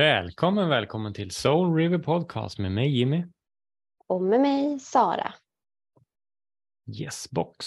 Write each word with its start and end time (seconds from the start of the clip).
Välkommen, 0.00 0.68
välkommen 0.68 1.14
till 1.14 1.30
Soul 1.30 1.74
River 1.74 1.98
Podcast 1.98 2.58
med 2.58 2.72
mig 2.72 2.98
Jimmy. 2.98 3.24
Och 4.06 4.22
med 4.22 4.40
mig 4.40 4.78
Sara. 4.78 5.34
Yes 7.00 7.30
box. 7.30 7.66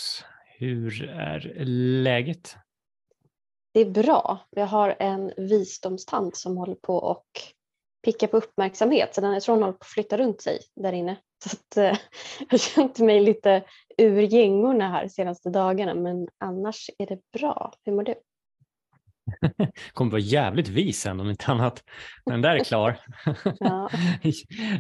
Hur 0.58 1.10
är 1.10 1.54
läget? 2.04 2.56
Det 3.74 3.80
är 3.80 3.90
bra. 3.90 4.40
Jag 4.50 4.68
har 4.68 4.96
en 5.00 5.32
visdomstand 5.38 6.36
som 6.36 6.58
håller 6.58 6.76
på 6.76 6.96
och 6.96 7.26
picka 8.06 8.28
på 8.28 8.38
uppmärksamhet. 8.38 9.16
Så 9.16 9.22
den, 9.22 9.34
jag 9.34 9.44
tror 9.44 9.56
hon 9.56 9.64
håller 9.64 9.78
på 9.78 9.84
att 9.84 9.88
flytta 9.88 10.18
runt 10.18 10.42
sig 10.42 10.60
där 10.76 10.94
inne. 10.94 11.18
Så 11.44 11.58
att, 11.58 11.78
eh, 11.78 11.84
jag 12.40 12.48
har 12.52 12.58
känt 12.58 13.00
mig 13.00 13.20
lite 13.20 13.64
ur 13.98 14.22
gängorna 14.22 14.90
här 14.90 15.08
senaste 15.08 15.50
dagarna 15.50 15.94
men 15.94 16.28
annars 16.38 16.90
är 16.98 17.08
det 17.08 17.20
bra. 17.40 17.74
Hur 17.84 17.94
mår 17.94 18.04
du? 18.04 18.16
kommer 19.94 20.12
vara 20.12 20.22
jävligt 20.22 20.68
vis 20.68 21.06
ändå 21.06 21.24
om 21.24 21.30
inte 21.30 21.52
annat. 21.52 21.84
Den 22.26 22.42
där 22.42 22.56
är 22.56 22.64
klar. 22.64 23.00
Ja. 23.60 23.90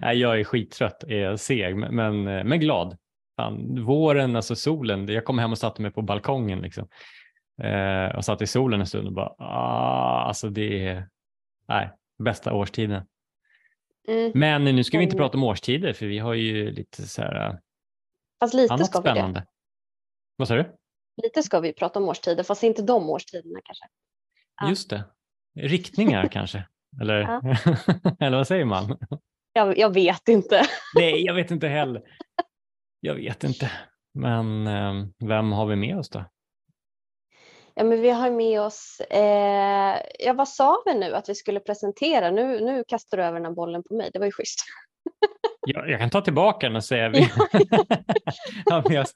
jag 0.13 0.39
är 0.39 0.43
skittrött, 0.43 1.03
är 1.03 1.35
seg 1.35 1.75
men, 1.75 2.23
men 2.23 2.59
glad. 2.59 2.97
Fan, 3.35 3.85
våren, 3.85 4.35
alltså 4.35 4.55
solen, 4.55 5.07
jag 5.07 5.25
kom 5.25 5.39
hem 5.39 5.51
och 5.51 5.57
satte 5.57 5.81
mig 5.81 5.91
på 5.91 6.01
balkongen 6.01 6.59
liksom. 6.59 6.87
Eh, 7.63 8.15
och 8.15 8.25
satt 8.25 8.41
i 8.41 8.47
solen 8.47 8.79
en 8.79 8.87
stund 8.87 9.07
och 9.07 9.13
bara, 9.13 9.35
ah, 9.37 10.23
alltså 10.27 10.49
det 10.49 10.87
är 10.87 11.07
nej, 11.67 11.91
bästa 12.23 12.53
årstiden. 12.53 13.05
Mm. 14.07 14.31
Men 14.35 14.63
nu 14.63 14.83
ska 14.83 14.97
vi 14.97 15.03
inte 15.03 15.17
prata 15.17 15.37
om 15.37 15.43
årstider 15.43 15.93
för 15.93 16.05
vi 16.05 16.19
har 16.19 16.33
ju 16.33 16.71
lite 16.71 17.03
så 17.03 17.21
här 17.21 17.59
Fast 18.39 18.53
lite 18.53 18.73
annat 18.73 18.87
ska 18.87 18.99
spännande. 18.99 19.39
Vi 19.39 19.45
det. 19.45 19.47
Vad 20.35 20.47
sa 20.47 20.55
du? 20.55 20.75
Lite 21.23 21.43
ska 21.43 21.59
vi 21.59 21.73
prata 21.73 21.99
om 21.99 22.09
årstider, 22.09 22.43
fast 22.43 22.63
inte 22.63 22.81
de 22.81 23.09
årstiderna 23.09 23.59
kanske. 23.63 23.85
Ja. 24.63 24.69
Just 24.69 24.89
det. 24.89 25.03
Riktningar 25.59 26.27
kanske? 26.31 26.63
Eller, 27.01 27.21
ja. 27.21 27.41
eller 28.19 28.37
vad 28.37 28.47
säger 28.47 28.65
man? 28.65 28.97
Jag, 29.53 29.77
jag, 29.77 29.93
vet 29.93 30.27
inte. 30.27 30.61
Nej, 30.95 31.25
jag 31.25 31.33
vet 31.33 31.51
inte 31.51 31.67
heller. 31.67 32.01
Jag 32.99 33.15
vet 33.15 33.43
inte. 33.43 33.71
Men 34.13 34.67
eh, 34.67 34.93
vem 35.27 35.51
har 35.51 35.65
vi 35.65 35.75
med 35.75 35.97
oss 35.97 36.09
då? 36.09 36.25
Ja, 37.75 37.83
men 37.83 38.01
vi 38.01 38.09
har 38.09 38.31
med 38.31 38.61
oss, 38.61 39.01
eh, 39.09 40.01
ja 40.19 40.33
vad 40.33 40.49
sa 40.49 40.83
vi 40.85 40.93
nu 40.93 41.15
att 41.15 41.29
vi 41.29 41.35
skulle 41.35 41.59
presentera? 41.59 42.31
Nu, 42.31 42.59
nu 42.59 42.83
kastar 42.87 43.17
du 43.17 43.23
över 43.23 43.39
den 43.39 43.45
här 43.45 43.53
bollen 43.53 43.83
på 43.83 43.93
mig, 43.93 44.09
det 44.13 44.19
var 44.19 44.25
ju 44.25 44.31
schysst. 44.31 44.59
Ja, 45.65 45.85
jag 45.87 45.99
kan 45.99 46.09
ta 46.09 46.21
tillbaka 46.21 46.67
den 46.67 46.75
och 46.75 46.83
säga 46.83 47.09
vi 47.09 47.21
har 48.65 48.89
med 48.89 49.01
oss 49.01 49.13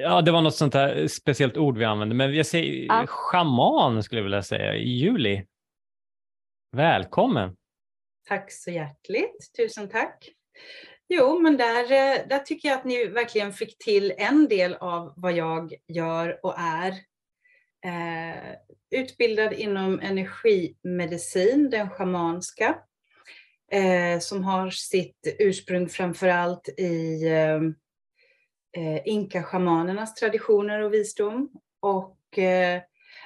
Ja, 0.00 0.22
det 0.22 0.30
var 0.30 0.42
något 0.42 0.54
sånt 0.54 0.74
här 0.74 1.06
speciellt 1.06 1.56
ord 1.56 1.78
vi 1.78 1.84
använde, 1.84 2.14
men 2.14 2.34
jag 2.34 2.46
säger 2.46 2.86
ja. 2.86 3.06
schaman 3.06 4.02
skulle 4.02 4.18
jag 4.18 4.24
vilja 4.24 4.42
säga, 4.42 4.74
i 4.74 4.88
juli. 4.88 5.46
Välkommen! 6.76 7.56
Tack 8.28 8.52
så 8.52 8.70
hjärtligt, 8.70 9.52
tusen 9.56 9.88
tack. 9.88 10.28
Jo, 11.08 11.38
men 11.38 11.56
där, 11.56 11.82
eh, 11.82 12.28
där 12.28 12.38
tycker 12.38 12.68
jag 12.68 12.78
att 12.78 12.84
ni 12.84 13.06
verkligen 13.06 13.52
fick 13.52 13.78
till 13.78 14.14
en 14.18 14.48
del 14.48 14.74
av 14.74 15.12
vad 15.16 15.32
jag 15.32 15.74
gör 15.88 16.40
och 16.42 16.54
är. 16.58 16.92
Eh, 17.84 18.54
utbildad 18.90 19.52
inom 19.52 20.00
energimedicin, 20.00 21.70
den 21.70 21.90
schamanska, 21.90 22.78
eh, 23.72 24.18
som 24.18 24.44
har 24.44 24.70
sitt 24.70 25.36
ursprung 25.38 25.88
framförallt 25.88 26.68
i 26.68 27.26
eh, 27.28 27.60
eh, 28.76 29.08
inka-schamanernas 29.08 30.14
traditioner 30.14 30.80
och 30.80 30.94
visdom 30.94 31.50
och 31.80 32.38
eh, 32.38 32.82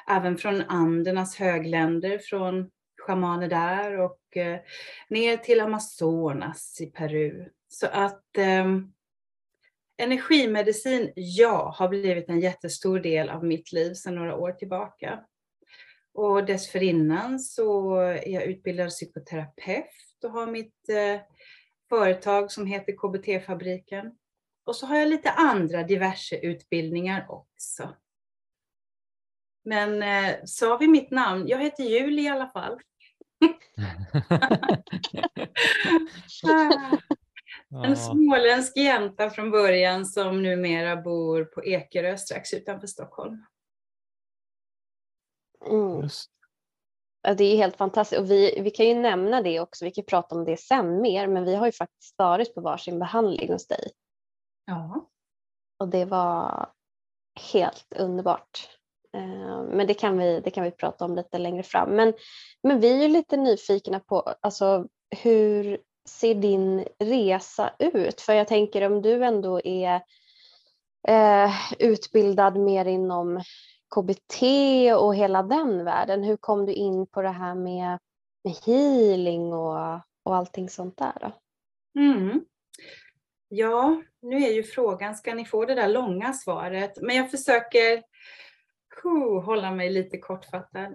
även 0.09 0.39
från 0.39 0.63
andernas 0.63 1.37
högländer, 1.37 2.19
från 2.19 2.71
schamaner 3.07 3.49
där 3.49 4.01
och 4.01 4.37
eh, 4.37 4.61
ner 5.09 5.37
till 5.37 5.61
Amazonas 5.61 6.81
i 6.81 6.87
Peru. 6.87 7.49
Så 7.69 7.87
att 7.87 8.39
eh, 8.39 8.67
energimedicin, 9.99 11.13
ja, 11.15 11.75
har 11.77 11.89
blivit 11.89 12.29
en 12.29 12.41
jättestor 12.41 13.01
del 13.01 13.29
av 13.29 13.45
mitt 13.45 13.73
liv 13.73 13.95
sedan 13.95 14.15
några 14.15 14.37
år 14.37 14.53
tillbaka. 14.53 15.21
Och 16.15 16.45
dessförinnan 16.45 17.39
så 17.41 17.97
är 17.97 18.29
jag 18.29 18.43
utbildad 18.43 18.89
psykoterapeut 18.89 20.25
och 20.25 20.31
har 20.31 20.47
mitt 20.47 20.89
eh, 20.89 21.21
företag 21.89 22.53
som 22.53 22.67
heter 22.67 22.93
KBT-fabriken. 22.93 24.13
Och 24.67 24.77
så 24.77 24.87
har 24.87 24.97
jag 24.97 25.09
lite 25.09 25.31
andra 25.31 25.83
diverse 25.83 26.37
utbildningar 26.37 27.27
också. 27.29 27.95
Men 29.65 30.03
eh, 30.03 30.35
sa 30.45 30.77
vi 30.77 30.89
mitt 30.89 31.11
namn? 31.11 31.49
Jag 31.49 31.63
heter 31.63 31.85
Julie 31.85 32.25
i 32.25 32.29
alla 32.29 32.49
fall. 32.49 32.81
en 37.85 37.97
småländsk 37.97 38.77
jänta 38.77 39.31
från 39.31 39.51
början 39.51 40.07
som 40.07 40.43
numera 40.43 40.97
bor 40.97 41.45
på 41.45 41.65
Ekerö 41.65 42.19
strax 42.19 42.55
utanför 42.55 42.87
Stockholm. 42.87 43.45
Mm. 45.67 46.09
Det 47.37 47.45
är 47.45 47.57
helt 47.57 47.77
fantastiskt 47.77 48.21
och 48.21 48.31
vi, 48.31 48.61
vi 48.61 48.71
kan 48.71 48.87
ju 48.87 48.95
nämna 48.95 49.43
det 49.43 49.61
också, 49.61 49.85
vi 49.85 49.91
kan 49.91 50.05
prata 50.05 50.35
om 50.35 50.45
det 50.45 50.57
sen 50.57 51.01
mer, 51.01 51.27
men 51.27 51.45
vi 51.45 51.55
har 51.55 51.67
ju 51.67 51.73
faktiskt 51.73 52.15
varit 52.19 52.55
på 52.55 52.61
varsin 52.61 52.99
behandling 52.99 53.53
hos 53.53 53.67
dig. 53.67 53.91
Ja. 54.67 55.09
Och 55.79 55.89
det 55.89 56.05
var 56.05 56.69
helt 57.53 57.93
underbart. 57.97 58.69
Eh, 59.13 59.63
men 59.63 59.87
det 59.87 59.95
kan, 59.95 60.19
vi, 60.19 60.41
det 60.41 60.51
kan 60.51 60.65
vi 60.65 60.71
prata 60.71 61.05
om 61.05 61.15
lite 61.17 61.39
längre 61.39 61.63
fram. 61.63 61.91
Men, 61.91 62.13
men 62.63 62.81
vi 62.81 62.93
är 62.93 63.03
ju 63.03 63.09
lite 63.09 63.37
nyfikna 63.37 64.01
på 64.01 64.21
alltså, 64.21 64.87
hur 65.23 65.79
ser 66.09 66.35
din 66.35 66.85
resa 66.99 67.71
ut? 67.79 68.21
För 68.21 68.33
jag 68.33 68.49
tänker 68.49 68.87
om 68.87 69.03
du 69.03 69.25
ändå 69.25 69.61
är 69.65 70.01
eh, 71.09 71.51
utbildad 71.79 72.57
mer 72.57 72.85
inom 72.85 73.43
KBT 73.95 74.43
och 74.97 75.15
hela 75.15 75.43
den 75.43 75.85
världen. 75.85 76.23
Hur 76.23 76.37
kom 76.37 76.67
du 76.67 76.73
in 76.73 77.07
på 77.07 77.23
det 77.23 77.29
här 77.29 77.55
med, 77.55 77.99
med 78.45 78.55
healing 78.67 79.53
och, 79.53 80.01
och 80.23 80.37
allting 80.37 80.69
sånt 80.69 80.97
där? 80.97 81.13
Då? 81.21 81.33
Mm. 82.01 82.45
Ja, 83.49 84.03
nu 84.29 84.37
är 84.37 84.53
ju 84.53 84.63
frågan, 84.63 85.15
ska 85.15 85.35
ni 85.35 85.45
få 85.45 85.65
det 85.65 85.75
där 85.75 85.89
långa 85.89 86.33
svaret? 86.33 86.99
Men 87.03 87.17
jag 87.17 87.31
försöker 87.31 88.03
huh, 89.03 89.45
hålla 89.45 89.71
mig 89.71 89.91
lite 89.91 90.19
kortfattad. 90.19 90.95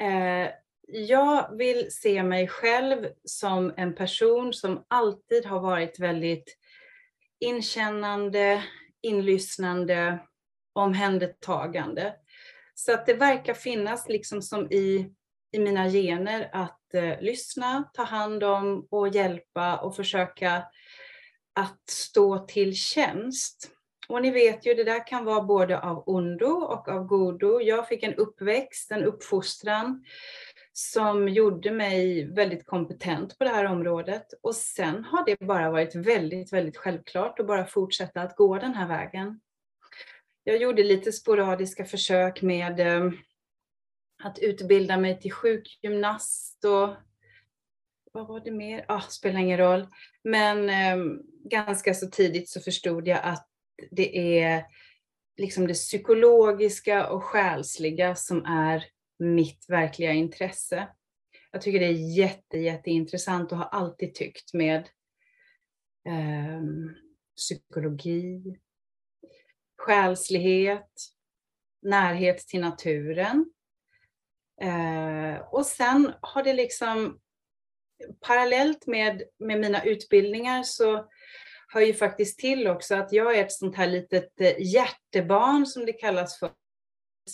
Eh, 0.00 0.50
jag 0.86 1.56
vill 1.56 1.92
se 1.92 2.22
mig 2.22 2.48
själv 2.48 3.08
som 3.24 3.72
en 3.76 3.94
person 3.94 4.52
som 4.52 4.84
alltid 4.88 5.46
har 5.46 5.60
varit 5.60 6.00
väldigt 6.00 6.56
inkännande, 7.40 8.62
inlyssnande, 9.02 10.18
omhändertagande. 10.72 12.14
Så 12.74 12.92
att 12.92 13.06
det 13.06 13.14
verkar 13.14 13.54
finnas 13.54 14.08
liksom 14.08 14.42
som 14.42 14.72
i, 14.72 15.12
i 15.52 15.58
mina 15.58 15.88
gener 15.88 16.50
att 16.52 16.94
eh, 16.94 17.20
lyssna, 17.20 17.90
ta 17.94 18.02
hand 18.02 18.44
om 18.44 18.86
och 18.90 19.08
hjälpa 19.08 19.76
och 19.76 19.96
försöka 19.96 20.64
att 21.54 21.90
stå 21.90 22.38
till 22.38 22.74
tjänst. 22.74 23.70
Och 24.08 24.22
ni 24.22 24.30
vet 24.30 24.66
ju, 24.66 24.74
det 24.74 24.84
där 24.84 25.06
kan 25.06 25.24
vara 25.24 25.42
både 25.42 25.80
av 25.80 26.02
ondo 26.06 26.46
och 26.46 26.88
av 26.88 27.04
godo. 27.04 27.60
Jag 27.60 27.88
fick 27.88 28.02
en 28.02 28.14
uppväxt, 28.14 28.90
en 28.90 29.04
uppfostran 29.04 30.04
som 30.72 31.28
gjorde 31.28 31.70
mig 31.70 32.24
väldigt 32.24 32.66
kompetent 32.66 33.38
på 33.38 33.44
det 33.44 33.50
här 33.50 33.64
området. 33.64 34.26
Och 34.42 34.54
sen 34.54 35.04
har 35.04 35.24
det 35.24 35.46
bara 35.46 35.70
varit 35.70 35.94
väldigt, 35.94 36.52
väldigt 36.52 36.76
självklart 36.76 37.40
att 37.40 37.46
bara 37.46 37.66
fortsätta 37.66 38.22
att 38.22 38.36
gå 38.36 38.58
den 38.58 38.74
här 38.74 38.88
vägen. 38.88 39.40
Jag 40.44 40.56
gjorde 40.56 40.82
lite 40.82 41.12
sporadiska 41.12 41.84
försök 41.84 42.42
med 42.42 42.80
eh, 42.80 43.10
att 44.24 44.38
utbilda 44.38 44.96
mig 44.96 45.20
till 45.20 45.32
sjukgymnast 45.32 46.64
och 46.64 46.88
vad 48.12 48.26
var 48.26 48.40
det 48.40 48.50
mer? 48.50 48.84
Ah, 48.88 49.00
spelar 49.00 49.40
ingen 49.40 49.58
roll. 49.58 49.86
Men 50.24 50.68
eh, 50.70 51.14
ganska 51.44 51.94
så 51.94 52.06
tidigt 52.06 52.48
så 52.48 52.60
förstod 52.60 53.08
jag 53.08 53.20
att 53.22 53.48
det 53.90 54.40
är 54.40 54.66
liksom 55.36 55.66
det 55.66 55.74
psykologiska 55.74 57.08
och 57.08 57.24
själsliga 57.24 58.14
som 58.14 58.44
är 58.44 58.84
mitt 59.18 59.64
verkliga 59.68 60.12
intresse. 60.12 60.88
Jag 61.52 61.62
tycker 61.62 61.80
det 61.80 61.86
är 61.86 62.16
jätte, 62.18 62.58
jätteintressant 62.58 63.52
och 63.52 63.58
har 63.58 63.64
alltid 63.64 64.14
tyckt 64.14 64.54
med 64.54 64.88
eh, 66.08 66.62
psykologi, 67.36 68.58
själslighet, 69.78 70.90
närhet 71.82 72.38
till 72.38 72.60
naturen. 72.60 73.52
Eh, 74.62 75.36
och 75.36 75.66
sen 75.66 76.12
har 76.20 76.42
det 76.42 76.52
liksom 76.52 77.21
parallellt 78.20 78.86
med, 78.86 79.22
med 79.38 79.60
mina 79.60 79.84
utbildningar 79.84 80.62
så 80.62 81.08
hör 81.68 81.80
ju 81.80 81.94
faktiskt 81.94 82.38
till 82.38 82.68
också 82.68 82.94
att 82.94 83.12
jag 83.12 83.38
är 83.38 83.44
ett 83.44 83.52
sånt 83.52 83.76
här 83.76 83.86
litet 83.86 84.40
eh, 84.40 84.54
hjärtebarn 84.58 85.66
som 85.66 85.86
det 85.86 85.92
kallas 85.92 86.38
för, 86.38 86.50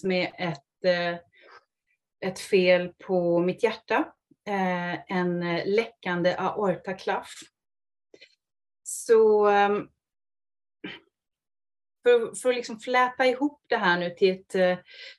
med 0.05 0.33
ett, 0.39 0.85
eh, 0.85 1.19
ett 2.31 2.39
fel 2.39 2.89
på 2.89 3.41
mitt 3.41 3.63
hjärta. 3.63 4.13
Eh, 4.49 5.13
en 5.17 5.41
läckande 5.65 6.35
aortaklaff. 6.39 7.33
Så 8.83 9.47
ehm, 9.47 9.89
för, 12.03 12.41
för 12.43 12.49
att 12.49 12.55
liksom 12.55 12.81
fläta 12.81 13.27
ihop 13.27 13.65
det 13.69 13.77
här 13.77 13.99
nu 13.99 14.11
till 14.11 14.31
ett, 14.31 14.49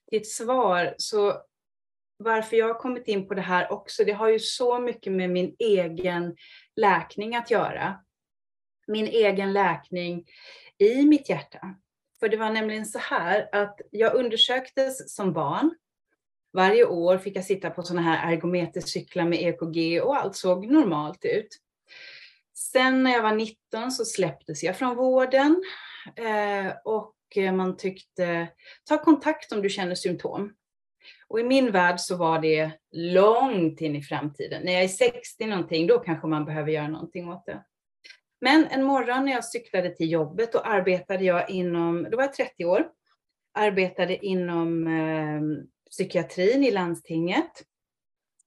till 0.09 0.19
ett 0.21 0.27
svar, 0.27 0.95
så 0.97 1.43
varför 2.19 2.57
jag 2.57 2.67
har 2.67 2.79
kommit 2.79 3.07
in 3.07 3.27
på 3.27 3.33
det 3.33 3.41
här 3.41 3.71
också, 3.71 4.03
det 4.03 4.11
har 4.11 4.29
ju 4.29 4.39
så 4.39 4.79
mycket 4.79 5.13
med 5.13 5.29
min 5.29 5.55
egen 5.59 6.35
läkning 6.75 7.35
att 7.35 7.51
göra. 7.51 7.99
Min 8.87 9.07
egen 9.07 9.53
läkning 9.53 10.25
i 10.77 11.05
mitt 11.05 11.29
hjärta. 11.29 11.75
För 12.19 12.29
det 12.29 12.37
var 12.37 12.49
nämligen 12.49 12.85
så 12.85 12.99
här 12.99 13.49
att 13.51 13.81
jag 13.91 14.15
undersöktes 14.15 15.15
som 15.15 15.33
barn. 15.33 15.75
Varje 16.53 16.85
år 16.85 17.17
fick 17.17 17.37
jag 17.37 17.45
sitta 17.45 17.69
på 17.69 17.83
sådana 17.83 18.01
här 18.01 18.33
ergometercyklar 18.33 19.25
med 19.25 19.41
EKG 19.41 20.01
och 20.03 20.17
allt 20.17 20.35
såg 20.35 20.71
normalt 20.71 21.25
ut. 21.25 21.59
Sen 22.53 23.03
när 23.03 23.11
jag 23.11 23.23
var 23.23 23.35
19 23.35 23.91
så 23.91 24.05
släpptes 24.05 24.63
jag 24.63 24.77
från 24.77 24.95
vården 24.95 25.63
eh, 26.15 26.73
och 26.85 27.15
eh, 27.35 27.53
man 27.53 27.77
tyckte 27.77 28.47
ta 28.83 29.03
kontakt 29.03 29.51
om 29.51 29.61
du 29.61 29.69
känner 29.69 29.95
symptom. 29.95 30.53
Och 31.27 31.39
i 31.39 31.43
min 31.43 31.71
värld 31.71 31.99
så 31.99 32.17
var 32.17 32.39
det 32.39 32.71
långt 32.91 33.81
in 33.81 33.95
i 33.95 34.01
framtiden. 34.01 34.61
När 34.63 34.73
jag 34.73 34.83
är 34.83 34.87
60 34.87 35.45
någonting, 35.45 35.87
då 35.87 35.99
kanske 35.99 36.27
man 36.27 36.45
behöver 36.45 36.71
göra 36.71 36.87
någonting 36.87 37.29
åt 37.29 37.45
det. 37.45 37.63
Men 38.41 38.65
en 38.65 38.83
morgon 38.83 39.25
när 39.25 39.31
jag 39.31 39.45
cyklade 39.45 39.89
till 39.89 40.11
jobbet, 40.11 40.51
då 40.51 40.59
arbetade 40.59 41.23
jag 41.23 41.49
inom, 41.49 42.07
då 42.11 42.17
var 42.17 42.23
jag 42.23 42.33
30 42.33 42.65
år, 42.65 42.87
arbetade 43.53 44.25
inom 44.25 44.87
eh, 44.87 45.41
psykiatrin 45.91 46.63
i 46.63 46.71
landstinget. 46.71 47.51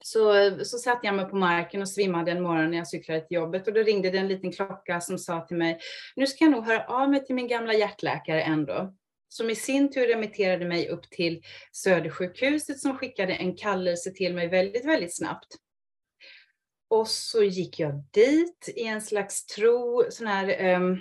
Så, 0.05 0.51
så 0.65 0.79
satte 0.79 1.07
jag 1.07 1.15
mig 1.15 1.25
på 1.25 1.37
marken 1.37 1.83
och 1.83 1.89
svimmade 1.89 2.31
en 2.31 2.43
morgon 2.43 2.71
när 2.71 2.79
jag 2.79 2.89
cyklade 2.89 3.21
till 3.21 3.35
jobbet 3.35 3.69
och 3.69 3.75
då 3.75 3.83
ringde 3.83 4.11
det 4.11 4.19
en 4.19 4.29
liten 4.29 4.53
klocka 4.53 5.01
som 5.01 5.19
sa 5.19 5.41
till 5.41 5.57
mig, 5.57 5.79
nu 6.17 6.27
ska 6.27 6.45
jag 6.45 6.53
nog 6.53 6.65
höra 6.65 6.85
av 6.85 7.11
mig 7.11 7.25
till 7.25 7.35
min 7.35 7.49
gamla 7.49 7.75
hjärtläkare 7.75 8.43
ändå 8.43 8.95
som 9.33 9.51
i 9.51 9.55
sin 9.55 9.91
tur 9.91 10.07
remitterade 10.07 10.65
mig 10.65 10.89
upp 10.89 11.11
till 11.11 11.43
Södersjukhuset 11.73 12.81
som 12.81 12.97
skickade 12.97 13.35
en 13.35 13.57
kallelse 13.57 14.11
till 14.11 14.35
mig 14.35 14.49
väldigt, 14.49 14.85
väldigt 14.85 15.17
snabbt. 15.17 15.57
Och 16.91 17.09
så 17.09 17.43
gick 17.43 17.81
jag 17.81 18.05
dit 18.11 18.69
i 18.77 18.83
en 18.83 19.03
slags 19.03 19.47
tro, 19.47 20.05
sån 20.11 20.27
här 20.27 20.75
um, 20.77 20.99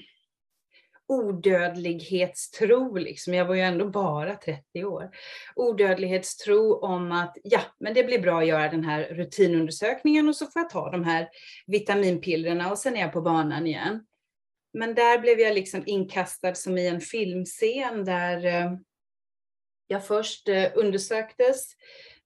odödlighetstro, 1.07 2.97
liksom. 2.97 3.33
jag 3.33 3.45
var 3.45 3.55
ju 3.55 3.61
ändå 3.61 3.89
bara 3.89 4.35
30 4.35 4.83
år. 4.83 5.09
Odödlighetstro 5.55 6.79
om 6.79 7.11
att 7.11 7.37
ja, 7.43 7.61
men 7.79 7.93
det 7.93 8.03
blir 8.03 8.19
bra 8.19 8.39
att 8.39 8.47
göra 8.47 8.69
den 8.69 8.83
här 8.83 9.03
rutinundersökningen 9.03 10.29
och 10.29 10.35
så 10.35 10.45
får 10.45 10.61
jag 10.61 10.69
ta 10.69 10.91
de 10.91 11.03
här 11.03 11.29
vitaminpillerna 11.67 12.71
och 12.71 12.77
sen 12.77 12.97
är 12.97 13.01
jag 13.01 13.13
på 13.13 13.21
banan 13.21 13.67
igen. 13.67 14.05
Men 14.73 14.95
där 14.95 15.19
blev 15.19 15.39
jag 15.39 15.55
liksom 15.55 15.83
inkastad 15.85 16.55
som 16.55 16.77
i 16.77 16.87
en 16.87 17.01
filmscen 17.01 18.05
där 18.05 18.45
eh, 18.45 18.71
jag 19.87 20.07
först 20.07 20.47
eh, 20.47 20.71
undersöktes 20.75 21.71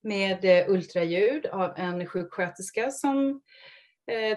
med 0.01 0.45
eh, 0.45 0.69
ultraljud 0.69 1.45
av 1.45 1.73
en 1.77 2.07
sjuksköterska 2.07 2.91
som 2.91 3.41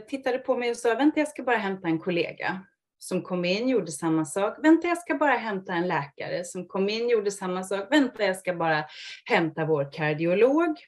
tittade 0.08 0.38
på 0.38 0.56
mig 0.56 0.70
och 0.70 0.76
sa, 0.76 0.94
vänta 0.94 1.20
jag 1.20 1.28
ska 1.28 1.42
bara 1.42 1.56
hämta 1.56 1.88
en 1.88 1.98
kollega. 1.98 2.66
Som 2.98 3.22
kom 3.22 3.44
in, 3.44 3.68
gjorde 3.68 3.92
samma 3.92 4.24
sak. 4.24 4.64
Vänta 4.64 4.88
jag 4.88 4.98
ska 4.98 5.14
bara 5.14 5.32
hämta 5.32 5.72
en 5.72 5.88
läkare. 5.88 6.44
Som 6.44 6.68
kom 6.68 6.88
in, 6.88 7.08
gjorde 7.08 7.30
samma 7.30 7.62
sak. 7.62 7.86
Vänta 7.90 8.24
jag 8.24 8.36
ska 8.36 8.54
bara 8.54 8.84
hämta 9.24 9.64
vår 9.64 9.92
kardiolog. 9.92 10.78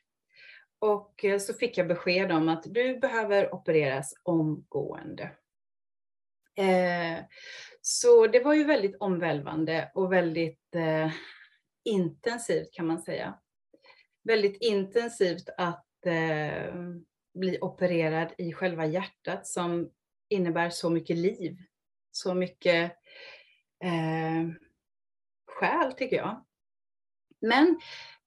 Och 0.78 1.24
så 1.40 1.54
fick 1.54 1.78
jag 1.78 1.88
besked 1.88 2.32
om 2.32 2.48
att 2.48 2.62
du 2.66 2.98
behöver 2.98 3.54
opereras 3.54 4.14
omgående. 4.22 5.30
Eh, 6.60 7.24
så 7.80 8.26
det 8.26 8.40
var 8.40 8.54
ju 8.54 8.64
väldigt 8.64 8.96
omvälvande 9.00 9.90
och 9.94 10.12
väldigt 10.12 10.74
eh, 10.74 11.10
intensivt 11.84 12.72
kan 12.72 12.86
man 12.86 13.02
säga. 13.02 13.38
Väldigt 14.24 14.56
intensivt 14.60 15.48
att 15.56 16.06
eh, 16.06 16.74
bli 17.34 17.58
opererad 17.60 18.32
i 18.38 18.52
själva 18.52 18.86
hjärtat 18.86 19.46
som 19.46 19.90
innebär 20.28 20.70
så 20.70 20.90
mycket 20.90 21.16
liv. 21.16 21.56
Så 22.12 22.34
mycket 22.34 22.92
eh, 23.84 24.48
själ 25.46 25.92
tycker 25.92 26.16
jag. 26.16 26.44
Men 27.40 27.80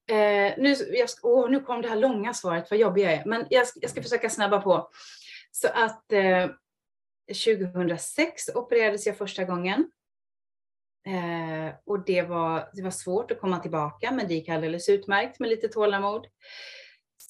eh, 0.10 0.54
nu, 0.58 0.76
jag, 0.90 1.10
åh, 1.24 1.50
nu 1.50 1.60
kom 1.60 1.82
det 1.82 1.90
här 1.90 1.96
långa 1.96 2.34
svaret, 2.34 2.70
vad 2.70 2.80
jobbig 2.80 3.04
jag 3.04 3.14
är. 3.14 3.26
Men 3.26 3.48
jag, 3.50 3.68
jag 3.76 3.92
ska 3.92 4.04
försöka 4.04 4.30
snabba 4.30 4.62
på. 4.62 4.90
Så 5.52 5.68
att 5.68 6.14
eh, 6.14 6.50
2006 7.28 8.50
opererades 8.56 9.08
jag 9.08 9.18
första 9.18 9.44
gången. 9.44 9.92
Eh, 11.08 11.76
och 11.86 12.06
det 12.06 12.22
var, 12.22 12.70
det 12.74 12.82
var 12.82 12.92
svårt 12.92 13.32
att 13.32 13.40
komma 13.40 13.60
tillbaka, 13.60 14.12
men 14.12 14.28
det 14.28 14.34
gick 14.34 14.50
alldeles 14.50 14.90
utmärkt 14.90 15.40
med 15.40 15.50
lite 15.50 15.68
tålamod. 15.68 16.28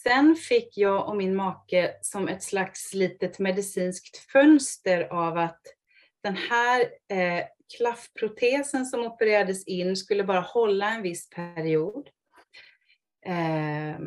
Sen 0.04 0.36
fick 0.36 0.78
jag 0.78 1.10
och 1.10 1.18
min 1.18 1.36
make 1.36 1.96
som 2.02 2.28
ett 2.28 2.44
slags 2.44 2.94
litet 2.94 3.40
medicinskt 3.40 4.18
fönster 4.18 5.14
av 5.14 5.38
att 5.38 5.62
den 6.24 6.36
här 6.36 6.82
eh, 7.12 7.46
klaffprotesen 7.78 8.86
som 8.86 9.06
opererades 9.06 9.68
in 9.68 9.96
skulle 9.96 10.24
bara 10.24 10.40
hålla 10.40 10.92
en 10.92 11.02
viss 11.02 11.30
period. 11.30 12.10
Eh, 13.26 14.00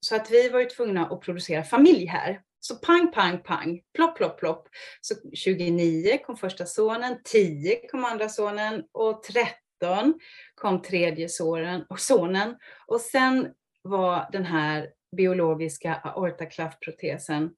så 0.00 0.16
att 0.16 0.30
vi 0.30 0.48
var 0.48 0.60
ju 0.60 0.66
tvungna 0.66 1.06
att 1.06 1.20
producera 1.20 1.64
familj 1.64 2.06
här. 2.06 2.42
Så 2.60 2.76
pang, 2.76 3.12
pang, 3.12 3.42
pang, 3.42 3.80
plopp, 3.96 4.16
plopp, 4.16 4.38
plopp. 4.38 4.68
Så 5.00 5.14
29 5.34 6.18
kom 6.26 6.36
första 6.36 6.66
sonen, 6.66 7.20
10 7.24 7.88
kom 7.88 8.04
andra 8.04 8.28
sonen 8.28 8.84
och 8.92 9.22
13 9.22 10.20
kom 10.54 10.82
tredje 10.82 11.28
sonen 11.28 11.84
och, 11.88 12.00
sonen. 12.00 12.56
och 12.86 13.00
sen 13.00 13.48
var 13.82 14.28
den 14.32 14.44
här 14.44 14.90
biologiska 15.16 15.94
aortaklaffprotesen 15.94 17.50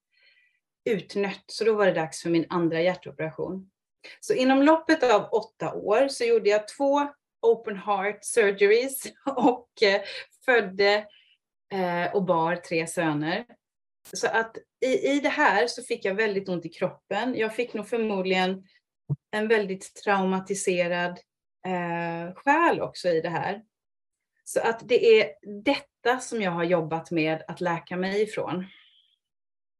utnött, 0.90 1.44
så 1.46 1.64
då 1.64 1.74
var 1.74 1.86
det 1.86 1.92
dags 1.92 2.22
för 2.22 2.30
min 2.30 2.46
andra 2.48 2.80
hjärtoperation. 2.80 3.70
Så 4.20 4.34
inom 4.34 4.62
loppet 4.62 5.02
av 5.02 5.28
åtta 5.32 5.74
år 5.74 6.08
så 6.08 6.24
gjorde 6.24 6.50
jag 6.50 6.68
två 6.68 7.08
open 7.42 7.76
heart 7.76 8.18
surgeries 8.24 9.02
och 9.36 9.82
eh, 9.82 10.00
födde 10.44 11.06
eh, 11.72 12.14
och 12.14 12.24
bar 12.24 12.56
tre 12.56 12.86
söner. 12.86 13.44
Så 14.12 14.28
att 14.28 14.56
i, 14.80 15.08
i 15.08 15.20
det 15.20 15.28
här 15.28 15.66
så 15.66 15.82
fick 15.82 16.04
jag 16.04 16.14
väldigt 16.14 16.48
ont 16.48 16.66
i 16.66 16.68
kroppen. 16.68 17.34
Jag 17.34 17.54
fick 17.54 17.74
nog 17.74 17.88
förmodligen 17.88 18.64
en 19.30 19.48
väldigt 19.48 19.94
traumatiserad 19.94 21.20
eh, 21.66 22.34
själ 22.34 22.80
också 22.80 23.08
i 23.08 23.20
det 23.20 23.28
här. 23.28 23.62
Så 24.44 24.60
att 24.60 24.88
det 24.88 25.20
är 25.20 25.34
detta 25.64 26.18
som 26.20 26.42
jag 26.42 26.50
har 26.50 26.64
jobbat 26.64 27.10
med 27.10 27.42
att 27.48 27.60
läka 27.60 27.96
mig 27.96 28.22
ifrån. 28.22 28.66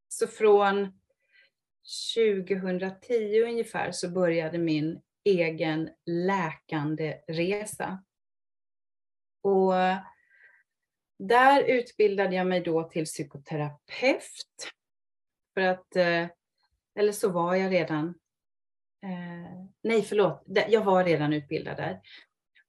Så 0.07 0.27
från 0.27 0.99
2010 2.15 3.43
ungefär 3.43 3.91
så 3.91 4.09
började 4.09 4.57
min 4.57 5.01
egen 5.23 5.89
läkande 6.05 7.17
resa. 7.27 8.03
Och 9.43 9.73
där 11.27 11.63
utbildade 11.63 12.35
jag 12.35 12.47
mig 12.47 12.61
då 12.61 12.83
till 12.83 13.05
psykoterapeut. 13.05 14.71
För 15.53 15.61
att, 15.61 15.95
eh, 15.95 16.27
eller 16.95 17.11
så 17.11 17.29
var 17.29 17.55
jag 17.55 17.71
redan, 17.71 18.07
eh, 19.03 19.65
nej 19.83 20.01
förlåt, 20.01 20.43
jag 20.45 20.83
var 20.83 21.03
redan 21.03 21.33
utbildad 21.33 21.77
där. 21.77 22.01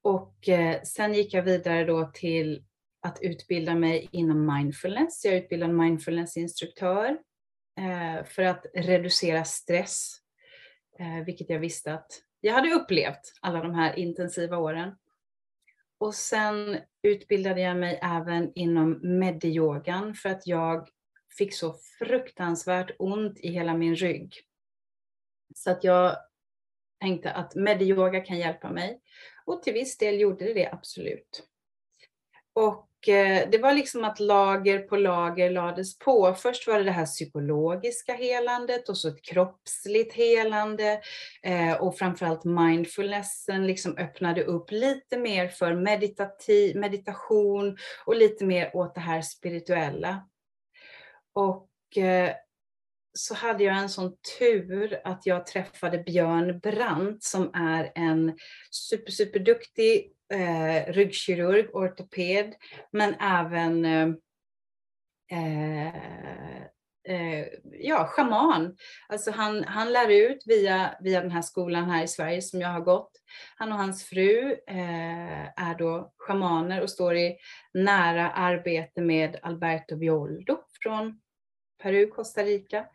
Och 0.03 0.49
eh, 0.49 0.83
sen 0.83 1.15
gick 1.15 1.35
jag 1.35 1.43
vidare 1.43 1.85
då 1.85 2.11
till 2.15 2.65
att 3.01 3.19
utbilda 3.23 3.75
mig 3.75 4.09
inom 4.13 4.55
mindfulness. 4.55 5.25
Jag 5.25 5.35
utbildade 5.35 5.73
mindfulnessinstruktör 5.73 7.19
för 8.25 8.43
att 8.43 8.67
reducera 8.75 9.45
stress, 9.45 10.17
vilket 11.27 11.51
jag 11.51 11.59
visste 11.59 11.95
att 11.95 12.23
jag 12.41 12.55
hade 12.55 12.71
upplevt 12.71 13.33
alla 13.41 13.63
de 13.63 13.75
här 13.75 13.99
intensiva 13.99 14.59
åren. 14.59 14.97
Och 16.03 16.15
sen 16.15 16.79
utbildade 17.03 17.61
jag 17.61 17.77
mig 17.77 17.99
även 18.03 18.53
inom 18.55 19.19
mediyogan 19.19 20.15
för 20.15 20.29
att 20.29 20.47
jag 20.47 20.89
fick 21.39 21.55
så 21.55 21.75
fruktansvärt 21.99 22.91
ont 22.99 23.39
i 23.39 23.49
hela 23.49 23.75
min 23.75 23.97
rygg. 23.97 24.35
Så 25.55 25.71
att 25.71 25.85
jag 25.85 26.17
tänkte 27.01 27.33
att 27.33 27.55
mediyoga 27.55 28.21
kan 28.21 28.39
hjälpa 28.39 28.71
mig. 28.71 29.01
Och 29.45 29.63
till 29.63 29.73
viss 29.73 29.99
del 29.99 30.21
gjorde 30.21 30.45
det 30.45 30.55
det 30.55 30.71
absolut. 30.73 31.49
Och 32.53 32.91
Eh, 33.09 33.49
det 33.51 33.59
var 33.59 33.75
liksom 33.75 34.05
att 34.05 34.21
lager 34.21 34.79
på 34.79 34.97
lager 34.97 35.51
lades 35.51 35.99
på. 35.99 36.35
Först 36.35 36.67
var 36.67 36.79
det 36.79 36.85
det 36.85 36.91
här 36.91 37.07
psykologiska 37.07 38.15
helandet 38.15 38.89
och 38.89 38.99
så 38.99 39.09
ett 39.09 39.23
kroppsligt 39.23 40.15
helande 40.15 41.01
eh, 41.43 41.73
och 41.73 41.99
framförallt 41.99 42.45
mindfulnessen 42.45 43.67
liksom 43.67 43.97
öppnade 43.97 44.45
upp 44.45 44.71
lite 44.71 45.19
mer 45.19 45.49
för 45.49 45.75
meditation 46.75 47.77
och 48.07 48.17
lite 48.17 48.45
mer 48.45 48.77
åt 48.77 48.95
det 48.95 49.01
här 49.01 49.23
spirituella. 49.23 50.29
Och 51.35 51.99
eh, 51.99 52.31
så 53.15 53.35
hade 53.35 53.65
jag 53.65 53.77
en 53.77 53.89
sån 53.89 54.17
tur 54.39 55.01
att 55.05 55.27
jag 55.27 55.47
träffade 55.47 55.99
Björn 55.99 56.59
Brandt 56.59 57.23
som 57.23 57.51
är 57.55 57.93
en 57.95 58.39
super, 58.71 59.13
superduktig 59.13 60.13
eh, 60.33 60.93
ryggkirurg, 60.93 61.75
ortoped, 61.75 62.55
men 62.93 63.15
även 63.21 63.85
eh, 63.85 64.09
eh, 67.09 67.47
ja, 67.81 68.05
schaman. 68.07 68.77
Alltså 69.09 69.31
han, 69.31 69.65
han 69.65 69.93
lär 69.93 70.09
ut 70.09 70.43
via, 70.47 70.95
via 71.01 71.21
den 71.21 71.31
här 71.31 71.43
skolan 71.43 71.91
här 71.91 72.05
i 72.05 72.09
Sverige 72.09 72.43
som 72.43 72.61
jag 72.61 72.69
har 72.69 72.81
gått. 72.81 73.11
Han 73.57 73.73
och 73.73 73.79
hans 73.79 74.05
fru 74.05 74.53
eh, 74.67 75.63
är 75.63 75.79
då 75.79 76.13
schamaner 76.19 76.81
och 76.81 76.91
står 76.91 77.17
i 77.17 77.37
nära 77.75 78.31
arbete 78.31 79.01
med 79.01 79.39
Alberto 79.43 79.97
Violdo 79.97 80.59
från 80.83 81.21
Peru, 81.83 82.07
Costa 82.07 82.43
Rica. 82.43 82.87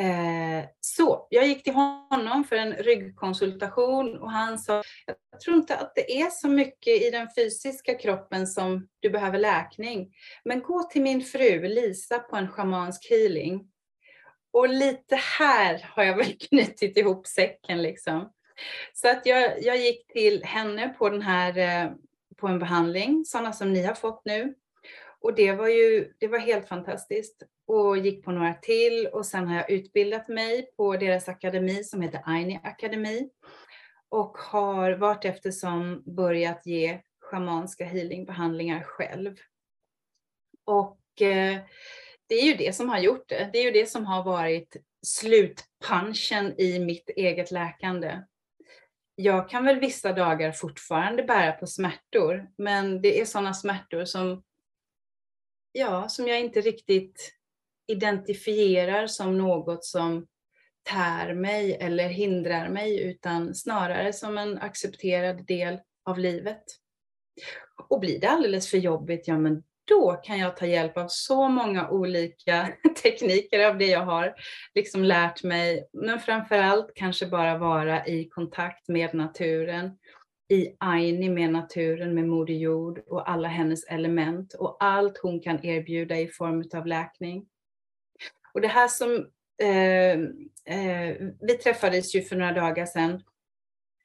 Eh, 0.00 0.64
så 0.80 1.26
jag 1.30 1.46
gick 1.46 1.64
till 1.64 1.74
honom 1.74 2.44
för 2.44 2.56
en 2.56 2.72
ryggkonsultation 2.72 4.18
och 4.18 4.30
han 4.30 4.58
sa, 4.58 4.82
jag 5.30 5.40
tror 5.40 5.56
inte 5.56 5.76
att 5.76 5.94
det 5.94 6.20
är 6.20 6.30
så 6.30 6.48
mycket 6.48 7.02
i 7.02 7.10
den 7.10 7.28
fysiska 7.36 7.94
kroppen 7.94 8.46
som 8.46 8.88
du 9.00 9.10
behöver 9.10 9.38
läkning. 9.38 10.12
Men 10.44 10.62
gå 10.62 10.82
till 10.82 11.02
min 11.02 11.22
fru 11.22 11.68
Lisa 11.68 12.18
på 12.18 12.36
en 12.36 12.48
schamansk 12.48 13.10
healing. 13.10 13.68
Och 14.52 14.68
lite 14.68 15.16
här 15.16 15.86
har 15.94 16.04
jag 16.04 16.16
väl 16.16 16.38
knutit 16.48 16.96
ihop 16.96 17.26
säcken 17.26 17.82
liksom. 17.82 18.32
Så 18.94 19.08
att 19.08 19.26
jag, 19.26 19.62
jag 19.62 19.76
gick 19.76 20.06
till 20.12 20.44
henne 20.44 20.88
på 20.88 21.08
den 21.08 21.22
här, 21.22 21.58
eh, 21.58 21.90
på 22.36 22.46
en 22.46 22.58
behandling, 22.58 23.24
sådana 23.24 23.52
som 23.52 23.72
ni 23.72 23.82
har 23.82 23.94
fått 23.94 24.22
nu. 24.24 24.54
Och 25.20 25.34
det 25.34 25.52
var 25.52 25.68
ju 25.68 26.12
det 26.18 26.28
var 26.28 26.38
helt 26.38 26.68
fantastiskt. 26.68 27.42
Och 27.72 27.98
gick 27.98 28.24
på 28.24 28.32
några 28.32 28.54
till 28.54 29.06
och 29.06 29.26
sen 29.26 29.48
har 29.48 29.56
jag 29.56 29.70
utbildat 29.70 30.28
mig 30.28 30.70
på 30.76 30.96
deras 30.96 31.28
akademi 31.28 31.84
som 31.84 32.02
heter 32.02 32.22
Aini 32.26 32.60
Akademi. 32.64 33.30
Och 34.08 34.38
har 34.38 34.92
vart 34.92 35.24
eftersom 35.24 36.02
börjat 36.06 36.66
ge 36.66 37.00
schamanska 37.20 37.84
healingbehandlingar 37.84 38.82
själv. 38.82 39.36
Och 40.64 41.22
eh, 41.22 41.58
det 42.26 42.34
är 42.34 42.44
ju 42.44 42.54
det 42.54 42.76
som 42.76 42.88
har 42.88 42.98
gjort 42.98 43.28
det. 43.28 43.50
Det 43.52 43.58
är 43.58 43.64
ju 43.64 43.70
det 43.70 43.86
som 43.86 44.06
har 44.06 44.24
varit 44.24 44.76
slutpunchen 45.06 46.60
i 46.60 46.78
mitt 46.78 47.10
eget 47.10 47.50
läkande. 47.50 48.22
Jag 49.14 49.48
kan 49.48 49.64
väl 49.64 49.80
vissa 49.80 50.12
dagar 50.12 50.52
fortfarande 50.52 51.22
bära 51.22 51.52
på 51.52 51.66
smärtor, 51.66 52.50
men 52.56 53.02
det 53.02 53.20
är 53.20 53.24
sådana 53.24 53.54
smärtor 53.54 54.04
som 54.04 54.42
ja, 55.72 56.08
som 56.08 56.28
jag 56.28 56.40
inte 56.40 56.60
riktigt 56.60 57.39
identifierar 57.90 59.06
som 59.06 59.38
något 59.38 59.84
som 59.84 60.26
tär 60.90 61.34
mig 61.34 61.76
eller 61.80 62.08
hindrar 62.08 62.68
mig 62.68 63.00
utan 63.00 63.54
snarare 63.54 64.12
som 64.12 64.38
en 64.38 64.58
accepterad 64.58 65.46
del 65.46 65.78
av 66.04 66.18
livet. 66.18 66.64
Och 67.88 68.00
blir 68.00 68.20
det 68.20 68.28
alldeles 68.28 68.70
för 68.70 68.78
jobbigt, 68.78 69.28
ja 69.28 69.38
men 69.38 69.62
då 69.84 70.12
kan 70.12 70.38
jag 70.38 70.56
ta 70.56 70.66
hjälp 70.66 70.96
av 70.96 71.06
så 71.08 71.48
många 71.48 71.90
olika 71.90 72.68
tekniker 73.02 73.68
av 73.68 73.78
det 73.78 73.86
jag 73.86 74.04
har 74.04 74.34
liksom 74.74 75.04
lärt 75.04 75.42
mig. 75.42 75.88
Men 75.92 76.20
framförallt 76.20 76.92
kanske 76.94 77.26
bara 77.26 77.58
vara 77.58 78.06
i 78.06 78.28
kontakt 78.28 78.88
med 78.88 79.14
naturen 79.14 79.90
i 80.50 80.76
Aini 80.78 81.28
med 81.28 81.52
naturen, 81.52 82.14
med 82.14 82.28
Moder 82.28 82.54
Jord 82.54 82.98
och 83.06 83.30
alla 83.30 83.48
hennes 83.48 83.84
element 83.84 84.54
och 84.54 84.76
allt 84.80 85.18
hon 85.18 85.40
kan 85.40 85.64
erbjuda 85.64 86.18
i 86.20 86.28
form 86.28 86.64
av 86.74 86.86
läkning. 86.86 87.46
Och 88.52 88.60
det 88.60 88.68
här 88.68 88.88
som 88.88 89.26
eh, 89.62 90.12
eh, 90.76 91.16
vi 91.40 91.58
träffades 91.62 92.14
ju 92.14 92.22
för 92.22 92.36
några 92.36 92.52
dagar 92.52 92.86
sedan 92.86 93.22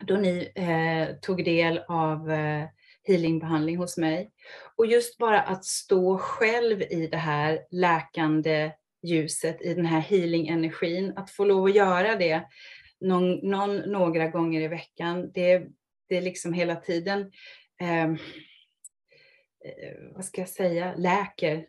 då 0.03 0.15
ni 0.15 0.51
eh, 0.55 1.15
tog 1.15 1.45
del 1.45 1.81
av 1.87 2.31
eh, 2.31 2.65
healingbehandling 3.03 3.77
hos 3.77 3.97
mig. 3.97 4.31
Och 4.75 4.85
just 4.85 5.17
bara 5.17 5.41
att 5.41 5.65
stå 5.65 6.17
själv 6.17 6.81
i 6.81 7.07
det 7.11 7.17
här 7.17 7.59
läkande 7.71 8.71
ljuset, 9.03 9.61
i 9.61 9.73
den 9.73 9.85
här 9.85 9.99
healing-energin, 9.99 11.13
att 11.15 11.31
få 11.31 11.45
lov 11.45 11.65
att 11.65 11.75
göra 11.75 12.15
det 12.15 12.43
någon, 12.99 13.49
någon, 13.49 13.77
några 13.77 14.27
gånger 14.27 14.61
i 14.61 14.67
veckan, 14.67 15.31
det, 15.33 15.67
det 16.09 16.17
är 16.17 16.21
liksom 16.21 16.53
hela 16.53 16.75
tiden, 16.75 17.31
ehm, 17.81 18.13
eh, 19.65 20.13
vad 20.15 20.25
ska 20.25 20.41
jag 20.41 20.49
säga, 20.49 20.93
läker, 20.97 21.65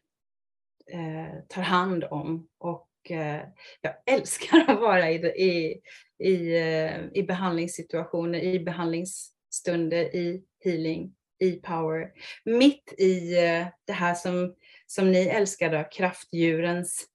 eh, 0.93 1.40
tar 1.49 1.62
hand 1.62 2.05
om 2.05 2.49
och 2.59 2.88
eh, 3.11 3.43
jag 3.81 3.95
älskar 4.07 4.64
att 4.69 4.81
vara 4.81 5.11
i, 5.11 5.14
i, 5.26 5.81
i, 6.19 6.57
eh, 6.57 7.05
i 7.14 7.23
behandlingssituationer, 7.23 8.38
i 8.38 8.61
behandlingsstunder, 8.61 10.16
i 10.16 10.45
healing, 10.64 11.14
i 11.38 11.52
power. 11.52 12.12
Mitt 12.45 12.95
i 12.99 13.45
eh, 13.45 13.66
det 13.85 13.93
här 13.93 14.14
som, 14.14 14.55
som 14.87 15.12
ni 15.12 15.26
älskar 15.26 15.71
då, 15.71 15.88
kraftdjurens 15.90 17.07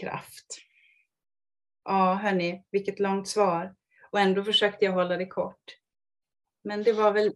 kraft. 0.00 0.58
Ja, 1.84 2.14
hörni, 2.14 2.64
vilket 2.70 2.98
långt 2.98 3.28
svar. 3.28 3.74
Och 4.10 4.20
ändå 4.20 4.44
försökte 4.44 4.84
jag 4.84 4.92
hålla 4.92 5.16
det 5.16 5.26
kort. 5.26 5.78
Men 6.64 6.82
det 6.82 6.92
var 6.92 7.12
väl, 7.12 7.32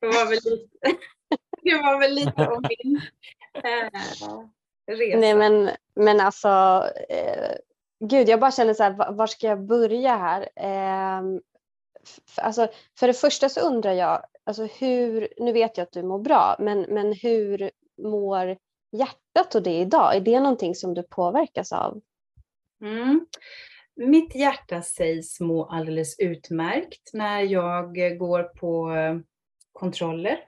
det 0.00 0.06
var 0.06 0.26
väl 0.26 0.38
lite, 0.44 0.78
det 1.62 1.74
var 1.74 2.00
väl 2.00 2.14
lite 2.14 2.48
om 2.48 2.64
min 2.68 3.00
eh, 3.54 3.90
resa. 4.86 5.18
Nej 5.18 5.34
men, 5.34 5.70
men 5.94 6.20
alltså, 6.20 6.48
eh, 7.08 7.56
gud 8.00 8.28
jag 8.28 8.40
bara 8.40 8.50
känner 8.50 8.74
så 8.74 8.82
här, 8.82 9.12
var, 9.12 9.26
ska 9.26 9.46
jag 9.46 9.66
börja 9.66 10.16
här? 10.16 10.48
Eh, 10.56 11.22
alltså, 12.36 12.68
för 12.98 13.06
det 13.06 13.14
första 13.14 13.48
så 13.48 13.60
undrar 13.60 13.92
jag, 13.92 14.26
alltså 14.44 14.64
hur, 14.64 15.28
nu 15.36 15.52
vet 15.52 15.76
jag 15.76 15.82
att 15.82 15.92
du 15.92 16.02
mår 16.02 16.18
bra, 16.18 16.56
men, 16.58 16.80
men 16.80 17.12
hur 17.12 17.70
mår 18.02 18.56
hjärtat 18.92 19.54
och 19.54 19.62
det 19.62 19.78
idag? 19.80 20.16
Är 20.16 20.20
det 20.20 20.40
någonting 20.40 20.74
som 20.74 20.94
du 20.94 21.02
påverkas 21.02 21.72
av? 21.72 22.00
Mm. 22.80 23.26
Mitt 23.96 24.34
hjärta 24.34 24.82
sägs 24.82 25.40
må 25.40 25.64
alldeles 25.64 26.18
utmärkt 26.18 27.10
när 27.12 27.40
jag 27.40 28.18
går 28.18 28.42
på 28.42 28.92
kontroller. 29.72 30.38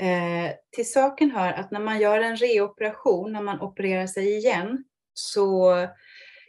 Eh, 0.00 0.52
till 0.70 0.92
saken 0.92 1.30
hör 1.30 1.52
att 1.52 1.70
när 1.70 1.80
man 1.80 2.00
gör 2.00 2.20
en 2.20 2.36
reoperation, 2.36 3.32
när 3.32 3.42
man 3.42 3.60
opererar 3.60 4.06
sig 4.06 4.36
igen, 4.36 4.84
så 5.14 5.74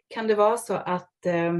kan 0.08 0.28
det 0.28 0.36
vara 0.36 0.58
så 0.58 0.74
att, 0.74 1.26
eh, 1.26 1.54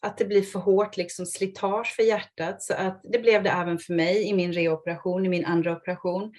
att 0.00 0.18
det 0.18 0.24
blir 0.24 0.42
för 0.42 0.58
hårt 0.58 0.96
liksom 0.96 1.26
slitage 1.26 1.94
för 1.96 2.02
hjärtat. 2.02 2.62
Så 2.62 2.74
att 2.74 3.00
det 3.02 3.18
blev 3.18 3.42
det 3.42 3.50
även 3.50 3.78
för 3.78 3.94
mig 3.94 4.28
i 4.28 4.34
min 4.34 4.52
reoperation, 4.52 5.26
i 5.26 5.28
min 5.28 5.44
andra 5.44 5.76
operation. 5.76 6.34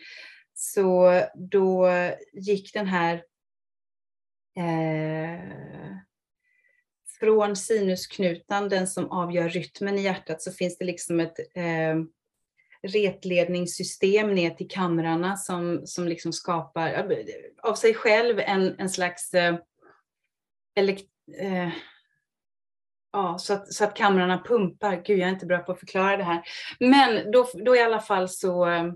Så 0.53 1.22
då 1.36 1.89
gick 2.34 2.74
den 2.74 2.88
här 2.88 3.24
eh, 4.58 5.39
från 7.20 7.55
sinusknutan, 7.55 8.70
den 8.70 8.88
som 8.88 9.12
avgör 9.12 9.50
rytmen 9.50 10.00
i 10.00 10.01
hjärtat, 10.01 10.41
så 10.41 10.51
finns 10.51 10.77
det 10.77 10.86
liksom 10.86 11.20
ett 11.20 11.39
eh, 11.55 11.96
retledningssystem 12.88 14.35
ner 14.35 14.50
till 14.50 14.69
kamrarna 14.69 15.38
som, 15.38 15.81
som 15.85 16.07
liksom 16.07 16.33
skapar 16.33 17.07
av 17.63 17.73
sig 17.73 17.93
själv 17.93 18.39
en, 18.39 18.79
en 18.79 18.89
slags 18.89 19.33
eh, 19.33 19.55
elekt, 20.75 21.07
eh, 21.39 21.69
ja, 23.13 23.38
så 23.38 23.53
att, 23.53 23.73
så 23.73 23.83
att 23.83 23.95
kamrarna 23.95 24.43
pumpar. 24.45 25.01
Gud, 25.05 25.19
jag 25.19 25.27
är 25.27 25.33
inte 25.33 25.45
bra 25.45 25.59
på 25.59 25.71
att 25.71 25.79
förklara 25.79 26.17
det 26.17 26.23
här. 26.23 26.41
Men 26.79 27.31
då, 27.31 27.47
då 27.53 27.75
i 27.75 27.81
alla 27.81 28.01
fall 28.01 28.29
så 28.29 28.69
eh, 28.69 28.93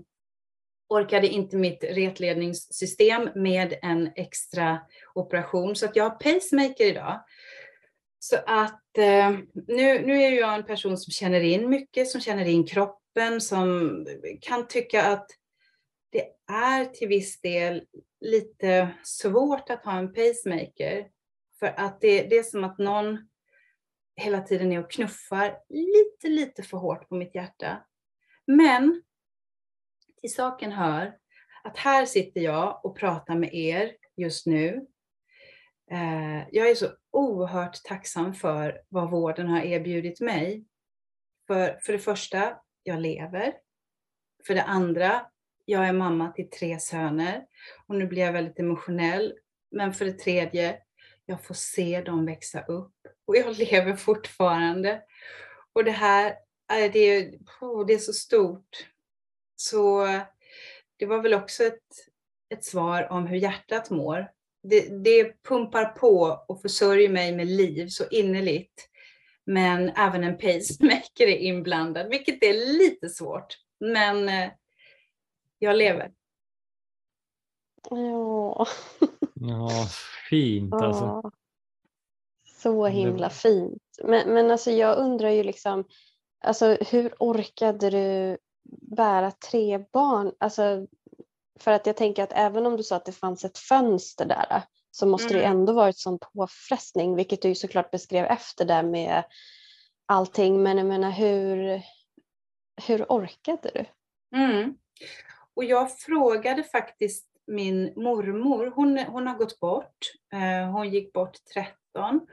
orkade 0.88 1.28
inte 1.28 1.56
mitt 1.56 1.84
retledningssystem 1.84 3.28
med 3.34 3.74
en 3.82 4.12
extra 4.16 4.80
operation. 5.14 5.76
Så 5.76 5.86
att 5.86 5.96
jag 5.96 6.04
har 6.04 6.10
pacemaker 6.10 6.84
idag. 6.84 7.24
Så 8.18 8.36
att 8.46 8.98
eh, 8.98 9.30
nu, 9.66 10.06
nu 10.06 10.22
är 10.22 10.30
jag 10.30 10.54
en 10.54 10.64
person 10.64 10.98
som 10.98 11.10
känner 11.10 11.40
in 11.40 11.70
mycket, 11.70 12.08
som 12.08 12.20
känner 12.20 12.44
in 12.44 12.66
kroppen, 12.66 13.05
som 13.40 14.06
kan 14.40 14.68
tycka 14.68 15.06
att 15.06 15.30
det 16.10 16.28
är 16.52 16.84
till 16.84 17.08
viss 17.08 17.40
del 17.40 17.86
lite 18.20 18.94
svårt 19.02 19.70
att 19.70 19.84
ha 19.84 19.98
en 19.98 20.12
pacemaker. 20.12 21.08
För 21.58 21.66
att 21.66 22.00
det, 22.00 22.22
det 22.22 22.38
är 22.38 22.42
som 22.42 22.64
att 22.64 22.78
någon 22.78 23.28
hela 24.16 24.40
tiden 24.40 24.72
är 24.72 24.80
och 24.80 24.90
knuffar 24.90 25.58
lite, 25.68 26.28
lite 26.28 26.62
för 26.62 26.78
hårt 26.78 27.08
på 27.08 27.14
mitt 27.14 27.34
hjärta. 27.34 27.84
Men 28.46 29.02
till 30.20 30.34
saken 30.34 30.72
hör 30.72 31.18
att 31.64 31.76
här 31.76 32.06
sitter 32.06 32.40
jag 32.40 32.84
och 32.84 32.96
pratar 32.96 33.34
med 33.36 33.54
er 33.54 33.92
just 34.16 34.46
nu 34.46 34.86
eh, 35.90 36.48
jag 36.50 36.70
är 36.70 36.74
så 36.74 36.86
oerhört 37.10 37.84
tacksam 37.84 38.34
för 38.34 38.82
vad 38.88 39.10
vården 39.10 39.48
har 39.48 39.60
erbjudit 39.60 40.20
mig. 40.20 40.64
För, 41.46 41.78
för 41.82 41.92
det 41.92 41.98
första, 41.98 42.60
jag 42.86 43.00
lever. 43.00 43.54
För 44.46 44.54
det 44.54 44.62
andra, 44.62 45.26
jag 45.64 45.88
är 45.88 45.92
mamma 45.92 46.32
till 46.32 46.50
tre 46.50 46.80
söner. 46.80 47.46
Och 47.86 47.94
nu 47.94 48.06
blir 48.06 48.22
jag 48.22 48.32
väldigt 48.32 48.58
emotionell. 48.58 49.34
Men 49.70 49.94
för 49.94 50.04
det 50.04 50.18
tredje, 50.18 50.78
Jag 51.26 51.44
får 51.44 51.54
se 51.54 52.00
dem 52.00 52.26
växa 52.26 52.62
upp 52.62 52.94
och 53.26 53.36
jag 53.36 53.58
lever 53.58 53.96
fortfarande. 53.96 55.02
Och 55.72 55.84
det 55.84 55.90
här 55.90 56.30
eh, 56.72 56.76
är, 56.76 56.88
det, 56.88 57.38
oh, 57.60 57.86
det 57.86 57.94
är 57.94 57.98
så 57.98 58.12
stort. 58.12 58.86
Så 59.56 60.06
det 60.96 61.06
var 61.06 61.22
väl 61.22 61.34
också 61.34 61.64
ett, 61.64 61.82
ett 62.54 62.64
svar 62.64 63.12
om 63.12 63.26
hur 63.26 63.36
hjärtat 63.36 63.90
mår. 63.90 64.30
Det, 64.62 65.04
det 65.04 65.42
pumpar 65.48 65.84
på 65.84 66.44
och 66.48 66.62
försörjer 66.62 67.08
mig 67.08 67.36
med 67.36 67.46
liv 67.46 67.88
så 67.88 68.04
innerligt. 68.10 68.88
Men 69.46 69.88
även 69.88 70.24
en 70.24 70.38
pacemaker 70.38 71.26
är 71.26 71.36
inblandad, 71.36 72.08
vilket 72.08 72.42
är 72.42 72.78
lite 72.78 73.08
svårt. 73.08 73.58
Men 73.80 74.28
eh, 74.28 74.50
jag 75.58 75.76
lever. 75.76 76.12
Ja. 77.90 78.66
ja, 79.34 79.70
fint 80.30 80.74
alltså. 80.74 81.30
Så 82.62 82.86
himla 82.86 83.30
fint. 83.30 83.82
Men, 84.04 84.34
men 84.34 84.50
alltså 84.50 84.70
jag 84.70 84.98
undrar 84.98 85.30
ju 85.30 85.42
liksom, 85.42 85.84
alltså 86.40 86.76
hur 86.90 87.14
orkade 87.18 87.90
du 87.90 88.38
bära 88.96 89.30
tre 89.30 89.78
barn? 89.92 90.32
Alltså, 90.40 90.86
för 91.58 91.72
att 91.72 91.86
jag 91.86 91.96
tänker 91.96 92.22
att 92.22 92.32
även 92.32 92.66
om 92.66 92.76
du 92.76 92.82
sa 92.82 92.96
att 92.96 93.04
det 93.04 93.12
fanns 93.12 93.44
ett 93.44 93.58
fönster 93.58 94.24
där 94.24 94.62
så 94.96 95.06
måste 95.06 95.34
mm. 95.34 95.38
det 95.38 95.44
ändå 95.46 95.72
varit 95.72 95.98
sån 95.98 96.18
påfrestning, 96.18 97.16
vilket 97.16 97.42
du 97.42 97.54
såklart 97.54 97.90
beskrev 97.90 98.24
efter 98.24 98.64
det 98.64 98.82
med 98.82 99.24
allting. 100.06 100.62
Men 100.62 100.78
jag 100.78 100.86
menar 100.86 101.10
hur, 101.10 101.82
hur 102.86 103.04
orkade 103.08 103.70
du? 103.74 103.84
Mm. 104.38 104.76
Och 105.54 105.64
jag 105.64 105.98
frågade 105.98 106.62
faktiskt 106.62 107.26
min 107.46 107.92
mormor, 107.96 108.72
hon, 108.74 108.98
hon 108.98 109.26
har 109.26 109.36
gått 109.36 109.60
bort, 109.60 109.98
eh, 110.32 110.70
hon 110.70 110.90
gick 110.90 111.12
bort 111.12 111.36
13. 111.54 112.26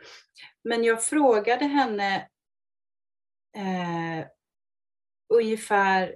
Men 0.63 0.83
jag 0.83 1.03
frågade 1.03 1.65
henne 1.65 2.15
eh, 3.57 4.27
ungefär 5.33 6.15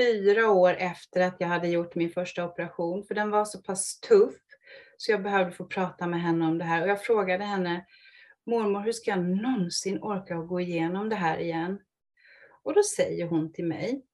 fyra 0.00 0.50
år 0.50 0.74
efter 0.74 1.20
att 1.20 1.36
jag 1.38 1.48
hade 1.48 1.68
gjort 1.68 1.94
min 1.94 2.10
första 2.10 2.44
operation, 2.44 3.04
för 3.04 3.14
den 3.14 3.30
var 3.30 3.44
så 3.44 3.62
pass 3.62 4.00
tuff 4.00 4.34
så 5.02 5.12
jag 5.12 5.22
behövde 5.22 5.52
få 5.52 5.64
prata 5.64 6.06
med 6.06 6.22
henne 6.22 6.46
om 6.46 6.58
det 6.58 6.64
här. 6.64 6.82
Och 6.82 6.88
jag 6.88 7.04
frågade 7.04 7.44
henne, 7.44 7.86
mormor, 8.46 8.80
hur 8.80 8.92
ska 8.92 9.10
jag 9.10 9.20
någonsin 9.20 10.02
orka 10.02 10.34
gå 10.34 10.60
igenom 10.60 11.08
det 11.08 11.16
här 11.16 11.38
igen? 11.38 11.80
Och 12.62 12.74
då 12.74 12.82
säger 12.82 13.26
hon 13.26 13.52
till 13.52 13.64
mig, 13.64 14.04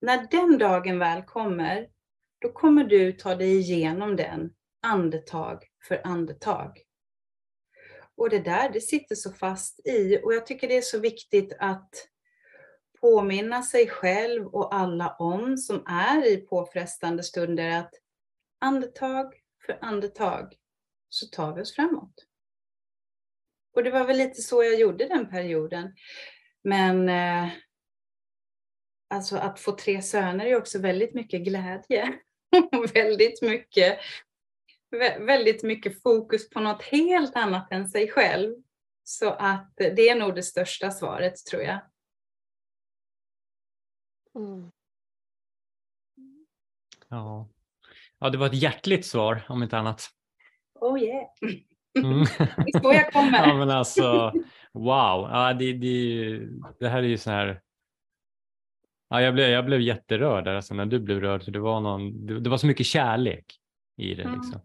när 0.00 0.26
den 0.30 0.58
dagen 0.58 0.98
väl 0.98 1.22
kommer, 1.22 1.88
då 2.38 2.52
kommer 2.52 2.84
du 2.84 3.12
ta 3.12 3.34
dig 3.34 3.58
igenom 3.58 4.16
den 4.16 4.54
andetag 4.82 5.64
för 5.88 6.00
andetag. 6.04 6.78
Och 8.14 8.30
det 8.30 8.40
där, 8.40 8.70
det 8.72 8.80
sitter 8.80 9.14
så 9.14 9.32
fast 9.32 9.86
i 9.86 10.20
och 10.24 10.34
jag 10.34 10.46
tycker 10.46 10.68
det 10.68 10.76
är 10.76 10.82
så 10.82 10.98
viktigt 10.98 11.56
att 11.58 12.08
påminna 13.00 13.62
sig 13.62 13.88
själv 13.88 14.46
och 14.46 14.74
alla 14.74 15.16
om 15.18 15.56
som 15.56 15.86
är 15.86 16.26
i 16.26 16.36
påfrestande 16.36 17.22
stunder 17.22 17.78
att 17.78 18.01
andetag 18.62 19.34
för 19.66 19.78
andetag 19.80 20.54
så 21.08 21.26
tar 21.26 21.54
vi 21.54 21.62
oss 21.62 21.74
framåt. 21.74 22.14
Och 23.74 23.84
det 23.84 23.90
var 23.90 24.04
väl 24.04 24.16
lite 24.16 24.42
så 24.42 24.64
jag 24.64 24.80
gjorde 24.80 25.08
den 25.08 25.30
perioden. 25.30 25.94
Men 26.64 27.08
eh, 27.08 27.52
alltså 29.10 29.36
att 29.36 29.60
få 29.60 29.72
tre 29.72 30.02
söner 30.02 30.46
är 30.46 30.56
också 30.56 30.78
väldigt 30.78 31.14
mycket 31.14 31.44
glädje. 31.44 32.18
väldigt 32.94 33.42
mycket 33.42 33.98
väldigt 35.18 35.62
mycket 35.62 36.02
fokus 36.02 36.50
på 36.50 36.60
något 36.60 36.82
helt 36.82 37.36
annat 37.36 37.72
än 37.72 37.88
sig 37.88 38.10
själv. 38.10 38.54
Så 39.04 39.30
att 39.30 39.72
det 39.76 40.08
är 40.08 40.14
nog 40.14 40.34
det 40.34 40.42
största 40.42 40.90
svaret 40.90 41.36
tror 41.36 41.62
jag. 41.62 41.80
Mm. 44.34 44.70
Ja. 47.08 47.48
Ja, 48.22 48.30
det 48.30 48.38
var 48.38 48.46
ett 48.46 48.62
hjärtligt 48.62 49.06
svar 49.06 49.42
om 49.48 49.62
inte 49.62 49.78
annat. 49.78 50.10
Oh 50.80 51.02
yeah. 51.02 51.26
Mm. 51.98 52.20
är 52.66 52.80
så 52.80 52.92
jag 52.92 53.12
kommer. 53.12 53.38
ja, 53.48 53.54
men 53.54 53.70
alltså, 53.70 54.32
wow, 54.72 55.28
ja, 55.30 55.54
det, 55.58 55.72
det, 55.72 56.38
det 56.80 56.88
här 56.88 56.98
är 56.98 57.06
ju 57.08 57.18
så 57.18 57.30
här 57.30 57.60
Ja, 59.12 59.20
jag, 59.20 59.34
blev, 59.34 59.48
jag 59.50 59.66
blev 59.66 59.80
jätterörd 59.80 60.44
där, 60.44 60.54
alltså, 60.54 60.74
när 60.74 60.86
du 60.86 61.00
blev 61.00 61.20
rörd. 61.20 61.42
För 61.42 61.52
det, 61.52 61.58
var 61.58 61.80
någon, 61.80 62.26
det, 62.26 62.40
det 62.40 62.50
var 62.50 62.56
så 62.56 62.66
mycket 62.66 62.86
kärlek 62.86 63.44
i 63.96 64.14
det. 64.14 64.22
Mm. 64.22 64.34
Liksom. 64.34 64.60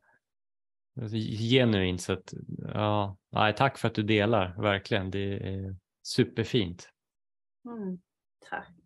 Genuint. 1.49 2.01
Så 2.01 2.13
att, 2.13 2.33
ja, 2.73 3.17
tack 3.57 3.77
för 3.77 3.87
att 3.87 3.95
du 3.95 4.03
delar, 4.03 4.61
verkligen. 4.61 5.11
Det 5.11 5.33
är 5.33 5.75
superfint. 6.03 6.89
Mm, 7.65 7.99
tack. 8.49 8.76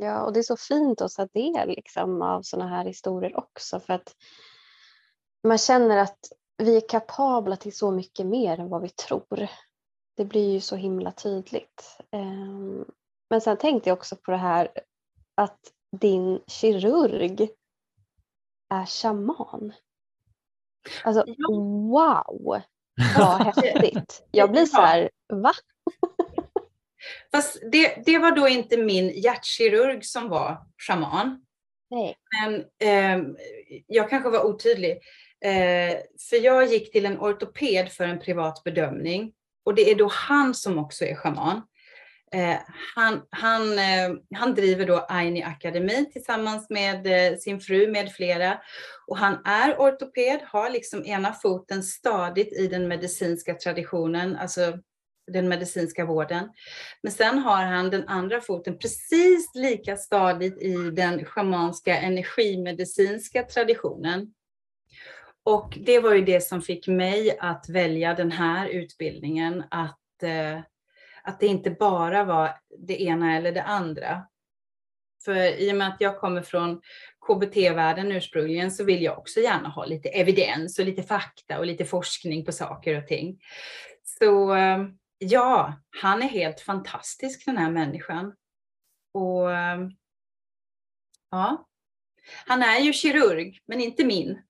Ja, 0.00 0.22
och 0.22 0.32
det 0.32 0.40
är 0.40 0.42
så 0.42 0.56
fint 0.56 1.00
att 1.00 1.12
ta 1.12 1.26
del 1.26 1.68
liksom, 1.68 2.22
av 2.22 2.42
sådana 2.42 2.70
här 2.70 2.84
historier 2.84 3.38
också. 3.38 3.80
För 3.80 3.92
att 3.94 4.16
man 5.48 5.58
känner 5.58 5.96
att 5.96 6.18
vi 6.58 6.76
är 6.76 6.88
kapabla 6.88 7.56
till 7.56 7.76
så 7.76 7.90
mycket 7.90 8.26
mer 8.26 8.60
än 8.60 8.68
vad 8.68 8.82
vi 8.82 8.88
tror. 8.88 9.48
Det 10.16 10.24
blir 10.24 10.52
ju 10.52 10.60
så 10.60 10.76
himla 10.76 11.12
tydligt. 11.12 11.98
Ehm, 12.10 12.84
men 13.30 13.40
sen 13.40 13.56
tänkte 13.56 13.88
jag 13.90 13.98
också 13.98 14.16
på 14.16 14.30
det 14.30 14.36
här 14.36 14.70
att 15.34 15.60
din 16.00 16.40
kirurg 16.46 17.48
är 18.68 18.86
shaman. 18.86 19.72
Alltså 21.04 21.24
wow, 21.90 22.62
vad 23.16 23.40
häftigt. 23.56 24.26
Jag 24.30 24.50
blir 24.50 24.66
så 24.66 24.80
här, 24.80 25.10
va? 25.32 25.52
Fast 27.32 27.62
det, 27.72 28.02
det 28.06 28.18
var 28.18 28.32
då 28.32 28.48
inte 28.48 28.76
min 28.76 29.08
hjärtkirurg 29.08 30.04
som 30.04 30.28
var 30.28 30.58
shaman. 30.86 31.44
Nej. 31.90 32.16
Men 32.40 32.54
eh, 32.80 33.26
jag 33.86 34.10
kanske 34.10 34.30
var 34.30 34.44
otydlig. 34.44 34.90
Eh, 35.44 35.96
för 36.30 36.44
jag 36.44 36.66
gick 36.66 36.92
till 36.92 37.06
en 37.06 37.18
ortoped 37.18 37.92
för 37.92 38.04
en 38.04 38.20
privat 38.20 38.64
bedömning. 38.64 39.32
Och 39.64 39.74
det 39.74 39.90
är 39.90 39.94
då 39.94 40.08
han 40.12 40.54
som 40.54 40.78
också 40.78 41.04
är 41.04 41.14
shaman. 41.14 41.62
Eh, 42.34 42.56
han, 42.94 43.22
han, 43.30 43.78
eh, 43.78 44.10
han 44.34 44.54
driver 44.54 44.86
då 44.86 45.06
Aini 45.08 45.42
Akademi 45.42 46.10
tillsammans 46.12 46.70
med 46.70 47.06
eh, 47.06 47.38
sin 47.38 47.60
fru 47.60 47.90
med 47.90 48.12
flera. 48.12 48.60
Och 49.06 49.18
han 49.18 49.38
är 49.44 49.76
ortoped, 49.78 50.40
har 50.46 50.70
liksom 50.70 51.04
ena 51.04 51.32
foten 51.32 51.82
stadigt 51.82 52.52
i 52.52 52.66
den 52.66 52.88
medicinska 52.88 53.54
traditionen, 53.54 54.36
alltså 54.36 54.78
den 55.26 55.48
medicinska 55.48 56.04
vården. 56.04 56.48
Men 57.02 57.12
sen 57.12 57.38
har 57.38 57.62
han 57.62 57.90
den 57.90 58.08
andra 58.08 58.40
foten 58.40 58.78
precis 58.78 59.54
lika 59.54 59.96
stadigt 59.96 60.62
i 60.62 60.74
den 60.90 61.24
schamanska 61.24 61.98
energimedicinska 61.98 63.42
traditionen. 63.42 64.34
Och 65.44 65.78
det 65.80 66.00
var 66.00 66.14
ju 66.14 66.24
det 66.24 66.40
som 66.40 66.62
fick 66.62 66.88
mig 66.88 67.38
att 67.40 67.68
välja 67.68 68.14
den 68.14 68.32
här 68.32 68.68
utbildningen, 68.68 69.64
att 69.70 70.22
eh, 70.22 70.60
att 71.24 71.40
det 71.40 71.46
inte 71.46 71.70
bara 71.70 72.24
var 72.24 72.50
det 72.78 73.02
ena 73.02 73.36
eller 73.36 73.52
det 73.52 73.62
andra. 73.62 74.22
För 75.24 75.60
i 75.60 75.72
och 75.72 75.76
med 75.76 75.88
att 75.88 76.00
jag 76.00 76.20
kommer 76.20 76.42
från 76.42 76.80
KBT-världen 77.26 78.12
ursprungligen 78.12 78.70
så 78.70 78.84
vill 78.84 79.02
jag 79.02 79.18
också 79.18 79.40
gärna 79.40 79.68
ha 79.68 79.84
lite 79.84 80.08
evidens 80.08 80.78
och 80.78 80.84
lite 80.84 81.02
fakta 81.02 81.58
och 81.58 81.66
lite 81.66 81.84
forskning 81.84 82.44
på 82.44 82.52
saker 82.52 82.98
och 82.98 83.06
ting. 83.06 83.40
Så 84.02 84.54
eh, 84.54 84.84
ja, 85.18 85.74
han 86.02 86.22
är 86.22 86.26
helt 86.26 86.60
fantastisk 86.60 87.46
den 87.46 87.56
här 87.56 87.70
människan. 87.70 88.34
Och 89.12 89.52
eh, 89.52 89.88
ja, 91.30 91.66
han 92.46 92.62
är 92.62 92.78
ju 92.78 92.92
kirurg, 92.92 93.58
men 93.66 93.80
inte 93.80 94.04
min. 94.04 94.42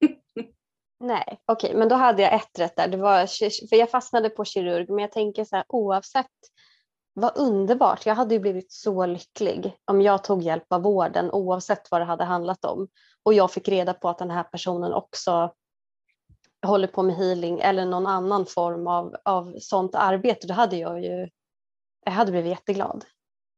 Nej, 1.00 1.40
okej, 1.46 1.68
okay, 1.68 1.78
men 1.78 1.88
då 1.88 1.94
hade 1.94 2.22
jag 2.22 2.34
ett 2.34 2.58
rätt 2.58 2.76
där. 2.76 2.88
Det 2.88 2.96
var, 2.96 3.26
för 3.68 3.76
jag 3.76 3.90
fastnade 3.90 4.30
på 4.30 4.44
kirurg, 4.44 4.88
men 4.88 4.98
jag 4.98 5.12
tänker 5.12 5.44
så 5.44 5.56
här 5.56 5.64
oavsett 5.68 6.26
vad 7.14 7.38
underbart. 7.38 8.06
Jag 8.06 8.14
hade 8.14 8.34
ju 8.34 8.40
blivit 8.40 8.72
så 8.72 9.06
lycklig 9.06 9.76
om 9.84 10.02
jag 10.02 10.24
tog 10.24 10.42
hjälp 10.42 10.72
av 10.72 10.82
vården 10.82 11.30
oavsett 11.30 11.90
vad 11.90 12.00
det 12.00 12.04
hade 12.04 12.24
handlat 12.24 12.64
om. 12.64 12.88
Och 13.22 13.34
jag 13.34 13.50
fick 13.52 13.68
reda 13.68 13.94
på 13.94 14.08
att 14.08 14.18
den 14.18 14.30
här 14.30 14.42
personen 14.42 14.92
också 14.92 15.54
håller 16.64 16.88
på 16.88 17.02
med 17.02 17.16
healing 17.16 17.60
eller 17.60 17.86
någon 17.86 18.06
annan 18.06 18.46
form 18.46 18.86
av, 18.86 19.16
av 19.24 19.54
sånt 19.58 19.94
arbete. 19.94 20.46
Då 20.46 20.54
hade 20.54 20.76
jag 20.76 21.04
ju 21.04 21.28
jag 22.04 22.12
hade 22.12 22.30
blivit 22.30 22.50
jätteglad. 22.50 23.04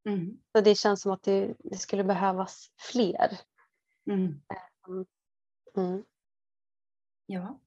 Mm. 0.09 0.37
Så 0.51 0.61
det 0.61 0.75
känns 0.75 1.01
som 1.01 1.11
att 1.11 1.23
det, 1.23 1.55
det 1.59 1.77
skulle 1.77 2.03
behövas 2.03 2.71
fler. 2.91 3.39
Mm. 4.09 4.41
Ehm, 4.87 5.05
mm. 5.77 6.03
Ja. 7.25 7.59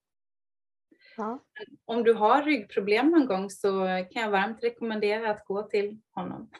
ja. 1.17 1.45
Om 1.85 2.03
du 2.03 2.15
har 2.15 2.43
ryggproblem 2.43 3.11
någon 3.11 3.27
gång 3.27 3.51
så 3.51 3.71
kan 4.11 4.23
jag 4.23 4.31
varmt 4.31 4.63
rekommendera 4.63 5.31
att 5.31 5.45
gå 5.45 5.63
till 5.63 6.01
honom. 6.11 6.51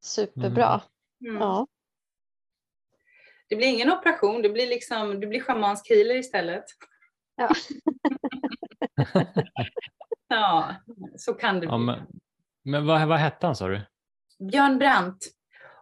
Superbra. 0.00 0.82
Mm. 1.20 1.36
Ja. 1.36 1.66
Det 3.48 3.56
blir 3.56 3.66
ingen 3.66 3.92
operation, 3.92 4.42
det 4.42 4.48
blir, 4.48 4.66
liksom, 4.66 5.20
det 5.20 5.26
blir 5.26 5.40
schamansk 5.40 5.90
healer 5.90 6.16
istället. 6.16 6.64
Ja. 7.36 7.48
ja, 10.28 10.74
så 11.16 11.34
kan 11.34 11.54
det 11.54 11.60
bli. 11.60 11.68
Ja, 11.68 11.78
men 11.78 12.06
men 12.64 12.86
vad, 12.86 13.08
vad 13.08 13.18
hette 13.18 13.46
han 13.46 13.56
sa 13.56 13.68
du? 13.68 13.80
Björn 14.38 14.78
Brandt. 14.78 15.26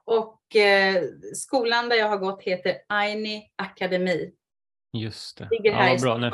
Och 0.05 0.57
eh, 0.57 1.03
skolan 1.35 1.89
där 1.89 1.97
jag 1.97 2.09
har 2.09 2.19
gått 2.19 2.43
heter 2.43 2.77
Aini 2.89 3.51
Akademi. 3.57 4.33
Just 4.93 5.39
det. 5.39 5.49
Ligger 5.51 5.73
här 5.73 5.93
ja, 5.93 5.99
bra. 6.03 6.31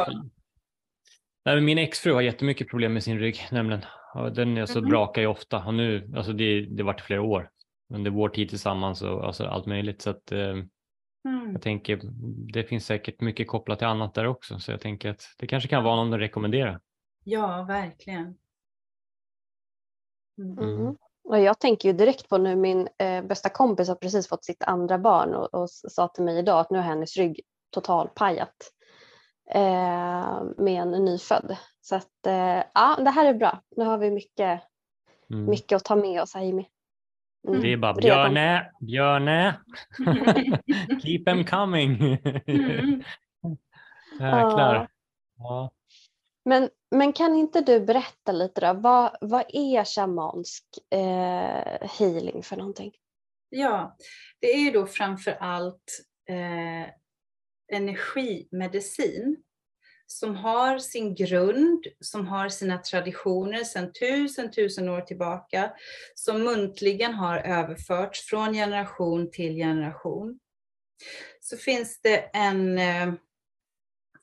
Nej, 1.45 1.61
min 1.61 1.79
exfru 1.79 2.12
har 2.12 2.21
jättemycket 2.21 2.69
problem 2.69 2.93
med 2.93 3.03
sin 3.03 3.19
rygg. 3.19 3.47
Nämligen. 3.51 3.85
Den 4.33 4.59
är 4.59 4.67
så 4.67 4.79
mm. 4.79 4.91
brakar 4.91 5.23
ju 5.23 5.29
ofta. 5.29 5.64
Och 5.64 5.75
nu, 5.75 6.12
alltså 6.17 6.33
det, 6.33 6.61
det 6.61 6.83
har 6.83 6.87
varit 6.87 7.01
flera 7.01 7.23
år 7.23 7.51
under 7.95 8.11
vår 8.11 8.29
tid 8.29 8.49
tillsammans 8.49 9.03
och 9.03 9.27
alltså 9.27 9.45
allt 9.45 9.67
möjligt. 9.67 10.03
Så 10.03 10.11
att, 10.11 10.33
eh, 10.33 10.57
mm. 11.25 11.53
Jag 11.53 11.63
tänker 11.63 12.01
det 12.53 12.65
finns 12.65 12.87
säkert 12.87 13.21
mycket 13.21 13.49
kopplat 13.49 13.79
till 13.79 13.89
annat 13.89 14.15
där 14.15 14.27
också. 14.27 14.59
Så 14.59 14.71
jag 14.71 14.81
tänker 14.81 15.11
att 15.11 15.23
det 15.39 15.47
kanske 15.47 15.69
kan 15.69 15.85
vara 15.85 15.97
någon 15.97 16.15
att 16.15 16.21
rekommendera. 16.21 16.81
Ja, 17.25 17.65
verkligen. 17.69 18.37
Mm. 20.39 20.59
mm. 20.59 20.97
Och 21.25 21.39
jag 21.41 21.59
tänker 21.59 21.89
ju 21.89 21.93
direkt 21.93 22.29
på 22.29 22.39
nu 22.39 22.57
min 22.57 22.89
eh, 22.99 23.25
bästa 23.25 23.49
kompis 23.49 23.89
har 23.89 23.95
precis 23.95 24.29
fått 24.29 24.45
sitt 24.45 24.63
andra 24.63 24.99
barn 24.99 25.35
och, 25.35 25.55
och 25.55 25.71
sa 25.71 26.09
till 26.09 26.25
mig 26.25 26.39
idag 26.39 26.61
att 26.61 26.71
nu 26.71 26.79
har 26.79 26.85
hennes 26.85 27.17
rygg 27.17 27.41
totalpajat 27.71 28.73
eh, 29.51 30.43
med 30.57 30.83
en 30.83 30.91
nyfödd. 30.91 31.57
Så 31.81 31.97
att 31.97 32.27
eh, 32.27 32.63
ja, 32.75 32.97
det 33.05 33.11
här 33.11 33.27
är 33.27 33.35
bra. 33.35 33.63
Nu 33.77 33.85
har 33.85 33.99
vi 33.99 34.11
mycket, 34.11 34.63
mm. 35.31 35.51
mycket 35.51 35.77
att 35.77 35.85
ta 35.85 35.97
med 35.97 36.23
oss 36.23 36.35
här 36.35 36.43
Jimmy. 36.43 36.67
Mm. 37.48 37.61
Det 37.61 37.72
är 37.72 37.77
bara 37.77 37.94
Björne, 37.94 38.70
Björne, 38.81 39.61
keep 41.03 41.24
them 41.27 41.44
coming. 41.44 42.18
mm. 42.46 43.03
Jäklar. 44.12 44.88
Ja. 45.38 45.70
Men, 46.44 46.68
men 46.90 47.12
kan 47.12 47.35
inte 47.35 47.61
du 47.61 47.81
berätta 47.81 48.33
lite 48.33 48.61
då, 48.61 48.81
vad, 48.81 49.16
vad 49.20 49.44
är 49.48 49.85
shamansk 49.85 50.64
eh, 50.90 51.88
healing 51.98 52.42
för 52.42 52.57
någonting? 52.57 52.92
Ja, 53.48 53.96
det 54.40 54.46
är 54.46 54.72
då 54.72 54.87
framför 54.87 55.37
allt 55.40 56.05
eh, 56.29 56.90
energimedicin 57.72 59.37
som 60.11 60.37
har 60.37 60.79
sin 60.79 61.14
grund, 61.14 61.87
som 62.01 62.27
har 62.27 62.49
sina 62.49 62.79
traditioner 62.79 63.64
sedan 63.64 63.92
tusen, 63.92 64.51
tusen 64.51 64.88
år 64.88 65.01
tillbaka, 65.01 65.73
som 66.14 66.42
muntligen 66.42 67.14
har 67.14 67.38
överförts 67.38 68.27
från 68.27 68.53
generation 68.53 69.31
till 69.31 69.55
generation. 69.55 70.38
Så 71.40 71.57
finns 71.57 72.01
det 72.01 72.18
en 72.33 72.79
eh, 72.79 73.09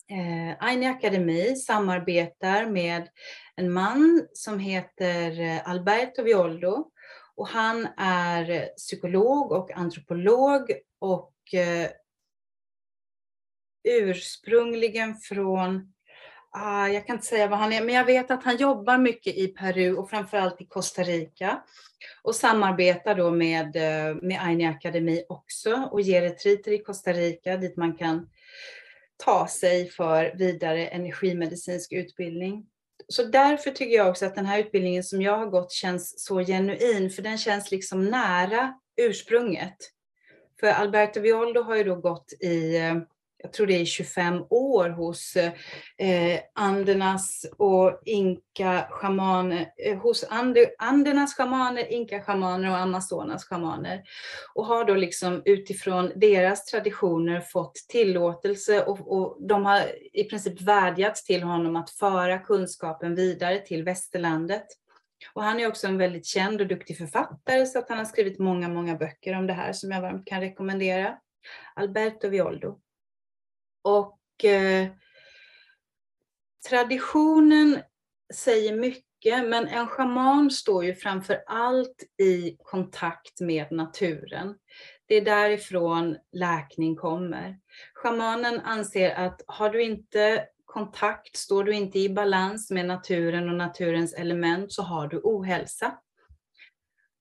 eh 0.10 0.56
Aini 0.60 0.88
Akademi 0.88 1.56
samarbetar 1.56 2.66
med 2.66 3.10
en 3.56 3.72
man 3.72 4.28
som 4.34 4.60
heter 4.60 5.40
eh, 5.40 5.70
Alberto 5.70 6.24
Violdo 6.24 6.92
och 7.36 7.48
han 7.48 7.88
är 7.98 8.70
psykolog 8.78 9.52
och 9.52 9.72
antropolog 9.72 10.72
och 11.00 11.54
eh, 11.54 11.90
ursprungligen 13.86 15.16
från, 15.16 15.94
ah, 16.52 16.88
jag 16.88 17.08
kan 17.08 17.16
inte 17.16 17.28
säga 17.28 17.48
vad 17.48 17.60
han 17.60 17.74
är, 17.74 17.84
men 17.84 17.96
jag 17.96 18.06
vet 18.06 18.32
att 18.32 18.44
han 18.44 18.58
jobbar 18.58 18.98
mycket 18.98 19.36
i 19.36 19.48
Peru 19.48 19.96
och 19.96 20.10
framförallt 20.10 20.62
i 20.62 20.66
Costa 20.66 21.04
Rica 21.04 21.64
och 22.24 22.36
samarbetar 22.36 23.16
då 23.16 23.32
med, 23.32 23.76
eh, 23.76 24.16
med 24.16 24.42
Aini 24.42 24.66
Akademi 24.66 25.26
också 25.30 25.90
och 25.92 26.02
ger 26.02 26.22
retriter 26.22 26.72
i 26.72 26.78
Costa 26.78 27.14
Rica 27.14 27.58
dit 27.58 27.78
man 27.78 27.96
kan 27.96 28.30
ta 29.18 29.48
sig 29.48 29.90
för 29.90 30.36
vidare 30.38 30.88
energimedicinsk 30.88 31.92
utbildning. 31.92 32.66
Så 33.08 33.24
därför 33.24 33.72
tycker 33.72 33.96
jag 33.96 34.10
också 34.10 34.26
att 34.26 34.36
den 34.36 34.46
här 34.46 34.60
utbildningen 34.60 35.04
som 35.04 35.22
jag 35.22 35.38
har 35.38 35.46
gått 35.46 35.72
känns 35.72 36.26
så 36.26 36.40
genuin, 36.40 37.10
för 37.10 37.22
den 37.22 37.38
känns 37.38 37.72
liksom 37.72 38.06
nära 38.06 38.74
ursprunget. 38.98 39.78
För 40.60 40.68
Alberto 40.68 41.20
Violdo 41.20 41.62
har 41.62 41.76
ju 41.76 41.84
då 41.84 41.96
gått 41.96 42.34
i 42.40 42.78
eh, 42.78 42.96
jag 43.46 43.54
tror 43.54 43.68
det 43.68 43.82
är 43.82 43.86
25 43.86 44.44
år 44.50 44.90
hos 44.90 45.36
eh, 45.36 46.40
andernas 46.56 47.46
och 47.58 48.02
inka 48.06 48.88
shamaner, 48.90 49.66
eh, 49.86 49.98
hos 49.98 50.24
ande, 50.30 50.70
andernas 50.78 51.36
shamaner, 51.36 51.92
inka 51.92 52.22
shamaner 52.22 52.70
och 52.70 52.78
amazonas 52.78 53.46
shamaner. 53.46 54.04
Och 54.54 54.66
har 54.66 54.86
då 54.86 54.94
liksom 54.94 55.42
utifrån 55.46 56.12
deras 56.16 56.66
traditioner 56.66 57.42
fått 57.42 57.76
tillåtelse 57.90 58.84
och, 58.84 59.12
och 59.12 59.38
de 59.48 59.66
har 59.66 59.82
i 60.14 60.24
princip 60.24 60.62
vädjat 60.62 61.16
till 61.16 61.44
honom 61.44 61.76
att 61.76 61.90
föra 61.90 62.40
kunskapen 62.40 63.16
vidare 63.16 63.60
till 63.60 63.84
västerlandet. 63.84 64.66
Och 65.34 65.44
han 65.44 65.60
är 65.60 65.68
också 65.68 65.88
en 65.88 65.98
väldigt 65.98 66.26
känd 66.26 66.62
och 66.62 66.68
duktig 66.68 66.98
författare 66.98 67.66
så 67.66 67.80
att 67.80 67.90
han 67.90 67.98
har 67.98 68.06
skrivit 68.06 68.40
många, 68.40 68.70
många 68.70 68.96
böcker 68.96 69.38
om 69.38 69.48
det 69.48 69.54
här 69.54 69.74
som 69.74 69.92
jag 69.92 70.02
varmt 70.02 70.28
kan 70.28 70.42
rekommendera. 70.42 71.18
Alberto 71.76 72.30
Violdo. 72.30 72.80
Och 73.86 74.46
eh, 74.46 74.88
traditionen 76.70 77.82
säger 78.34 78.76
mycket, 78.76 79.50
men 79.50 79.68
en 79.68 79.88
schaman 79.88 80.52
står 80.52 80.86
ju 80.86 80.96
framför 80.96 81.44
allt 81.48 82.04
i 82.22 82.58
kontakt 82.64 83.42
med 83.42 83.72
naturen. 83.72 84.56
Det 85.06 85.16
är 85.16 85.26
därifrån 85.26 86.18
läkning 86.32 86.96
kommer. 86.96 87.60
Schamanen 87.94 88.60
anser 88.60 89.16
att 89.16 89.42
har 89.48 89.70
du 89.70 89.84
inte 89.84 90.48
kontakt, 90.66 91.36
står 91.36 91.64
du 91.64 91.74
inte 91.74 92.00
i 92.00 92.10
balans 92.10 92.72
med 92.72 92.86
naturen 92.86 93.50
och 93.50 93.56
naturens 93.56 94.14
element 94.14 94.74
så 94.74 94.82
har 94.82 95.08
du 95.08 95.22
ohälsa. 95.24 95.98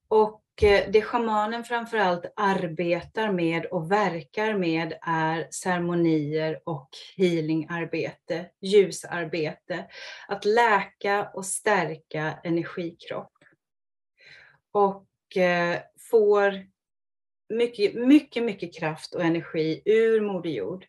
Och 0.09 0.43
Eh, 0.62 0.90
det 0.90 1.03
shamanen 1.03 1.64
framförallt 1.64 2.33
arbetar 2.37 3.33
med 3.33 3.67
och 3.67 3.93
verkar 3.93 4.55
med 4.55 4.95
är 5.03 5.49
ceremonier 5.51 6.61
och 6.64 6.88
healingarbete, 7.17 8.47
ljusarbete. 8.61 9.87
Att 10.29 10.45
läka 10.45 11.31
och 11.35 11.47
stärka 11.47 12.38
energikropp. 12.45 13.33
Och 14.73 15.37
eh, 15.37 15.81
får 16.11 16.67
mycket, 17.55 17.95
mycket, 17.95 18.45
mycket 18.45 18.75
kraft 18.79 19.14
och 19.14 19.23
energi 19.23 19.83
ur 19.85 20.21
Moder 20.21 20.51
Jord. 20.51 20.87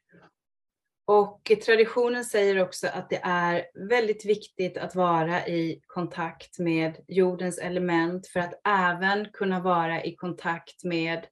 Och 1.08 1.52
traditionen 1.66 2.26
säger 2.26 2.60
också 2.62 2.88
att 2.88 3.10
det 3.10 3.20
är 3.24 3.66
väldigt 3.90 4.26
viktigt 4.26 4.78
att 4.78 4.96
vara 4.96 5.48
i 5.48 5.82
kontakt 5.88 6.60
med 6.60 7.06
jordens 7.08 7.58
element 7.58 8.28
för 8.28 8.40
att 8.40 8.62
även 8.68 9.32
kunna 9.32 9.60
vara 9.60 10.04
i 10.04 10.16
kontakt 10.16 10.84
med 10.84 11.28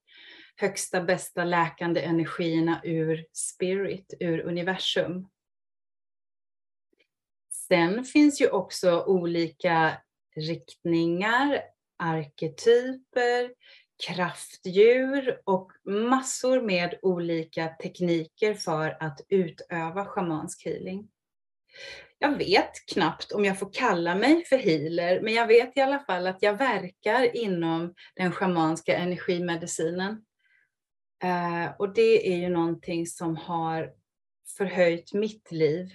högsta 0.56 1.02
bästa 1.02 1.44
läkande 1.44 2.02
energierna 2.02 2.82
ur 2.84 3.26
spirit, 3.34 4.14
ur 4.20 4.42
universum. 4.42 5.28
Sen 7.52 8.04
finns 8.06 8.42
ju 8.42 8.50
också 8.50 9.04
olika 9.04 10.02
riktningar, 10.36 11.62
arketyper, 11.98 13.54
kraftdjur 14.08 15.42
och 15.44 15.72
massor 15.86 16.62
med 16.62 17.00
olika 17.02 17.68
tekniker 17.68 18.54
för 18.54 18.98
att 19.00 19.22
utöva 19.30 20.06
schamansk 20.06 20.66
healing. 20.66 21.08
Jag 22.20 22.38
vet 22.38 22.86
knappt 22.94 23.32
om 23.32 23.46
jag 23.46 23.60
får 23.60 23.74
kalla 23.74 24.16
mig 24.16 24.46
för 24.46 24.58
healer, 24.58 25.22
men 25.22 25.34
jag 25.34 25.48
vet 25.48 25.78
i 25.78 25.82
alla 25.82 26.00
fall 26.00 26.28
att 26.28 26.44
jag 26.44 26.58
verkar 26.58 27.36
inom 27.36 27.94
den 28.16 28.32
schamanska 28.32 28.98
energimedicinen. 28.98 30.26
Eh, 31.24 31.72
och 31.80 31.94
det 31.94 32.34
är 32.34 32.38
ju 32.38 32.50
någonting 32.50 33.08
som 33.08 33.36
har 33.36 33.94
förhöjt 34.58 35.14
mitt 35.14 35.52
liv 35.52 35.94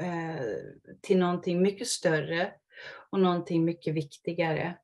eh, 0.00 0.44
till 1.02 1.18
någonting 1.18 1.62
mycket 1.62 1.88
större 1.88 2.52
och 3.10 3.20
någonting 3.20 3.64
mycket 3.64 3.94
viktigare 3.94 4.76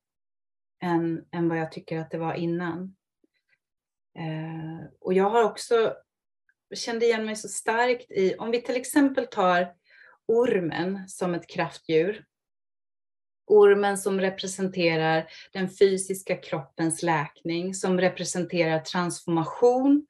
än, 0.82 1.24
än 1.32 1.48
vad 1.48 1.58
jag 1.58 1.72
tycker 1.72 1.98
att 1.98 2.10
det 2.10 2.18
var 2.18 2.34
innan. 2.34 2.96
Eh, 4.18 4.86
och 5.00 5.14
jag 5.14 5.30
har 5.30 5.44
också 5.44 5.94
kände 6.74 7.06
igen 7.06 7.24
mig 7.24 7.36
så 7.36 7.48
starkt 7.48 8.10
i, 8.10 8.34
om 8.38 8.50
vi 8.50 8.62
till 8.62 8.76
exempel 8.76 9.26
tar 9.26 9.72
ormen 10.26 11.08
som 11.08 11.34
ett 11.34 11.46
kraftdjur. 11.46 12.24
Ormen 13.46 13.98
som 13.98 14.20
representerar 14.20 15.26
den 15.52 15.70
fysiska 15.70 16.36
kroppens 16.36 17.02
läkning, 17.02 17.74
som 17.74 18.00
representerar 18.00 18.78
transformation, 18.78 20.06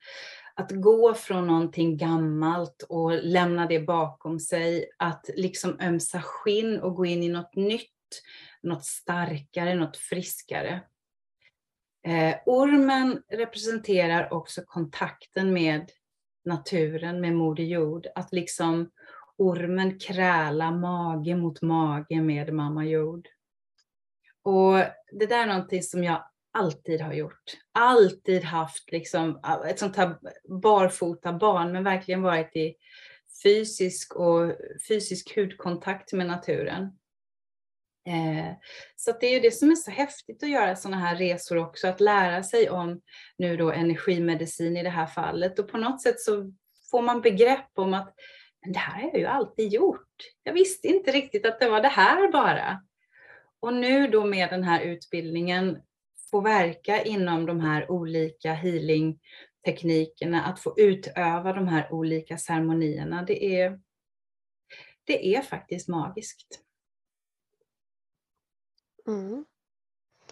att 0.55 0.71
gå 0.71 1.15
från 1.15 1.47
någonting 1.47 1.97
gammalt 1.97 2.83
och 2.89 3.25
lämna 3.25 3.67
det 3.67 3.81
bakom 3.81 4.41
sig, 4.41 4.91
att 4.97 5.31
liksom 5.35 5.81
ömsa 5.81 6.23
skinn 6.23 6.81
och 6.81 6.95
gå 6.95 7.07
in 7.07 7.23
i 7.23 7.29
något 7.29 7.57
nytt, 7.57 8.23
något 8.63 8.85
starkare, 8.85 9.75
något 9.75 9.97
friskare. 9.97 10.81
Eh, 12.07 12.37
ormen 12.47 13.23
representerar 13.29 14.33
också 14.33 14.63
kontakten 14.67 15.53
med 15.53 15.91
naturen, 16.45 17.21
med 17.21 17.35
Moder 17.35 17.65
Jord. 17.65 18.07
Att 18.15 18.33
liksom 18.33 18.91
ormen 19.37 19.99
kräla 19.99 20.71
mage 20.71 21.37
mot 21.37 21.63
mage 21.63 22.21
med 22.21 22.53
Mamma 22.55 22.85
Jord. 22.85 23.29
Och 24.43 24.77
det 25.13 25.27
där 25.27 25.43
är 25.43 25.47
någonting 25.47 25.83
som 25.83 26.05
jag 26.05 26.25
alltid 26.53 27.01
har 27.01 27.13
gjort. 27.13 27.57
Alltid 27.73 28.45
haft 28.45 28.93
liksom 28.93 29.41
ah, 29.43 29.65
ett 29.65 29.79
sånt 29.79 29.97
här 29.97 30.19
barfota 30.63 31.33
barn, 31.33 31.73
men 31.73 31.85
verkligen 31.85 32.23
varit 32.23 32.57
i 32.57 32.75
fysisk 33.43 34.17
och 34.17 34.53
fysisk 34.89 35.37
hudkontakt 35.37 36.13
med 36.13 36.27
naturen. 36.27 36.99
Eh, 38.09 38.53
så 38.97 39.13
det 39.21 39.27
är 39.27 39.35
ju 39.35 39.41
det 39.41 39.51
som 39.51 39.71
är 39.71 39.75
så 39.75 39.91
häftigt 39.91 40.43
att 40.43 40.51
göra 40.51 40.77
sådana 40.77 40.97
här 40.97 41.17
resor 41.17 41.57
också, 41.57 41.89
att 41.89 42.01
lära 42.01 42.43
sig 42.43 42.71
om 42.71 43.01
nu 43.39 43.57
då 43.57 43.71
energimedicin 43.71 44.77
i 44.77 44.83
det 44.83 44.91
här 44.91 45.07
fallet 45.07 45.59
och 45.59 45.69
på 45.69 45.79
något 45.79 46.03
sätt 46.03 46.21
så 46.21 46.53
får 46.91 47.03
man 47.03 47.21
begrepp 47.21 47.71
om 47.75 47.95
att 47.95 48.15
men 48.63 48.73
det 48.73 48.79
här 48.79 49.03
har 49.03 49.09
jag 49.09 49.19
ju 49.19 49.27
alltid 49.27 49.73
gjort. 49.73 50.17
Jag 50.43 50.53
visste 50.53 50.89
inte 50.89 51.13
riktigt 51.13 51.47
att 51.47 51.61
det 51.61 51.69
var 51.69 51.81
det 51.81 51.89
här 51.89 52.33
bara. 52.33 52.83
Och 53.61 53.75
nu 53.75 54.09
då 54.09 54.25
med 54.25 54.51
den 54.51 54.63
här 54.63 54.81
utbildningen 54.81 55.83
få 56.31 56.41
verka 56.41 57.03
inom 57.03 57.47
de 57.47 57.61
här 57.61 57.91
olika 57.91 58.53
healingteknikerna, 58.53 60.43
att 60.43 60.61
få 60.61 60.75
utöva 60.77 61.53
de 61.53 61.69
här 61.69 61.93
olika 61.93 62.39
ceremonierna, 62.39 63.23
det 63.23 63.61
är, 63.61 63.81
det 65.05 65.35
är 65.37 65.43
faktiskt 65.43 65.89
magiskt. 65.89 66.61
Mm. 69.07 69.45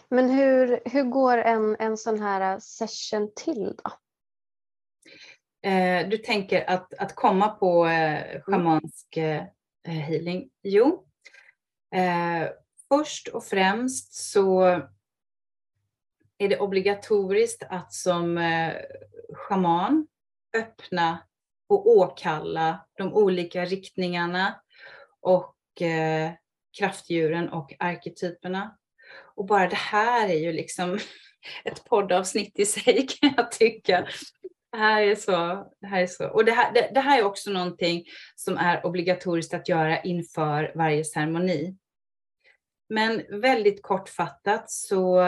Men 0.08 0.30
hur, 0.30 0.80
hur 0.84 1.02
går 1.02 1.38
en, 1.38 1.76
en 1.78 1.96
sån 1.96 2.20
här 2.20 2.58
session 2.60 3.32
till 3.36 3.74
då? 3.84 3.90
Eh, 5.68 6.08
du 6.08 6.18
tänker 6.18 6.70
att, 6.70 6.94
att 6.94 7.14
komma 7.14 7.48
på 7.48 7.86
eh, 7.86 8.40
schamansk 8.40 9.16
eh, 9.16 9.44
healing? 9.82 10.50
Jo, 10.62 11.08
eh, 11.94 12.48
först 12.88 13.28
och 13.28 13.44
främst 13.44 14.14
så 14.14 14.62
är 16.38 16.48
det 16.48 16.58
obligatoriskt 16.60 17.62
att 17.70 17.92
som 17.92 18.38
eh, 18.38 18.74
schaman 19.32 20.06
öppna 20.56 21.18
och 21.68 21.86
åkalla 21.86 22.86
de 22.94 23.14
olika 23.14 23.64
riktningarna 23.64 24.60
och 25.20 25.82
eh, 25.82 26.32
kraftdjuren 26.78 27.48
och 27.48 27.74
arketyperna. 27.78 28.76
Och 29.34 29.46
bara 29.46 29.68
det 29.68 29.76
här 29.76 30.28
är 30.28 30.38
ju 30.38 30.52
liksom 30.52 30.98
ett 31.64 31.84
poddavsnitt 31.84 32.58
i 32.58 32.66
sig 32.66 33.06
kan 33.20 33.34
jag 33.36 33.52
tycka. 33.52 34.08
Det 34.72 34.78
här 34.78 35.02
är 35.02 35.14
så. 35.14 35.66
Det 35.80 35.86
här 35.86 36.02
är 36.02 36.06
så. 36.06 36.28
Och 36.28 36.44
det 36.44 36.52
här, 36.52 36.72
det, 36.72 36.90
det 36.94 37.00
här 37.00 37.18
är 37.18 37.24
också 37.24 37.50
någonting 37.50 38.04
som 38.36 38.56
är 38.56 38.86
obligatoriskt 38.86 39.54
att 39.54 39.68
göra 39.68 40.02
inför 40.02 40.72
varje 40.74 41.04
ceremoni. 41.04 41.76
Men 42.88 43.40
väldigt 43.40 43.82
kortfattat 43.82 44.70
så 44.70 45.18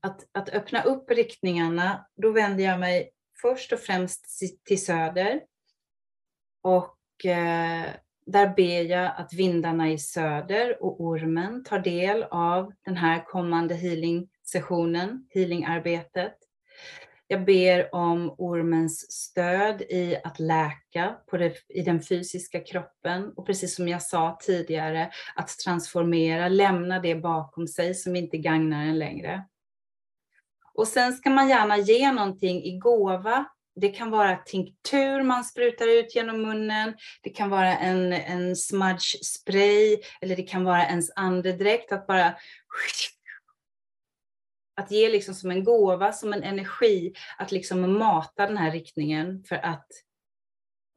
att, 0.00 0.26
att 0.32 0.48
öppna 0.48 0.82
upp 0.82 1.10
riktningarna, 1.10 2.06
då 2.16 2.30
vänder 2.30 2.64
jag 2.64 2.80
mig 2.80 3.10
först 3.40 3.72
och 3.72 3.80
främst 3.80 4.38
till 4.64 4.84
söder. 4.84 5.40
Och 6.62 7.24
eh, 7.24 7.90
där 8.26 8.54
ber 8.56 8.82
jag 8.82 9.12
att 9.16 9.32
vindarna 9.32 9.90
i 9.90 9.98
söder 9.98 10.82
och 10.82 11.00
ormen 11.00 11.64
tar 11.64 11.78
del 11.78 12.22
av 12.30 12.72
den 12.84 12.96
här 12.96 13.24
kommande 13.24 13.74
healing-sessionen, 13.74 15.26
healingarbetet. 15.34 16.34
Jag 17.28 17.44
ber 17.44 17.94
om 17.94 18.34
ormens 18.38 19.12
stöd 19.12 19.82
i 19.82 20.16
att 20.24 20.38
läka 20.38 21.16
på 21.30 21.36
det, 21.36 21.54
i 21.68 21.82
den 21.82 22.02
fysiska 22.02 22.60
kroppen 22.60 23.32
och 23.36 23.46
precis 23.46 23.74
som 23.74 23.88
jag 23.88 24.02
sa 24.02 24.38
tidigare, 24.42 25.10
att 25.34 25.48
transformera, 25.48 26.48
lämna 26.48 27.00
det 27.00 27.14
bakom 27.14 27.66
sig 27.66 27.94
som 27.94 28.16
inte 28.16 28.38
gagnar 28.38 28.86
en 28.86 28.98
längre. 28.98 29.44
Och 30.74 30.88
sen 30.88 31.12
ska 31.12 31.30
man 31.30 31.48
gärna 31.48 31.76
ge 31.78 32.12
någonting 32.12 32.64
i 32.64 32.78
gåva. 32.78 33.44
Det 33.80 33.88
kan 33.88 34.10
vara 34.10 34.36
tinktur 34.36 35.22
man 35.22 35.44
sprutar 35.44 35.88
ut 35.88 36.14
genom 36.14 36.42
munnen. 36.42 36.96
Det 37.22 37.30
kan 37.30 37.50
vara 37.50 37.76
en, 37.76 38.12
en 38.12 38.56
smudge 38.56 39.24
spray 39.24 39.98
eller 40.20 40.36
det 40.36 40.42
kan 40.42 40.64
vara 40.64 40.86
ens 40.86 41.10
andedräkt. 41.16 41.92
Att 41.92 42.06
bara 42.06 42.36
att 44.76 44.90
ge 44.90 45.08
liksom 45.08 45.34
som 45.34 45.50
en 45.50 45.64
gåva, 45.64 46.12
som 46.12 46.32
en 46.32 46.42
energi, 46.42 47.14
att 47.38 47.52
liksom 47.52 47.98
mata 47.98 48.46
den 48.46 48.56
här 48.56 48.70
riktningen 48.70 49.44
för 49.44 49.56
att 49.56 49.86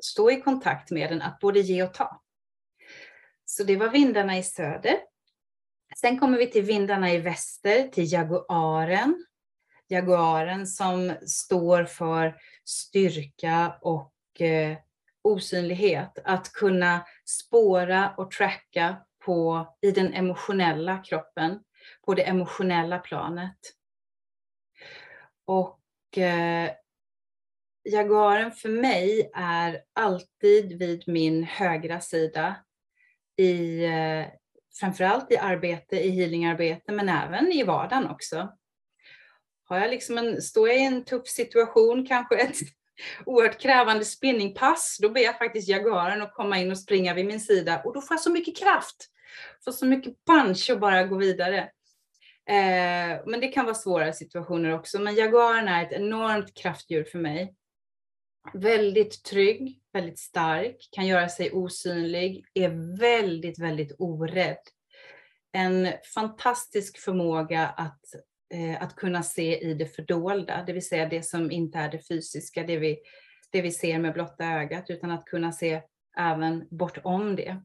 stå 0.04 0.32
i 0.32 0.42
kontakt 0.42 0.92
med 0.92 1.12
den, 1.12 1.22
att 1.22 1.40
både 1.40 1.60
ge 1.60 1.84
och 1.84 1.94
ta. 1.94 2.22
Så 3.46 3.64
det 3.64 3.76
var 3.76 3.90
vindarna 3.90 4.38
i 4.38 4.44
söder. 4.44 5.00
Sen 5.98 6.20
kommer 6.20 6.38
vi 6.38 6.48
till 6.48 6.64
vindarna 6.64 7.12
i 7.12 7.18
väster, 7.18 7.88
till 7.88 8.14
jaguaren 8.14 9.26
jaguaren 9.90 10.68
som 10.68 11.14
står 11.26 11.84
för 11.84 12.36
styrka 12.70 13.76
och 13.82 14.42
eh, 14.42 14.78
osynlighet. 15.22 16.20
Att 16.24 16.54
kunna 16.54 17.06
spåra 17.26 18.14
och 18.18 18.32
tracka 18.32 18.98
på, 19.26 19.68
i 19.82 19.92
den 19.92 20.14
emotionella 20.14 20.98
kroppen, 20.98 21.60
på 22.06 22.14
det 22.14 22.24
emotionella 22.24 23.00
planet. 23.00 23.58
Och 25.46 26.18
eh, 26.18 26.72
Jaguaren 27.84 28.52
för 28.52 28.70
mig 28.70 29.32
är 29.34 29.82
alltid 29.94 30.80
vid 30.80 31.04
min 31.08 31.44
högra 31.44 32.00
sida 32.00 32.56
i 33.38 33.86
eh, 33.86 34.26
framförallt 34.80 35.32
i 35.32 35.38
arbete, 35.38 36.00
i 36.00 36.10
healingarbete, 36.10 36.92
men 36.92 37.10
även 37.10 37.52
i 37.52 37.64
vardagen 37.64 38.10
också 38.10 38.54
har 39.70 39.80
jag 39.80 39.90
liksom 39.90 40.18
en, 40.18 40.42
står 40.42 40.68
jag 40.68 40.78
i 40.78 40.84
en 40.84 41.06
tuff 41.06 41.28
situation, 41.28 42.06
kanske 42.06 42.38
ett 42.38 42.58
oerhört 43.26 43.62
krävande 43.62 44.06
spinningpass, 44.06 44.98
då 45.02 45.10
ber 45.10 45.22
jag 45.22 45.38
faktiskt 45.38 45.70
Jaguaren 45.70 46.22
att 46.22 46.34
komma 46.34 46.60
in 46.60 46.72
och 46.72 46.78
springa 46.78 47.14
vid 47.14 47.26
min 47.26 47.40
sida 47.40 47.82
och 47.86 47.94
då 47.94 48.02
får 48.02 48.16
jag 48.16 48.22
så 48.22 48.32
mycket 48.32 48.58
kraft, 48.58 49.10
får 49.66 49.72
så 49.72 49.86
mycket 49.86 50.14
punch 50.26 50.70
och 50.74 50.80
bara 50.80 51.04
gå 51.04 51.18
vidare. 51.18 51.60
Eh, 52.50 53.22
men 53.26 53.40
det 53.40 53.48
kan 53.48 53.66
vara 53.66 53.76
svåra 53.76 54.14
situationer 54.14 54.74
också, 54.74 55.00
men 55.00 55.16
Jaguaren 55.16 55.68
är 55.68 55.86
ett 55.86 55.92
enormt 55.92 56.54
kraftdjur 56.54 57.04
för 57.04 57.20
mig. 57.20 57.56
Väldigt 58.54 59.24
trygg, 59.24 59.82
väldigt 59.94 60.20
stark, 60.20 60.90
kan 60.92 61.08
göra 61.08 61.30
sig 61.30 61.52
osynlig, 61.52 62.46
är 62.54 63.00
väldigt, 63.00 63.60
väldigt 63.60 63.96
orädd. 64.00 64.58
En 65.52 65.88
fantastisk 66.14 67.00
förmåga 67.00 67.68
att 67.68 68.02
att 68.80 68.96
kunna 68.96 69.24
se 69.24 69.60
i 69.60 69.74
det 69.74 69.86
fördolda, 69.86 70.64
det 70.68 70.74
vill 70.74 70.88
säga 70.88 71.10
det 71.10 71.24
som 71.24 71.52
inte 71.52 71.78
är 71.78 71.92
det 71.92 72.08
fysiska, 72.08 72.64
det 72.64 72.78
vi, 72.78 73.00
det 73.50 73.62
vi 73.62 73.72
ser 73.72 74.00
med 74.00 74.14
blotta 74.14 74.46
ögat, 74.46 74.90
utan 74.90 75.12
att 75.12 75.26
kunna 75.26 75.52
se 75.52 75.82
även 76.18 76.68
bortom 76.72 77.36
det. 77.36 77.62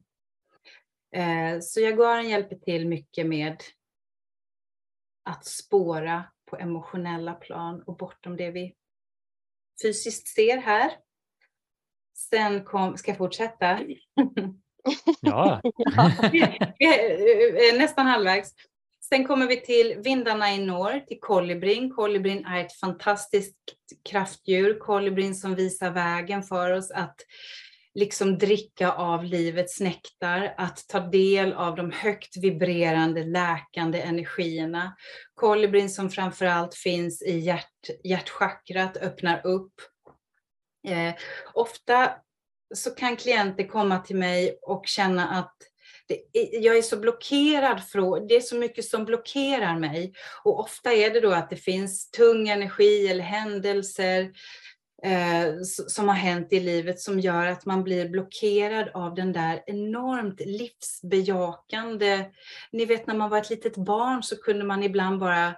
Eh, 1.15 1.59
så 1.61 1.79
Jaguaren 1.79 2.29
hjälper 2.29 2.55
till 2.55 2.87
mycket 2.87 3.27
med 3.27 3.63
att 5.23 5.45
spåra 5.45 6.23
på 6.45 6.57
emotionella 6.57 7.33
plan 7.33 7.81
och 7.81 7.97
bortom 7.97 8.37
det 8.37 8.51
vi 8.51 8.75
fysiskt 9.81 10.27
ser 10.27 10.57
här. 10.57 10.91
Sen 12.17 12.63
kom, 12.63 12.97
ska 12.97 13.11
jag 13.11 13.17
fortsätta? 13.17 13.79
Ja. 15.21 15.61
Nästan 17.77 18.07
halvvägs. 18.07 18.53
Sen 19.09 19.27
kommer 19.27 19.47
vi 19.47 19.61
till 19.61 19.95
vindarna 20.03 20.53
i 20.53 20.65
norr, 20.65 20.99
till 20.99 21.19
kolibrin. 21.19 21.91
Kolibrin 21.91 22.45
är 22.45 22.61
ett 22.65 22.79
fantastiskt 22.79 23.57
kraftdjur. 24.09 24.79
Kolibrin 24.79 25.35
som 25.35 25.55
visar 25.55 25.91
vägen 25.91 26.43
för 26.43 26.71
oss 26.71 26.91
att 26.91 27.15
liksom 27.93 28.37
dricka 28.37 28.91
av 28.91 29.23
livets 29.23 29.79
nektar, 29.79 30.53
att 30.57 30.87
ta 30.87 30.99
del 30.99 31.53
av 31.53 31.75
de 31.75 31.91
högt 31.91 32.37
vibrerande, 32.37 33.23
läkande 33.23 34.01
energierna. 34.01 34.95
Kolibrin 35.35 35.89
som 35.89 36.09
framförallt 36.09 36.75
finns 36.75 37.21
i 37.21 37.39
hjärt, 37.39 37.89
hjärtchakrat, 38.03 38.97
öppnar 38.97 39.47
upp. 39.47 39.73
Eh, 40.87 41.13
ofta 41.53 42.11
så 42.75 42.91
kan 42.91 43.15
klienter 43.15 43.67
komma 43.67 43.99
till 43.99 44.15
mig 44.15 44.59
och 44.61 44.87
känna 44.87 45.29
att 45.29 45.55
jag 46.51 46.77
är 46.77 46.81
så 46.81 46.97
blockerad 46.97 47.83
från, 47.83 48.27
det 48.27 48.35
är 48.35 48.41
så 48.41 48.55
mycket 48.55 48.85
som 48.85 49.05
blockerar 49.05 49.79
mig. 49.79 50.13
Och 50.43 50.59
ofta 50.59 50.93
är 50.93 51.09
det 51.09 51.19
då 51.19 51.31
att 51.31 51.49
det 51.49 51.55
finns 51.55 52.11
tung 52.11 52.49
energi 52.49 53.07
eller 53.07 53.23
händelser 53.23 54.31
eh, 55.03 55.61
som 55.87 56.07
har 56.07 56.15
hänt 56.15 56.53
i 56.53 56.59
livet 56.59 56.99
som 56.99 57.19
gör 57.19 57.45
att 57.45 57.65
man 57.65 57.83
blir 57.83 58.09
blockerad 58.09 58.89
av 58.93 59.15
den 59.15 59.33
där 59.33 59.63
enormt 59.67 60.39
livsbejakande, 60.39 62.25
ni 62.71 62.85
vet 62.85 63.07
när 63.07 63.15
man 63.15 63.29
var 63.29 63.37
ett 63.37 63.49
litet 63.49 63.77
barn 63.77 64.23
så 64.23 64.35
kunde 64.35 64.65
man 64.65 64.83
ibland 64.83 65.19
bara 65.19 65.55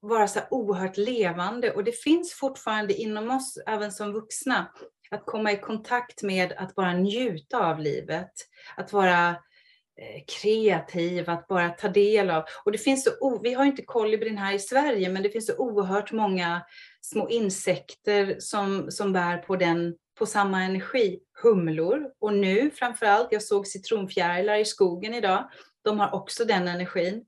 vara 0.00 0.28
så 0.28 0.40
oerhört 0.50 0.96
levande. 0.96 1.72
Och 1.72 1.84
det 1.84 1.92
finns 1.92 2.32
fortfarande 2.32 2.94
inom 2.94 3.30
oss, 3.30 3.58
även 3.66 3.92
som 3.92 4.12
vuxna, 4.12 4.72
att 5.10 5.26
komma 5.26 5.52
i 5.52 5.56
kontakt 5.56 6.22
med 6.22 6.52
att 6.52 6.74
bara 6.74 6.92
njuta 6.92 7.66
av 7.66 7.78
livet. 7.80 8.32
Att 8.76 8.92
vara 8.92 9.28
eh, 9.28 10.24
kreativ, 10.42 11.30
att 11.30 11.48
bara 11.48 11.68
ta 11.68 11.88
del 11.88 12.30
av. 12.30 12.44
Och 12.64 12.72
det 12.72 12.78
finns 12.78 13.04
så, 13.04 13.40
vi 13.42 13.54
har 13.54 13.64
inte 13.64 13.82
kolibrin 13.82 14.38
här 14.38 14.54
i 14.54 14.58
Sverige, 14.58 15.08
men 15.08 15.22
det 15.22 15.30
finns 15.30 15.46
så 15.46 15.56
oerhört 15.56 16.12
många 16.12 16.62
små 17.00 17.28
insekter 17.28 18.36
som, 18.38 18.90
som 18.90 19.12
bär 19.12 19.38
på, 19.38 19.56
den, 19.56 19.96
på 20.18 20.26
samma 20.26 20.62
energi. 20.62 21.20
Humlor 21.42 22.10
och 22.18 22.32
nu 22.32 22.70
framförallt, 22.70 23.28
jag 23.30 23.42
såg 23.42 23.66
citronfjärilar 23.66 24.56
i 24.56 24.64
skogen 24.64 25.14
idag, 25.14 25.50
de 25.84 25.98
har 26.00 26.14
också 26.14 26.44
den 26.44 26.68
energin. 26.68 27.24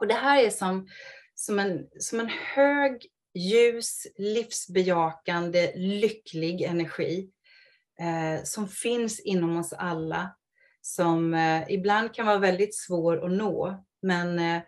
Och 0.00 0.06
det 0.06 0.14
här 0.14 0.44
är 0.44 0.50
som, 0.50 0.88
som, 1.34 1.58
en, 1.58 1.86
som 1.98 2.20
en 2.20 2.28
hög, 2.28 3.06
ljus, 3.34 4.06
livsbejakande, 4.16 5.72
lycklig 5.74 6.62
energi 6.62 7.30
eh, 8.00 8.44
som 8.44 8.68
finns 8.68 9.20
inom 9.20 9.56
oss 9.56 9.72
alla. 9.72 10.36
Som 10.80 11.34
eh, 11.34 11.62
ibland 11.68 12.14
kan 12.14 12.26
vara 12.26 12.38
väldigt 12.38 12.74
svår 12.74 13.24
att 13.24 13.32
nå, 13.32 13.84
men 14.02 14.38
eh, 14.38 14.62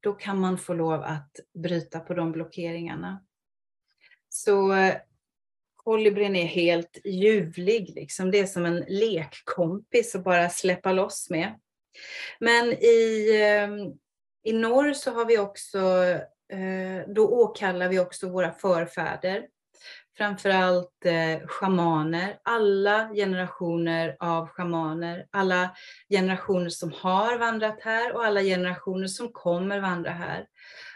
då 0.00 0.12
kan 0.12 0.40
man 0.40 0.58
få 0.58 0.74
lov 0.74 1.02
att 1.02 1.40
bryta 1.54 2.00
på 2.00 2.14
de 2.14 2.32
blockeringarna. 2.32 3.24
Så 4.28 4.72
eh, 4.72 4.96
kolibrin 5.76 6.36
är 6.36 6.46
helt 6.46 6.98
ljuvlig, 7.04 7.92
liksom. 7.94 8.30
det 8.30 8.38
är 8.38 8.46
som 8.46 8.64
en 8.64 8.84
lekkompis 8.88 10.14
att 10.14 10.24
bara 10.24 10.48
släppa 10.48 10.92
loss 10.92 11.30
med. 11.30 11.60
Men 12.40 12.72
i, 12.72 13.28
eh, 13.42 13.68
i 14.50 14.52
norr 14.52 14.92
så 14.92 15.10
har 15.10 15.26
vi 15.26 15.38
också, 15.38 15.80
Eh, 16.52 17.08
då 17.14 17.28
åkallar 17.28 17.88
vi 17.88 17.98
också 17.98 18.28
våra 18.28 18.52
förfäder. 18.52 19.46
Framförallt 20.16 21.04
eh, 21.04 21.46
schamaner, 21.46 22.38
alla 22.42 23.10
generationer 23.14 24.16
av 24.20 24.48
schamaner, 24.48 25.26
alla 25.30 25.76
generationer 26.08 26.68
som 26.68 26.92
har 26.92 27.38
vandrat 27.38 27.80
här 27.80 28.12
och 28.12 28.24
alla 28.24 28.42
generationer 28.42 29.06
som 29.06 29.32
kommer 29.32 29.80
vandra 29.80 30.10
här. 30.10 30.46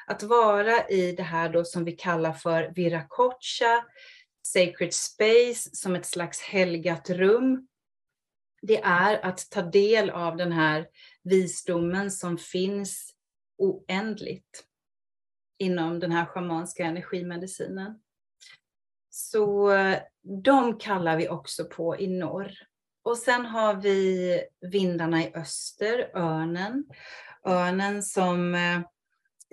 Att 0.07 0.23
vara 0.23 0.89
i 0.89 1.13
det 1.13 1.23
här 1.23 1.49
då 1.49 1.65
som 1.65 1.85
vi 1.85 1.93
kallar 1.93 2.33
för 2.33 2.73
Viracocha, 2.75 3.85
Sacred 4.43 4.95
Space, 4.95 5.71
som 5.73 5.97
ett 5.97 6.07
slags 6.07 6.41
helgat 6.41 7.11
rum, 7.11 7.67
det 8.63 8.81
är 8.83 9.25
att 9.25 9.51
ta 9.51 9.63
del 9.63 10.11
av 10.11 10.37
den 10.37 10.53
här 10.53 10.87
visdomen 11.23 12.11
som 12.11 12.39
finns 12.39 13.15
oändligt 13.59 14.65
inom 15.61 16.01
den 16.01 16.13
här 16.13 16.27
schamanska 16.27 16.85
energimedicinen. 16.85 18.01
Så 19.11 19.73
de 20.45 20.79
kallar 20.79 21.17
vi 21.17 21.29
också 21.29 21.65
på 21.65 21.99
i 21.99 22.07
norr. 22.07 22.53
Och 23.03 23.19
sen 23.19 23.47
har 23.47 23.75
vi 23.75 24.43
vindarna 24.61 25.23
i 25.23 25.33
öster, 25.35 26.11
örnen. 26.15 26.85
Örnen 27.47 28.03
som 28.03 28.55
eh, 28.55 28.81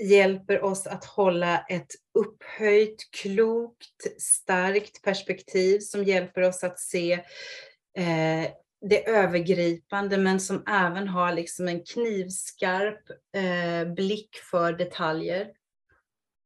hjälper 0.09 0.63
oss 0.63 0.87
att 0.87 1.05
hålla 1.05 1.59
ett 1.59 1.91
upphöjt, 2.13 3.11
klokt, 3.11 4.21
starkt 4.21 5.01
perspektiv 5.01 5.79
som 5.79 6.03
hjälper 6.03 6.41
oss 6.41 6.63
att 6.63 6.79
se 6.79 7.13
eh, 7.97 8.51
det 8.81 9.07
övergripande 9.09 10.17
men 10.17 10.39
som 10.39 10.63
även 10.67 11.07
har 11.07 11.33
liksom 11.33 11.67
en 11.67 11.83
knivskarp 11.83 13.09
eh, 13.35 13.93
blick 13.93 14.35
för 14.51 14.73
detaljer. 14.73 15.47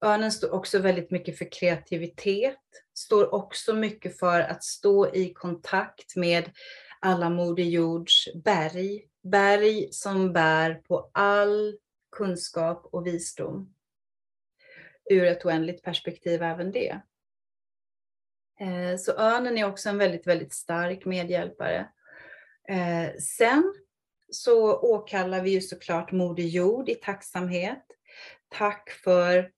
Örnen 0.01 0.31
står 0.31 0.53
också 0.53 0.79
väldigt 0.79 1.11
mycket 1.11 1.37
för 1.37 1.51
kreativitet, 1.51 2.59
står 2.93 3.33
också 3.33 3.73
mycket 3.73 4.19
för 4.19 4.39
att 4.39 4.63
stå 4.63 5.15
i 5.15 5.33
kontakt 5.33 6.15
med 6.15 6.51
alla 6.99 7.29
Moder 7.29 7.63
Jords 7.63 8.33
berg. 8.43 9.07
Berg 9.23 9.87
som 9.91 10.33
bär 10.33 10.73
på 10.73 11.09
all 11.13 11.77
kunskap 12.11 12.89
och 12.91 13.07
visdom. 13.07 13.73
Ur 15.09 15.23
ett 15.23 15.45
oändligt 15.45 15.83
perspektiv 15.83 16.43
även 16.43 16.71
det. 16.71 17.01
Eh, 18.59 18.97
så 18.97 19.11
örnen 19.11 19.57
är 19.57 19.67
också 19.67 19.89
en 19.89 19.97
väldigt, 19.97 20.27
väldigt 20.27 20.53
stark 20.53 21.05
medhjälpare. 21.05 21.89
Eh, 22.69 23.15
sen 23.19 23.73
så 24.31 24.79
åkallar 24.79 25.41
vi 25.41 25.49
ju 25.49 25.61
såklart 25.61 26.11
Moder 26.11 26.43
Jord 26.43 26.89
i 26.89 26.95
tacksamhet. 26.95 27.85
Tack 28.49 28.89
för 28.89 29.51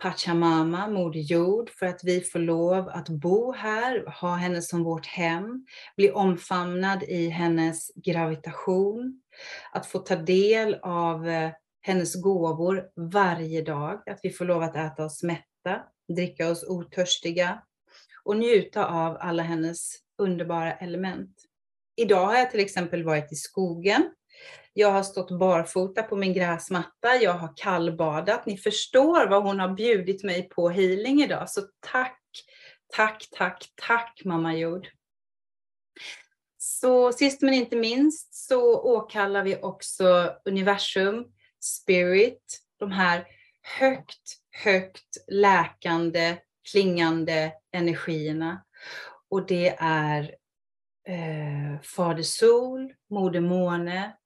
Pachamama, 0.00 0.88
Moder 0.88 1.20
Jord, 1.20 1.70
för 1.70 1.86
att 1.86 2.04
vi 2.04 2.20
får 2.20 2.38
lov 2.38 2.88
att 2.88 3.08
bo 3.08 3.52
här, 3.52 4.20
ha 4.20 4.34
henne 4.34 4.62
som 4.62 4.84
vårt 4.84 5.06
hem, 5.06 5.66
bli 5.96 6.10
omfamnad 6.10 7.02
i 7.02 7.28
hennes 7.28 7.90
gravitation, 7.94 9.20
att 9.72 9.86
få 9.86 9.98
ta 9.98 10.16
del 10.16 10.76
av 10.82 11.28
eh, 11.28 11.50
hennes 11.82 12.22
gåvor 12.22 12.84
varje 12.96 13.62
dag, 13.62 14.08
att 14.08 14.20
vi 14.22 14.30
får 14.30 14.44
lov 14.44 14.62
att 14.62 14.76
äta 14.76 15.04
oss 15.04 15.22
mätta, 15.22 15.82
dricka 16.16 16.50
oss 16.50 16.64
otörstiga 16.68 17.62
och 18.24 18.36
njuta 18.36 18.86
av 18.86 19.16
alla 19.20 19.42
hennes 19.42 19.94
underbara 20.18 20.72
element. 20.72 21.36
Idag 21.96 22.26
har 22.26 22.34
jag 22.34 22.50
till 22.50 22.60
exempel 22.60 23.04
varit 23.04 23.32
i 23.32 23.36
skogen. 23.36 24.10
Jag 24.72 24.90
har 24.90 25.02
stått 25.02 25.30
barfota 25.30 26.02
på 26.02 26.16
min 26.16 26.34
gräsmatta. 26.34 27.16
Jag 27.22 27.32
har 27.32 27.52
kallbadat. 27.56 28.46
Ni 28.46 28.56
förstår 28.56 29.26
vad 29.26 29.42
hon 29.42 29.60
har 29.60 29.68
bjudit 29.68 30.24
mig 30.24 30.48
på 30.48 30.68
healing 30.68 31.22
idag. 31.22 31.50
Så 31.50 31.60
tack, 31.80 32.20
tack, 32.96 33.28
tack, 33.30 33.72
tack 33.74 34.22
mamma 34.24 34.56
jord. 34.56 34.88
Så 36.58 37.12
sist 37.12 37.42
men 37.42 37.54
inte 37.54 37.76
minst 37.76 38.34
så 38.34 38.80
åkallar 38.80 39.44
vi 39.44 39.56
också 39.62 40.36
universum, 40.44 41.24
spirit, 41.60 42.60
de 42.78 42.92
här 42.92 43.26
högt, 43.78 44.36
högt 44.64 45.16
läkande, 45.28 46.36
klingande 46.70 47.52
energierna. 47.72 48.64
Och 49.30 49.46
det 49.46 49.76
är 49.78 50.34
eh, 51.08 51.80
Fader 51.82 52.22
Sol, 52.22 52.94
Moder 53.10 53.40
Måne, 53.40 54.16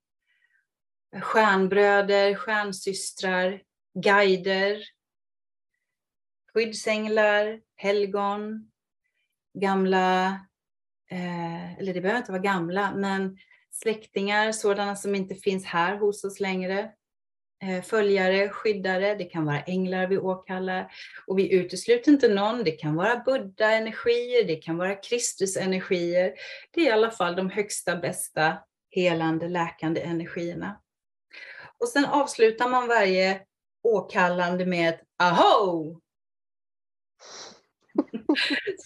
stjärnbröder, 1.22 2.35
stjärnsystrar, 2.35 3.62
guider, 3.94 4.83
skyddsänglar, 6.55 7.61
helgon, 7.77 8.70
gamla, 9.59 10.27
eh, 11.11 11.79
eller 11.79 11.94
det 11.94 12.00
behöver 12.00 12.18
inte 12.18 12.33
vara 12.33 12.42
gamla, 12.42 12.94
men 12.94 13.38
släktingar, 13.70 14.53
sådana 14.53 14.96
som 14.96 15.14
inte 15.14 15.35
finns 15.35 15.64
här 15.64 15.96
hos 15.96 16.24
oss 16.24 16.40
längre, 16.40 16.90
eh, 17.62 17.83
följare, 17.83 18.48
skyddare, 18.48 19.14
det 19.14 19.24
kan 19.24 19.44
vara 19.44 19.61
änglar 19.61 20.07
vi 20.07 20.18
åkallar 20.18 20.92
och 21.27 21.38
vi 21.38 21.55
utesluter 21.55 22.12
inte 22.12 22.29
någon, 22.29 22.64
det 22.64 22.70
kan 22.70 22.94
vara 22.94 23.22
buddha-energier, 23.27 24.46
det 24.46 24.57
kan 24.57 24.77
vara 24.77 24.94
Kristus-energier. 24.94 26.33
Det 26.71 26.81
är 26.81 26.87
i 26.87 26.90
alla 26.90 27.10
fall 27.10 27.37
de 27.37 27.50
högsta, 27.50 27.96
bästa, 27.96 28.58
helande, 28.90 29.48
läkande 29.48 30.00
energierna. 30.00 30.81
Och 31.81 31.88
sen 31.88 32.04
avslutar 32.04 32.68
man 32.68 32.88
varje 32.88 33.40
åkallande 33.83 34.66
med 34.66 35.00
aho! 35.18 36.00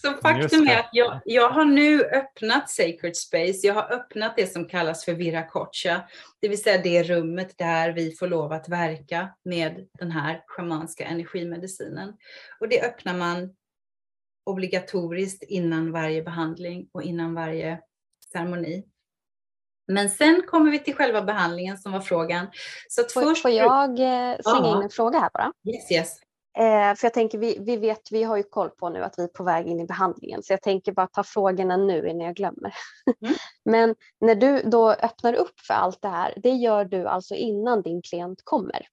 Så 0.01 0.13
faktum 0.13 0.67
är 0.67 0.79
att 0.79 0.89
jag, 0.93 1.21
jag 1.25 1.49
har 1.49 1.65
nu 1.65 2.03
öppnat 2.03 2.69
Sacred 2.69 3.17
Space. 3.17 3.67
Jag 3.67 3.73
har 3.73 3.93
öppnat 3.93 4.33
det 4.35 4.47
som 4.47 4.65
kallas 4.65 5.05
för 5.05 5.13
Viracocha, 5.13 6.03
det 6.39 6.49
vill 6.49 6.63
säga 6.63 6.81
det 6.81 7.03
rummet 7.03 7.57
där 7.57 7.91
vi 7.91 8.15
får 8.15 8.27
lov 8.27 8.53
att 8.53 8.69
verka 8.69 9.35
med 9.43 9.87
den 9.99 10.11
här 10.11 10.43
schamanska 10.47 11.05
energimedicinen. 11.05 12.13
Och 12.59 12.69
det 12.69 12.81
öppnar 12.81 13.13
man 13.13 13.55
obligatoriskt 14.45 15.43
innan 15.43 15.91
varje 15.91 16.23
behandling 16.23 16.89
och 16.91 17.03
innan 17.03 17.33
varje 17.33 17.79
ceremoni. 18.33 18.83
Men 19.89 20.09
sen 20.09 20.41
kommer 20.47 20.71
vi 20.71 20.79
till 20.79 20.95
själva 20.95 21.21
behandlingen 21.21 21.77
som 21.77 21.91
var 21.91 22.01
frågan. 22.01 22.47
Så 22.89 23.03
får, 23.03 23.21
först... 23.21 23.41
får 23.41 23.51
jag 23.51 23.89
eh, 23.89 24.37
slänga 24.43 24.77
in 24.77 24.83
en 24.83 24.89
fråga 24.89 25.19
här 25.19 25.29
bara? 25.33 25.53
Yes, 25.73 25.91
yes. 25.91 26.19
Eh, 26.57 26.95
för 26.95 27.05
jag 27.05 27.13
tänker, 27.13 27.37
vi, 27.37 27.57
vi 27.59 27.77
vet, 27.77 28.11
vi 28.11 28.23
har 28.23 28.37
ju 28.37 28.43
koll 28.43 28.69
på 28.69 28.89
nu 28.89 29.03
att 29.03 29.13
vi 29.17 29.23
är 29.23 29.27
på 29.27 29.43
väg 29.43 29.67
in 29.67 29.79
i 29.79 29.85
behandlingen, 29.85 30.43
så 30.43 30.53
jag 30.53 30.61
tänker 30.61 30.91
bara 30.91 31.07
ta 31.07 31.23
frågorna 31.23 31.77
nu 31.77 32.09
innan 32.09 32.25
jag 32.25 32.35
glömmer. 32.35 32.73
Mm. 33.21 33.35
Men 33.65 33.95
när 34.21 34.35
du 34.35 34.61
då 34.61 34.91
öppnar 34.91 35.33
upp 35.33 35.59
för 35.59 35.73
allt 35.73 36.01
det 36.01 36.07
här, 36.07 36.33
det 36.37 36.49
gör 36.49 36.85
du 36.85 37.07
alltså 37.07 37.35
innan 37.35 37.81
din 37.81 38.01
klient 38.01 38.41
kommer? 38.43 38.87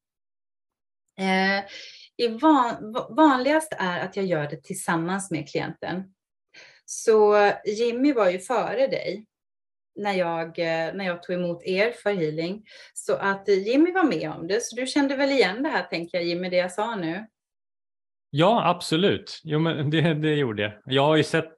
Eh, 1.18 1.64
i 2.16 2.28
van, 2.28 2.96
vanligast 3.10 3.72
är 3.78 4.00
att 4.00 4.16
jag 4.16 4.24
gör 4.24 4.48
det 4.48 4.62
tillsammans 4.62 5.30
med 5.30 5.48
klienten. 5.48 6.14
Så 6.84 7.50
Jimmy 7.64 8.12
var 8.12 8.30
ju 8.30 8.38
före 8.38 8.86
dig 8.86 9.26
när 9.96 10.12
jag, 10.12 10.58
när 10.96 11.04
jag 11.04 11.22
tog 11.22 11.36
emot 11.36 11.62
er 11.64 11.90
för 11.90 12.12
healing. 12.14 12.64
Så 12.94 13.16
att 13.16 13.48
Jimmy 13.48 13.92
var 13.92 14.04
med 14.04 14.30
om 14.30 14.46
det, 14.46 14.62
så 14.62 14.76
du 14.76 14.86
kände 14.86 15.16
väl 15.16 15.30
igen 15.30 15.62
det 15.62 15.68
här 15.68 15.82
tänker 15.82 16.18
jag 16.18 16.26
Jimmy, 16.26 16.48
det 16.48 16.56
jag 16.56 16.72
sa 16.72 16.96
nu? 16.96 17.26
Ja, 18.30 18.68
absolut. 18.68 19.40
Jo, 19.44 19.58
men 19.58 19.90
det, 19.90 20.14
det 20.14 20.34
gjorde 20.34 20.62
jag. 20.62 20.72
Jag 20.84 21.02
har 21.02 21.16
ju 21.16 21.22
sett 21.22 21.52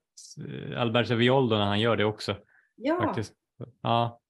Alberto 0.76 1.14
Violdo 1.14 1.56
när 1.56 1.64
han 1.64 1.80
gör 1.80 1.96
det 1.96 2.04
också. 2.04 2.36
Ja. 2.76 3.02
Faktiskt. 3.02 3.32
ja. 3.82 4.20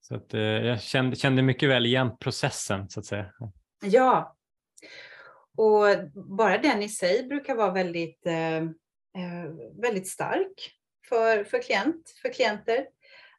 Så 0.00 0.14
att, 0.14 0.34
eh, 0.34 0.40
jag 0.40 0.82
kände, 0.82 1.16
kände 1.16 1.42
mycket 1.42 1.68
väl 1.68 1.86
igen 1.86 2.16
processen 2.20 2.88
så 2.88 3.00
att 3.00 3.06
säga. 3.06 3.32
Ja, 3.82 4.36
och 5.56 5.84
bara 6.14 6.58
den 6.58 6.82
i 6.82 6.88
sig 6.88 7.26
brukar 7.28 7.54
vara 7.54 7.72
väldigt, 7.72 8.26
eh, 8.26 8.56
eh, 8.56 9.50
väldigt 9.82 10.08
stark 10.08 10.70
för, 11.08 11.44
för, 11.44 11.62
klient, 11.62 12.14
för 12.22 12.32
klienter. 12.32 12.86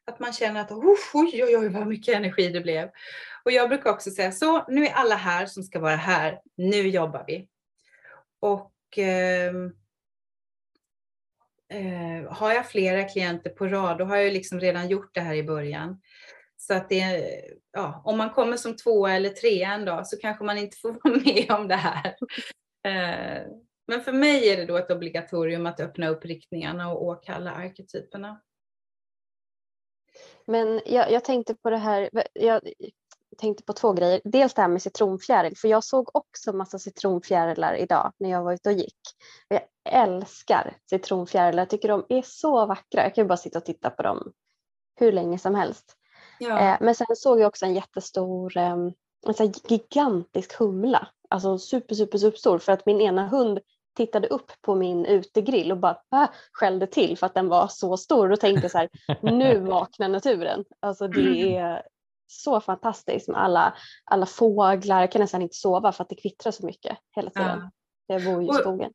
Att 0.08 0.20
man 0.20 0.32
känner 0.32 0.60
att 0.60 0.70
oh, 0.70 0.96
oj, 1.14 1.44
oj, 1.44 1.56
oj, 1.56 1.68
vad 1.68 1.86
mycket 1.86 2.14
energi 2.14 2.48
det 2.48 2.60
blev. 2.60 2.90
Och 3.44 3.52
jag 3.52 3.68
brukar 3.68 3.90
också 3.90 4.10
säga 4.10 4.32
så, 4.32 4.64
nu 4.68 4.86
är 4.86 4.92
alla 4.92 5.14
här 5.14 5.46
som 5.46 5.62
ska 5.62 5.80
vara 5.80 5.96
här, 5.96 6.40
nu 6.56 6.88
jobbar 6.88 7.24
vi. 7.26 7.48
Och 8.40 8.98
eh, 8.98 9.52
eh, 11.72 12.32
har 12.32 12.52
jag 12.52 12.70
flera 12.70 13.04
klienter 13.04 13.50
på 13.50 13.68
rad, 13.68 13.98
då 13.98 14.04
har 14.04 14.16
jag 14.16 14.32
liksom 14.32 14.60
redan 14.60 14.88
gjort 14.88 15.14
det 15.14 15.20
här 15.20 15.34
i 15.34 15.42
början. 15.42 16.00
Så 16.56 16.74
att 16.74 16.88
det, 16.88 17.24
ja, 17.72 18.02
om 18.04 18.18
man 18.18 18.30
kommer 18.30 18.56
som 18.56 18.76
tvåa 18.76 19.12
eller 19.12 19.30
trea 19.30 19.72
en 19.72 19.84
dag 19.84 20.06
så 20.06 20.16
kanske 20.16 20.44
man 20.44 20.58
inte 20.58 20.76
får 20.82 20.92
vara 20.92 21.14
med 21.24 21.50
om 21.50 21.68
det 21.68 21.76
här. 21.76 22.16
Eh, 22.86 23.46
men 23.86 24.00
för 24.00 24.12
mig 24.12 24.48
är 24.48 24.56
det 24.56 24.64
då 24.64 24.76
ett 24.76 24.90
obligatorium 24.90 25.66
att 25.66 25.80
öppna 25.80 26.08
upp 26.08 26.24
riktningarna 26.24 26.92
och 26.92 27.02
åkalla 27.02 27.52
arketyperna. 27.52 28.40
Men 30.46 30.80
jag, 30.86 31.12
jag 31.12 31.24
tänkte 31.24 31.54
på 31.54 31.70
det 31.70 31.76
här, 31.76 32.10
jag 32.32 32.60
tänkte 33.38 33.64
på 33.64 33.72
två 33.72 33.92
grejer. 33.92 34.20
Dels 34.24 34.54
det 34.54 34.62
här 34.62 34.68
med 34.68 34.82
citronfjäril, 34.82 35.56
för 35.56 35.68
jag 35.68 35.84
såg 35.84 36.10
också 36.12 36.52
massa 36.52 36.78
citronfjärilar 36.78 37.74
idag 37.74 38.12
när 38.18 38.30
jag 38.30 38.42
var 38.42 38.52
ute 38.52 38.68
och 38.68 38.74
gick. 38.74 38.98
Jag 39.48 39.60
älskar 39.84 40.76
citronfjärilar, 40.90 41.62
jag 41.62 41.70
tycker 41.70 41.88
de 41.88 42.06
är 42.08 42.22
så 42.22 42.66
vackra. 42.66 43.02
Jag 43.02 43.14
kan 43.14 43.24
ju 43.24 43.28
bara 43.28 43.36
sitta 43.36 43.58
och 43.58 43.64
titta 43.64 43.90
på 43.90 44.02
dem 44.02 44.32
hur 44.96 45.12
länge 45.12 45.38
som 45.38 45.54
helst. 45.54 45.96
Ja. 46.38 46.60
Eh, 46.60 46.76
men 46.80 46.94
sen 46.94 47.16
såg 47.16 47.40
jag 47.40 47.48
också 47.48 47.66
en 47.66 47.74
jättestor, 47.74 48.56
ehm, 48.56 48.92
en 49.38 49.52
gigantisk 49.68 50.58
humla. 50.58 51.08
Alltså 51.28 51.58
super, 51.58 51.94
super, 51.94 52.18
super 52.18 52.38
stor 52.38 52.58
för 52.58 52.72
att 52.72 52.86
min 52.86 53.00
ena 53.00 53.28
hund 53.28 53.60
tittade 53.98 54.28
upp 54.28 54.52
på 54.62 54.74
min 54.74 55.06
utegrill 55.06 55.72
och 55.72 55.78
bara 55.78 55.98
äh, 56.12 56.28
skällde 56.52 56.86
till 56.86 57.18
för 57.18 57.26
att 57.26 57.34
den 57.34 57.48
var 57.48 57.68
så 57.68 57.96
stor. 57.96 58.32
Och 58.32 58.40
tänkte 58.40 58.68
så 58.68 58.78
här, 58.78 58.88
nu 59.22 59.58
vaknar 59.66 60.08
naturen. 60.08 60.64
Alltså 60.80 61.08
det 61.08 61.56
är 61.56 61.82
så 62.26 62.60
fantastiskt 62.60 63.28
med 63.28 63.42
alla, 63.42 63.74
alla 64.04 64.26
fåglar. 64.26 65.00
Jag 65.00 65.12
kan 65.12 65.20
nästan 65.20 65.42
inte 65.42 65.56
sova 65.56 65.92
för 65.92 66.02
att 66.04 66.08
det 66.08 66.16
kvittrar 66.16 66.52
så 66.52 66.66
mycket 66.66 66.98
hela 67.16 67.30
tiden. 67.30 67.70
Ja. 68.06 68.14
Jag 68.14 68.24
bor 68.24 68.42
ju 68.42 68.48
i 68.50 68.52
skogen. 68.52 68.92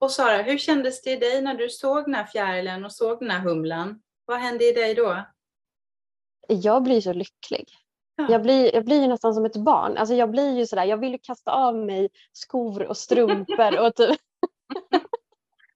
Och 0.00 0.10
Sara, 0.10 0.42
hur 0.42 0.58
kändes 0.58 1.02
det 1.02 1.10
i 1.10 1.16
dig 1.16 1.42
när 1.42 1.54
du 1.54 1.68
såg 1.68 2.04
den 2.04 2.14
här 2.14 2.26
fjärilen 2.26 2.84
och 2.84 2.92
såg 2.92 3.18
den 3.20 3.30
här 3.30 3.40
humlan? 3.40 4.00
Vad 4.24 4.38
hände 4.38 4.64
i 4.64 4.72
dig 4.72 4.94
då? 4.94 5.24
jag 6.48 6.82
blir 6.82 7.00
så 7.00 7.12
lycklig. 7.12 7.68
Ja. 8.16 8.26
Jag, 8.30 8.42
blir, 8.42 8.74
jag 8.74 8.84
blir 8.84 9.08
nästan 9.08 9.34
som 9.34 9.44
ett 9.44 9.56
barn. 9.56 9.96
Alltså 9.96 10.14
jag 10.14 10.30
blir 10.30 10.58
ju 10.58 10.66
sådär, 10.66 10.84
jag 10.84 10.96
vill 10.96 11.12
ju 11.12 11.18
kasta 11.18 11.50
av 11.50 11.76
mig 11.76 12.08
skor 12.32 12.86
och 12.86 12.96
strumpor 12.96 13.78
och 13.78 13.94
typ. 13.94 14.20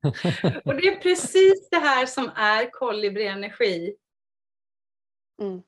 och 0.64 0.74
det 0.74 0.88
är 0.88 1.01
precis 1.01 1.68
det 1.70 1.76
här 1.76 2.07
som 2.07 2.30
är 2.36 2.70
kolibrienergi. 2.70 3.97
Mm. 5.43 5.62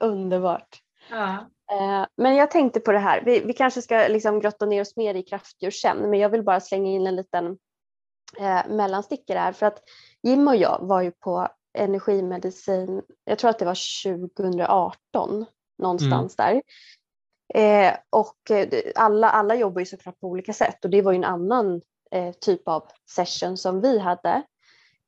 Underbart. 0.00 0.82
Ja. 1.10 1.50
Eh, 1.72 2.06
men 2.16 2.36
jag 2.36 2.50
tänkte 2.50 2.80
på 2.80 2.92
det 2.92 2.98
här, 2.98 3.22
vi, 3.24 3.40
vi 3.40 3.52
kanske 3.52 3.82
ska 3.82 4.08
liksom 4.08 4.40
grotta 4.40 4.66
ner 4.66 4.80
oss 4.80 4.96
mer 4.96 5.14
i 5.14 5.22
kraftdjur 5.22 5.70
sen, 5.70 6.10
men 6.10 6.20
jag 6.20 6.28
vill 6.28 6.42
bara 6.42 6.60
slänga 6.60 6.90
in 6.90 7.06
en 7.06 7.16
liten 7.16 7.58
eh, 8.38 8.68
mellanstickare 8.68 9.38
här 9.38 9.52
för 9.52 9.66
att 9.66 9.82
Jim 10.22 10.48
och 10.48 10.56
jag 10.56 10.78
var 10.82 11.02
ju 11.02 11.10
på 11.10 11.48
energimedicin, 11.78 13.02
jag 13.24 13.38
tror 13.38 13.50
att 13.50 13.58
det 13.58 13.64
var 13.64 14.04
2018 14.36 15.46
någonstans 15.78 16.38
mm. 16.38 16.54
där. 16.54 16.62
Eh, 17.54 17.94
och 18.10 18.50
eh, 18.50 18.68
alla, 18.94 19.30
alla 19.30 19.54
jobbar 19.54 19.80
ju 19.80 19.86
såklart 19.86 20.20
på 20.20 20.28
olika 20.28 20.52
sätt 20.52 20.84
och 20.84 20.90
det 20.90 21.02
var 21.02 21.12
ju 21.12 21.16
en 21.16 21.24
annan 21.24 21.80
eh, 22.12 22.32
typ 22.32 22.68
av 22.68 22.88
session 23.10 23.56
som 23.56 23.80
vi 23.80 23.98
hade. 23.98 24.42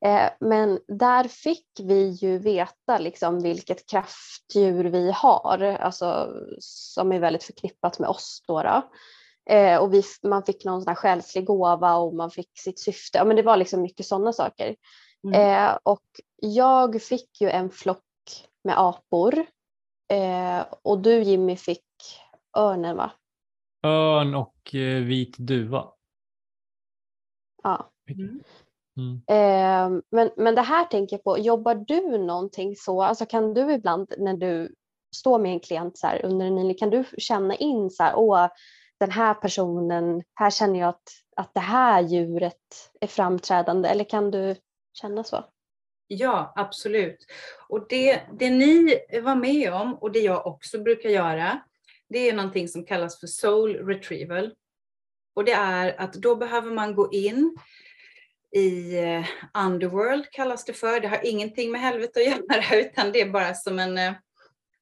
Eh, 0.05 0.31
men 0.41 0.81
där 0.89 1.25
fick 1.25 1.67
vi 1.83 2.09
ju 2.09 2.39
veta 2.39 2.99
liksom 2.99 3.41
vilket 3.41 3.91
kraftdjur 3.91 4.85
vi 4.85 5.13
har, 5.15 5.63
alltså, 5.63 6.29
som 6.59 7.13
är 7.13 7.19
väldigt 7.19 7.45
förknippat 7.45 7.99
med 7.99 8.09
oss. 8.09 8.43
Då, 8.47 8.63
då. 8.63 8.83
Eh, 9.51 9.79
och 9.79 9.95
vi, 9.95 10.03
man 10.23 10.43
fick 10.43 10.65
någon 10.65 10.83
sån 10.83 10.89
här 10.89 10.95
själslig 10.95 11.45
gåva 11.45 11.97
och 11.97 12.15
man 12.15 12.31
fick 12.31 12.59
sitt 12.59 12.79
syfte. 12.79 13.19
Ja, 13.19 13.25
men 13.25 13.37
det 13.37 13.43
var 13.43 13.57
liksom 13.57 13.83
mycket 13.83 14.07
sådana 14.07 14.33
saker. 14.33 14.77
Mm. 15.25 15.41
Eh, 15.41 15.79
och 15.83 16.07
jag 16.37 17.03
fick 17.03 17.41
ju 17.41 17.51
en 17.51 17.71
flock 17.71 18.05
med 18.65 18.79
apor 18.79 19.47
eh, 20.09 20.65
och 20.83 20.99
du 20.99 21.23
Jimmy 21.23 21.57
fick 21.57 21.85
örnen 22.57 22.97
va? 22.97 23.11
Örn 23.83 24.35
och 24.35 24.71
vit 25.03 25.39
duva. 25.39 25.94
Ja. 27.65 27.91
Mm. 28.11 28.41
Mm. 28.97 29.23
Eh, 29.29 30.03
men, 30.11 30.31
men 30.37 30.55
det 30.55 30.63
här 30.63 30.85
tänker 30.85 31.17
jag 31.17 31.25
på, 31.25 31.39
jobbar 31.39 31.75
du 31.75 32.19
någonting 32.19 32.77
så, 32.77 33.03
alltså 33.03 33.27
kan 33.27 33.55
du 33.55 33.73
ibland 33.73 34.15
när 34.19 34.35
du 34.35 34.75
står 35.17 35.39
med 35.39 35.53
en 35.53 35.61
klient 35.61 35.99
så 35.99 36.07
här, 36.07 36.25
under 36.25 36.47
en 36.47 36.75
kan 36.75 36.91
du 36.91 37.05
känna 37.19 37.55
in 37.55 37.91
så 37.91 38.03
här, 38.03 38.15
åh, 38.17 38.49
den 39.01 39.11
här 39.11 39.35
personen, 39.35 40.23
här 40.35 40.51
känner 40.51 40.81
jag 40.81 40.89
att, 40.89 41.09
att 41.37 41.55
det 41.55 41.61
här 41.61 42.03
djuret 42.03 42.91
är 43.01 43.07
framträdande 43.07 43.89
eller 43.89 44.05
kan 44.05 44.31
du 44.31 44.57
känna 44.93 45.25
så? 45.25 45.45
Ja, 46.07 46.53
absolut. 46.57 47.27
Och 47.69 47.87
det, 47.89 48.21
det 48.39 48.51
ni 48.51 48.99
var 49.23 49.35
med 49.35 49.73
om 49.73 49.95
och 49.95 50.13
det 50.13 50.19
jag 50.19 50.47
också 50.47 50.79
brukar 50.79 51.09
göra, 51.09 51.61
det 52.09 52.29
är 52.29 52.35
någonting 52.35 52.69
som 52.69 52.85
kallas 52.85 53.21
för 53.21 53.27
soul 53.27 53.77
retrieval. 53.77 54.55
Och 55.35 55.45
det 55.45 55.53
är 55.53 56.01
att 56.01 56.13
då 56.13 56.37
behöver 56.37 56.71
man 56.71 56.95
gå 56.95 57.13
in 57.13 57.57
i 58.55 58.99
eh, 58.99 59.25
underworld 59.65 60.31
kallas 60.31 60.65
det 60.65 60.73
för. 60.73 61.01
Det 61.01 61.09
har 61.09 61.27
ingenting 61.27 61.73
med 61.73 61.81
helvetet 61.81 62.17
att 62.17 62.23
göra 62.51 62.81
utan 62.81 63.13
det 63.13 63.21
är 63.21 63.31
bara 63.31 63.55
som 63.55 63.79
en, 63.79 63.99
eh, 63.99 64.13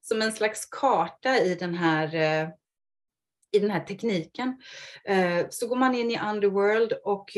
som 0.01 0.23
en 0.23 0.33
slags 0.33 0.67
karta 0.67 1.39
i 1.39 1.55
den 1.55 1.75
här 1.75 2.15
eh, 2.15 2.49
i 3.55 3.59
den 3.59 3.71
här 3.71 3.81
tekniken. 3.81 4.63
Så 5.51 5.69
går 5.69 5.77
man 5.77 5.95
in 5.95 6.11
i 6.11 6.21
underworld 6.21 6.93
och 6.93 7.31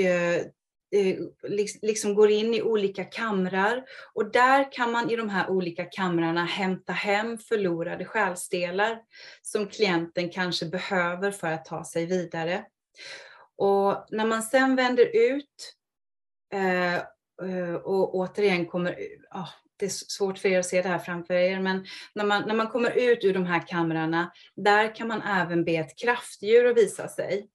liksom 1.82 2.14
går 2.14 2.30
in 2.30 2.54
i 2.54 2.62
olika 2.62 3.04
kamrar 3.04 3.84
och 4.14 4.30
där 4.30 4.72
kan 4.72 4.92
man 4.92 5.10
i 5.10 5.16
de 5.16 5.28
här 5.28 5.50
olika 5.50 5.84
kamrarna 5.84 6.44
hämta 6.44 6.92
hem 6.92 7.38
förlorade 7.38 8.04
själsdelar 8.04 8.98
som 9.42 9.66
klienten 9.66 10.30
kanske 10.30 10.66
behöver 10.66 11.30
för 11.30 11.50
att 11.50 11.64
ta 11.64 11.84
sig 11.84 12.06
vidare. 12.06 12.64
Och 13.56 14.06
när 14.10 14.26
man 14.26 14.42
sen 14.42 14.76
vänder 14.76 15.10
ut 15.16 15.74
eh, 16.52 16.94
eh 16.94 17.74
och 17.74 18.14
återigen 18.14 18.66
kommer, 18.66 18.92
oh, 19.34 19.50
det 19.76 19.84
är 19.86 19.90
svårt 19.90 20.38
för 20.38 20.48
er 20.48 20.58
att 20.58 20.66
se 20.66 20.82
det 20.82 20.88
här 20.88 20.98
framför 20.98 21.34
er, 21.34 21.60
men 21.60 21.86
när 22.14 22.24
man, 22.24 22.42
när 22.46 22.54
man 22.54 22.68
kommer 22.68 22.90
ut 22.90 23.24
ur 23.24 23.34
de 23.34 23.46
här 23.46 23.66
kamrarna, 23.66 24.32
där 24.56 24.94
kan 24.94 25.08
man 25.08 25.22
även 25.22 25.64
be 25.64 25.72
ett 25.72 25.98
kraftdjur 25.98 26.70
att 26.70 26.76
visa 26.76 27.08
sig. 27.08 27.48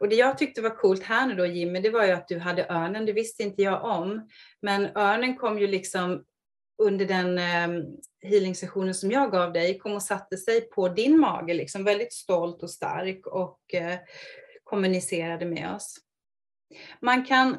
Och 0.00 0.08
det 0.08 0.16
jag 0.16 0.38
tyckte 0.38 0.62
var 0.62 0.76
coolt 0.76 1.02
här 1.02 1.26
nu 1.26 1.34
då 1.34 1.46
Jimmy, 1.46 1.80
det 1.80 1.90
var 1.90 2.04
ju 2.04 2.12
att 2.12 2.28
du 2.28 2.38
hade 2.38 2.66
örnen, 2.68 3.06
det 3.06 3.12
visste 3.12 3.42
inte 3.42 3.62
jag 3.62 3.84
om. 3.84 4.28
Men 4.62 4.96
örnen 4.96 5.36
kom 5.36 5.58
ju 5.58 5.66
liksom 5.66 6.24
under 6.80 7.06
den 7.06 7.38
ehm, 7.38 7.84
healing-sessionen 8.22 8.94
som 8.94 9.10
jag 9.10 9.30
gav 9.30 9.52
dig, 9.52 9.78
kom 9.78 9.92
och 9.92 10.02
satte 10.02 10.36
sig 10.36 10.60
på 10.60 10.88
din 10.88 11.20
mage, 11.20 11.54
liksom 11.54 11.84
väldigt 11.84 12.12
stolt 12.12 12.62
och 12.62 12.70
stark 12.70 13.26
och 13.26 13.74
eh, 13.74 13.98
kommunicerade 14.64 15.46
med 15.46 15.74
oss. 15.74 15.98
Man 17.00 17.24
kan, 17.24 17.56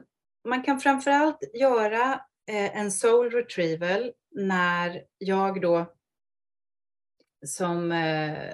man 0.48 0.64
kan 0.64 0.80
framförallt 0.80 1.40
göra 1.54 2.14
eh, 2.50 2.78
en 2.78 2.92
soul 2.92 3.32
retrieval 3.32 4.12
när 4.32 5.04
jag 5.18 5.62
då 5.62 5.94
som 7.46 7.92
eh, 7.92 8.54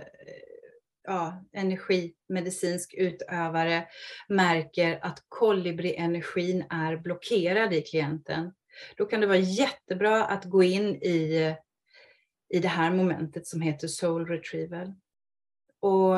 ja, 1.03 1.45
energimedicinsk 1.53 2.93
utövare 2.93 3.87
märker 4.27 4.99
att 5.01 5.23
kolibrienergin 5.29 6.65
är 6.69 6.97
blockerad 6.97 7.73
i 7.73 7.81
klienten. 7.81 8.51
Då 8.97 9.05
kan 9.05 9.21
det 9.21 9.27
vara 9.27 9.37
jättebra 9.37 10.25
att 10.25 10.45
gå 10.45 10.63
in 10.63 10.95
i, 10.95 11.55
i 12.49 12.59
det 12.59 12.67
här 12.67 12.91
momentet 12.91 13.47
som 13.47 13.61
heter 13.61 13.87
soul 13.87 14.27
retrieval. 14.27 14.93
Och 15.79 16.15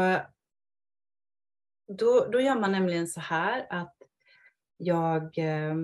då, 1.97 2.27
då 2.31 2.41
gör 2.41 2.59
man 2.59 2.71
nämligen 2.71 3.07
så 3.07 3.19
här 3.19 3.67
att 3.69 3.95
jag, 4.77 5.37
eh, 5.37 5.75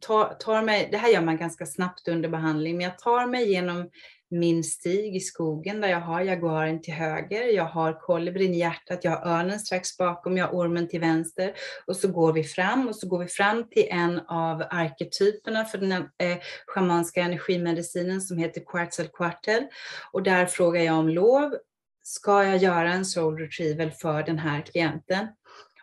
tar, 0.00 0.34
tar 0.34 0.62
mig, 0.62 0.88
det 0.90 0.98
här 0.98 1.08
gör 1.08 1.22
man 1.22 1.36
ganska 1.36 1.66
snabbt 1.66 2.08
under 2.08 2.28
behandling, 2.28 2.76
men 2.76 2.84
jag 2.84 2.98
tar 2.98 3.26
mig 3.26 3.50
genom 3.52 3.90
min 4.34 4.64
stig 4.64 5.16
i 5.16 5.20
skogen 5.20 5.80
där 5.80 5.88
jag 5.88 6.00
har 6.00 6.20
jaguaren 6.20 6.82
till 6.82 6.94
höger, 6.94 7.44
jag 7.44 7.64
har 7.64 8.00
kolibrin 8.00 8.54
i 8.54 8.58
hjärtat, 8.58 9.04
jag 9.04 9.10
har 9.10 9.30
örnen 9.30 9.60
strax 9.60 9.96
bakom, 9.96 10.36
jag 10.36 10.46
har 10.46 10.54
ormen 10.54 10.88
till 10.88 11.00
vänster 11.00 11.52
och 11.86 11.96
så 11.96 12.08
går 12.08 12.32
vi 12.32 12.44
fram 12.44 12.88
och 12.88 12.96
så 12.96 13.08
går 13.08 13.18
vi 13.18 13.28
fram 13.28 13.68
till 13.70 13.86
en 13.90 14.20
av 14.20 14.62
arketyperna 14.70 15.64
för 15.64 15.78
den 15.78 15.92
eh, 15.92 16.38
schamanska 16.66 17.20
energimedicinen 17.20 18.20
som 18.20 18.38
heter 18.38 18.62
Quetzalcoatl 18.66 19.64
och 20.12 20.22
där 20.22 20.46
frågar 20.46 20.82
jag 20.82 20.98
om 20.98 21.08
lov. 21.08 21.54
Ska 22.02 22.44
jag 22.44 22.56
göra 22.56 22.92
en 22.92 23.04
soul 23.04 23.38
retrieval 23.38 23.90
för 23.90 24.22
den 24.22 24.38
här 24.38 24.60
klienten? 24.60 25.26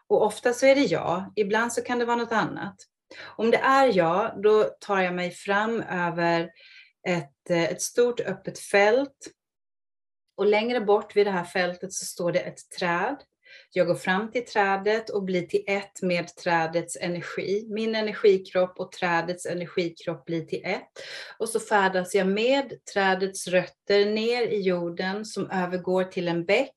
Och 0.07 0.25
ofta 0.25 0.53
så 0.53 0.65
är 0.65 0.75
det 0.75 0.81
ja, 0.81 1.33
ibland 1.35 1.73
så 1.73 1.81
kan 1.81 1.99
det 1.99 2.05
vara 2.05 2.17
något 2.17 2.31
annat. 2.31 2.75
Om 3.35 3.51
det 3.51 3.57
är 3.57 3.97
ja, 3.97 4.33
då 4.43 4.63
tar 4.63 5.01
jag 5.01 5.13
mig 5.13 5.31
fram 5.31 5.81
över 5.81 6.49
ett, 7.07 7.49
eh, 7.49 7.63
ett 7.63 7.81
stort 7.81 8.19
öppet 8.19 8.59
fält. 8.59 9.27
Och 10.37 10.45
längre 10.45 10.81
bort 10.81 11.15
vid 11.15 11.27
det 11.27 11.31
här 11.31 11.43
fältet 11.43 11.93
så 11.93 12.05
står 12.05 12.31
det 12.31 12.39
ett 12.39 12.69
träd. 12.79 13.17
Jag 13.73 13.87
går 13.87 13.95
fram 13.95 14.31
till 14.31 14.45
trädet 14.45 15.09
och 15.09 15.23
blir 15.23 15.41
till 15.41 15.63
ett 15.67 16.01
med 16.01 16.35
trädets 16.35 16.97
energi. 17.01 17.67
Min 17.69 17.95
energikropp 17.95 18.79
och 18.79 18.91
trädets 18.91 19.45
energikropp 19.45 20.25
blir 20.25 20.45
till 20.45 20.61
ett. 20.63 20.89
Och 21.37 21.49
så 21.49 21.59
färdas 21.59 22.15
jag 22.15 22.27
med 22.27 22.85
trädets 22.93 23.47
rötter 23.47 24.05
ner 24.05 24.47
i 24.47 24.61
jorden 24.61 25.25
som 25.25 25.51
övergår 25.51 26.03
till 26.03 26.27
en 26.27 26.45
bäck, 26.45 26.75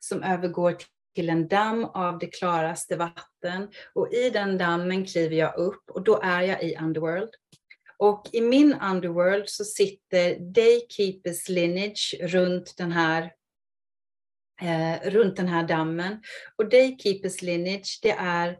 som 0.00 0.22
övergår 0.22 0.76
till 1.14 1.28
en 1.28 1.48
damm 1.48 1.84
av 1.84 2.18
det 2.18 2.26
klaraste 2.26 2.96
vatten. 2.96 3.68
Och 3.94 4.12
i 4.12 4.30
den 4.30 4.58
dammen 4.58 5.06
kliver 5.06 5.36
jag 5.36 5.56
upp 5.56 5.90
och 5.90 6.04
då 6.04 6.20
är 6.22 6.42
jag 6.42 6.62
i 6.62 6.76
Underworld. 6.76 7.30
Och 7.98 8.28
i 8.32 8.40
min 8.40 8.74
underworld 8.74 9.48
så 9.48 9.64
sitter 9.64 10.38
Daykeepers 10.38 11.48
lineage 11.48 12.14
runt 12.20 12.74
den 12.76 12.92
här 12.92 13.32
eh, 14.62 15.10
runt 15.10 15.36
den 15.36 15.48
här 15.48 15.68
dammen. 15.68 16.22
Och 16.56 16.68
Daykeepers 16.68 17.42
lineage, 17.42 17.98
det 18.02 18.10
är 18.10 18.58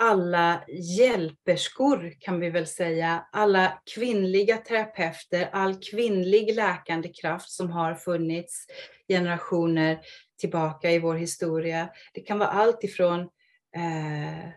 alla 0.00 0.64
hjälperskor 0.98 2.14
kan 2.20 2.40
vi 2.40 2.50
väl 2.50 2.66
säga, 2.66 3.26
alla 3.32 3.82
kvinnliga 3.94 4.56
terapeuter, 4.56 5.48
all 5.52 5.74
kvinnlig 5.90 6.54
läkande 6.54 7.08
kraft 7.08 7.50
som 7.50 7.70
har 7.70 7.94
funnits 7.94 8.66
generationer 9.08 10.00
tillbaka 10.40 10.90
i 10.90 10.98
vår 10.98 11.14
historia. 11.14 11.88
Det 12.12 12.20
kan 12.20 12.38
vara 12.38 12.48
allt 12.48 12.84
ifrån 12.84 13.20
eh, 13.76 14.48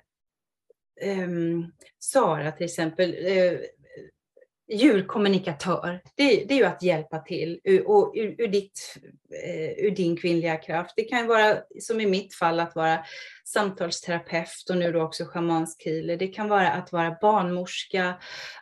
Ehm, 1.01 1.71
Sara 1.99 2.51
till 2.51 2.65
exempel, 2.65 3.15
eh, 3.25 3.59
djurkommunikatör, 4.71 6.01
det, 6.15 6.45
det, 6.47 6.53
är 6.53 6.57
ju 6.57 6.65
att 6.65 6.83
hjälpa 6.83 7.19
till 7.19 7.59
ur, 7.63 7.87
och, 7.87 8.13
ur, 8.15 8.35
ur, 8.37 8.47
ditt, 8.47 8.97
eh, 9.45 9.85
ur 9.85 9.91
din 9.91 10.17
kvinnliga 10.17 10.57
kraft. 10.57 10.93
Det 10.95 11.03
kan 11.03 11.27
vara, 11.27 11.57
som 11.79 12.01
i 12.01 12.05
mitt 12.05 12.35
fall, 12.35 12.59
att 12.59 12.75
vara 12.75 13.05
samtalsterapeut 13.45 14.69
och 14.69 14.77
nu 14.77 14.91
då 14.91 15.01
också 15.01 15.25
schamansk 15.25 15.85
healer. 15.85 16.17
Det 16.17 16.27
kan 16.27 16.49
vara 16.49 16.71
att 16.71 16.91
vara 16.91 17.17
barnmorska, 17.21 18.13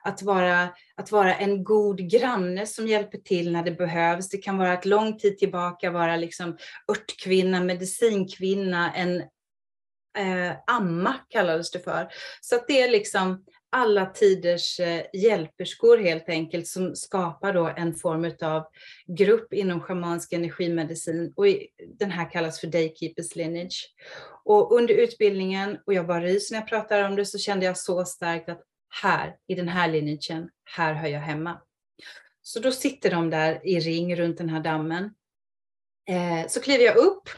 att 0.04 0.22
vara, 0.22 0.68
att 0.96 1.12
vara 1.12 1.36
en 1.36 1.64
god 1.64 2.10
granne 2.10 2.66
som 2.66 2.88
hjälper 2.88 3.18
till 3.18 3.52
när 3.52 3.64
det 3.64 3.72
behövs. 3.72 4.30
Det 4.30 4.38
kan 4.38 4.58
vara 4.58 4.74
att 4.74 4.86
lång 4.86 5.18
tid 5.18 5.38
tillbaka 5.38 5.92
vara 5.92 6.18
liksom 6.18 6.58
örtkvinna, 6.92 7.64
medicinkvinna, 7.64 8.94
en 8.94 9.24
eh, 10.18 10.56
amma 10.68 11.16
kallades 11.30 11.72
det 11.72 11.80
för. 11.80 12.08
Så 12.42 12.56
att 12.56 12.68
det 12.68 12.82
är 12.82 12.92
liksom 12.92 13.44
alla 13.70 14.06
tiders 14.06 14.80
eh, 14.80 15.06
hjälperskor 15.14 15.98
helt 15.98 16.30
enkelt 16.30 16.68
som 16.68 16.96
skapar 16.96 17.54
då 17.54 17.74
en 17.78 17.96
form 17.96 18.32
av 18.42 18.64
grupp 19.08 19.54
inom 19.54 19.82
schamansk 19.82 20.34
energimedicin 20.34 21.34
och 21.36 21.46
den 22.00 22.12
här 22.12 22.32
kallas 22.32 22.60
för 22.60 22.68
Daykeepers 22.68 23.36
lineage. 23.36 23.94
Och 24.46 24.72
under 24.72 24.94
utbildningen, 24.94 25.78
och 25.86 25.94
jag 25.94 26.08
bara 26.08 26.22
ryser 26.22 26.56
när 26.56 26.62
jag 26.62 26.70
pratar 26.70 27.04
om 27.04 27.16
det, 27.16 27.26
så 27.26 27.38
kände 27.38 27.66
jag 27.66 27.78
så 27.78 28.06
starkt 28.06 28.50
att 28.50 28.62
här, 29.02 29.36
i 29.48 29.56
den 29.56 29.68
här 29.68 29.88
lineagen, 29.88 30.50
här 30.76 30.94
hör 30.94 31.08
jag 31.08 31.20
hemma. 31.20 31.62
Så 32.42 32.60
då 32.60 32.72
sitter 32.72 33.12
de 33.12 33.30
där 33.30 33.68
i 33.68 33.80
ring 33.80 34.16
runt 34.16 34.38
den 34.38 34.50
här 34.50 34.60
dammen. 34.60 35.14
Eh, 36.10 36.48
så 36.48 36.62
kliver 36.62 36.84
jag 36.84 36.98
upp 36.98 37.30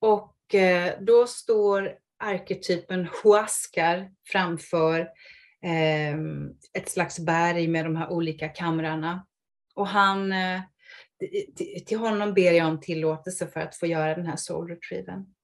och 0.00 0.33
Eh, 0.54 0.92
då 1.00 1.26
står 1.26 1.94
arketypen 2.18 3.08
Huascar 3.22 4.10
framför 4.32 5.08
ehm, 5.62 6.50
ett 6.78 6.88
slags 6.88 7.18
berg 7.18 7.68
med 7.68 7.84
de 7.84 7.96
här 7.96 8.10
olika 8.10 8.48
kamrarna. 8.48 9.26
Och 9.74 9.88
han, 9.88 10.32
eh, 10.32 10.60
till 11.86 11.98
honom 11.98 12.34
ber 12.34 12.52
jag 12.52 12.68
om 12.68 12.80
tillåtelse 12.80 13.46
för 13.46 13.60
att 13.60 13.76
få 13.76 13.86
göra 13.86 14.14
den 14.14 14.26
här 14.26 14.36
soul 14.36 14.68
retrieven. 14.68 15.34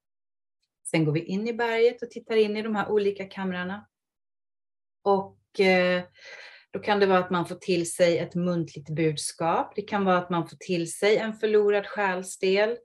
Sen 0.91 1.05
går 1.05 1.13
vi 1.13 1.25
in 1.25 1.49
i 1.49 1.53
berget 1.53 2.03
och 2.03 2.11
tittar 2.11 2.37
in 2.37 2.57
i 2.57 2.63
de 2.63 2.75
här 2.75 2.89
olika 2.89 3.25
kamrarna. 3.25 3.87
Och 5.03 5.61
eh, 5.61 6.03
då 6.71 6.79
kan 6.79 7.01
det 7.01 7.07
vara 7.07 7.19
att 7.19 7.31
man 7.31 7.47
får 7.47 7.55
till 7.55 7.93
sig 7.93 8.19
ett 8.19 8.35
muntligt 8.35 8.91
budskap. 8.91 9.73
Det 9.77 9.83
kan 9.83 10.05
vara 10.05 10.19
att 10.19 10.31
man 10.31 10.49
får 10.49 10.57
till 10.57 10.93
sig 10.93 11.17
en 11.17 11.35
förlorad 11.35 11.87
själsdel. 11.87 12.77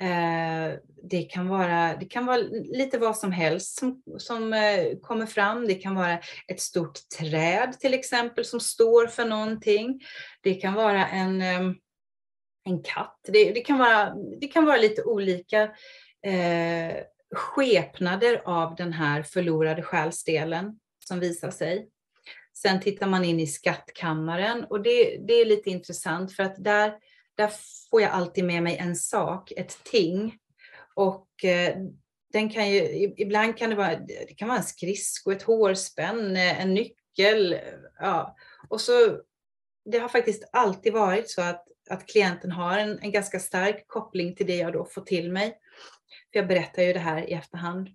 Eh, 0.00 0.78
det, 1.02 1.22
kan 1.22 1.48
vara, 1.48 1.96
det 1.96 2.06
kan 2.06 2.26
vara 2.26 2.36
lite 2.64 2.98
vad 2.98 3.16
som 3.16 3.32
helst 3.32 3.78
som, 3.78 4.02
som 4.18 4.52
eh, 4.52 4.98
kommer 5.02 5.26
fram. 5.26 5.66
Det 5.66 5.74
kan 5.74 5.94
vara 5.94 6.18
ett 6.48 6.60
stort 6.60 6.98
träd 7.18 7.76
till 7.80 7.94
exempel 7.94 8.44
som 8.44 8.60
står 8.60 9.06
för 9.06 9.24
någonting. 9.24 10.00
Det 10.42 10.54
kan 10.54 10.74
vara 10.74 11.06
en, 11.06 11.42
eh, 11.42 11.60
en 12.64 12.82
katt. 12.82 13.20
Det, 13.22 13.52
det 13.52 13.60
kan 13.60 13.78
vara, 13.78 14.14
det 14.40 14.46
kan 14.46 14.64
vara 14.64 14.76
lite 14.76 15.02
olika 15.02 15.62
eh, 16.26 16.96
skepnader 17.34 18.42
av 18.44 18.74
den 18.74 18.92
här 18.92 19.22
förlorade 19.22 19.82
själsdelen 19.82 20.78
som 21.04 21.20
visar 21.20 21.50
sig. 21.50 21.88
Sen 22.54 22.80
tittar 22.80 23.06
man 23.06 23.24
in 23.24 23.40
i 23.40 23.46
skattkammaren 23.46 24.64
och 24.64 24.82
det, 24.82 25.18
det 25.28 25.32
är 25.32 25.44
lite 25.44 25.70
intressant 25.70 26.32
för 26.32 26.42
att 26.42 26.64
där 26.64 26.94
där 27.38 27.52
får 27.90 28.02
jag 28.02 28.10
alltid 28.10 28.44
med 28.44 28.62
mig 28.62 28.76
en 28.76 28.96
sak, 28.96 29.52
ett 29.56 29.84
ting. 29.84 30.38
Och 30.94 31.44
eh, 31.44 31.76
den 32.32 32.50
kan 32.50 32.70
ju, 32.70 33.14
ibland 33.16 33.58
kan 33.58 33.70
det 33.70 33.76
vara, 33.76 33.96
det 33.96 34.34
kan 34.36 34.48
vara 34.48 34.58
en 34.58 34.64
skridsko, 34.64 35.30
ett 35.30 35.42
hårspänn, 35.42 36.36
eh, 36.36 36.60
en 36.60 36.74
nyckel. 36.74 37.52
Eh, 37.52 37.60
ja. 37.98 38.36
Och 38.68 38.80
så, 38.80 39.20
det 39.84 39.98
har 39.98 40.08
faktiskt 40.08 40.48
alltid 40.52 40.92
varit 40.92 41.30
så 41.30 41.42
att, 41.42 41.64
att 41.90 42.06
klienten 42.06 42.52
har 42.52 42.78
en, 42.78 42.98
en 42.98 43.12
ganska 43.12 43.40
stark 43.40 43.84
koppling 43.86 44.34
till 44.34 44.46
det 44.46 44.56
jag 44.56 44.72
då 44.72 44.84
får 44.84 45.02
till 45.02 45.32
mig. 45.32 45.58
För 46.32 46.38
jag 46.38 46.48
berättar 46.48 46.82
ju 46.82 46.92
det 46.92 46.98
här 46.98 47.30
i 47.30 47.32
efterhand 47.32 47.88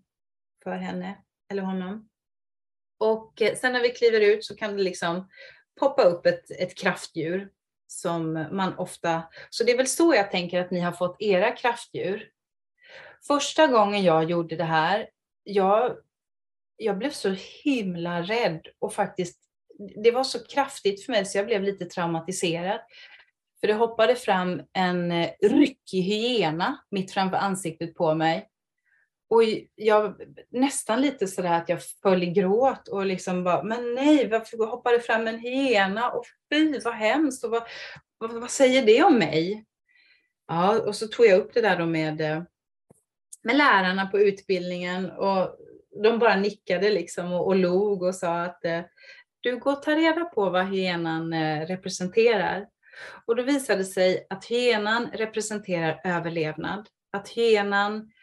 för 0.63 0.75
henne 0.75 1.17
eller 1.51 1.63
honom. 1.63 2.09
Och 2.99 3.41
eh, 3.41 3.55
sen 3.55 3.73
när 3.73 3.81
vi 3.81 3.89
kliver 3.89 4.21
ut 4.21 4.45
så 4.45 4.55
kan 4.55 4.77
det 4.77 4.83
liksom 4.83 5.29
poppa 5.79 6.03
upp 6.03 6.25
ett, 6.25 6.51
ett 6.51 6.75
kraftdjur 6.77 7.49
som 7.93 8.47
man 8.51 8.77
ofta... 8.77 9.23
Så 9.49 9.63
det 9.63 9.71
är 9.71 9.77
väl 9.77 9.87
så 9.87 10.15
jag 10.15 10.31
tänker 10.31 10.59
att 10.59 10.71
ni 10.71 10.79
har 10.79 10.91
fått 10.91 11.15
era 11.19 11.51
kraftdjur. 11.51 12.29
Första 13.27 13.67
gången 13.67 14.03
jag 14.03 14.23
gjorde 14.29 14.55
det 14.55 14.63
här, 14.63 15.09
jag, 15.43 15.97
jag 16.77 16.97
blev 16.97 17.09
så 17.09 17.35
himla 17.63 18.21
rädd 18.21 18.67
och 18.79 18.93
faktiskt, 18.93 19.39
det 20.03 20.11
var 20.11 20.23
så 20.23 20.43
kraftigt 20.47 21.05
för 21.05 21.11
mig 21.11 21.25
så 21.25 21.37
jag 21.37 21.45
blev 21.45 21.63
lite 21.63 21.85
traumatiserad. 21.85 22.79
För 23.59 23.67
det 23.67 23.73
hoppade 23.73 24.15
fram 24.15 24.61
en 24.73 25.11
eh, 25.11 25.29
ryckig 25.41 26.01
hyena 26.01 26.83
mitt 26.91 27.11
framför 27.11 27.37
ansiktet 27.37 27.95
på 27.95 28.15
mig. 28.15 28.49
Och 29.33 29.43
jag 29.75 30.15
nästan 30.49 31.01
lite 31.01 31.27
sådär 31.27 31.53
att 31.53 31.69
jag 31.69 31.79
föll 32.03 32.23
i 32.23 32.25
gråt 32.25 32.87
och 32.87 33.05
liksom 33.05 33.43
bara, 33.43 33.63
men 33.63 33.93
nej, 33.93 34.29
varför 34.29 34.57
hoppar 34.57 34.91
det 34.91 34.99
fram 34.99 35.27
en 35.27 35.39
hyena? 35.39 36.11
Och 36.11 36.25
fy 36.51 36.79
vad 36.79 36.93
hemskt! 36.93 37.43
Och 37.43 37.51
vad, 37.51 37.63
vad, 38.17 38.31
vad, 38.31 38.49
säger 38.49 38.85
det 38.85 39.03
om 39.03 39.17
mig? 39.17 39.65
Ja, 40.47 40.79
och 40.79 40.95
så 40.95 41.07
tog 41.07 41.25
jag 41.25 41.39
upp 41.39 41.53
det 41.53 41.61
där 41.61 41.77
då 41.77 41.85
med, 41.85 42.21
eh, 42.21 42.43
med 43.43 43.55
lärarna 43.55 44.05
på 44.05 44.19
utbildningen 44.19 45.11
och 45.11 45.57
de 46.03 46.19
bara 46.19 46.35
nickade 46.35 46.89
liksom 46.89 47.33
och, 47.33 47.47
och 47.47 47.55
log 47.55 48.03
och 48.03 48.15
sa 48.15 48.41
att 48.41 48.65
eh, 48.65 48.81
du 49.41 49.59
går 49.59 49.71
och 49.71 49.83
tar 49.83 49.95
reda 49.95 50.25
på 50.25 50.49
vad 50.49 50.67
hyenan 50.67 51.33
eh, 51.33 51.65
representerar. 51.65 52.67
Och 53.25 53.35
då 53.35 53.43
visade 53.43 53.79
det 53.79 53.85
sig 53.85 54.27
att 54.29 54.45
hyenan 54.45 55.09
representerar 55.13 56.01
överlevnad. 56.03 56.87
Att 57.11 57.29
hyenan 57.29 58.09
Eh, 58.11 58.22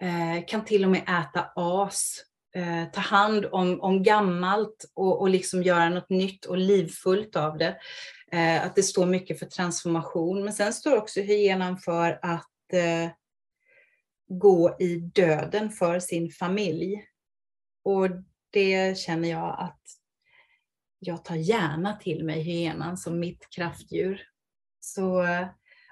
Eh, 0.00 0.44
kan 0.46 0.64
till 0.64 0.84
och 0.84 0.90
med 0.90 1.02
äta 1.02 1.52
as, 1.54 2.24
eh, 2.54 2.90
ta 2.92 3.00
hand 3.00 3.46
om, 3.46 3.80
om 3.80 4.02
gammalt 4.02 4.90
och, 4.94 5.20
och 5.20 5.28
liksom 5.30 5.62
göra 5.62 5.88
något 5.88 6.10
nytt 6.10 6.44
och 6.44 6.58
livfullt 6.58 7.36
av 7.36 7.58
det. 7.58 7.76
Eh, 8.32 8.66
att 8.66 8.76
det 8.76 8.82
står 8.82 9.06
mycket 9.06 9.38
för 9.38 9.46
transformation. 9.46 10.44
Men 10.44 10.52
sen 10.52 10.72
står 10.72 10.96
också 10.96 11.20
hyenan 11.20 11.78
för 11.78 12.18
att 12.22 12.50
gå 14.28 14.76
i 14.80 14.96
döden 14.96 15.70
för 15.70 15.98
sin 15.98 16.30
familj. 16.30 17.04
Och 17.84 18.08
det 18.50 18.98
känner 18.98 19.30
jag 19.30 19.56
att 19.58 19.80
jag 20.98 21.24
tar 21.24 21.34
gärna 21.34 21.96
till 21.96 22.24
mig 22.24 22.42
hyenan 22.42 22.96
som 22.96 23.20
mitt 23.20 23.50
kraftdjur. 23.50 24.22
Så 24.80 25.26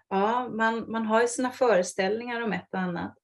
ja, 0.08 0.48
man, 0.48 0.90
man 0.90 1.06
har 1.06 1.20
ju 1.20 1.28
sina 1.28 1.50
föreställningar 1.50 2.40
om 2.40 2.52
ett 2.52 2.68
och 2.72 2.80
annat. 2.80 3.14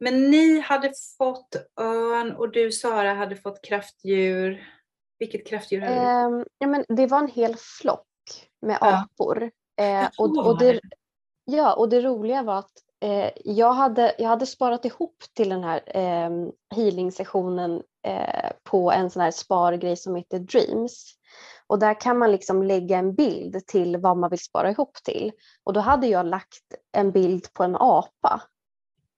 Men 0.00 0.30
ni 0.30 0.60
hade 0.60 0.92
fått 1.18 1.56
örn 1.80 2.32
och 2.32 2.52
du 2.52 2.72
Sara 2.72 3.14
hade 3.14 3.36
fått 3.36 3.62
kraftdjur. 3.62 4.68
Vilket 5.18 5.46
kraftdjur 5.46 5.80
hade 5.80 5.94
du? 5.94 6.36
Um, 6.36 6.44
ja, 6.58 6.66
men 6.66 6.84
det 6.88 7.06
var 7.06 7.18
en 7.18 7.28
hel 7.28 7.56
flock 7.56 8.06
med 8.60 8.78
ja. 8.80 9.04
apor. 9.04 9.50
Eh, 9.80 10.08
och, 10.18 10.46
och 10.46 10.58
det, 10.58 10.80
ja, 11.44 11.74
och 11.74 11.88
det 11.88 12.00
roliga 12.00 12.42
var 12.42 12.58
att 12.58 12.72
eh, 13.00 13.30
jag, 13.44 13.72
hade, 13.72 14.14
jag 14.18 14.28
hade 14.28 14.46
sparat 14.46 14.84
ihop 14.84 15.24
till 15.34 15.48
den 15.48 15.64
här 15.64 15.82
eh, 15.86 16.30
healing-sessionen 16.74 17.82
eh, 18.06 18.50
på 18.62 18.92
en 18.92 19.10
sån 19.10 19.22
här 19.22 19.30
spargrej 19.30 19.96
som 19.96 20.16
heter 20.16 20.38
Dreams. 20.38 21.14
Och 21.66 21.78
där 21.78 22.00
kan 22.00 22.18
man 22.18 22.32
liksom 22.32 22.62
lägga 22.62 22.98
en 22.98 23.14
bild 23.14 23.66
till 23.66 23.96
vad 23.96 24.16
man 24.16 24.30
vill 24.30 24.38
spara 24.38 24.70
ihop 24.70 24.94
till. 25.04 25.32
Och 25.64 25.72
då 25.72 25.80
hade 25.80 26.06
jag 26.06 26.26
lagt 26.26 26.62
en 26.92 27.12
bild 27.12 27.52
på 27.52 27.62
en 27.62 27.76
apa. 27.76 28.42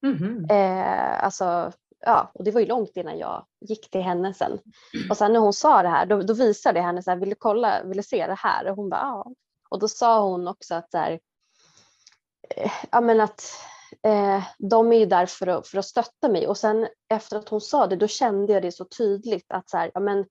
Mm 0.06 0.16
-hmm. 0.16 0.50
eh, 0.50 1.24
alltså, 1.24 1.72
ja, 2.00 2.30
och 2.34 2.44
det 2.44 2.50
var 2.50 2.60
ju 2.60 2.66
långt 2.66 2.96
innan 2.96 3.18
jag 3.18 3.46
gick 3.60 3.90
till 3.90 4.02
henne 4.02 4.34
sen. 4.34 4.58
Och 5.10 5.16
sen 5.16 5.32
när 5.32 5.40
hon 5.40 5.52
sa 5.52 5.82
det 5.82 5.88
här, 5.88 6.06
då, 6.06 6.22
då 6.22 6.34
visade 6.34 6.78
jag 6.78 6.86
henne 6.86 7.02
så 7.02 7.10
här, 7.10 7.18
vill 7.18 7.30
du 7.30 7.36
kolla, 7.38 7.82
vill 7.84 7.96
du 7.96 8.02
se 8.02 8.26
det 8.26 8.38
här? 8.38 8.70
Och 8.70 8.76
hon 8.76 8.88
bara, 8.88 9.00
ja. 9.00 9.32
Och 9.70 9.78
då 9.78 9.88
sa 9.88 10.20
hon 10.20 10.48
också 10.48 10.74
att 10.74 10.90
så 10.90 10.98
här, 10.98 11.20
eh, 12.56 12.72
ja 12.90 13.00
men 13.00 13.20
att 13.20 13.42
eh, 14.02 14.42
de 14.58 14.92
är 14.92 14.98
ju 14.98 15.06
där 15.06 15.26
för 15.26 15.46
att, 15.46 15.66
för 15.68 15.78
att 15.78 15.86
stötta 15.86 16.28
mig. 16.28 16.46
Och 16.46 16.56
sen 16.56 16.88
efter 17.08 17.36
att 17.36 17.48
hon 17.48 17.60
sa 17.60 17.86
det, 17.86 17.96
då 17.96 18.06
kände 18.06 18.52
jag 18.52 18.62
det 18.62 18.72
så 18.72 18.84
tydligt 18.84 19.52
att 19.52 19.70
så 19.70 19.76
här, 19.76 19.90
ja 19.94 20.00
men 20.00 20.26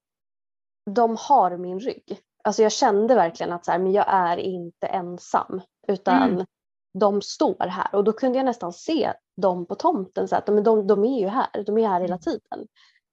de 0.90 1.16
har 1.20 1.56
min 1.56 1.80
rygg. 1.80 2.20
Alltså 2.44 2.62
jag 2.62 2.72
kände 2.72 3.14
verkligen 3.14 3.52
att 3.52 3.64
så 3.64 3.70
här, 3.70 3.78
men 3.78 3.92
jag 3.92 4.04
är 4.08 4.36
inte 4.36 4.86
ensam 4.86 5.60
utan 5.88 6.22
mm. 6.22 6.46
De 6.94 7.22
står 7.22 7.66
här 7.66 7.94
och 7.94 8.04
då 8.04 8.12
kunde 8.12 8.38
jag 8.38 8.44
nästan 8.44 8.72
se 8.72 9.12
dem 9.36 9.66
på 9.66 9.74
tomten. 9.74 10.28
Så 10.28 10.36
att, 10.36 10.48
men 10.48 10.64
de, 10.64 10.86
de 10.86 11.04
är 11.04 11.20
ju 11.20 11.28
här, 11.28 11.62
de 11.66 11.78
är 11.78 11.88
här 11.88 12.00
hela 12.00 12.14
mm. 12.14 12.20
tiden 12.20 12.66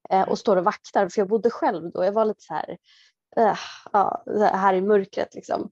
eh, 0.09 0.29
och 0.29 0.39
står 0.39 0.57
och 0.57 0.63
vaktar 0.63 1.09
för 1.09 1.21
jag 1.21 1.27
bodde 1.27 1.49
själv 1.49 1.91
då. 1.91 2.05
Jag 2.05 2.11
var 2.11 2.25
lite 2.25 2.43
så 2.43 2.53
här, 2.53 2.77
eh, 3.37 3.57
ja, 3.91 4.23
här 4.39 4.73
i 4.73 4.81
mörkret 4.81 5.35
liksom. 5.35 5.69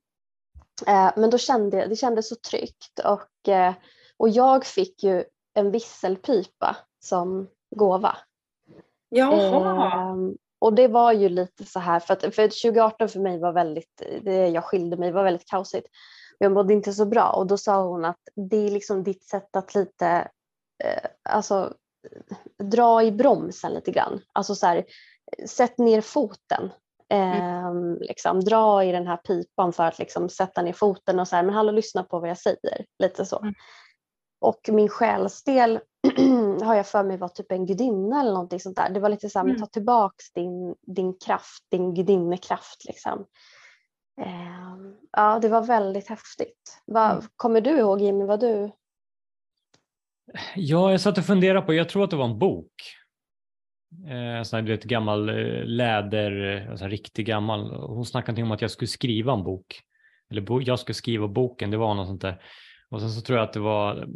Eh, 0.87 1.11
men 1.15 1.29
då 1.29 1.37
kände 1.37 1.77
jag, 1.77 1.89
det 1.89 1.95
kändes 1.95 2.29
så 2.29 2.35
tryggt 2.35 2.99
och, 3.05 3.49
eh, 3.49 3.73
och 4.17 4.29
jag 4.29 4.65
fick 4.65 5.03
ju 5.03 5.23
en 5.53 5.71
visselpipa 5.71 6.77
som 6.99 7.47
gåva. 7.75 8.17
Jaha. 9.09 10.11
Ehm, 10.11 10.37
och 10.59 10.73
det 10.73 10.87
var 10.87 11.11
ju 11.11 11.29
lite 11.29 11.65
så 11.65 11.79
här, 11.79 11.99
för, 11.99 12.13
att, 12.13 12.21
för 12.21 12.47
2018 12.47 13.09
för 13.09 13.19
mig 13.19 13.39
var 13.39 13.51
väldigt, 13.51 14.01
det 14.21 14.47
jag 14.47 14.63
skilde 14.63 14.97
mig 14.97 15.11
var 15.11 15.23
väldigt 15.23 15.49
kaosigt. 15.49 15.87
Jag 16.43 16.51
mådde 16.51 16.73
inte 16.73 16.93
så 16.93 17.05
bra 17.05 17.29
och 17.29 17.47
då 17.47 17.57
sa 17.57 17.83
hon 17.83 18.05
att 18.05 18.19
det 18.35 18.57
är 18.57 18.71
liksom 18.71 19.03
ditt 19.03 19.23
sätt 19.23 19.55
att 19.55 19.75
lite, 19.75 20.07
eh, 20.83 21.09
alltså 21.29 21.73
dra 22.63 23.03
i 23.03 23.11
bromsen 23.11 23.73
lite 23.73 23.91
grann. 23.91 24.21
Alltså 24.33 24.55
så 24.55 24.65
här, 24.65 24.85
sätt 25.47 25.77
ner 25.77 26.01
foten. 26.01 26.71
Eh, 27.09 27.65
mm. 27.65 27.97
liksom, 27.99 28.39
dra 28.39 28.83
i 28.83 28.91
den 28.91 29.07
här 29.07 29.17
pipan 29.17 29.73
för 29.73 29.83
att 29.83 29.99
liksom 29.99 30.29
sätta 30.29 30.61
ner 30.61 30.73
foten 30.73 31.19
och 31.19 31.27
så 31.27 31.35
här, 31.35 31.43
men 31.43 31.55
hallå 31.55 31.71
lyssna 31.71 32.03
på 32.03 32.19
vad 32.19 32.29
jag 32.29 32.37
säger. 32.37 32.85
Lite 32.99 33.25
så. 33.25 33.39
Mm. 33.39 33.53
Och 34.41 34.69
min 34.71 34.89
själsdel 34.89 35.79
har 36.61 36.75
jag 36.75 36.87
för 36.87 37.03
mig 37.03 37.17
var 37.17 37.27
typ 37.27 37.51
en 37.51 37.65
gudinna 37.65 38.21
eller 38.21 38.31
någonting 38.31 38.59
sånt 38.59 38.77
där. 38.77 38.89
Det 38.89 38.99
var 38.99 39.09
lite 39.09 39.29
så 39.29 39.39
här, 39.39 39.45
mm. 39.45 39.59
ta 39.59 39.65
tillbaks 39.65 40.33
din, 40.33 40.75
din 40.81 41.13
kraft, 41.13 41.65
din 41.71 41.93
gudinnekraft 41.93 42.85
liksom. 42.85 43.25
Eh, 44.21 44.75
ja, 45.11 45.39
det 45.39 45.49
var 45.49 45.65
väldigt 45.65 46.09
häftigt. 46.09 46.81
Va, 46.85 47.11
mm. 47.11 47.23
Kommer 47.35 47.61
du 47.61 47.69
ihåg 47.69 48.01
Jimmy 48.01 48.25
vad 48.25 48.39
du? 48.39 48.71
Ja, 50.55 50.91
jag 50.91 51.01
satt 51.01 51.17
och 51.17 51.25
funderade 51.25 51.65
på, 51.65 51.73
jag 51.73 51.89
tror 51.89 52.03
att 52.03 52.09
det 52.09 52.15
var 52.15 52.25
en 52.25 52.39
bok. 52.39 52.71
Eh, 54.07 54.43
sån 54.43 54.57
här, 54.57 54.61
du 54.61 54.71
vet, 54.71 54.83
gammal 54.83 55.29
eh, 55.29 55.65
läder, 55.65 56.67
alltså 56.69 56.87
riktigt 56.87 57.27
gammal. 57.27 57.73
Hon 57.73 58.05
snackade 58.05 58.43
om 58.43 58.51
att 58.51 58.61
jag 58.61 58.71
skulle 58.71 58.87
skriva 58.87 59.33
en 59.33 59.43
bok. 59.43 59.81
Eller 60.29 60.61
jag 60.67 60.79
skulle 60.79 60.93
skriva 60.93 61.27
boken, 61.27 61.71
det 61.71 61.77
var 61.77 61.93
något 61.93 62.07
sånt 62.07 62.21
där. 62.21 62.41
Och 62.89 63.01
sen 63.01 63.09
så 63.09 63.21
tror 63.21 63.37
jag 63.37 63.47
att 63.47 63.53
det 63.53 63.59
var 63.59 64.07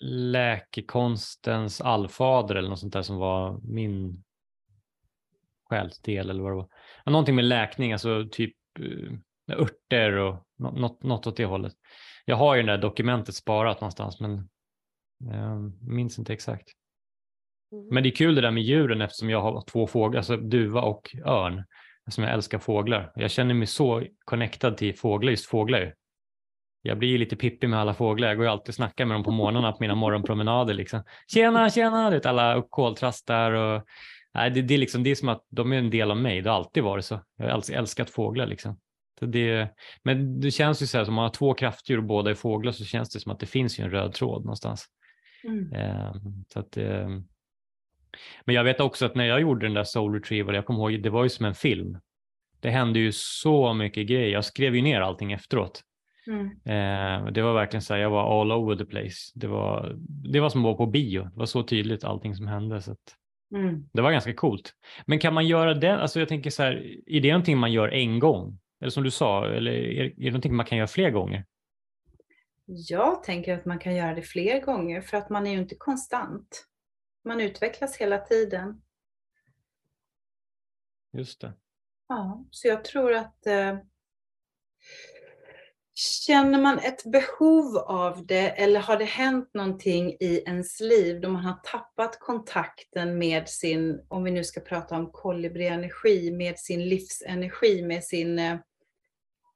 läkekonstens 0.00 1.80
allfader 1.80 2.54
eller 2.54 2.68
något 2.68 2.78
sånt 2.78 2.92
där 2.92 3.02
som 3.02 3.16
var 3.16 3.60
min 3.62 4.24
själsdel 5.68 6.30
eller 6.30 6.42
vad 6.42 6.52
det 6.52 6.56
var. 6.56 6.68
Någonting 7.06 7.34
med 7.34 7.44
läkning, 7.44 7.92
alltså 7.92 8.28
typ 8.30 8.54
uh, 8.80 9.12
örter 9.48 10.12
och 10.12 10.46
något, 10.58 11.02
något 11.02 11.26
åt 11.26 11.36
det 11.36 11.44
hållet. 11.44 11.72
Jag 12.24 12.36
har 12.36 12.56
ju 12.56 12.62
det 12.62 12.72
där 12.72 12.78
dokumentet 12.78 13.34
sparat 13.34 13.80
någonstans 13.80 14.20
men 14.20 14.48
jag 15.18 15.72
minns 15.82 16.18
inte 16.18 16.32
exakt. 16.32 16.68
Mm. 17.72 17.86
Men 17.90 18.02
det 18.02 18.08
är 18.08 18.14
kul 18.14 18.34
det 18.34 18.40
där 18.40 18.50
med 18.50 18.62
djuren 18.62 19.00
eftersom 19.00 19.30
jag 19.30 19.42
har 19.42 19.62
två 19.62 19.86
fåglar, 19.86 20.18
alltså 20.18 20.36
duva 20.36 20.82
och 20.82 21.16
örn. 21.24 21.64
Eftersom 22.06 22.24
jag 22.24 22.32
älskar 22.32 22.58
fåglar. 22.58 23.12
Jag 23.14 23.30
känner 23.30 23.54
mig 23.54 23.66
så 23.66 24.04
connectad 24.24 24.76
till 24.76 24.98
fåglar, 24.98 25.30
just 25.30 25.46
fåglar 25.46 25.94
jag 26.82 26.98
blir 26.98 27.18
lite 27.18 27.36
pippig 27.36 27.68
med 27.68 27.80
alla 27.80 27.94
fåglar. 27.94 28.28
Jag 28.28 28.36
går 28.36 28.46
ju 28.46 28.52
alltid 28.52 28.68
och 28.68 28.74
snackar 28.74 29.04
med 29.04 29.14
dem 29.14 29.24
på 29.24 29.30
morgnarna 29.30 29.72
på 29.72 29.78
mina 29.80 29.94
morgonpromenader. 29.94 30.74
Liksom. 30.74 31.02
Tjena, 31.26 31.70
tjena! 31.70 32.10
Det 32.10 32.26
alla 32.26 32.62
koltrastar 32.70 33.52
och 33.52 33.84
nej, 34.34 34.50
det, 34.50 34.62
det, 34.62 34.74
är 34.74 34.78
liksom, 34.78 35.02
det 35.02 35.10
är 35.10 35.14
som 35.14 35.28
att 35.28 35.46
de 35.48 35.72
är 35.72 35.78
en 35.78 35.90
del 35.90 36.10
av 36.10 36.16
mig. 36.16 36.42
Det 36.42 36.50
har 36.50 36.56
alltid 36.56 36.82
varit 36.82 37.04
så. 37.04 37.20
Jag 37.36 37.44
har 37.44 37.50
alltid 37.52 37.76
älskat 37.76 38.10
fåglar. 38.10 38.46
Liksom. 38.46 38.78
Så 39.18 39.26
det, 39.26 39.68
men 40.02 40.40
det 40.40 40.50
känns 40.50 40.82
ju 40.82 40.86
så 40.86 40.98
här, 40.98 41.04
som 41.04 41.14
man 41.14 41.22
har 41.22 41.30
två 41.30 41.54
kraftdjur 41.54 41.98
och 41.98 42.04
båda 42.04 42.30
är 42.30 42.34
fåglar 42.34 42.72
så 42.72 42.84
känns 42.84 43.10
det 43.10 43.20
som 43.20 43.32
att 43.32 43.40
det 43.40 43.46
finns 43.46 43.80
ju 43.80 43.84
en 43.84 43.90
röd 43.90 44.12
tråd 44.12 44.44
någonstans. 44.44 44.86
Mm. 45.44 45.72
Eh, 45.72 46.14
så 46.52 46.60
att, 46.60 46.76
eh, 46.76 47.08
men 48.44 48.54
jag 48.54 48.64
vet 48.64 48.80
också 48.80 49.06
att 49.06 49.14
när 49.14 49.24
jag 49.24 49.40
gjorde 49.40 49.66
den 49.66 49.74
där 49.74 49.84
Soul 49.84 50.14
Retrieval, 50.14 50.54
jag 50.54 50.66
kommer 50.66 50.90
ihåg, 50.90 51.02
det 51.02 51.10
var 51.10 51.22
ju 51.22 51.28
som 51.28 51.46
en 51.46 51.54
film. 51.54 51.98
Det 52.60 52.70
hände 52.70 52.98
ju 52.98 53.12
så 53.12 53.74
mycket 53.74 54.06
grejer. 54.06 54.28
Jag 54.28 54.44
skrev 54.44 54.76
ju 54.76 54.82
ner 54.82 55.00
allting 55.00 55.32
efteråt. 55.32 55.82
Mm. 56.26 56.46
Eh, 56.46 57.32
det 57.32 57.42
var 57.42 57.54
verkligen 57.54 57.82
så 57.82 57.94
här, 57.94 58.00
jag 58.00 58.10
var 58.10 58.40
all 58.40 58.52
over 58.52 58.76
the 58.76 58.84
place. 58.84 59.32
Det 59.34 59.46
var, 59.46 59.96
det 60.32 60.40
var 60.40 60.48
som 60.48 60.60
att 60.60 60.64
vara 60.64 60.74
på 60.74 60.86
bio. 60.86 61.22
Det 61.22 61.38
var 61.38 61.46
så 61.46 61.62
tydligt 61.62 62.04
allting 62.04 62.34
som 62.34 62.46
hände. 62.46 62.82
Så 62.82 62.96
mm. 63.54 63.88
Det 63.92 64.02
var 64.02 64.12
ganska 64.12 64.34
coolt. 64.34 64.74
Men 65.06 65.18
kan 65.18 65.34
man 65.34 65.46
göra 65.46 65.74
det, 65.74 65.98
alltså 65.98 66.18
jag 66.18 66.28
tänker 66.28 66.50
så 66.50 66.62
här, 66.62 67.00
är 67.06 67.20
det 67.20 67.32
någonting 67.32 67.58
man 67.58 67.72
gör 67.72 67.88
en 67.88 68.18
gång? 68.18 68.58
Eller 68.80 68.90
som 68.90 69.04
du 69.04 69.10
sa, 69.10 69.46
eller 69.46 69.72
är, 69.72 70.04
är 70.04 70.12
det 70.16 70.30
någonting 70.30 70.56
man 70.56 70.66
kan 70.66 70.78
göra 70.78 70.88
fler 70.88 71.10
gånger? 71.10 71.44
Jag 72.64 73.22
tänker 73.22 73.58
att 73.58 73.64
man 73.64 73.78
kan 73.78 73.96
göra 73.96 74.14
det 74.14 74.22
fler 74.22 74.60
gånger 74.60 75.00
för 75.00 75.16
att 75.16 75.30
man 75.30 75.46
är 75.46 75.50
ju 75.50 75.58
inte 75.58 75.74
konstant. 75.74 76.66
Man 77.24 77.40
utvecklas 77.40 77.96
hela 77.96 78.18
tiden. 78.18 78.82
Just 81.12 81.40
det. 81.40 81.52
Ja, 82.08 82.44
så 82.50 82.68
jag 82.68 82.84
tror 82.84 83.14
att 83.14 83.46
eh, 83.46 83.78
Känner 86.00 86.62
man 86.62 86.78
ett 86.78 87.04
behov 87.04 87.76
av 87.76 88.26
det 88.26 88.48
eller 88.48 88.80
har 88.80 88.96
det 88.96 89.04
hänt 89.04 89.50
någonting 89.54 90.16
i 90.20 90.42
ens 90.46 90.80
liv 90.80 91.20
då 91.20 91.28
man 91.28 91.44
har 91.44 91.60
tappat 91.64 92.20
kontakten 92.20 93.18
med 93.18 93.48
sin, 93.48 94.06
om 94.08 94.24
vi 94.24 94.30
nu 94.30 94.44
ska 94.44 94.60
prata 94.60 94.96
om 94.96 95.10
kolibrienergi, 95.12 96.30
med 96.30 96.58
sin 96.58 96.88
livsenergi, 96.88 97.82
med 97.82 98.04
sin, 98.04 98.38
eh, 98.38 98.52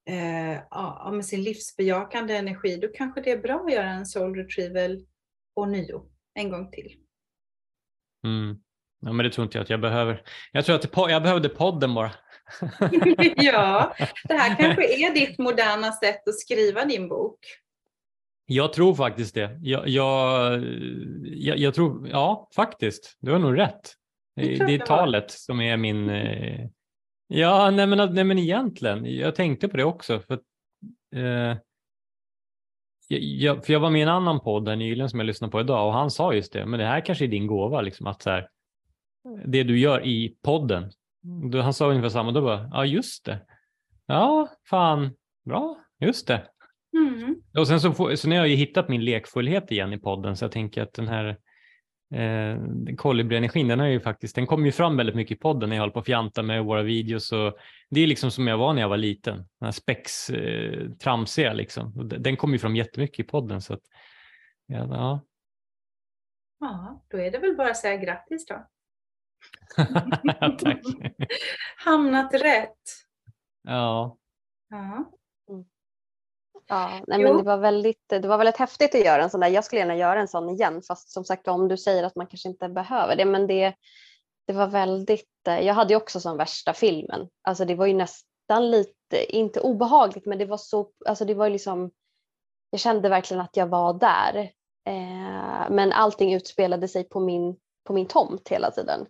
eh 0.09 0.59
ja, 0.71 1.11
med 1.13 1.27
sin 1.27 1.43
livsbejakande 1.43 2.37
energi, 2.37 2.77
då 2.77 2.89
kanske 2.89 3.21
det 3.21 3.31
är 3.31 3.43
bra 3.43 3.65
att 3.67 3.73
göra 3.73 3.91
en 3.91 4.07
soul 4.07 4.35
retrieval 4.35 5.07
ånyo, 5.55 6.11
en 6.35 6.51
gång 6.51 6.71
till. 6.71 6.97
Mm. 8.25 8.57
Ja, 9.01 9.13
men 9.13 9.25
det 9.25 9.33
tror 9.33 9.45
inte 9.45 9.59
jag 9.59 9.63
att 9.63 9.71
jag 9.71 9.81
behöver. 9.81 10.23
Jag 10.53 10.65
tror 10.65 10.77
att 10.77 11.11
jag 11.11 11.23
behövde 11.23 11.49
podden 11.49 11.95
bara. 11.95 12.13
ja, 13.37 13.95
det 14.25 14.35
här 14.35 14.57
kanske 14.57 15.07
är 15.07 15.15
ditt 15.15 15.39
moderna 15.39 15.93
sätt 15.93 16.29
att 16.29 16.39
skriva 16.39 16.85
din 16.85 17.09
bok. 17.09 17.39
Jag 18.47 18.73
tror 18.73 18.95
faktiskt 18.95 19.35
det. 19.35 19.59
Jag, 19.63 19.89
jag, 19.89 20.63
jag, 21.23 21.59
jag 21.59 21.75
tror, 21.75 22.09
ja 22.09 22.49
faktiskt, 22.55 23.17
du 23.21 23.33
har 23.33 23.39
nog 23.39 23.59
rätt. 23.59 23.95
Det, 24.37 24.67
det 24.67 24.75
är 24.75 24.79
talet 24.79 25.31
som 25.31 25.61
är 25.61 25.77
min... 25.77 26.11
Eh, 26.11 26.67
ja, 27.27 27.71
nej 27.71 27.87
men, 27.87 28.15
nej 28.15 28.25
men 28.25 28.39
egentligen, 28.39 29.17
jag 29.17 29.35
tänkte 29.35 29.69
på 29.69 29.77
det 29.77 29.85
också. 29.85 30.21
För, 30.21 30.41
eh, 31.15 31.57
jag, 33.19 33.67
för 33.67 33.73
jag 33.73 33.81
var 33.81 33.91
med 33.91 33.99
i 33.99 34.03
en 34.03 34.09
annan 34.09 34.41
podd 34.41 34.69
här 34.69 34.77
nyligen 34.77 35.11
som 35.11 35.19
jag 35.19 35.27
lyssnade 35.27 35.51
på 35.51 35.61
idag 35.61 35.87
och 35.87 35.93
han 35.93 36.11
sa 36.11 36.35
just 36.35 36.53
det, 36.53 36.67
men 36.67 36.81
det 36.81 36.87
här 36.87 37.01
kanske 37.01 37.25
är 37.25 37.29
din 37.29 37.47
gåva, 37.47 37.81
liksom, 37.81 38.07
att 38.07 38.23
så 38.23 38.31
här, 38.31 38.49
det 39.47 39.63
du 39.63 39.79
gör 39.79 40.07
i 40.07 40.37
podden 40.43 40.93
då, 41.23 41.61
han 41.61 41.75
sa 41.75 41.91
ungefär 41.91 42.09
samma, 42.09 42.33
då 42.33 42.43
bara, 42.43 42.71
ja 42.73 42.85
just 42.85 43.25
det. 43.25 43.47
Ja, 44.07 44.49
fan, 44.71 45.11
bra, 45.45 45.79
just 46.01 46.27
det. 46.27 46.49
Mm. 46.97 47.43
Och 47.59 47.69
sen 47.69 47.81
så, 47.81 47.93
får, 47.93 48.15
så 48.15 48.29
nu 48.29 48.35
har 48.35 48.43
jag 48.43 48.49
ju 48.49 48.57
hittat 48.57 48.89
min 48.89 49.05
lekfullhet 49.05 49.71
igen 49.71 49.93
i 49.93 49.99
podden 49.99 50.37
så 50.37 50.45
jag 50.45 50.53
tänker 50.53 50.83
att 50.83 50.95
den 50.95 51.09
här 51.09 51.39
eh, 52.15 52.59
kolibrienergin, 52.97 53.69
den, 53.69 53.81
har 53.81 53.87
ju 53.87 54.01
faktiskt, 54.01 54.35
den 54.35 54.47
kommer 54.47 54.67
ju 54.67 54.73
fram 54.73 54.97
väldigt 54.97 55.15
mycket 55.17 55.37
i 55.39 55.41
podden 55.41 55.69
när 55.69 55.77
jag 55.77 55.83
håller 55.83 55.93
på 55.93 56.01
och 56.01 56.07
fjantar 56.07 56.43
med 56.43 56.65
våra 56.65 56.83
videos. 56.83 57.33
Och 57.33 57.57
det 57.91 58.01
är 58.01 58.07
liksom 58.07 58.31
som 58.31 58.47
jag 58.47 58.59
var 58.59 58.73
när 58.73 58.81
jag 58.81 58.89
var 58.89 58.97
liten, 58.97 59.37
den 59.37 59.65
här 59.65 59.73
spex, 59.73 60.31
eh, 60.31 60.91
tramsiga 60.91 61.53
liksom. 61.53 62.09
Den 62.21 62.37
kommer 62.37 62.55
ju 62.55 62.59
fram 62.59 62.77
jättemycket 62.77 63.27
i 63.27 63.29
podden. 63.29 63.61
Så 63.61 63.75
att, 63.75 63.83
ja, 64.67 64.87
ja. 64.91 65.21
ja, 66.61 67.05
då 67.11 67.19
är 67.19 67.31
det 67.31 67.39
väl 67.39 67.57
bara 67.57 67.71
att 67.71 67.77
säga 67.77 67.97
grattis 67.97 68.47
då. 68.47 68.67
Tack. 70.59 70.81
Hamnat 71.77 72.35
rätt. 72.35 72.83
Ja. 73.63 74.17
Ja. 74.71 75.11
Ja, 76.69 77.01
nej, 77.07 77.23
men 77.23 77.37
det 77.37 77.43
var, 77.43 77.57
väldigt, 77.57 78.09
det 78.09 78.29
var 78.29 78.39
väldigt 78.39 78.57
häftigt 78.57 78.95
att 78.95 79.05
göra 79.05 79.23
en 79.23 79.31
sån 79.31 79.41
där. 79.41 79.49
Jag 79.49 79.65
skulle 79.65 79.81
gärna 79.81 79.97
göra 79.97 80.21
en 80.21 80.29
sån 80.29 80.49
igen 80.49 80.83
fast 80.83 81.11
som 81.11 81.25
sagt 81.25 81.49
om 81.49 81.69
du 81.69 81.77
säger 81.77 82.05
att 82.05 82.17
man 82.17 82.27
kanske 82.27 82.49
inte 82.49 82.69
behöver 82.69 83.17
det. 83.17 83.25
Men 83.25 83.47
det, 83.47 83.75
det 84.47 84.53
var 84.53 84.67
väldigt, 84.67 85.47
eh, 85.49 85.61
jag 85.61 85.75
hade 85.75 85.93
ju 85.93 85.97
också 85.97 86.21
som 86.21 86.37
värsta 86.37 86.73
filmen. 86.73 87.29
Alltså 87.43 87.65
det 87.65 87.75
var 87.75 87.87
ju 87.87 87.95
nästan 87.95 88.71
lite, 88.71 89.37
inte 89.37 89.61
obehagligt 89.61 90.27
men 90.27 90.39
det 90.39 90.47
var 90.47 90.57
så, 90.57 90.91
alltså 91.07 91.25
det 91.25 91.35
var 91.35 91.47
ju 91.47 91.53
liksom, 91.53 91.91
jag 92.71 92.81
kände 92.81 93.09
verkligen 93.09 93.41
att 93.41 93.57
jag 93.57 93.67
var 93.67 93.95
där. 93.95 94.37
Eh, 94.87 95.71
men 95.71 95.93
allting 95.93 96.35
utspelade 96.35 96.89
sig 96.89 97.05
på 97.05 97.21
min, 97.21 97.57
på 97.85 97.93
min 97.93 98.07
tomt 98.07 98.49
hela 98.49 98.71
tiden. 98.71 99.07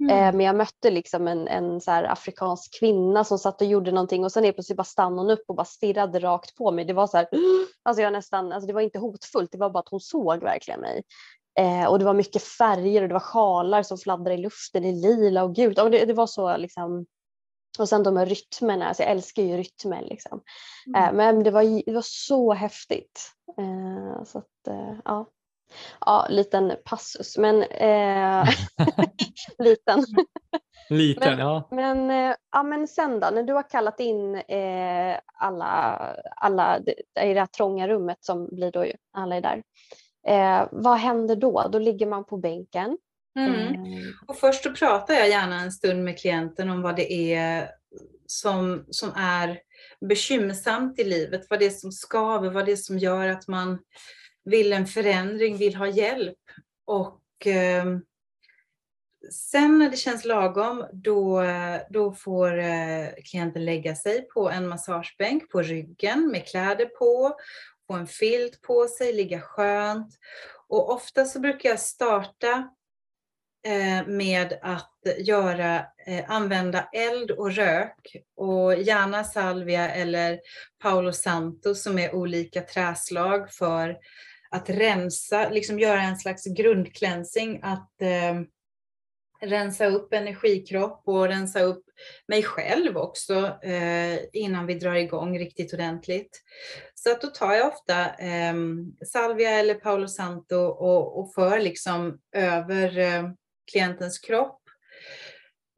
Mm. 0.00 0.10
Eh, 0.10 0.36
men 0.36 0.46
jag 0.46 0.56
mötte 0.56 0.90
liksom 0.90 1.28
en, 1.28 1.48
en 1.48 1.80
så 1.80 1.90
afrikansk 1.90 2.78
kvinna 2.80 3.24
som 3.24 3.38
satt 3.38 3.60
och 3.60 3.66
gjorde 3.66 3.92
någonting 3.92 4.24
och 4.24 4.32
sen 4.32 4.44
helt 4.44 4.56
plötsligt 4.56 4.76
bara 4.76 4.84
stannade 4.84 5.22
hon 5.22 5.30
upp 5.30 5.44
och 5.48 5.54
bara 5.54 5.64
stirrade 5.64 6.18
rakt 6.18 6.54
på 6.54 6.70
mig. 6.70 6.84
Det 6.84 6.92
var 6.92 7.06
så 7.06 7.16
här, 7.16 7.28
alltså 7.82 8.02
jag 8.02 8.12
nästan, 8.12 8.52
alltså 8.52 8.66
det 8.66 8.72
var 8.72 8.80
inte 8.80 8.98
hotfullt, 8.98 9.52
det 9.52 9.58
var 9.58 9.70
bara 9.70 9.78
att 9.78 9.88
hon 9.88 10.00
såg 10.00 10.40
verkligen 10.40 10.80
mig. 10.80 11.02
Eh, 11.58 11.84
och 11.84 11.98
det 11.98 12.04
var 12.04 12.14
mycket 12.14 12.42
färger 12.42 13.02
och 13.02 13.08
det 13.08 13.14
var 13.14 13.20
sjalar 13.20 13.82
som 13.82 13.98
fladdrade 13.98 14.34
i 14.34 14.38
luften 14.38 14.84
i 14.84 14.92
lila 14.92 15.44
och 15.44 15.54
gult. 15.54 15.78
Och 15.78 15.90
det, 15.90 16.04
det 16.04 16.14
var 16.14 16.26
så 16.26 16.56
liksom, 16.56 17.06
och 17.78 17.88
sen 17.88 18.02
de 18.02 18.16
här 18.16 18.26
rytmerna, 18.26 18.88
alltså 18.88 19.02
jag 19.02 19.12
älskar 19.12 19.42
ju 19.42 19.56
rytmer 19.56 20.02
liksom. 20.02 20.40
Mm. 20.86 21.04
Eh, 21.04 21.12
men 21.12 21.44
det 21.44 21.50
var, 21.50 21.84
det 21.86 21.92
var 21.92 22.04
så 22.04 22.52
häftigt. 22.52 23.20
Eh, 23.58 24.24
så 24.24 24.38
att, 24.38 24.68
eh, 24.68 24.94
ja 25.04 25.26
ja, 26.00 26.26
liten 26.30 26.72
passus, 26.84 27.38
men 27.38 27.62
eh, 27.62 28.48
liten. 29.58 30.04
Liten, 30.90 31.30
men, 31.30 31.38
ja. 31.38 31.68
Men, 31.70 32.10
eh, 32.10 32.36
ja. 32.52 32.62
Men 32.62 32.88
sen 32.88 33.20
då, 33.20 33.30
när 33.32 33.42
du 33.42 33.52
har 33.52 33.70
kallat 33.70 34.00
in 34.00 34.34
eh, 34.34 35.18
alla, 35.34 35.98
alla 36.36 36.78
i 37.20 37.34
det 37.34 37.40
här 37.40 37.46
trånga 37.46 37.88
rummet 37.88 38.18
som 38.20 38.48
blir 38.52 38.70
då 38.70 38.86
alla 39.12 39.36
är 39.36 39.40
där. 39.40 39.62
Eh, 40.26 40.68
vad 40.72 40.98
händer 40.98 41.36
då? 41.36 41.68
Då 41.72 41.78
ligger 41.78 42.06
man 42.06 42.24
på 42.24 42.36
bänken. 42.36 42.98
Mm. 43.38 43.74
Eh. 43.74 44.02
Och 44.26 44.36
först 44.36 44.62
så 44.62 44.72
pratar 44.72 45.14
jag 45.14 45.28
gärna 45.28 45.60
en 45.60 45.72
stund 45.72 46.04
med 46.04 46.18
klienten 46.18 46.70
om 46.70 46.82
vad 46.82 46.96
det 46.96 47.34
är 47.34 47.68
som, 48.26 48.84
som 48.90 49.12
är 49.16 49.58
bekymmersamt 50.08 50.98
i 50.98 51.04
livet, 51.04 51.46
vad 51.50 51.58
det 51.58 51.66
är 51.66 51.70
som 51.70 51.92
skaver, 51.92 52.50
vad 52.50 52.66
det 52.66 52.72
är 52.72 52.76
som 52.76 52.98
gör 52.98 53.28
att 53.28 53.48
man 53.48 53.78
vill 54.44 54.72
en 54.72 54.86
förändring, 54.86 55.56
vill 55.56 55.74
ha 55.74 55.88
hjälp. 55.88 56.38
Och 56.84 57.46
eh, 57.46 57.84
sen 59.30 59.78
när 59.78 59.90
det 59.90 59.96
känns 59.96 60.24
lagom, 60.24 60.86
då, 60.92 61.42
då 61.90 62.12
får 62.12 62.58
eh, 62.58 63.08
klienten 63.24 63.64
lägga 63.64 63.94
sig 63.94 64.28
på 64.28 64.50
en 64.50 64.68
massagebänk 64.68 65.50
på 65.50 65.62
ryggen 65.62 66.30
med 66.30 66.46
kläder 66.46 66.86
på, 66.86 67.36
få 67.86 67.94
en 67.94 68.06
filt 68.06 68.62
på 68.62 68.86
sig, 68.86 69.12
ligga 69.12 69.40
skönt. 69.40 70.14
Och 70.68 70.92
ofta 70.92 71.24
så 71.24 71.40
brukar 71.40 71.68
jag 71.68 71.80
starta 71.80 72.68
eh, 73.66 74.06
med 74.06 74.58
att 74.62 74.92
göra, 75.18 75.86
eh, 76.06 76.30
använda 76.30 76.88
eld 76.92 77.30
och 77.30 77.52
rök 77.52 78.16
och 78.36 78.74
gärna 78.74 79.24
salvia 79.24 79.90
eller 79.90 80.40
Paolo 80.82 81.12
Santo 81.12 81.74
som 81.74 81.98
är 81.98 82.14
olika 82.14 82.60
träslag 82.60 83.52
för 83.52 83.96
att 84.54 84.70
rensa, 84.70 85.48
liksom 85.50 85.78
göra 85.78 86.02
en 86.02 86.16
slags 86.16 86.44
grundcleansing, 86.44 87.60
att 87.62 88.02
eh, 88.02 88.40
rensa 89.40 89.86
upp 89.86 90.14
energikropp 90.14 91.02
och 91.04 91.28
rensa 91.28 91.60
upp 91.60 91.84
mig 92.28 92.42
själv 92.42 92.96
också 92.96 93.58
eh, 93.62 94.18
innan 94.32 94.66
vi 94.66 94.74
drar 94.74 94.94
igång 94.94 95.38
riktigt 95.38 95.74
ordentligt. 95.74 96.42
Så 96.94 97.10
att 97.10 97.20
då 97.20 97.26
tar 97.26 97.52
jag 97.52 97.68
ofta 97.68 98.14
eh, 98.14 98.54
salvia 99.06 99.50
eller 99.50 99.74
Paolo 99.74 100.08
Santo 100.08 100.56
och, 100.56 101.18
och 101.18 101.34
för 101.34 101.60
liksom 101.60 102.18
över 102.36 102.98
eh, 102.98 103.30
klientens 103.72 104.18
kropp 104.18 104.60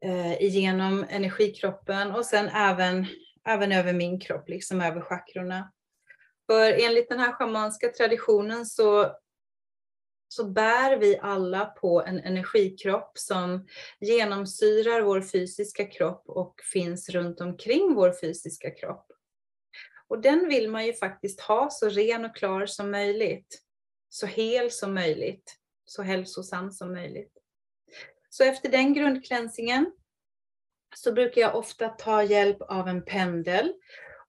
eh, 0.05 0.41
igenom 0.41 1.05
energikroppen 1.09 2.11
och 2.11 2.25
sen 2.25 2.49
även, 2.49 3.05
även 3.47 3.71
över 3.71 3.93
min 3.93 4.19
kropp, 4.19 4.49
liksom 4.49 4.81
över 4.81 5.01
chakrorna. 5.01 5.71
För 6.47 6.71
enligt 6.71 7.09
den 7.09 7.19
här 7.19 7.31
schamanska 7.31 7.89
traditionen 7.89 8.65
så, 8.65 9.15
så 10.27 10.45
bär 10.45 10.97
vi 10.97 11.19
alla 11.21 11.65
på 11.65 12.01
en 12.01 12.19
energikropp 12.19 13.11
som 13.17 13.67
genomsyrar 13.99 15.01
vår 15.01 15.21
fysiska 15.21 15.85
kropp 15.85 16.23
och 16.25 16.61
finns 16.73 17.09
runt 17.09 17.41
omkring 17.41 17.93
vår 17.93 18.11
fysiska 18.21 18.71
kropp. 18.71 19.11
Och 20.07 20.21
den 20.21 20.47
vill 20.47 20.69
man 20.69 20.85
ju 20.85 20.93
faktiskt 20.93 21.41
ha 21.41 21.69
så 21.69 21.89
ren 21.89 22.25
och 22.25 22.35
klar 22.35 22.65
som 22.65 22.91
möjligt. 22.91 23.61
Så 24.09 24.25
hel 24.25 24.71
som 24.71 24.93
möjligt. 24.93 25.55
Så 25.85 26.01
hälsosam 26.01 26.71
som 26.71 26.93
möjligt. 26.93 27.37
Så 28.29 28.43
efter 28.43 28.69
den 28.69 28.93
grundklänsingen 28.93 29.91
så 30.95 31.11
brukar 31.11 31.41
jag 31.41 31.55
ofta 31.55 31.89
ta 31.89 32.23
hjälp 32.23 32.61
av 32.61 32.87
en 32.87 33.05
pendel 33.05 33.73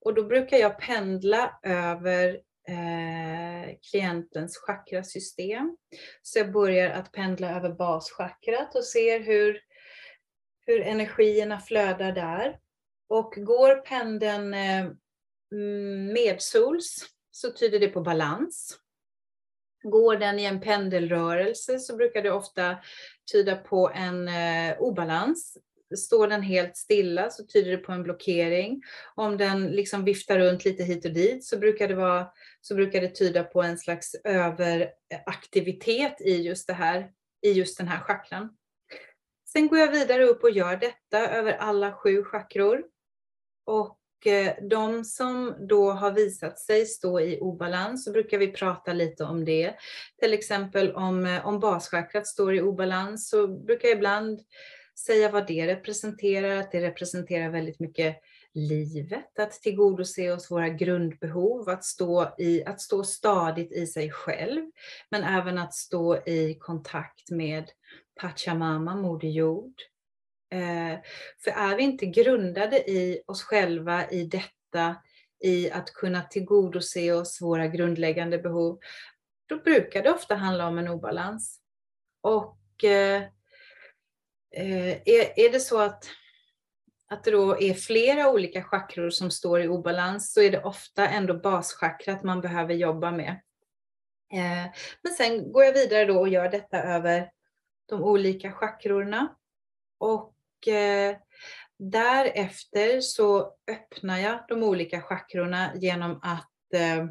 och 0.01 0.13
då 0.13 0.23
brukar 0.23 0.57
jag 0.57 0.79
pendla 0.79 1.59
över 1.63 2.41
eh, 2.67 3.75
klientens 3.91 4.57
chakrasystem. 4.57 5.77
Så 6.21 6.39
jag 6.39 6.51
börjar 6.51 6.89
att 6.89 7.11
pendla 7.11 7.55
över 7.55 7.69
baschakrat 7.69 8.75
och 8.75 8.85
ser 8.85 9.19
hur, 9.19 9.59
hur 10.65 10.81
energierna 10.81 11.59
flödar 11.59 12.11
där. 12.11 12.59
Och 13.09 13.33
går 13.37 13.75
pendeln 13.75 14.53
eh, 14.53 14.85
mm, 15.51 16.13
medsols 16.13 17.05
så 17.31 17.51
tyder 17.51 17.79
det 17.79 17.87
på 17.87 18.01
balans. 18.01 18.79
Går 19.83 20.15
den 20.15 20.39
i 20.39 20.45
en 20.45 20.61
pendelrörelse 20.61 21.79
så 21.79 21.95
brukar 21.95 22.21
det 22.21 22.31
ofta 22.31 22.77
tyda 23.31 23.55
på 23.55 23.91
en 23.95 24.27
eh, 24.27 24.77
obalans 24.79 25.57
står 25.97 26.27
den 26.27 26.41
helt 26.41 26.77
stilla 26.77 27.29
så 27.29 27.45
tyder 27.45 27.71
det 27.71 27.77
på 27.77 27.91
en 27.91 28.03
blockering. 28.03 28.83
Om 29.15 29.37
den 29.37 29.67
liksom 29.67 30.05
viftar 30.05 30.39
runt 30.39 30.65
lite 30.65 30.83
hit 30.83 31.05
och 31.05 31.11
dit 31.11 31.45
så 31.45 31.57
brukar 31.57 31.87
det, 31.87 31.95
vara, 31.95 32.27
så 32.61 32.75
brukar 32.75 33.01
det 33.01 33.15
tyda 33.15 33.43
på 33.43 33.61
en 33.61 33.77
slags 33.77 34.15
överaktivitet 34.23 36.21
i 36.21 36.41
just, 36.41 36.67
det 36.67 36.73
här, 36.73 37.11
i 37.41 37.51
just 37.51 37.77
den 37.77 37.87
här 37.87 37.99
chakran. 37.99 38.49
Sen 39.53 39.67
går 39.67 39.79
jag 39.79 39.91
vidare 39.91 40.23
upp 40.23 40.43
och 40.43 40.51
gör 40.51 40.77
detta 40.77 41.29
över 41.29 41.53
alla 41.53 41.93
sju 41.93 42.23
chakror. 42.23 42.83
Och 43.65 44.27
eh, 44.27 44.53
de 44.69 45.05
som 45.05 45.55
då 45.59 45.91
har 45.91 46.11
visat 46.11 46.59
sig 46.59 46.85
stå 46.85 47.19
i 47.19 47.39
obalans 47.39 48.03
så 48.03 48.11
brukar 48.11 48.37
vi 48.37 48.47
prata 48.47 48.93
lite 48.93 49.23
om 49.23 49.45
det. 49.45 49.75
Till 50.19 50.33
exempel 50.33 50.95
om, 50.95 51.25
eh, 51.25 51.47
om 51.47 51.59
baschakrat 51.59 52.27
står 52.27 52.55
i 52.55 52.61
obalans 52.61 53.29
så 53.29 53.47
brukar 53.47 53.87
jag 53.87 53.97
ibland 53.97 54.39
säga 55.05 55.31
vad 55.31 55.47
det 55.47 55.67
representerar, 55.67 56.55
att 56.57 56.71
det 56.71 56.81
representerar 56.81 57.49
väldigt 57.49 57.79
mycket 57.79 58.21
livet, 58.53 59.39
att 59.39 59.51
tillgodose 59.51 60.31
oss 60.31 60.51
våra 60.51 60.69
grundbehov, 60.69 61.69
att 61.69 61.83
stå, 61.83 62.35
i, 62.37 62.65
att 62.65 62.81
stå 62.81 63.03
stadigt 63.03 63.71
i 63.71 63.87
sig 63.87 64.11
själv, 64.11 64.65
men 65.11 65.23
även 65.23 65.57
att 65.57 65.73
stå 65.73 66.17
i 66.27 66.57
kontakt 66.59 67.31
med 67.31 67.71
Pachamama, 68.21 68.95
Moder 68.95 69.27
Jord. 69.27 69.73
Eh, 70.51 70.99
för 71.43 71.51
är 71.51 71.75
vi 71.75 71.83
inte 71.83 72.05
grundade 72.05 72.89
i 72.89 73.21
oss 73.27 73.43
själva, 73.43 74.09
i 74.09 74.23
detta, 74.23 74.95
i 75.43 75.71
att 75.71 75.93
kunna 75.93 76.21
tillgodose 76.21 77.13
oss 77.13 77.41
våra 77.41 77.67
grundläggande 77.67 78.37
behov, 78.37 78.79
då 79.45 79.57
brukar 79.57 80.03
det 80.03 80.11
ofta 80.11 80.35
handla 80.35 80.67
om 80.67 80.77
en 80.77 80.87
obalans. 80.87 81.59
Och 82.21 82.83
eh, 82.83 83.23
Eh, 84.51 84.89
är, 84.89 85.39
är 85.39 85.51
det 85.51 85.59
så 85.59 85.79
att, 85.79 86.05
att 87.07 87.23
det 87.23 87.31
då 87.31 87.61
är 87.61 87.73
flera 87.73 88.29
olika 88.29 88.63
chakror 88.63 89.09
som 89.09 89.31
står 89.31 89.61
i 89.61 89.67
obalans 89.67 90.33
så 90.33 90.41
är 90.41 90.51
det 90.51 90.63
ofta 90.63 91.09
ändå 91.09 91.33
baschakrat 91.33 92.23
man 92.23 92.41
behöver 92.41 92.73
jobba 92.73 93.11
med. 93.11 93.41
Eh, 94.33 94.71
men 95.01 95.13
sen 95.17 95.51
går 95.51 95.63
jag 95.63 95.73
vidare 95.73 96.05
då 96.05 96.19
och 96.19 96.29
gör 96.29 96.49
detta 96.49 96.83
över 96.83 97.31
de 97.85 98.03
olika 98.03 98.51
chakrorna. 98.51 99.35
Och 99.97 100.67
eh, 100.67 101.17
därefter 101.77 103.01
så 103.01 103.53
öppnar 103.71 104.17
jag 104.17 104.45
de 104.47 104.63
olika 104.63 105.01
chakrorna 105.01 105.71
genom 105.75 106.19
att 106.21 106.73
eh, 106.73 107.05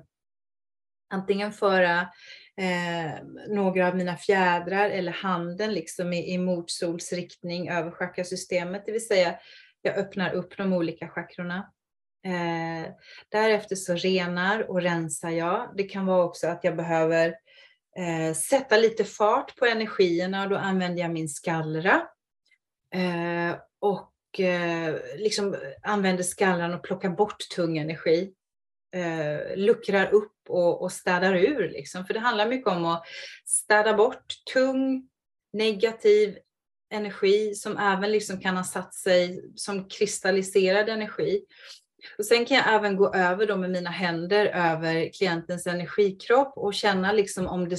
antingen 1.11 1.53
föra 1.53 2.09
eh, 2.59 3.13
några 3.49 3.89
av 3.89 3.97
mina 3.97 4.17
fjädrar 4.17 4.91
eller 4.91 5.13
handen 5.13 5.73
liksom 5.73 6.13
i, 6.13 6.33
i 6.33 6.39
motsolsriktning 6.39 7.69
över 7.69 7.91
chakrasystemet, 7.91 8.83
det 8.87 8.93
vill 8.93 9.07
säga 9.07 9.39
jag 9.83 9.99
öppnar 9.99 10.35
upp 10.35 10.57
de 10.57 10.73
olika 10.73 11.09
chakrorna. 11.09 11.73
Eh, 12.25 12.93
därefter 13.29 13.77
så 13.77 13.95
renar 13.95 14.71
och 14.71 14.83
rensar 14.83 15.31
jag. 15.31 15.73
Det 15.77 15.83
kan 15.83 16.07
vara 16.07 16.25
också 16.25 16.47
att 16.47 16.65
jag 16.65 16.77
behöver 16.77 17.29
eh, 17.99 18.35
sätta 18.35 18.77
lite 18.77 19.05
fart 19.05 19.57
på 19.57 19.67
energierna 19.67 20.43
och 20.43 20.51
då 20.51 20.57
använder 20.57 21.03
jag 21.03 21.11
min 21.11 21.29
skallra. 21.29 22.03
Eh, 22.95 23.57
och 23.81 24.41
eh, 24.41 24.97
liksom 25.17 25.57
använder 25.83 26.23
skallran 26.23 26.75
och 26.75 26.83
plockar 26.83 27.11
bort 27.11 27.49
tung 27.57 27.79
energi. 27.79 28.33
Eh, 28.95 29.57
luckrar 29.57 30.15
upp 30.15 30.37
och, 30.49 30.83
och 30.83 30.93
städar 30.93 31.35
ur. 31.35 31.69
Liksom. 31.69 32.07
För 32.07 32.15
det 32.15 32.21
handlar 32.21 32.49
mycket 32.49 32.69
om 32.69 32.85
att 32.85 33.05
städa 33.47 33.95
bort 33.95 34.35
tung, 34.53 35.09
negativ 35.53 36.39
energi 36.91 37.55
som 37.55 37.79
även 37.79 38.13
liksom 38.13 38.41
kan 38.41 38.57
ha 38.57 38.65
satt 38.65 38.95
sig 38.95 39.45
som 39.55 39.89
kristalliserad 39.89 40.89
energi. 40.89 41.45
Och 42.19 42.25
sen 42.25 42.45
kan 42.45 42.57
jag 42.57 42.75
även 42.75 42.97
gå 42.97 43.15
över 43.15 43.47
då 43.47 43.57
med 43.57 43.71
mina 43.71 43.91
händer 43.91 44.47
över 44.47 45.13
klientens 45.13 45.67
energikropp 45.67 46.53
och 46.57 46.75
känna 46.75 47.13
liksom 47.13 47.47
om 47.47 47.69
det... 47.69 47.79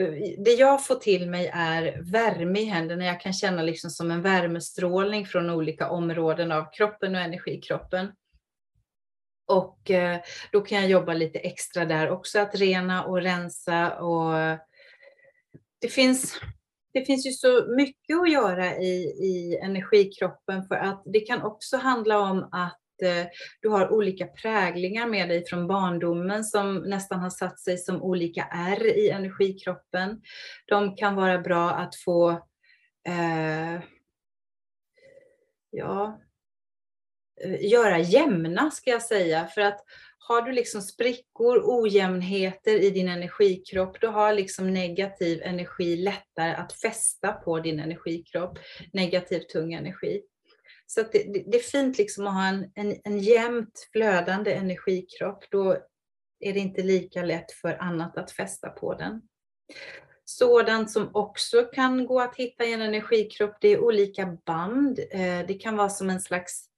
Eh, 0.00 0.34
det 0.38 0.52
jag 0.52 0.86
får 0.86 0.94
till 0.94 1.30
mig 1.30 1.50
är 1.54 2.12
värme 2.12 2.60
i 2.60 2.64
händerna. 2.64 3.04
Jag 3.04 3.20
kan 3.20 3.32
känna 3.32 3.62
liksom 3.62 3.90
som 3.90 4.10
en 4.10 4.22
värmestrålning 4.22 5.26
från 5.26 5.50
olika 5.50 5.90
områden 5.90 6.52
av 6.52 6.72
kroppen 6.72 7.14
och 7.14 7.20
energikroppen. 7.20 8.12
Och 9.48 9.90
eh, 9.90 10.20
då 10.52 10.60
kan 10.60 10.78
jag 10.78 10.90
jobba 10.90 11.12
lite 11.12 11.38
extra 11.38 11.84
där 11.84 12.10
också, 12.10 12.38
att 12.38 12.54
rena 12.54 13.04
och 13.04 13.22
rensa. 13.22 13.94
Och 14.00 14.58
det, 15.80 15.88
finns, 15.88 16.40
det 16.92 17.04
finns 17.04 17.26
ju 17.26 17.30
så 17.30 17.66
mycket 17.76 18.20
att 18.20 18.32
göra 18.32 18.76
i, 18.76 19.04
i 19.04 19.58
energikroppen 19.62 20.64
för 20.64 20.74
att 20.74 21.02
det 21.04 21.20
kan 21.20 21.42
också 21.42 21.76
handla 21.76 22.18
om 22.18 22.48
att 22.52 23.02
eh, 23.02 23.26
du 23.60 23.68
har 23.68 23.92
olika 23.92 24.26
präglingar 24.26 25.06
med 25.06 25.28
dig 25.28 25.44
från 25.46 25.66
barndomen 25.66 26.44
som 26.44 26.76
nästan 26.76 27.20
har 27.20 27.30
satt 27.30 27.60
sig 27.60 27.78
som 27.78 28.02
olika 28.02 28.48
R 28.52 28.86
i 28.86 29.10
energikroppen. 29.10 30.20
De 30.66 30.96
kan 30.96 31.14
vara 31.14 31.38
bra 31.38 31.70
att 31.70 31.96
få 31.96 32.30
eh, 33.08 33.80
ja, 35.70 36.20
Eh, 37.44 37.70
göra 37.70 37.98
jämna 37.98 38.70
ska 38.70 38.90
jag 38.90 39.02
säga. 39.02 39.46
För 39.46 39.60
att 39.60 39.84
har 40.18 40.42
du 40.42 40.52
liksom 40.52 40.82
sprickor, 40.82 41.62
ojämnheter 41.64 42.82
i 42.82 42.90
din 42.90 43.08
energikropp, 43.08 44.00
då 44.00 44.08
har 44.08 44.32
liksom 44.32 44.74
negativ 44.74 45.42
energi 45.42 45.96
lättare 45.96 46.52
att 46.52 46.72
fästa 46.72 47.32
på 47.32 47.60
din 47.60 47.80
energikropp, 47.80 48.58
negativ 48.92 49.40
tung 49.40 49.72
energi. 49.72 50.22
Så 50.86 51.02
det, 51.02 51.44
det, 51.46 51.58
är 51.58 51.62
fint 51.62 51.98
liksom 51.98 52.26
att 52.26 52.34
ha 52.34 52.46
en, 52.46 52.70
en, 52.74 52.96
en 53.04 53.18
jämnt 53.18 53.88
flödande 53.92 54.52
energikropp, 54.52 55.44
då 55.50 55.72
är 56.40 56.52
det 56.52 56.58
inte 56.58 56.82
lika 56.82 57.22
lätt 57.22 57.52
för 57.52 57.82
annat 57.82 58.18
att 58.18 58.30
fästa 58.30 58.70
på 58.70 58.94
den. 58.94 59.22
Sådant 60.24 60.90
som 60.90 61.10
också 61.14 61.62
kan 61.62 62.06
gå 62.06 62.20
att 62.20 62.36
hitta 62.36 62.64
i 62.64 62.72
en 62.72 62.82
energikropp, 62.82 63.56
det 63.60 63.68
är 63.68 63.80
olika 63.80 64.38
band. 64.46 64.98
Eh, 64.98 65.46
det 65.48 65.60
kan 65.60 65.76
vara 65.76 65.88
som 65.88 66.10
en 66.10 66.20
slags 66.20 66.68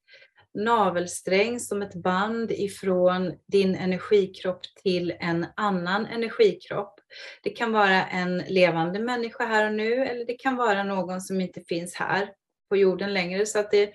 navelsträng 0.54 1.60
som 1.60 1.82
ett 1.82 1.94
band 1.94 2.50
ifrån 2.50 3.32
din 3.46 3.74
energikropp 3.74 4.62
till 4.82 5.14
en 5.20 5.46
annan 5.56 6.06
energikropp. 6.06 6.94
Det 7.42 7.50
kan 7.50 7.72
vara 7.72 8.06
en 8.06 8.38
levande 8.38 8.98
människa 8.98 9.46
här 9.46 9.66
och 9.66 9.74
nu 9.74 10.04
eller 10.04 10.24
det 10.24 10.34
kan 10.34 10.56
vara 10.56 10.82
någon 10.82 11.20
som 11.20 11.40
inte 11.40 11.60
finns 11.60 11.94
här 11.94 12.30
på 12.68 12.76
jorden 12.76 13.14
längre. 13.14 13.46
Så 13.46 13.58
att 13.58 13.70
det, 13.70 13.92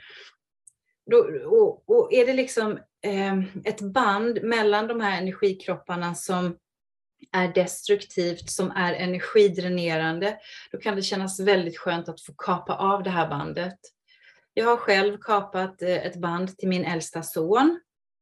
då, 1.12 1.18
och, 1.46 1.90
och 1.90 2.14
är 2.14 2.26
det 2.26 2.34
liksom 2.34 2.80
eh, 3.06 3.40
ett 3.64 3.82
band 3.82 4.44
mellan 4.44 4.88
de 4.88 5.02
här 5.02 5.22
energikropparna 5.22 6.16
som 6.16 6.58
är 7.32 7.54
destruktivt, 7.54 8.50
som 8.50 8.72
är 8.72 8.94
energidränerande, 8.94 10.38
då 10.72 10.78
kan 10.78 10.96
det 10.96 11.02
kännas 11.02 11.40
väldigt 11.40 11.78
skönt 11.78 12.10
att 12.10 12.22
få 12.22 12.34
kapa 12.34 12.76
av 12.76 13.04
det 13.04 13.10
här 13.10 13.30
bandet. 13.30 13.80
Jag 14.58 14.66
har 14.66 14.78
själv 14.78 15.18
kapat 15.18 15.82
eh, 15.82 16.06
ett 16.06 16.16
band 16.16 16.58
till 16.58 16.70
min 16.70 16.86
äldsta 16.86 17.24
son. 17.24 17.80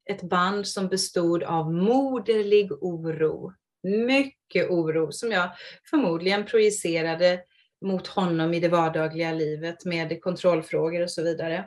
Ett 0.10 0.22
band 0.22 0.68
som 0.68 0.88
bestod 0.88 1.44
av 1.44 1.74
moderlig 1.74 2.72
oro. 2.72 3.54
Mycket 3.84 4.70
oro 4.70 5.12
som 5.12 5.32
jag 5.32 5.50
förmodligen 5.90 6.46
projicerade 6.46 7.42
mot 7.86 8.08
honom 8.08 8.54
i 8.54 8.60
det 8.60 8.68
vardagliga 8.68 9.32
livet 9.32 9.86
med 9.86 10.22
kontrollfrågor 10.22 11.02
och 11.02 11.12
så 11.12 11.24
vidare. 11.24 11.66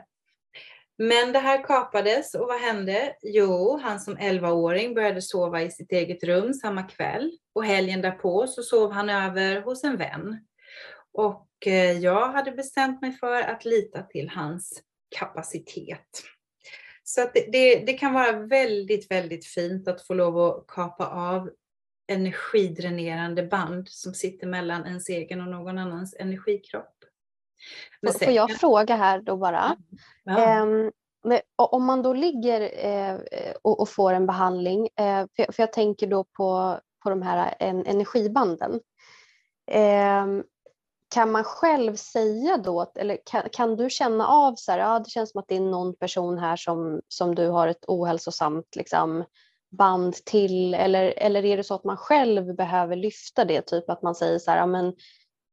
Men 0.97 1.31
det 1.33 1.39
här 1.39 1.63
kapades 1.63 2.35
och 2.35 2.47
vad 2.47 2.61
hände? 2.61 3.15
Jo, 3.21 3.79
han 3.83 3.99
som 3.99 4.17
11-åring 4.17 4.93
började 4.93 5.21
sova 5.21 5.61
i 5.61 5.71
sitt 5.71 5.91
eget 5.91 6.23
rum 6.23 6.53
samma 6.53 6.83
kväll 6.83 7.31
och 7.55 7.65
helgen 7.65 8.01
därpå 8.01 8.47
så 8.47 8.63
sov 8.63 8.91
han 8.91 9.09
över 9.09 9.61
hos 9.61 9.83
en 9.83 9.97
vän. 9.97 10.37
Och 11.17 11.47
Eh, 11.65 11.91
jag 11.91 12.31
hade 12.31 12.51
bestämt 12.51 13.01
mig 13.01 13.11
för 13.11 13.41
att 13.41 13.65
lita 13.65 14.03
till 14.03 14.29
hans 14.29 14.83
kapacitet. 15.19 16.23
Så 17.03 17.21
att 17.21 17.33
det, 17.33 17.51
det, 17.51 17.85
det, 17.85 17.93
kan 17.93 18.13
vara 18.13 18.31
väldigt, 18.31 19.11
väldigt 19.11 19.45
fint 19.45 19.87
att 19.87 20.07
få 20.07 20.13
lov 20.13 20.39
att 20.39 20.67
kapa 20.67 21.07
av 21.07 21.49
energidränerande 22.07 23.43
band 23.43 23.89
som 23.89 24.13
sitter 24.13 24.47
mellan 24.47 24.85
ens 24.85 25.09
egen 25.09 25.41
och 25.41 25.47
någon 25.47 25.77
annans 25.77 26.15
energikropp. 26.19 26.93
Men 28.01 28.13
Får 28.13 28.33
jag 28.33 28.51
fråga 28.51 28.95
här 28.95 29.21
då 29.21 29.37
bara? 29.37 29.77
Ja. 30.23 30.61
Um, 30.61 30.91
om 31.55 31.85
man 31.85 32.01
då 32.01 32.13
ligger 32.13 32.85
eh, 32.85 33.19
och, 33.61 33.89
får 33.89 34.13
en 34.13 34.27
behandling, 34.27 34.89
eh, 34.99 35.25
för, 35.35 35.61
jag 35.61 35.73
tänker 35.73 36.07
då 36.07 36.23
på, 36.23 36.79
på 37.03 37.09
de 37.09 37.21
här 37.21 37.55
en, 37.59 37.85
energibanden. 37.85 38.79
Kan 41.09 41.31
man 41.31 41.43
själv 41.43 41.95
säga 41.95 42.57
då, 42.57 42.91
eller 42.95 43.17
kan, 43.25 43.43
kan 43.51 43.75
du 43.75 43.89
känna 43.89 44.27
av 44.27 44.55
så 44.55 44.71
här, 44.71 44.79
ja 44.79 44.99
det 44.99 45.09
känns 45.09 45.31
som 45.31 45.39
att 45.39 45.47
det 45.47 45.55
är 45.55 45.59
någon 45.59 45.95
person 45.95 46.37
här 46.37 46.55
som, 46.55 47.01
som 47.07 47.35
du 47.35 47.47
har 47.47 47.67
ett 47.67 47.85
ohälsosamt 47.87 48.75
liksom, 48.75 49.25
band 49.77 50.13
till 50.13 50.73
eller, 50.73 51.13
eller 51.17 51.45
är 51.45 51.57
det 51.57 51.63
så 51.63 51.73
att 51.73 51.83
man 51.83 51.97
själv 51.97 52.55
behöver 52.55 52.95
lyfta 52.95 53.45
det, 53.45 53.61
typ 53.61 53.89
att 53.89 54.01
man 54.01 54.15
säger 54.15 54.39
så 54.39 54.51
här, 54.51 54.57
ja, 54.57 54.65
men 54.65 54.93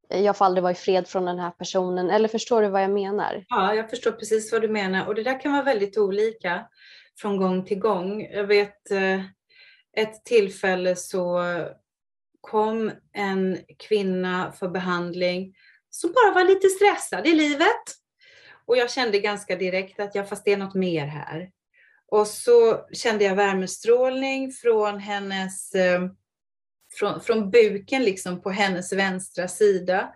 jag 0.09 0.37
får 0.37 0.45
aldrig 0.45 0.63
vara 0.63 0.73
i 0.73 0.75
fred 0.77 1.09
från 1.09 1.25
den 1.25 1.39
här 1.39 1.51
personen, 1.51 2.11
eller 2.11 2.29
förstår 2.29 2.63
du 2.63 2.69
vad 2.69 2.83
jag 2.83 2.91
menar? 2.91 3.45
Ja, 3.49 3.75
jag 3.75 3.91
förstår 3.91 4.13
precis 4.13 4.53
vad 4.53 4.63
du 4.63 4.69
menar 4.69 5.07
och 5.07 5.15
det 5.15 5.23
där 5.23 5.41
kan 5.41 5.53
vara 5.53 5.63
väldigt 5.63 5.99
olika 5.99 6.67
från 7.21 7.37
gång 7.37 7.65
till 7.65 7.79
gång. 7.79 8.23
Jag 8.23 8.45
vet 8.45 8.91
eh, 8.91 9.21
ett 9.97 10.25
tillfälle 10.25 10.97
så 10.97 11.43
kom 12.45 12.93
en 13.13 13.59
kvinna 13.89 14.53
för 14.53 14.69
behandling 14.69 15.55
som 15.91 16.13
bara 16.13 16.35
var 16.35 16.45
lite 16.45 16.69
stressad 16.69 17.27
i 17.27 17.35
livet. 17.35 17.83
Och 18.67 18.77
jag 18.77 18.91
kände 18.91 19.19
ganska 19.19 19.57
direkt 19.57 20.01
att 20.01 20.15
ja, 20.15 20.25
fast 20.25 20.45
det 20.45 20.53
är 20.53 20.57
något 20.57 20.75
mer 20.75 21.07
här. 21.07 21.51
Och 22.11 22.27
så 22.27 22.87
kände 22.93 23.25
jag 23.25 23.37
värmestrålning 23.37 24.53
från 24.53 24.99
hennes, 24.99 25.75
eh, 25.75 26.09
från, 26.99 27.21
från 27.21 27.51
buken 27.51 28.05
liksom 28.05 28.43
på 28.43 28.51
hennes 28.51 28.93
vänstra 28.93 29.49
sida. 29.49 30.15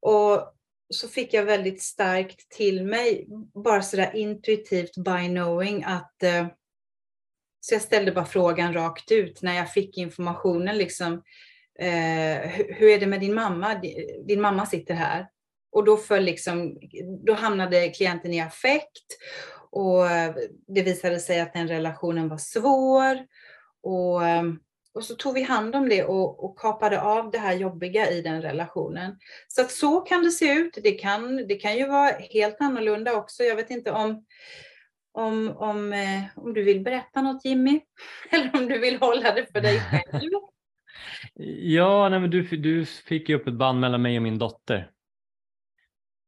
Och 0.00 0.54
så 0.94 1.08
fick 1.08 1.34
jag 1.34 1.44
väldigt 1.44 1.82
starkt 1.82 2.50
till 2.50 2.84
mig, 2.84 3.26
bara 3.64 3.82
sådär 3.82 4.16
intuitivt 4.16 4.96
by 4.96 5.28
knowing 5.28 5.84
att 5.84 6.22
eh, 6.22 6.46
så 7.60 7.74
jag 7.74 7.82
ställde 7.82 8.12
bara 8.12 8.24
frågan 8.24 8.74
rakt 8.74 9.12
ut 9.12 9.42
när 9.42 9.56
jag 9.56 9.72
fick 9.72 9.98
informationen. 9.98 10.78
Liksom, 10.78 11.12
eh, 11.78 12.50
hur 12.50 12.88
är 12.88 13.00
det 13.00 13.06
med 13.06 13.20
din 13.20 13.34
mamma? 13.34 13.74
Din 14.26 14.40
mamma 14.40 14.66
sitter 14.66 14.94
här. 14.94 15.26
Och 15.72 15.84
då, 15.84 15.96
föll 15.96 16.24
liksom, 16.24 16.78
då 17.26 17.32
hamnade 17.32 17.88
klienten 17.88 18.34
i 18.34 18.40
affekt 18.40 19.06
och 19.70 20.04
det 20.66 20.82
visade 20.82 21.20
sig 21.20 21.40
att 21.40 21.52
den 21.52 21.68
relationen 21.68 22.28
var 22.28 22.38
svår. 22.38 23.18
Och, 23.82 24.22
och 24.94 25.04
så 25.04 25.14
tog 25.14 25.34
vi 25.34 25.42
hand 25.42 25.76
om 25.76 25.88
det 25.88 26.04
och, 26.04 26.44
och 26.44 26.58
kapade 26.58 27.00
av 27.00 27.30
det 27.30 27.38
här 27.38 27.54
jobbiga 27.54 28.10
i 28.10 28.22
den 28.22 28.42
relationen. 28.42 29.18
Så 29.48 29.60
att 29.60 29.70
så 29.70 30.00
kan 30.00 30.22
det 30.22 30.30
se 30.30 30.52
ut. 30.52 30.78
Det 30.82 30.92
kan, 30.92 31.36
det 31.36 31.54
kan 31.54 31.76
ju 31.76 31.88
vara 31.88 32.10
helt 32.10 32.56
annorlunda 32.60 33.14
också. 33.14 33.44
Jag 33.44 33.56
vet 33.56 33.70
inte 33.70 33.92
om 33.92 34.24
om, 35.18 35.56
om, 35.56 35.92
eh, 35.92 36.22
om 36.36 36.54
du 36.54 36.62
vill 36.62 36.84
berätta 36.84 37.22
något 37.22 37.44
Jimmy, 37.44 37.80
eller 38.30 38.56
om 38.56 38.68
du 38.68 38.78
vill 38.78 38.98
hålla 38.98 39.34
det 39.34 39.46
för 39.52 39.60
dig 39.60 39.80
själv. 39.80 40.30
ja, 41.60 42.08
nej, 42.08 42.20
men 42.20 42.30
du, 42.30 42.42
du 42.42 42.86
fick 42.86 43.28
ju 43.28 43.34
upp 43.34 43.46
ett 43.46 43.54
band 43.54 43.80
mellan 43.80 44.02
mig 44.02 44.16
och 44.16 44.22
min 44.22 44.38
dotter. 44.38 44.90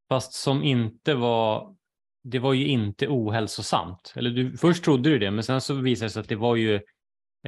Fast 0.09 0.32
som 0.32 0.62
inte 0.62 1.14
var, 1.14 1.76
det 2.24 2.38
var 2.38 2.53
ju 2.53 2.66
inte 2.66 3.09
ohälsosamt. 3.09 4.12
Eller 4.16 4.30
du, 4.30 4.57
först 4.57 4.84
trodde 4.84 5.11
du 5.11 5.18
det, 5.18 5.30
men 5.30 5.45
sen 5.45 5.61
så 5.61 5.74
visade 5.74 6.07
det 6.07 6.11
sig 6.11 6.20
att 6.20 6.28
det 6.28 6.36
var 6.36 6.57
ju 6.57 6.80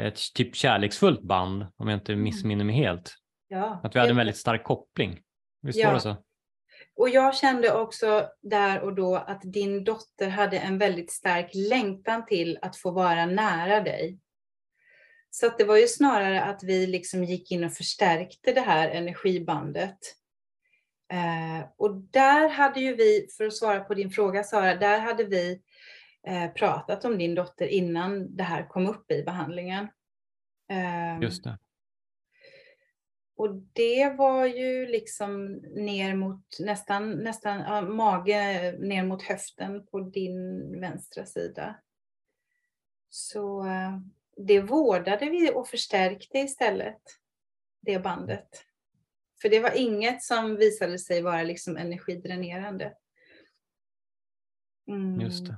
ett 0.01 0.19
typ 0.35 0.57
kärleksfullt 0.57 1.23
band 1.23 1.67
om 1.77 1.89
jag 1.89 1.97
inte 1.97 2.13
mm. 2.13 2.25
missminner 2.25 2.65
mig 2.65 2.77
helt. 2.77 3.15
Ja, 3.49 3.81
att 3.83 3.95
vi 3.95 4.01
hade 4.01 4.11
en 4.11 4.17
väldigt 4.17 4.37
stark 4.37 4.65
koppling. 4.65 5.21
Visst 5.63 5.79
ja. 5.79 5.87
var 5.87 5.95
det 5.95 6.01
så? 6.01 6.17
Och 7.03 7.09
jag 7.09 7.37
kände 7.37 7.73
också 7.73 8.29
där 8.41 8.81
och 8.81 8.95
då 8.95 9.17
att 9.17 9.41
din 9.43 9.85
dotter 9.85 10.29
hade 10.29 10.59
en 10.59 10.79
väldigt 10.79 11.13
stark 11.13 11.51
längtan 11.55 12.27
till 12.27 12.59
att 12.63 12.77
få 12.77 12.91
vara 12.91 13.27
nära 13.27 13.81
dig. 13.81 14.19
Så 15.31 15.47
att 15.47 15.59
det 15.59 15.65
var 15.65 15.77
ju 15.77 15.89
snarare 15.89 16.43
att 16.43 16.63
vi 16.63 16.87
liksom 16.87 17.25
gick 17.25 17.53
in 17.53 17.65
och 17.65 17.73
förstärkte 17.73 18.53
det 18.53 18.61
här 18.61 18.89
energibandet. 18.89 19.99
Eh, 21.13 21.69
och 21.77 21.95
där 21.95 22.49
hade 22.49 22.81
ju 22.81 22.95
vi, 22.95 23.29
för 23.37 23.47
att 23.47 23.57
svara 23.57 23.81
på 23.81 23.95
din 23.95 24.11
fråga 24.11 24.45
Sara, 24.45 24.75
där 24.75 24.99
hade 24.99 25.25
vi 25.25 25.63
eh, 26.27 26.53
pratat 26.53 27.05
om 27.05 27.19
din 27.19 27.35
dotter 27.35 27.67
innan 27.67 28.37
det 28.37 28.45
här 28.45 28.69
kom 28.69 28.87
upp 28.87 29.11
i 29.11 29.23
behandlingen. 29.23 29.89
Eh, 30.71 31.23
Just 31.23 31.45
det. 31.45 31.59
Och 33.43 33.55
det 33.73 34.15
var 34.19 34.47
ju 34.47 34.87
liksom 34.87 35.53
ner 35.75 36.15
mot 36.15 36.59
nästan, 36.61 37.11
nästan 37.11 37.61
ja, 37.61 37.81
mage 37.81 38.73
ner 38.79 39.05
mot 39.05 39.23
höften 39.23 39.87
på 39.87 40.01
din 40.01 40.81
vänstra 40.81 41.27
sida. 41.27 41.81
Så 43.09 43.67
eh, 43.67 43.99
det 44.37 44.61
vårdade 44.61 45.31
vi 45.31 45.51
och 45.55 45.69
förstärkte 45.69 46.39
istället, 46.39 47.03
det 47.81 47.99
bandet. 47.99 48.65
För 49.41 49.49
det 49.49 49.61
var 49.61 49.77
inget 49.77 50.23
som 50.23 50.57
visade 50.57 50.99
sig 50.99 51.23
vara 51.23 51.43
liksom 51.43 51.77
energidränerande. 51.77 52.95
Mm. 54.89 55.21
Just 55.21 55.47
det. 55.47 55.57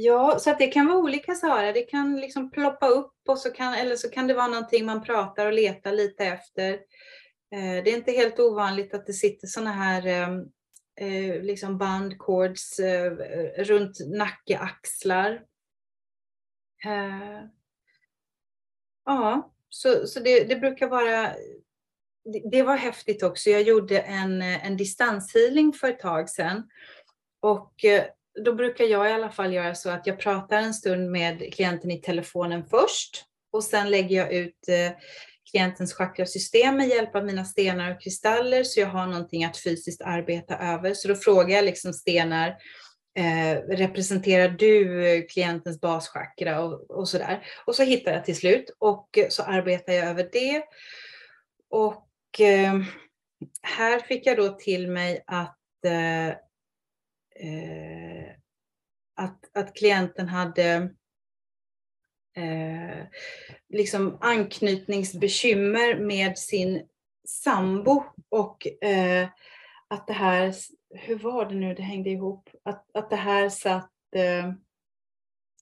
Ja, 0.00 0.38
så 0.38 0.50
att 0.50 0.58
det 0.58 0.66
kan 0.66 0.86
vara 0.86 0.98
olika 0.98 1.34
Sara. 1.34 1.72
Det 1.72 1.82
kan 1.82 2.16
liksom 2.16 2.50
ploppa 2.50 2.88
upp 2.88 3.14
och 3.28 3.38
så 3.38 3.50
kan, 3.50 3.74
eller 3.74 3.96
så 3.96 4.10
kan 4.10 4.26
det 4.26 4.34
vara 4.34 4.46
någonting 4.46 4.86
man 4.86 5.02
pratar 5.02 5.46
och 5.46 5.52
letar 5.52 5.92
lite 5.92 6.24
efter. 6.24 6.72
Eh, 7.52 7.84
det 7.84 7.90
är 7.90 7.96
inte 7.96 8.12
helt 8.12 8.40
ovanligt 8.40 8.94
att 8.94 9.06
det 9.06 9.12
sitter 9.12 9.46
sådana 9.46 9.72
här 9.72 10.06
ehm, 10.06 10.40
eh, 11.00 11.42
liksom 11.42 11.78
band, 11.78 12.18
cords 12.18 12.78
eh, 12.78 13.12
runt 13.64 13.96
nacke, 14.08 14.58
axlar. 14.58 15.30
Eh, 16.86 17.42
ja, 19.04 19.52
så, 19.68 20.06
så 20.06 20.20
det, 20.20 20.44
det 20.44 20.56
brukar 20.56 20.88
vara 20.88 21.32
det 22.50 22.62
var 22.62 22.76
häftigt 22.76 23.22
också. 23.22 23.50
Jag 23.50 23.62
gjorde 23.62 24.00
en, 24.00 24.42
eh, 24.42 24.66
en 24.66 24.76
distanshealing 24.76 25.72
för 25.72 25.88
ett 25.88 26.00
tag 26.00 26.30
sedan. 26.30 26.70
Och 27.40 27.84
eh, 27.84 28.04
då 28.44 28.52
brukar 28.52 28.84
jag 28.84 29.10
i 29.10 29.12
alla 29.12 29.30
fall 29.30 29.52
göra 29.52 29.74
så 29.74 29.90
att 29.90 30.06
jag 30.06 30.18
pratar 30.18 30.58
en 30.58 30.74
stund 30.74 31.10
med 31.10 31.54
klienten 31.54 31.90
i 31.90 32.00
telefonen 32.00 32.64
först 32.64 33.24
och 33.52 33.64
sen 33.64 33.90
lägger 33.90 34.16
jag 34.16 34.32
ut 34.32 34.68
eh, 34.68 34.92
klientens 35.50 35.94
chakrasystem 35.94 36.76
med 36.76 36.88
hjälp 36.88 37.16
av 37.16 37.24
mina 37.24 37.44
stenar 37.44 37.94
och 37.94 38.02
kristaller 38.02 38.64
så 38.64 38.80
jag 38.80 38.86
har 38.86 39.06
någonting 39.06 39.44
att 39.44 39.58
fysiskt 39.58 40.02
arbeta 40.02 40.58
över. 40.58 40.94
Så 40.94 41.08
då 41.08 41.14
frågar 41.14 41.56
jag 41.56 41.64
liksom 41.64 41.92
stenar, 41.92 42.48
eh, 43.18 43.76
representerar 43.76 44.48
du 44.48 45.06
eh, 45.06 45.22
klientens 45.26 45.80
baschakra 45.80 46.60
och, 46.60 46.90
och 46.90 47.08
sådär. 47.08 47.46
Och 47.66 47.74
så 47.74 47.82
hittar 47.82 48.12
jag 48.12 48.24
till 48.24 48.36
slut 48.36 48.70
och 48.78 49.18
så 49.28 49.42
arbetar 49.42 49.92
jag 49.92 50.06
över 50.06 50.28
det. 50.32 50.62
Och 51.70 52.40
eh, 52.40 52.74
här 53.62 54.00
fick 54.00 54.26
jag 54.26 54.36
då 54.36 54.48
till 54.48 54.90
mig 54.90 55.24
att 55.26 55.58
eh, 55.84 56.36
eh, 57.40 58.30
att, 59.16 59.56
att 59.56 59.76
klienten 59.76 60.28
hade 60.28 60.90
eh, 62.36 63.06
liksom 63.68 64.18
anknytningsbekymmer 64.20 65.98
med 65.98 66.38
sin 66.38 66.88
sambo 67.28 68.04
och 68.28 68.84
eh, 68.84 69.28
att 69.88 70.06
det 70.06 70.12
här, 70.12 70.54
hur 70.94 71.18
var 71.18 71.48
det 71.48 71.54
nu 71.54 71.74
det 71.74 71.82
hängde 71.82 72.10
ihop, 72.10 72.48
att, 72.64 72.96
att 72.96 73.10
det 73.10 73.16
här 73.16 73.48
satt 73.48 73.90
eh, 74.14 74.52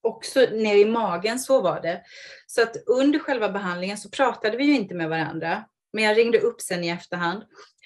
också 0.03 0.41
ner 0.41 0.77
i 0.77 0.85
magen, 0.85 1.39
så 1.39 1.63
var 1.63 1.81
det. 1.81 2.03
Så 2.47 2.63
att 2.63 2.77
under 2.87 3.19
själva 3.19 3.49
behandlingen 3.49 3.99
så 3.99 4.11
pratade 4.11 4.57
vi 4.57 4.65
ju 4.65 4.75
inte 4.75 4.95
med 4.95 5.09
varandra, 5.09 5.65
men 5.93 6.05
jag 6.05 6.19
ringde 6.19 6.39
upp 6.39 6.61
sen 6.61 6.85
i 6.85 6.89
efterhand. 6.89 7.45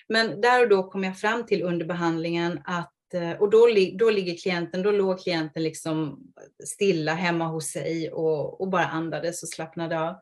Men 0.08 0.40
där 0.40 0.62
och 0.62 0.68
då 0.68 0.90
kom 0.90 1.04
jag 1.04 1.18
fram 1.18 1.46
till 1.46 1.62
under 1.62 1.86
behandlingen 1.86 2.60
att 2.64 2.92
Eh, 3.14 3.32
och 3.32 3.50
då, 3.50 3.68
då 3.94 4.10
ligger 4.10 4.36
klienten, 4.36 4.82
då 4.82 4.90
låg 4.90 5.20
klienten 5.20 5.62
liksom 5.62 6.20
stilla 6.64 7.14
hemma 7.14 7.46
hos 7.46 7.66
sig 7.66 8.10
och, 8.12 8.60
och 8.60 8.68
bara 8.68 8.86
andades 8.86 9.42
och 9.42 9.48
slappnade 9.48 10.00
av. 10.00 10.16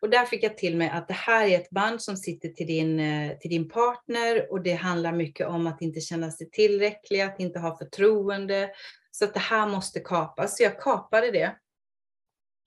Och 0.00 0.10
där 0.10 0.24
fick 0.24 0.42
jag 0.42 0.58
till 0.58 0.76
mig 0.76 0.88
att 0.88 1.08
det 1.08 1.14
här 1.14 1.46
är 1.46 1.56
ett 1.56 1.70
band 1.70 2.02
som 2.02 2.16
sitter 2.16 2.48
till 2.48 2.66
din, 2.66 3.00
eh, 3.00 3.38
till 3.38 3.50
din 3.50 3.68
partner 3.68 4.52
och 4.52 4.62
det 4.62 4.72
handlar 4.72 5.12
mycket 5.12 5.46
om 5.46 5.66
att 5.66 5.82
inte 5.82 6.00
känna 6.00 6.30
sig 6.30 6.50
tillräcklig, 6.50 7.20
att 7.20 7.40
inte 7.40 7.58
ha 7.58 7.78
förtroende. 7.78 8.70
Så 9.10 9.24
att 9.24 9.34
det 9.34 9.40
här 9.40 9.66
måste 9.66 10.00
kapas. 10.00 10.56
Så 10.56 10.62
jag 10.62 10.80
kapade 10.80 11.30
det 11.30 11.56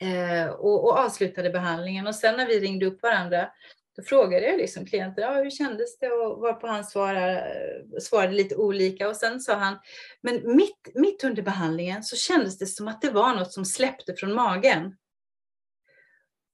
eh, 0.08 0.50
och, 0.50 0.86
och 0.86 0.98
avslutade 1.00 1.50
behandlingen. 1.50 2.08
Och 2.08 2.16
sen 2.16 2.38
när 2.38 2.48
vi 2.48 2.60
ringde 2.60 2.86
upp 2.86 3.04
varandra 3.04 3.50
då 3.96 4.04
frågade 4.04 4.46
jag 4.46 4.58
liksom 4.58 4.86
klienten, 4.86 5.24
ja, 5.24 5.34
hur 5.34 5.50
kändes 5.50 5.98
det? 5.98 6.10
Och 6.10 6.40
varpå 6.40 6.68
han 6.68 6.84
svarade, 6.84 8.02
svarade 8.02 8.34
lite 8.34 8.56
olika. 8.56 9.10
Och 9.10 9.16
sen 9.16 9.40
sa 9.40 9.54
han, 9.54 9.80
men 10.22 10.56
mitt, 10.56 10.92
mitt 10.96 11.24
under 11.24 11.44
behandlingen 11.44 12.04
så 12.04 12.16
kändes 12.16 12.58
det 12.58 12.66
som 12.66 12.88
att 12.88 13.02
det 13.02 13.10
var 13.10 13.36
något 13.36 13.54
som 13.54 13.66
släppte 13.66 14.16
från 14.16 14.34
magen. 14.34 14.98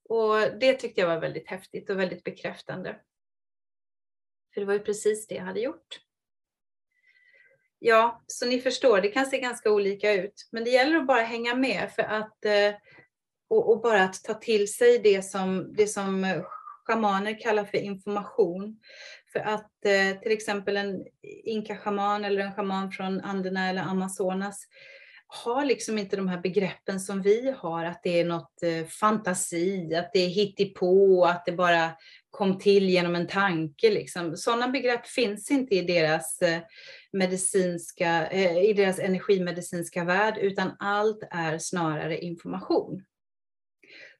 Och 0.08 0.36
det 0.60 0.74
tyckte 0.74 1.00
jag 1.00 1.08
var 1.08 1.20
väldigt 1.20 1.48
häftigt 1.48 1.90
och 1.90 1.98
väldigt 1.98 2.24
bekräftande. 2.24 2.96
För 4.54 4.60
det 4.60 4.66
var 4.66 4.74
ju 4.74 4.80
precis 4.80 5.26
det 5.26 5.34
jag 5.34 5.44
hade 5.44 5.60
gjort. 5.60 6.00
Ja, 7.78 8.24
så 8.26 8.46
ni 8.46 8.60
förstår, 8.60 9.00
det 9.00 9.08
kan 9.08 9.26
se 9.26 9.40
ganska 9.40 9.70
olika 9.70 10.12
ut. 10.12 10.48
Men 10.52 10.64
det 10.64 10.70
gäller 10.70 10.96
att 10.96 11.06
bara 11.06 11.22
hänga 11.22 11.54
med 11.54 11.92
för 11.92 12.02
att 12.02 12.44
eh, 12.44 12.74
och, 13.48 13.70
och 13.70 13.80
bara 13.80 14.02
att 14.02 14.24
ta 14.24 14.34
till 14.34 14.72
sig 14.72 14.98
det 14.98 15.22
som, 15.22 15.74
det 15.76 15.86
som 15.86 16.42
schamaner 16.90 17.40
kallar 17.40 17.64
för 17.64 17.78
information. 17.78 18.76
För 19.32 19.40
att 19.40 19.84
eh, 19.84 20.20
till 20.22 20.32
exempel 20.32 20.76
en 20.76 21.04
inka-schaman 21.44 22.24
eller 22.24 22.40
en 22.40 22.52
schaman 22.52 22.92
från 22.92 23.20
Anderna 23.20 23.68
eller 23.68 23.82
Amazonas 23.82 24.66
har 25.26 25.64
liksom 25.64 25.98
inte 25.98 26.16
de 26.16 26.28
här 26.28 26.40
begreppen 26.40 27.00
som 27.00 27.22
vi 27.22 27.54
har, 27.58 27.84
att 27.84 28.00
det 28.02 28.20
är 28.20 28.24
något 28.24 28.62
eh, 28.62 28.86
fantasi, 28.86 29.94
att 29.94 30.12
det 30.12 30.18
är 30.18 30.28
hittepå, 30.28 31.24
att 31.24 31.44
det 31.46 31.52
bara 31.52 31.90
kom 32.30 32.58
till 32.58 32.88
genom 32.88 33.14
en 33.14 33.26
tanke. 33.26 33.90
Liksom. 33.90 34.36
Sådana 34.36 34.68
begrepp 34.68 35.06
finns 35.06 35.50
inte 35.50 35.74
i 35.74 35.82
deras 35.82 36.42
eh, 36.42 36.60
medicinska, 37.12 38.26
eh, 38.26 38.58
i 38.58 38.72
deras 38.72 38.98
energimedicinska 38.98 40.04
värld, 40.04 40.38
utan 40.40 40.70
allt 40.78 41.22
är 41.30 41.58
snarare 41.58 42.18
information. 42.18 43.02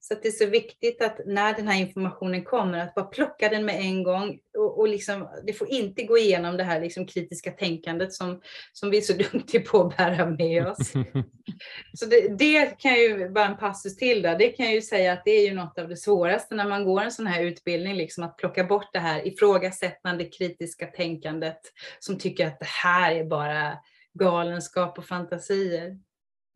Så 0.02 0.14
det 0.14 0.28
är 0.28 0.32
så 0.32 0.46
viktigt 0.46 1.02
att 1.02 1.20
när 1.26 1.54
den 1.54 1.68
här 1.68 1.80
informationen 1.80 2.44
kommer, 2.44 2.78
att 2.78 2.94
bara 2.94 3.04
plocka 3.04 3.48
den 3.48 3.64
med 3.64 3.80
en 3.80 4.02
gång. 4.02 4.38
Och, 4.58 4.78
och 4.78 4.88
liksom, 4.88 5.28
det 5.46 5.52
får 5.52 5.68
inte 5.70 6.02
gå 6.02 6.18
igenom 6.18 6.56
det 6.56 6.64
här 6.64 6.80
liksom 6.80 7.06
kritiska 7.06 7.50
tänkandet 7.50 8.12
som, 8.12 8.40
som 8.72 8.90
vi 8.90 8.96
är 8.96 9.02
så 9.02 9.12
duktiga 9.32 9.60
på 9.60 9.82
att 9.82 9.96
bära 9.96 10.26
med 10.26 10.66
oss. 10.66 10.92
Så 11.98 12.06
det, 12.06 12.38
det 12.38 12.78
kan 12.78 12.94
ju 12.94 13.28
vara 13.28 13.46
en 13.46 13.56
passus 13.56 13.96
till 13.96 14.22
där. 14.22 14.38
Det 14.38 14.48
kan 14.48 14.66
jag 14.66 14.74
ju 14.74 14.82
säga 14.82 15.12
att 15.12 15.24
det 15.24 15.30
är 15.30 15.48
ju 15.48 15.54
något 15.54 15.78
av 15.78 15.88
det 15.88 15.96
svåraste 15.96 16.54
när 16.54 16.68
man 16.68 16.84
går 16.84 17.00
en 17.00 17.12
sån 17.12 17.26
här 17.26 17.42
utbildning, 17.42 17.94
liksom 17.94 18.24
att 18.24 18.36
plocka 18.36 18.64
bort 18.64 18.92
det 18.92 18.98
här 18.98 19.26
ifrågasättande 19.26 20.24
kritiska 20.24 20.86
tänkandet 20.86 21.60
som 21.98 22.18
tycker 22.18 22.46
att 22.46 22.58
det 22.58 22.68
här 22.68 23.12
är 23.14 23.24
bara 23.24 23.78
galenskap 24.14 24.98
och 24.98 25.04
fantasier. 25.04 25.98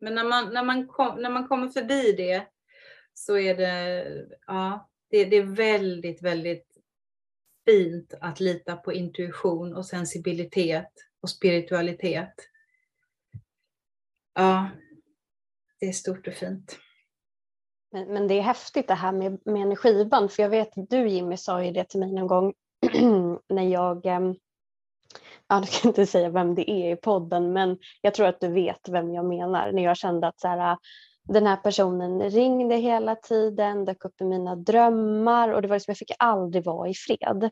Men 0.01 0.15
när 0.15 0.23
man, 0.23 0.53
när 0.53 0.63
man, 0.63 0.87
kom, 0.87 1.21
när 1.21 1.29
man 1.29 1.47
kommer 1.47 1.69
förbi 1.69 2.11
det 2.11 2.47
så 3.17 3.37
är 3.37 3.55
det, 3.55 4.05
ja, 4.47 4.89
det, 5.09 5.25
det 5.25 5.35
är 5.35 5.43
väldigt, 5.43 6.21
väldigt 6.21 6.77
fint 7.65 8.13
att 8.21 8.39
lita 8.39 8.75
på 8.75 8.93
intuition 8.93 9.75
och 9.75 9.85
sensibilitet 9.85 10.91
och 11.21 11.29
spiritualitet. 11.29 12.33
Ja, 14.33 14.69
det 15.79 15.85
är 15.85 15.91
stort 15.91 16.27
och 16.27 16.33
fint. 16.33 16.79
Men, 17.91 18.13
men, 18.13 18.27
det 18.27 18.33
är 18.33 18.41
häftigt 18.41 18.87
det 18.87 18.93
här 18.93 19.11
med, 19.11 19.41
med 19.45 19.61
energiband, 19.61 20.31
för 20.31 20.43
jag 20.43 20.49
vet 20.49 20.77
att 20.77 20.89
du 20.89 21.09
Jimmy 21.09 21.37
sa 21.37 21.63
ju 21.63 21.71
det 21.71 21.89
till 21.89 21.99
mig 21.99 22.11
någon 22.11 22.27
gång 22.27 22.53
när 23.49 23.63
jag, 23.63 24.05
ehm, 24.05 24.35
ja 25.47 25.59
du 25.59 25.67
kan 25.67 25.89
inte 25.89 26.05
säga 26.05 26.29
vem 26.29 26.55
det 26.55 26.71
är 26.71 26.93
i 26.93 26.95
podden, 26.95 27.53
men 27.53 27.77
jag 28.01 28.13
tror 28.13 28.27
att 28.27 28.39
du 28.39 28.47
vet 28.47 28.89
vem 28.89 29.13
jag 29.13 29.25
menar, 29.25 29.71
när 29.71 29.83
jag 29.83 29.97
kände 29.97 30.27
att 30.27 30.39
så 30.39 30.47
här, 30.47 30.77
den 31.27 31.47
här 31.47 31.55
personen 31.55 32.29
ringde 32.29 32.75
hela 32.75 33.15
tiden, 33.15 33.85
dök 33.85 34.05
upp 34.05 34.21
i 34.21 34.23
mina 34.23 34.55
drömmar 34.55 35.49
och 35.49 35.61
det 35.61 35.67
var 35.67 35.75
liksom, 35.75 35.91
jag 35.91 35.97
fick 35.97 36.11
aldrig 36.19 36.63
vara 36.63 36.89
i 36.89 36.93
fred. 36.93 37.49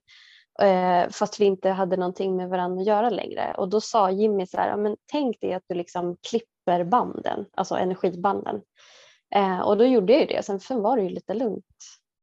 Eh, 0.62 1.10
fast 1.10 1.40
vi 1.40 1.46
inte 1.46 1.70
hade 1.70 1.98
någonting 1.98 2.36
med 2.36 2.50
varandra 2.50 2.82
att 2.82 2.88
göra 2.88 3.10
längre. 3.10 3.54
Och 3.58 3.70
då 3.70 3.82
sa 3.82 4.12
Jimmy 4.12 4.48
så 4.48 4.58
här, 4.58 4.78
men 4.78 4.98
tänk 5.06 5.42
dig 5.42 5.54
att 5.54 5.64
du 5.68 5.76
liksom 5.76 6.18
klipper 6.30 6.84
banden, 6.84 7.46
alltså 7.54 7.76
energibanden. 7.76 8.62
Eh, 9.36 9.60
och 9.60 9.78
då 9.78 9.86
gjorde 9.86 10.14
jag 10.14 10.22
ju 10.22 10.28
det, 10.28 10.46
sen, 10.46 10.60
sen 10.60 10.82
var 10.82 10.98
det 10.98 11.04
ju 11.04 11.10
lite 11.10 11.34
lugnt. 11.34 11.76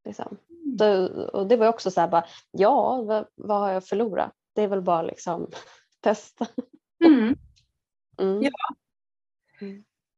Liksom. 0.05 0.36
Mm. 0.51 0.78
Så, 0.78 1.22
och 1.22 1.46
det 1.46 1.57
var 1.57 1.68
också 1.68 1.90
så 1.90 2.01
här 2.01 2.09
bara, 2.09 2.26
ja 2.51 3.03
vad, 3.03 3.26
vad, 3.34 3.61
har 3.61 3.72
jag 3.72 3.84
förlorat? 3.84 4.32
Det 4.55 4.62
är 4.62 4.68
väl 4.68 4.82
bara 4.82 5.03
liksom 5.03 5.51
testa. 6.01 6.46
Mm. 7.05 7.36
Mm. 8.18 8.42
Ja. 8.42 8.51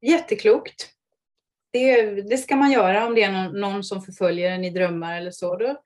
Jätteklokt. 0.00 0.92
Det, 1.72 2.02
det 2.22 2.36
ska 2.36 2.56
man 2.56 2.72
göra 2.72 3.06
om 3.06 3.14
det 3.14 3.22
är 3.22 3.32
någon, 3.32 3.60
någon, 3.60 3.84
som 3.84 4.02
förföljer 4.02 4.50
en 4.50 4.64
i 4.64 4.70
drömmar 4.70 5.18
eller 5.18 5.30
så. 5.30 5.56
Då 5.56 5.82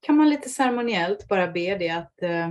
kan 0.00 0.16
man 0.16 0.30
lite 0.30 0.48
ceremoniellt 0.48 1.28
bara 1.28 1.46
be 1.46 1.78
det 1.78 1.90
att 1.90 2.22
eh, 2.22 2.48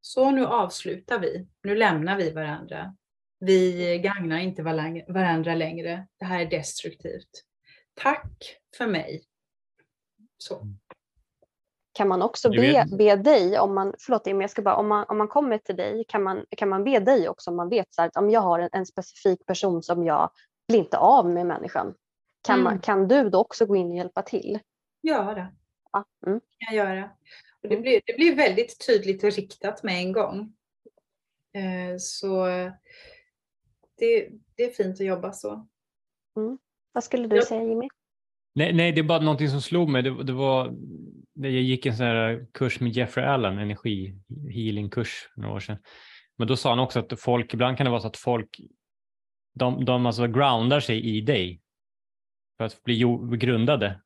så 0.00 0.30
nu 0.30 0.46
avslutar 0.46 1.18
vi. 1.18 1.46
Nu 1.62 1.76
lämnar 1.76 2.16
vi 2.16 2.30
varandra. 2.30 2.94
Vi 3.40 3.98
gagnar 3.98 4.38
inte 4.38 4.62
varandra 5.08 5.54
längre. 5.54 6.06
Det 6.18 6.24
här 6.24 6.40
är 6.40 6.50
destruktivt. 6.50 7.44
Tack 7.94 8.56
för 8.76 8.86
mig. 8.86 9.22
Så. 10.38 10.66
Kan 11.92 12.08
man 12.08 12.22
också 12.22 12.50
be, 12.50 12.86
be 12.98 13.16
dig, 13.16 13.58
om 13.58 13.74
man, 13.74 13.94
förlåt 13.98 14.26
men 14.26 14.40
jag 14.40 14.50
ska 14.50 14.62
bara, 14.62 14.76
om 14.76 14.88
man, 14.88 15.04
om 15.08 15.18
man 15.18 15.28
kommer 15.28 15.58
till 15.58 15.76
dig, 15.76 16.04
kan 16.08 16.22
man, 16.22 16.44
kan 16.56 16.68
man 16.68 16.84
be 16.84 16.98
dig 16.98 17.28
också 17.28 17.50
om 17.50 17.56
man 17.56 17.68
vet 17.68 17.94
så 17.94 18.02
här, 18.02 18.08
att 18.08 18.16
om 18.16 18.30
jag 18.30 18.40
har 18.40 18.58
en, 18.58 18.68
en 18.72 18.86
specifik 18.86 19.46
person 19.46 19.82
som 19.82 20.04
jag 20.04 20.30
blir 20.70 20.80
inte 20.80 20.98
av 20.98 21.30
med 21.30 21.46
människan. 21.46 21.94
Kan, 22.42 22.54
mm. 22.54 22.64
man, 22.64 22.80
kan 22.80 23.08
du 23.08 23.30
då 23.30 23.38
också 23.38 23.66
gå 23.66 23.76
in 23.76 23.90
och 23.90 23.96
hjälpa 23.96 24.22
till? 24.22 24.52
Det 25.02 25.08
ja, 25.92 26.04
mm. 26.26 26.40
kan 26.58 26.76
jag 26.76 26.86
göra. 26.86 27.10
Och 27.62 27.68
det, 27.68 27.76
blir, 27.76 28.00
det 28.06 28.16
blir 28.16 28.36
väldigt 28.36 28.86
tydligt 28.86 29.24
och 29.24 29.32
riktat 29.32 29.82
med 29.82 29.94
en 29.94 30.12
gång. 30.12 30.52
Eh, 31.54 31.96
så 31.98 32.46
det, 33.98 34.28
det 34.56 34.64
är 34.64 34.70
fint 34.70 35.00
att 35.00 35.06
jobba 35.06 35.32
så. 35.32 35.66
Mm. 36.36 36.58
Vad 36.92 37.04
skulle 37.04 37.28
du 37.28 37.42
säga 37.42 37.62
Jimmy? 37.62 37.88
Nej, 38.54 38.72
nej, 38.72 38.92
det 38.92 39.00
är 39.00 39.02
bara 39.02 39.20
någonting 39.20 39.48
som 39.48 39.60
slog 39.60 39.88
mig. 39.88 40.02
Det, 40.02 40.24
det 40.24 40.32
var, 40.32 40.74
jag 41.34 41.52
gick 41.52 41.86
en 41.86 41.96
sån 41.96 42.06
här 42.06 42.46
kurs 42.52 42.80
med 42.80 42.92
Jeffrey 42.92 43.26
Allen, 43.26 43.58
energi 43.58 44.14
healing-kurs 44.50 45.28
några 45.36 45.54
år 45.54 45.60
sedan. 45.60 45.78
Men 46.38 46.48
då 46.48 46.56
sa 46.56 46.68
han 46.68 46.78
också 46.78 46.98
att 46.98 47.20
folk, 47.20 47.54
ibland 47.54 47.76
kan 47.76 47.84
det 47.84 47.90
vara 47.90 48.00
så 48.00 48.08
att 48.08 48.16
folk, 48.16 48.60
de, 49.60 49.84
de 49.84 50.06
alltså 50.06 50.26
groundar 50.26 50.80
sig 50.80 51.16
i 51.16 51.20
dig 51.20 51.60
för 52.58 52.64
att 52.64 52.82
bli 52.82 53.04
grundade. 53.38 54.00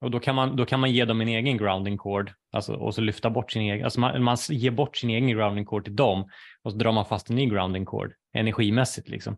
Och 0.00 0.10
då 0.10 0.20
kan 0.20 0.34
man, 0.34 0.56
då 0.56 0.66
kan 0.66 0.80
man 0.80 0.92
ge 0.92 1.04
dem 1.04 1.20
en 1.20 1.28
egen 1.28 1.56
grounding 1.56 1.98
cord 1.98 2.32
alltså, 2.52 2.74
och 2.74 2.94
så 2.94 3.00
lyfta 3.00 3.30
bort 3.30 3.52
sin 3.52 3.62
egen, 3.62 3.84
alltså 3.84 4.00
man, 4.00 4.22
man 4.22 4.36
ger 4.48 4.70
bort 4.70 4.96
sin 4.96 5.10
egen 5.10 5.28
grounding 5.28 5.64
cord 5.64 5.84
till 5.84 5.96
dem 5.96 6.30
och 6.62 6.72
så 6.72 6.78
drar 6.78 6.92
man 6.92 7.06
fast 7.06 7.30
en 7.30 7.36
ny 7.36 7.46
grounding 7.46 7.84
cord 7.84 8.12
energimässigt. 8.32 9.08
Liksom. 9.08 9.36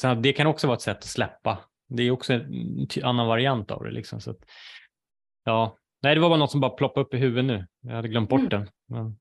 Så 0.00 0.14
det 0.14 0.32
kan 0.32 0.46
också 0.46 0.66
vara 0.66 0.76
ett 0.76 0.82
sätt 0.82 0.96
att 0.96 1.04
släppa. 1.04 1.58
Det 1.88 2.02
är 2.02 2.10
också 2.10 2.32
en 2.32 2.86
annan 3.02 3.26
variant 3.26 3.70
av 3.70 3.84
det. 3.84 3.90
Liksom. 3.90 4.20
Så 4.20 4.30
att, 4.30 4.38
ja. 5.44 5.76
Nej, 6.02 6.14
det 6.14 6.20
var 6.20 6.28
bara 6.28 6.38
något 6.38 6.50
som 6.50 6.60
bara 6.60 6.70
ploppade 6.70 7.06
upp 7.06 7.14
i 7.14 7.16
huvudet 7.16 7.44
nu. 7.44 7.66
Jag 7.80 7.96
hade 7.96 8.08
glömt 8.08 8.28
bort 8.28 8.40
mm. 8.40 8.50
det. 8.50 8.66
Men, 8.88 9.18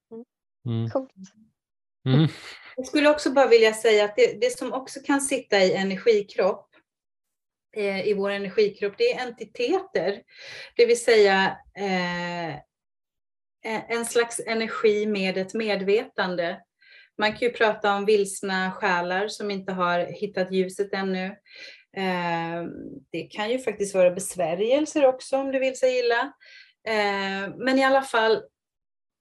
mm. 0.65 0.89
Coolt. 0.89 1.11
Mm. 2.05 2.27
Jag 2.75 2.87
skulle 2.87 3.09
också 3.09 3.31
bara 3.31 3.47
vilja 3.47 3.73
säga 3.73 4.05
att 4.05 4.15
det, 4.15 4.41
det 4.41 4.57
som 4.57 4.73
också 4.73 4.99
kan 4.99 5.21
sitta 5.21 5.59
i 5.59 5.73
energikropp 5.73 6.69
eh, 7.77 8.07
i 8.07 8.13
vår 8.13 8.29
energikropp, 8.29 8.93
det 8.97 9.13
är 9.13 9.27
entiteter. 9.27 10.21
Det 10.75 10.85
vill 10.85 11.03
säga 11.03 11.57
eh, 11.77 12.55
en 13.63 14.05
slags 14.05 14.39
energi 14.47 15.05
med 15.05 15.37
ett 15.37 15.53
medvetande. 15.53 16.61
Man 17.17 17.31
kan 17.31 17.39
ju 17.39 17.53
prata 17.53 17.95
om 17.95 18.05
vilsna 18.05 18.71
själar 18.71 19.27
som 19.27 19.51
inte 19.51 19.71
har 19.71 19.99
hittat 19.99 20.53
ljuset 20.53 20.93
ännu. 20.93 21.25
Eh, 21.97 22.63
det 23.11 23.23
kan 23.23 23.49
ju 23.49 23.59
faktiskt 23.59 23.95
vara 23.95 24.11
besvärjelser 24.11 25.05
också 25.05 25.37
om 25.37 25.51
du 25.51 25.59
vill 25.59 25.77
sig 25.77 25.99
illa. 25.99 26.33
Eh, 26.87 27.55
men 27.57 27.79
i 27.79 27.83
alla 27.83 28.01
fall 28.01 28.43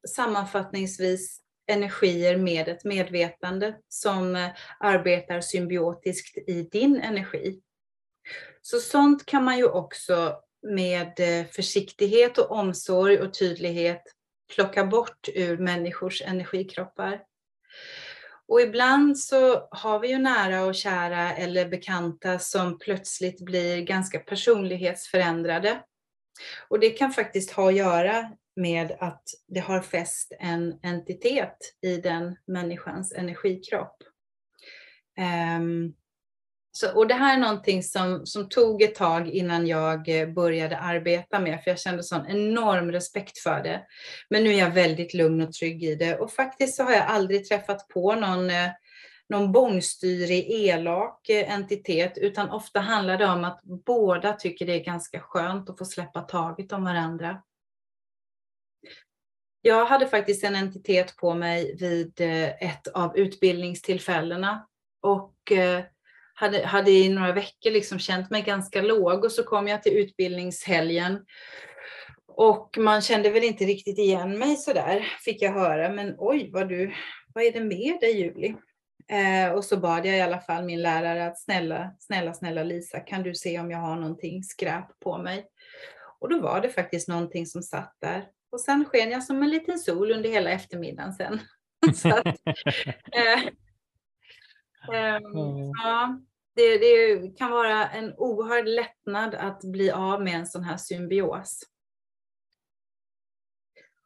sammanfattningsvis 0.09 1.41
energier 1.71 2.37
med 2.37 2.68
ett 2.68 2.85
medvetande 2.85 3.75
som 3.89 4.37
eh, 4.37 4.49
arbetar 4.81 5.41
symbiotiskt 5.41 6.39
i 6.49 6.62
din 6.62 7.01
energi. 7.01 7.61
Så 8.62 8.79
sånt 8.79 9.27
kan 9.27 9.45
man 9.45 9.59
ju 9.59 9.68
också 9.68 10.37
med 10.62 11.21
eh, 11.21 11.47
försiktighet 11.47 12.39
och 12.39 12.51
omsorg 12.51 13.21
och 13.21 13.35
tydlighet 13.35 14.03
plocka 14.55 14.85
bort 14.85 15.29
ur 15.35 15.59
människors 15.59 16.23
energikroppar. 16.23 17.23
Och 18.49 18.61
ibland 18.61 19.18
så 19.18 19.68
har 19.71 19.99
vi 19.99 20.09
ju 20.09 20.18
nära 20.18 20.64
och 20.64 20.75
kära 20.75 21.35
eller 21.35 21.68
bekanta 21.68 22.39
som 22.39 22.79
plötsligt 22.79 23.41
blir 23.41 23.81
ganska 23.81 24.18
personlighetsförändrade. 24.18 25.83
Och 26.68 26.81
det 26.81 26.91
kan 26.91 27.12
faktiskt 27.12 27.51
ha 27.51 27.68
att 27.68 27.77
göra 27.77 28.31
med 28.57 28.97
att 29.01 29.23
det 29.49 29.61
har 29.61 29.81
fäst 29.81 30.33
en 30.39 30.79
entitet 30.83 31.57
i 31.83 31.97
den 31.97 32.37
människans 32.47 33.13
energikropp. 33.13 33.97
Um, 35.59 35.95
så, 36.73 36.95
och 36.95 37.07
det 37.07 37.15
här 37.15 37.37
är 37.37 37.41
någonting 37.41 37.83
som, 37.83 38.27
som 38.27 38.49
tog 38.49 38.83
ett 38.83 38.95
tag 38.95 39.29
innan 39.29 39.67
jag 39.67 40.21
eh, 40.21 40.29
började 40.29 40.79
arbeta 40.79 41.41
med, 41.41 41.63
för 41.63 41.71
jag 41.71 41.81
kände 41.81 42.03
sån 42.03 42.27
enorm 42.27 42.93
respekt 42.93 43.39
för 43.39 43.63
det. 43.63 43.83
Men 44.31 44.45
nu 44.45 44.55
är 44.55 44.59
jag 44.59 44.71
väldigt 44.71 45.15
lugn 45.15 45.41
och 45.41 45.53
trygg 45.53 45.85
i 45.85 45.95
det 45.95 46.19
och 46.19 46.33
faktiskt 46.33 46.77
så 46.77 46.83
har 46.83 46.93
jag 46.93 47.07
aldrig 47.07 47.49
träffat 47.49 47.89
på 47.89 48.15
någon, 48.15 48.51
eh, 48.51 48.71
någon 49.29 49.53
bångstyrig, 49.53 50.47
elak 50.51 51.29
eh, 51.29 51.55
entitet, 51.55 52.19
utan 52.19 52.51
ofta 52.51 52.81
handlar 52.81 53.19
det 53.19 53.27
om 53.27 53.45
att 53.45 53.61
båda 53.87 54.33
tycker 54.33 54.67
det 54.67 54.75
är 54.75 54.85
ganska 54.85 55.21
skönt 55.21 55.71
att 55.71 55.79
få 55.79 55.85
släppa 55.85 56.21
taget 56.21 56.73
om 56.73 56.85
varandra. 56.85 57.43
Jag 59.63 59.87
hade 59.87 60.07
faktiskt 60.07 60.45
en 60.45 60.57
entitet 60.57 61.17
på 61.17 61.35
mig 61.35 61.77
vid 61.77 62.21
eh, 62.21 62.49
ett 62.49 62.89
av 62.89 63.19
utbildningstillfällena 63.19 64.67
och 65.03 65.53
eh, 65.53 65.85
hade, 66.35 66.67
hade 66.67 66.91
i 66.91 67.09
några 67.09 67.33
veckor 67.33 67.71
liksom 67.71 67.99
känt 67.99 68.31
mig 68.31 68.43
ganska 68.43 68.83
låg 68.83 69.25
och 69.25 69.33
så 69.33 69.43
kom 69.43 69.69
jag 69.69 69.83
till 69.83 69.97
utbildningshelgen 69.97 71.25
och 72.27 72.79
man 72.79 73.01
kände 73.01 73.31
väl 73.31 73.45
inte 73.45 73.65
riktigt 73.65 73.99
igen 73.99 74.39
mig 74.39 74.57
så 74.57 74.72
där, 74.72 75.01
fick 75.01 75.43
jag 75.43 75.53
höra. 75.53 75.89
Men 75.89 76.14
oj, 76.18 76.51
vad, 76.53 76.68
du, 76.68 76.95
vad 77.34 77.45
är 77.45 77.53
det 77.53 77.61
med 77.61 78.01
dig 78.01 78.21
Julie? 78.21 78.57
Eh, 79.09 79.53
och 79.53 79.64
så 79.64 79.76
bad 79.76 80.07
jag 80.07 80.17
i 80.17 80.21
alla 80.21 80.41
fall 80.41 80.64
min 80.64 80.83
lärare 80.83 81.26
att 81.26 81.41
snälla, 81.41 81.91
snälla, 81.99 82.34
snälla 82.34 82.63
Lisa, 82.63 83.01
kan 83.01 83.22
du 83.22 83.34
se 83.34 83.61
om 83.61 83.71
jag 83.71 83.79
har 83.79 83.97
någonting 83.97 84.43
skräp 84.43 85.01
på 85.01 85.18
mig? 85.18 85.47
Och 86.21 86.29
då 86.29 86.41
var 86.41 86.61
det 86.61 86.68
faktiskt 86.68 87.09
någonting 87.09 87.47
som 87.47 87.63
satt 87.63 87.97
där. 88.01 88.26
Och 88.51 88.61
sen 88.61 88.85
sken 88.85 89.11
jag 89.11 89.25
som 89.25 89.43
en 89.43 89.51
liten 89.51 89.79
sol 89.79 90.13
under 90.13 90.31
hela 90.31 90.51
eftermiddagen 90.51 91.13
sen. 91.13 91.41
att, 92.13 92.27
eh, 93.13 93.45
eh, 94.93 95.21
ja, 95.83 96.21
det, 96.55 96.79
det, 96.79 97.39
kan 97.39 97.51
vara 97.51 97.89
en 97.89 98.14
oerhörd 98.17 98.67
lättnad 98.68 99.35
att 99.35 99.64
bli 99.64 99.91
av 99.91 100.22
med 100.22 100.35
en 100.35 100.47
sån 100.47 100.64
här 100.64 100.77
symbios. 100.77 101.63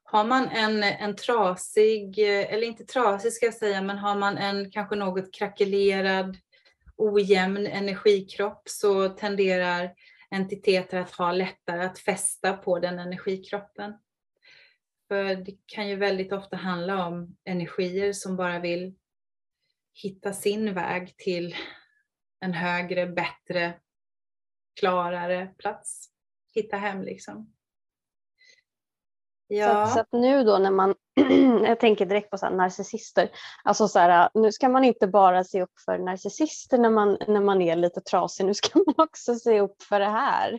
Har 0.03 0.25
man 0.25 0.49
en, 0.49 0.83
en 0.83 1.16
trasig, 1.16 2.19
eller 2.19 2.62
inte 2.62 2.85
trasig 2.85 3.33
ska 3.33 3.47
jag 3.47 3.55
säga, 3.55 3.83
men 3.83 3.99
har 3.99 4.16
man 4.16 4.39
en 4.39 4.71
kanske 4.71 4.97
något 4.97 5.35
krackelerad, 5.35 6.37
ojämn 6.97 7.66
energikropp 7.66 8.62
så 8.65 9.09
tenderar 9.09 9.95
entiteter 10.31 10.99
att 10.99 11.11
ha 11.11 11.33
lättare 11.33 11.85
att 11.85 11.99
fästa 11.99 12.53
på 12.53 12.79
den 12.79 12.99
energikroppen. 12.99 13.93
För 15.09 15.35
det 15.35 15.56
kan 15.66 15.89
ju 15.89 15.97
väldigt 15.97 16.32
ofta 16.32 16.56
handla 16.56 17.06
om 17.06 17.36
energier 17.44 18.12
som 18.12 18.36
bara 18.36 18.59
vill 18.59 18.94
hitta 20.02 20.32
sin 20.32 20.74
väg 20.74 21.16
till 21.16 21.55
en 22.40 22.52
högre, 22.52 23.06
bättre, 23.06 23.74
klarare 24.81 25.55
plats. 25.59 26.09
Hitta 26.55 26.76
hem 26.76 27.02
liksom. 27.02 27.55
Ja. 29.47 29.86
Så, 29.86 29.93
så, 29.93 30.01
att 30.01 30.12
nu 30.12 30.44
då 30.44 30.59
när 30.59 30.70
man, 30.70 30.94
jag 31.66 31.81
tänker 31.81 32.06
direkt 32.06 32.31
på 32.31 32.39
så 32.39 32.51
narcissister, 32.51 33.31
alltså 33.64 33.89
så 33.89 33.98
här, 33.98 34.31
nu 34.35 34.52
ska 34.52 34.68
man 34.68 34.85
inte 34.85 35.06
bara 35.06 35.44
se 35.44 35.62
upp 35.62 35.81
för 35.85 35.98
narcissister 35.98 36.78
när 36.78 36.90
man, 36.90 37.18
när 37.28 37.40
man 37.40 37.62
är 37.62 37.76
lite 37.76 38.01
trasig, 38.01 38.47
nu 38.47 38.55
ska 38.55 38.78
man 38.86 38.94
också 38.97 39.35
se 39.35 39.60
upp 39.60 39.82
för 39.82 40.01
det 40.01 40.10
här. 40.10 40.59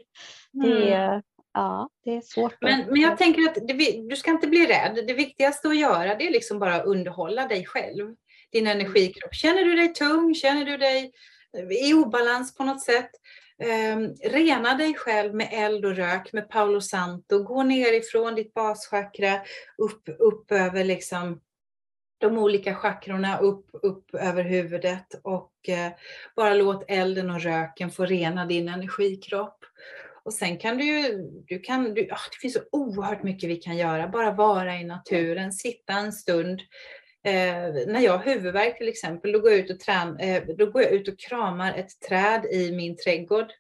Det, 0.52 0.94
mm. 0.94 1.22
Ja, 1.56 1.90
det 2.04 2.16
är 2.16 2.22
svårt. 2.22 2.56
Men, 2.62 2.86
men 2.88 3.02
jag 3.02 3.18
tänker 3.18 3.42
att 3.42 3.56
det, 3.68 4.08
du 4.10 4.16
ska 4.16 4.32
inte 4.32 4.48
bli 4.48 4.66
rädd. 4.66 5.04
Det 5.08 5.14
viktigaste 5.14 5.68
att 5.68 5.78
göra 5.78 6.16
det 6.16 6.28
är 6.28 6.32
liksom 6.32 6.60
bara 6.60 6.76
att 6.76 6.86
underhålla 6.86 7.48
dig 7.48 7.66
själv, 7.66 8.16
din 8.52 8.68
energikropp. 8.68 9.36
Känner 9.36 9.66
du 9.66 9.76
dig 9.76 9.94
tung? 9.94 10.36
Känner 10.36 10.66
du 10.66 10.78
dig 10.78 11.12
i 11.82 11.94
obalans 11.94 12.56
på 12.56 12.64
något 12.64 12.84
sätt. 12.84 13.10
Um, 13.94 14.16
rena 14.32 14.74
dig 14.74 14.94
själv 14.94 15.36
med 15.36 15.50
eld 15.52 15.86
och 15.86 15.96
rök, 15.96 16.34
med 16.34 16.50
Paolo 16.50 16.82
Santo. 16.82 17.44
Gå 17.44 17.64
nerifrån 17.64 18.36
ditt 18.36 18.54
baschakra 18.54 19.42
upp, 19.78 20.10
upp 20.20 20.52
över 20.52 20.84
liksom 20.84 21.42
de 22.18 22.38
olika 22.38 22.76
chakrorna 22.76 23.38
upp, 23.38 23.70
upp 23.74 24.16
över 24.16 24.44
huvudet 24.44 25.08
och 25.24 25.70
eh, 25.70 25.92
bara 26.36 26.54
låt 26.54 26.86
elden 26.88 27.30
och 27.30 27.42
röken 27.42 27.92
få 27.92 28.06
rena 28.06 28.46
din 28.46 28.70
energikropp. 28.70 29.66
Och 30.26 30.34
sen 30.34 30.58
kan 30.58 30.78
du 30.78 30.86
ju, 30.86 31.30
du 31.48 31.60
kan, 31.60 31.94
du, 31.94 32.02
oh, 32.02 32.30
det 32.32 32.38
finns 32.42 32.54
så 32.54 32.62
oerhört 32.72 33.24
mycket 33.24 33.50
vi 33.50 33.56
kan 33.56 33.78
göra, 33.78 34.08
bara 34.08 34.32
vara 34.32 34.76
i 34.76 34.84
naturen, 34.84 35.52
sitta 35.52 35.94
en 35.94 36.14
stund. 36.14 36.62
Eh, 37.26 37.88
när 37.88 38.00
jag 38.00 38.18
har 38.18 38.26
huvudvärk 38.26 38.78
till 38.78 38.88
exempel, 38.88 39.32
då 39.32 39.40
går, 39.40 39.52
jag 39.52 39.60
ut 39.60 39.72
och 39.72 39.80
trän, 39.80 40.20
eh, 40.20 40.44
då 40.58 40.66
går 40.66 40.82
jag 40.82 40.92
ut 40.92 41.08
och 41.08 41.20
kramar 41.20 41.74
ett 41.74 42.00
träd 42.08 42.46
i 42.46 42.72
min 42.72 42.98
trädgård 42.98 43.52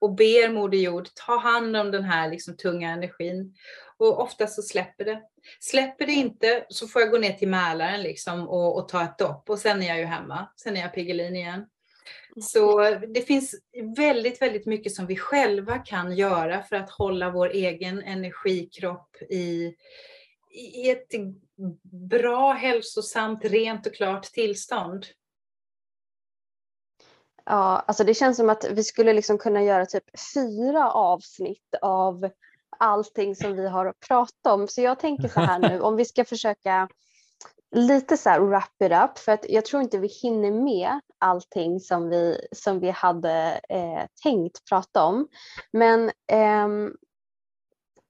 och 0.00 0.14
ber 0.14 0.52
Moder 0.52 0.78
Jord 0.78 1.08
ta 1.26 1.38
hand 1.38 1.76
om 1.76 1.90
den 1.90 2.04
här 2.04 2.30
liksom, 2.30 2.56
tunga 2.56 2.90
energin. 2.90 3.54
Och 3.96 4.20
ofta 4.20 4.46
så 4.46 4.62
släpper 4.62 5.04
det. 5.04 5.22
Släpper 5.60 6.06
det 6.06 6.12
inte 6.12 6.66
så 6.68 6.88
får 6.88 7.02
jag 7.02 7.10
gå 7.10 7.18
ner 7.18 7.32
till 7.32 7.48
Mälaren 7.48 8.02
liksom 8.02 8.48
och, 8.48 8.76
och 8.76 8.88
ta 8.88 9.04
ett 9.04 9.18
dopp 9.18 9.50
och 9.50 9.58
sen 9.58 9.82
är 9.82 9.88
jag 9.88 9.98
ju 9.98 10.04
hemma. 10.04 10.48
Sen 10.56 10.76
är 10.76 10.80
jag 10.80 10.94
Piggelin 10.94 11.36
igen. 11.36 11.66
Så 12.40 12.90
det 12.90 13.22
finns 13.22 13.54
väldigt, 13.96 14.42
väldigt 14.42 14.66
mycket 14.66 14.94
som 14.94 15.06
vi 15.06 15.16
själva 15.16 15.78
kan 15.78 16.16
göra 16.16 16.62
för 16.62 16.76
att 16.76 16.90
hålla 16.90 17.30
vår 17.30 17.50
egen 17.50 18.02
energikropp 18.02 19.16
i, 19.22 19.74
i 20.50 20.90
ett 20.90 21.08
bra, 22.10 22.52
hälsosamt, 22.52 23.44
rent 23.44 23.86
och 23.86 23.94
klart 23.94 24.24
tillstånd. 24.24 25.06
Ja, 27.44 27.84
alltså 27.86 28.04
det 28.04 28.14
känns 28.14 28.36
som 28.36 28.50
att 28.50 28.64
vi 28.70 28.84
skulle 28.84 29.12
liksom 29.12 29.38
kunna 29.38 29.62
göra 29.62 29.86
typ 29.86 30.04
fyra 30.34 30.90
avsnitt 30.90 31.74
av 31.82 32.30
allting 32.78 33.36
som 33.36 33.56
vi 33.56 33.68
har 33.68 33.94
pratat 34.08 34.46
om. 34.46 34.68
Så 34.68 34.80
jag 34.80 34.98
tänker 34.98 35.28
så 35.28 35.40
här 35.40 35.58
nu, 35.58 35.80
om 35.80 35.96
vi 35.96 36.04
ska 36.04 36.24
försöka 36.24 36.88
lite 37.74 38.16
så 38.16 38.30
här 38.30 38.40
wrap 38.40 38.82
it 38.82 38.92
up, 38.92 39.18
för 39.18 39.32
att 39.32 39.44
jag 39.48 39.64
tror 39.64 39.82
inte 39.82 39.98
vi 39.98 40.08
hinner 40.08 40.50
med 40.50 41.00
allting 41.22 41.80
som 41.80 42.10
vi, 42.10 42.46
som 42.52 42.80
vi 42.80 42.90
hade 42.90 43.60
eh, 43.68 44.06
tänkt 44.22 44.64
prata 44.68 45.04
om. 45.04 45.28
Men 45.72 46.08
eh, 46.08 46.68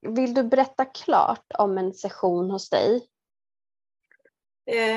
vill 0.08 0.34
du 0.34 0.42
berätta 0.42 0.84
klart 0.84 1.46
om 1.58 1.78
en 1.78 1.94
session 1.94 2.50
hos 2.50 2.70
dig? 2.70 3.08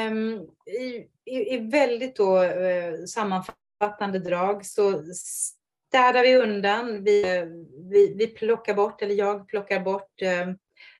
Um, 0.10 0.50
i, 0.66 1.08
i, 1.26 1.56
i, 1.56 1.58
väldigt 1.58 2.16
då, 2.16 2.44
uh, 2.44 3.06
sammanfattande 3.06 4.20
drag 4.20 4.66
så 4.66 5.04
städar 5.96 6.22
vi 6.22 6.36
undan, 6.36 7.04
vi, 7.04 7.46
vi, 7.92 8.14
vi 8.18 8.28
plockar 8.28 8.74
bort, 8.74 9.02
eller 9.02 9.16
jag 9.16 9.48
plockar 9.48 9.80
bort 9.80 10.22
eh, 10.22 10.48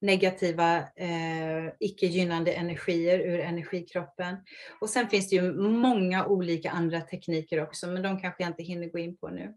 negativa, 0.02 0.78
eh, 0.96 1.74
icke 1.80 2.06
gynnande 2.06 2.54
energier 2.54 3.20
ur 3.20 3.40
energikroppen. 3.40 4.38
Och 4.82 4.90
sen 4.90 5.10
finns 5.10 5.30
det 5.30 5.36
ju 5.36 5.54
många 5.54 6.26
olika 6.26 6.72
andra 6.72 7.02
tekniker 7.02 7.64
också, 7.64 7.88
men 7.88 8.02
de 8.02 8.20
kanske 8.22 8.44
jag 8.44 8.50
inte 8.50 8.64
hinner 8.64 8.88
gå 8.88 9.00
in 9.00 9.18
på 9.18 9.30
nu. 9.30 9.56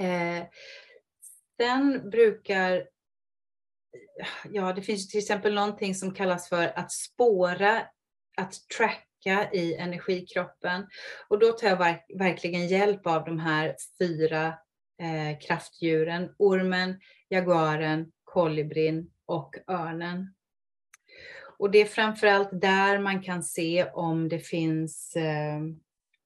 Eh, 0.00 0.44
sen 1.60 2.10
brukar, 2.10 2.88
ja 4.50 4.72
det 4.72 4.82
finns 4.82 5.08
till 5.08 5.18
exempel 5.18 5.54
någonting 5.54 5.94
som 5.94 6.14
kallas 6.14 6.48
för 6.48 6.78
att 6.78 6.92
spåra, 6.92 7.82
att 8.36 8.54
track 8.76 9.06
i 9.52 9.74
energikroppen. 9.74 10.86
Och 11.28 11.38
då 11.38 11.52
tar 11.52 11.68
jag 11.68 11.76
verk 11.76 12.06
verkligen 12.18 12.68
hjälp 12.68 13.06
av 13.06 13.24
de 13.24 13.38
här 13.38 13.76
fyra 13.98 14.46
eh, 15.02 15.38
kraftdjuren. 15.40 16.34
Ormen, 16.38 17.00
jaguaren, 17.28 18.12
kolibrin 18.32 19.10
och 19.26 19.56
örnen. 19.68 20.34
Och 21.58 21.70
det 21.70 21.80
är 21.80 21.86
framförallt 21.86 22.48
där 22.52 22.98
man 22.98 23.22
kan 23.22 23.42
se 23.42 23.90
om 23.94 24.28
det 24.28 24.38
finns 24.38 25.16
eh, 25.16 25.60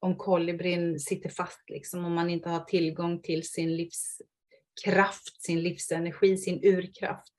om 0.01 0.17
kolibrin 0.17 1.01
sitter 1.01 1.29
fast, 1.29 1.71
liksom, 1.71 2.05
om 2.05 2.15
man 2.15 2.31
inte 2.31 2.49
har 2.49 2.61
tillgång 2.61 3.23
till 3.23 3.49
sin 3.49 3.77
livskraft, 3.77 5.43
sin 5.43 5.61
livsenergi, 5.63 6.37
sin 6.37 6.65
urkraft. 6.65 7.33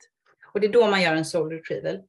Och 0.52 0.60
det 0.60 0.66
är 0.66 0.72
då 0.72 0.86
man 0.86 1.02
gör 1.02 1.14
en 1.14 1.24
soul 1.24 1.50
retrieval. 1.50 2.02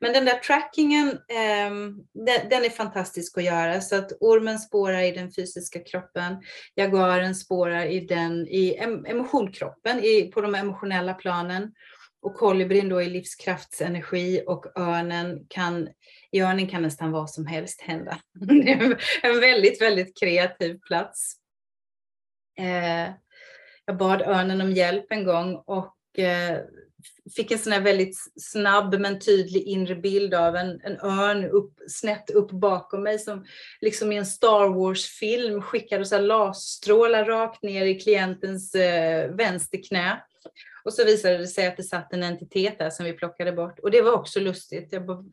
Men 0.00 0.12
den 0.12 0.24
där 0.24 0.38
trackingen, 0.38 1.08
eh, 1.08 1.70
den, 2.12 2.48
den, 2.50 2.64
är 2.64 2.70
fantastisk 2.70 3.38
att 3.38 3.44
göra. 3.44 3.80
Så 3.80 3.96
att 3.96 4.12
ormen 4.20 4.58
spårar 4.58 5.02
i 5.02 5.12
den 5.12 5.32
fysiska 5.32 5.80
kroppen, 5.80 6.36
jaguaren 6.74 7.34
spårar 7.34 7.84
i, 7.84 8.00
den, 8.00 8.48
i 8.48 8.76
emotionkroppen, 9.06 9.98
i, 10.04 10.30
på 10.34 10.40
de 10.40 10.54
emotionella 10.54 11.14
planen. 11.14 11.72
Och 12.22 12.34
kolibrin 12.34 12.88
då 12.88 13.02
är 13.02 13.10
livskraftsenergi 13.10 14.42
och 14.46 14.78
örnen 14.78 15.46
kan, 15.48 15.88
i 16.30 16.40
örnen 16.40 16.66
kan 16.66 16.82
nästan 16.82 17.10
vad 17.10 17.30
som 17.30 17.46
helst 17.46 17.80
hända. 17.80 18.18
Det 18.34 18.72
är 18.72 18.96
en 19.22 19.40
väldigt, 19.40 19.82
väldigt 19.82 20.20
kreativ 20.20 20.78
plats. 20.78 21.34
Eh, 22.58 23.12
jag 23.84 23.96
bad 23.96 24.22
örnen 24.22 24.60
om 24.60 24.72
hjälp 24.72 25.06
en 25.10 25.24
gång 25.24 25.62
och 25.66 26.18
eh, 26.18 26.58
fick 27.36 27.50
en 27.50 27.58
sån 27.58 27.72
här 27.72 27.80
väldigt 27.80 28.16
snabb 28.40 29.00
men 29.00 29.20
tydlig 29.20 29.62
inre 29.62 29.94
bild 29.94 30.34
av 30.34 30.56
en, 30.56 30.80
en 30.80 31.00
örn 31.00 31.44
upp, 31.44 31.74
snett 31.88 32.30
upp 32.30 32.50
bakom 32.50 33.02
mig 33.02 33.18
som 33.18 33.46
liksom 33.80 34.12
i 34.12 34.16
en 34.16 34.26
Star 34.26 34.68
Wars-film 34.68 35.62
skickade 35.62 36.04
så 36.04 36.16
rakt 37.24 37.62
ner 37.62 37.86
i 37.86 38.00
klientens 38.00 38.74
eh, 38.74 39.30
vänsterknä. 39.34 40.22
Och 40.88 40.94
så 40.94 41.04
visade 41.04 41.38
det 41.38 41.46
sig 41.46 41.66
att 41.66 41.76
det 41.76 41.82
satt 41.82 42.12
en 42.12 42.22
entitet 42.22 42.78
där 42.78 42.90
som 42.90 43.04
vi 43.04 43.12
plockade 43.12 43.52
bort. 43.52 43.78
Och 43.78 43.90
det 43.90 44.02
var 44.02 44.12
också 44.12 44.40
lustigt. 44.40 44.92
Jag 44.92 45.06
bara, 45.06 45.24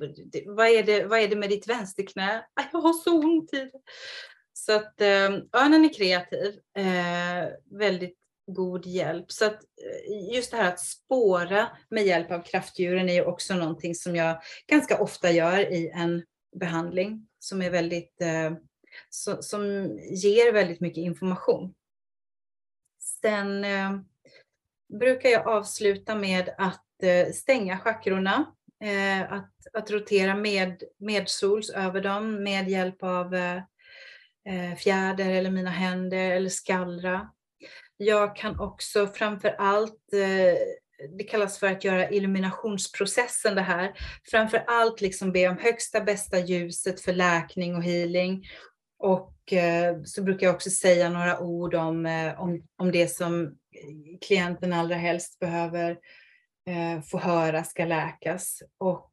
vad, 0.46 0.68
är 0.68 0.84
det, 0.84 1.06
vad 1.06 1.20
är 1.20 1.28
det 1.28 1.36
med 1.36 1.50
ditt 1.50 1.68
vänsterknä? 1.68 2.46
Jag 2.72 2.80
har 2.80 2.94
så 2.94 3.20
ont 3.20 3.54
i 3.54 3.58
det. 3.58 3.72
Så 4.54 4.76
att 4.76 5.02
eh, 5.02 5.32
örnen 5.54 5.86
är 5.86 5.94
kreativ. 5.94 6.60
Eh, 6.78 7.50
väldigt 7.80 8.18
god 8.48 8.86
hjälp. 8.86 9.32
Så 9.32 9.46
att 9.46 9.54
eh, 9.54 10.36
just 10.36 10.52
det 10.52 10.58
här 10.58 10.74
att 10.74 10.80
spåra 10.80 11.68
med 11.90 12.06
hjälp 12.06 12.32
av 12.32 12.44
kraftdjuren 12.44 13.10
är 13.10 13.14
ju 13.14 13.26
också 13.26 13.56
någonting 13.56 13.96
som 13.96 14.16
jag 14.16 14.42
ganska 14.68 15.02
ofta 15.02 15.32
gör 15.32 15.74
i 15.74 15.90
en 15.90 16.24
behandling 16.60 17.28
som 17.40 17.62
är 17.62 17.70
väldigt 17.70 18.22
eh, 18.22 18.54
som 19.40 19.64
ger 20.12 20.54
väldigt 20.54 20.82
mycket 20.82 21.02
information. 21.02 21.74
Sen 23.22 23.64
eh, 23.64 23.92
brukar 25.00 25.30
jag 25.30 25.48
avsluta 25.48 26.16
med 26.16 26.50
att 26.58 27.04
eh, 27.04 27.32
stänga 27.34 27.78
chakrorna, 27.78 28.46
eh, 28.84 29.34
att, 29.34 29.52
att 29.74 29.92
rotera 29.92 30.36
med, 30.36 30.84
medsols 30.98 31.70
över 31.70 32.02
dem 32.02 32.44
med 32.44 32.70
hjälp 32.70 33.04
av 33.04 33.36
eh, 33.36 34.76
fjäder 34.78 35.30
eller 35.30 35.52
mina 35.52 35.70
händer 35.70 36.32
eller 36.32 36.50
skallra. 36.50 37.30
Jag 37.98 38.36
kan 38.36 38.60
också 38.60 39.08
framför 39.08 39.56
allt, 39.58 40.02
det 41.18 41.24
kallas 41.24 41.60
för 41.60 41.68
att 41.68 41.84
göra 41.84 42.10
illuminationsprocessen 42.10 43.56
det 43.56 43.62
här, 43.62 43.94
framför 44.32 44.64
allt 44.68 45.02
liksom 45.02 45.32
be 45.32 45.48
om 45.48 45.58
högsta 45.58 46.02
bästa 46.02 46.40
ljuset 46.40 47.02
för 47.02 47.14
läkning 47.14 47.76
och 47.76 47.84
healing. 47.84 48.46
Och 49.00 49.35
Eh, 49.52 50.04
så 50.04 50.24
brukar 50.24 50.48
jag 50.48 50.56
också 50.56 50.70
säga 50.70 51.10
några 51.10 51.40
ord 51.40 51.76
om, 51.76 52.06
eh, 52.06 52.42
om, 52.42 52.68
om 52.76 52.92
det 52.92 53.08
som 53.08 53.46
eh, 53.46 54.20
klienten 54.22 54.74
allra 54.74 54.96
helst 54.96 55.40
behöver 55.40 56.00
få 57.12 57.18
höra 57.18 57.64
ska 57.64 57.86
läkas. 57.86 58.64
Och 58.78 59.12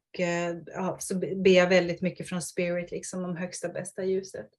ja, 0.65 0.97
så 0.99 1.19
ber 1.19 1.51
jag 1.51 1.69
väldigt 1.69 2.01
mycket 2.01 2.29
från 2.29 2.41
spirit 2.41 2.91
liksom 2.91 3.23
om 3.23 3.37
högsta 3.37 3.69
bästa 3.69 4.03
ljuset. 4.03 4.49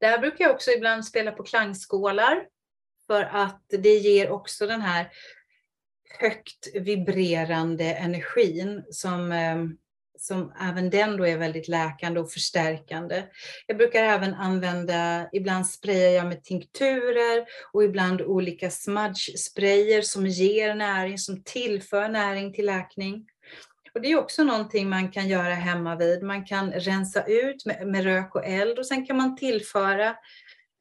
Där 0.00 0.18
brukar 0.18 0.44
jag 0.44 0.54
också 0.54 0.70
ibland 0.70 1.04
spela 1.04 1.32
på 1.32 1.42
klangskålar 1.42 2.46
för 3.06 3.22
att 3.22 3.64
det 3.68 3.94
ger 3.94 4.30
också 4.30 4.66
den 4.66 4.80
här 4.80 5.12
högt 6.20 6.68
vibrerande 6.74 7.84
energin 7.84 8.84
som, 8.90 9.32
som 10.20 10.52
även 10.60 10.90
den 10.90 11.16
då 11.16 11.26
är 11.26 11.38
väldigt 11.38 11.68
läkande 11.68 12.20
och 12.20 12.32
förstärkande. 12.32 13.22
Jag 13.66 13.76
brukar 13.76 14.02
även 14.02 14.34
använda, 14.34 15.28
ibland 15.32 15.66
sprayar 15.66 16.10
jag 16.10 16.26
med 16.26 16.44
tinkturer 16.44 17.46
och 17.72 17.84
ibland 17.84 18.22
olika 18.22 18.70
smudge-sprayer 18.70 20.02
som 20.02 20.26
ger 20.26 20.74
näring, 20.74 21.18
som 21.18 21.42
tillför 21.42 22.08
näring 22.08 22.52
till 22.52 22.66
läkning. 22.66 23.26
Och 23.94 24.00
det 24.00 24.12
är 24.12 24.18
också 24.18 24.44
någonting 24.44 24.88
man 24.88 25.10
kan 25.10 25.28
göra 25.28 25.54
hemma 25.54 25.96
vid. 25.96 26.22
Man 26.22 26.44
kan 26.44 26.72
rensa 26.72 27.24
ut 27.26 27.66
med, 27.66 27.86
med 27.86 28.04
rök 28.04 28.34
och 28.34 28.46
eld 28.46 28.78
och 28.78 28.86
sen 28.86 29.06
kan 29.06 29.16
man 29.16 29.36
tillföra 29.36 30.08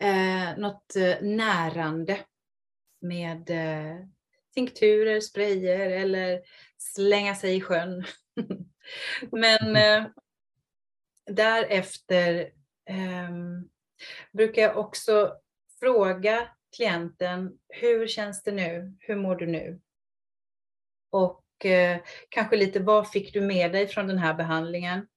eh, 0.01 0.57
något 0.57 0.95
eh, 0.95 1.21
närande 1.21 2.19
med 3.01 3.49
eh, 3.49 3.95
tinkturer, 4.53 5.19
sprayer 5.21 5.89
eller 5.89 6.39
slänga 6.77 7.35
sig 7.35 7.55
i 7.55 7.61
sjön. 7.61 8.03
Men 9.31 9.75
eh, 9.75 10.09
därefter 11.25 12.39
eh, 12.89 13.31
brukar 14.31 14.61
jag 14.61 14.77
också 14.77 15.33
fråga 15.79 16.47
klienten, 16.75 17.57
hur 17.69 18.07
känns 18.07 18.43
det 18.43 18.51
nu? 18.51 18.95
Hur 18.99 19.15
mår 19.15 19.35
du 19.35 19.45
nu? 19.45 19.79
Och 21.09 21.65
eh, 21.65 21.99
kanske 22.29 22.57
lite 22.57 22.79
vad 22.79 23.11
fick 23.11 23.33
du 23.33 23.41
med 23.41 23.71
dig 23.71 23.87
från 23.87 24.07
den 24.07 24.17
här 24.17 24.33
behandlingen? 24.33 25.07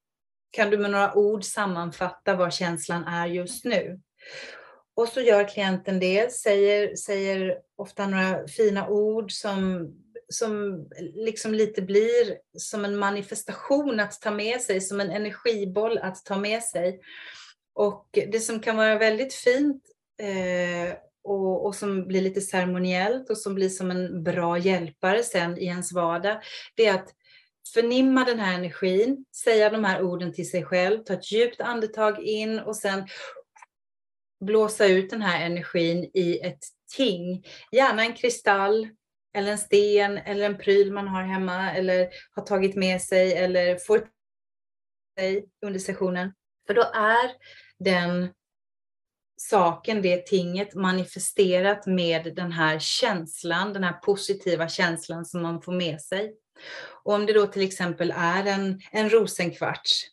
kan 0.51 0.71
du 0.71 0.79
med 0.79 0.91
några 0.91 1.15
ord 1.15 1.45
sammanfatta 1.45 2.37
vad 2.37 2.53
känslan 2.53 3.05
är 3.05 3.27
just 3.27 3.65
nu? 3.65 4.01
Och 4.95 5.09
så 5.09 5.21
gör 5.21 5.49
klienten 5.49 6.01
det, 6.01 6.33
säger, 6.33 6.97
säger 6.97 7.59
ofta 7.77 8.07
några 8.07 8.49
fina 8.49 8.89
ord 8.89 9.33
som, 9.33 9.93
som 10.31 10.85
liksom 11.15 11.55
lite 11.55 11.83
blir 11.83 12.39
som 12.59 12.85
en 12.85 12.97
manifestation 12.97 14.01
att 14.01 14.21
ta 14.21 14.31
med 14.31 14.61
sig, 14.61 14.81
som 14.81 15.01
en 15.01 15.11
energiboll 15.11 15.99
att 15.99 16.25
ta 16.25 16.37
med 16.37 16.63
sig. 16.63 17.01
Och 17.75 18.09
det 18.13 18.41
som 18.41 18.61
kan 18.61 18.77
vara 18.77 18.99
väldigt 18.99 19.35
fint 19.35 19.83
eh, 20.23 20.95
och, 21.25 21.67
och, 21.67 21.75
som 21.75 22.07
blir 22.07 22.21
lite 22.21 22.41
ceremoniellt 22.41 23.31
och 23.31 23.39
som 23.39 23.55
blir 23.55 23.69
som 23.69 23.91
en 23.91 24.23
bra 24.23 24.59
hjälpare 24.59 25.23
sen 25.23 25.59
i 25.59 25.65
ens 25.65 25.93
vardag, 25.93 26.41
det 26.75 26.87
är 26.87 26.95
att 26.95 27.15
förnimma 27.75 28.25
den 28.25 28.39
här 28.39 28.55
energin, 28.55 29.25
säga 29.45 29.71
de 29.71 29.85
här 29.85 30.03
orden 30.03 30.33
till 30.33 30.51
sig 30.51 30.65
själv, 30.65 31.05
ta 31.05 31.13
ett 31.13 31.33
djupt 31.33 31.61
andetag 31.61 32.23
in 32.23 32.59
och 32.59 32.77
sen 32.77 33.07
blåsa 34.45 34.87
ut 34.87 35.11
den 35.11 35.23
här 35.23 35.47
energin 35.47 36.11
i 36.15 36.41
ett 36.41 36.65
ting. 36.97 37.47
Gärna 37.73 38.03
en 38.03 38.15
kristall 38.15 38.89
eller 39.35 39.53
en 39.53 39.59
sten 39.59 40.19
eller 40.19 40.47
en 40.47 40.59
pryl 40.59 40.93
man 40.93 41.09
har 41.09 41.23
hemma 41.23 41.73
eller 41.73 42.09
har 42.31 42.43
tagit 42.43 42.77
med 42.77 43.03
sig 43.03 43.35
eller 43.35 43.77
får 43.77 44.09
sig 45.19 45.47
under 45.67 45.81
sessionen. 45.81 46.33
För 46.67 46.75
då 46.75 46.83
är 46.83 47.33
den 47.79 48.29
saken, 49.41 50.03
det 50.03 50.27
tinget 50.27 50.75
manifesterat 50.75 51.87
med 51.87 52.37
den 52.37 52.53
här 52.53 52.79
känslan, 52.79 53.73
den 53.73 53.85
här 53.85 53.93
positiva 53.93 54.69
känslan 54.69 55.25
som 55.25 55.43
man 55.43 55.63
får 55.63 55.73
med 55.73 56.01
sig. 56.01 56.35
Och 57.05 57.15
om 57.15 57.27
det 57.27 57.33
då 57.33 57.47
till 57.47 57.63
exempel 57.63 58.15
är 58.17 58.47
en, 58.47 58.81
en 58.93 59.11
rosenkvarts 59.11 60.07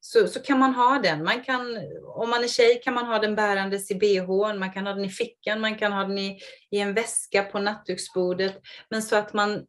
så, 0.00 0.28
så 0.28 0.40
kan 0.40 0.58
man 0.58 0.74
ha 0.74 0.98
den. 0.98 1.24
Man 1.24 1.44
kan, 1.44 1.60
om 2.04 2.30
man 2.30 2.44
är 2.44 2.48
tjej 2.48 2.80
kan 2.84 2.94
man 2.94 3.06
ha 3.06 3.18
den 3.18 3.34
bärandes 3.34 3.90
i 3.90 3.94
bhn, 3.94 4.58
man 4.58 4.72
kan 4.72 4.86
ha 4.86 4.94
den 4.94 5.04
i 5.04 5.08
fickan, 5.08 5.60
man 5.60 5.78
kan 5.78 5.92
ha 5.92 6.04
den 6.04 6.18
i, 6.18 6.40
i 6.70 6.78
en 6.78 6.94
väska 6.94 7.42
på 7.42 7.58
nattduksbordet. 7.58 8.60
Men 8.88 9.02
så 9.02 9.16
att 9.16 9.32
man 9.32 9.66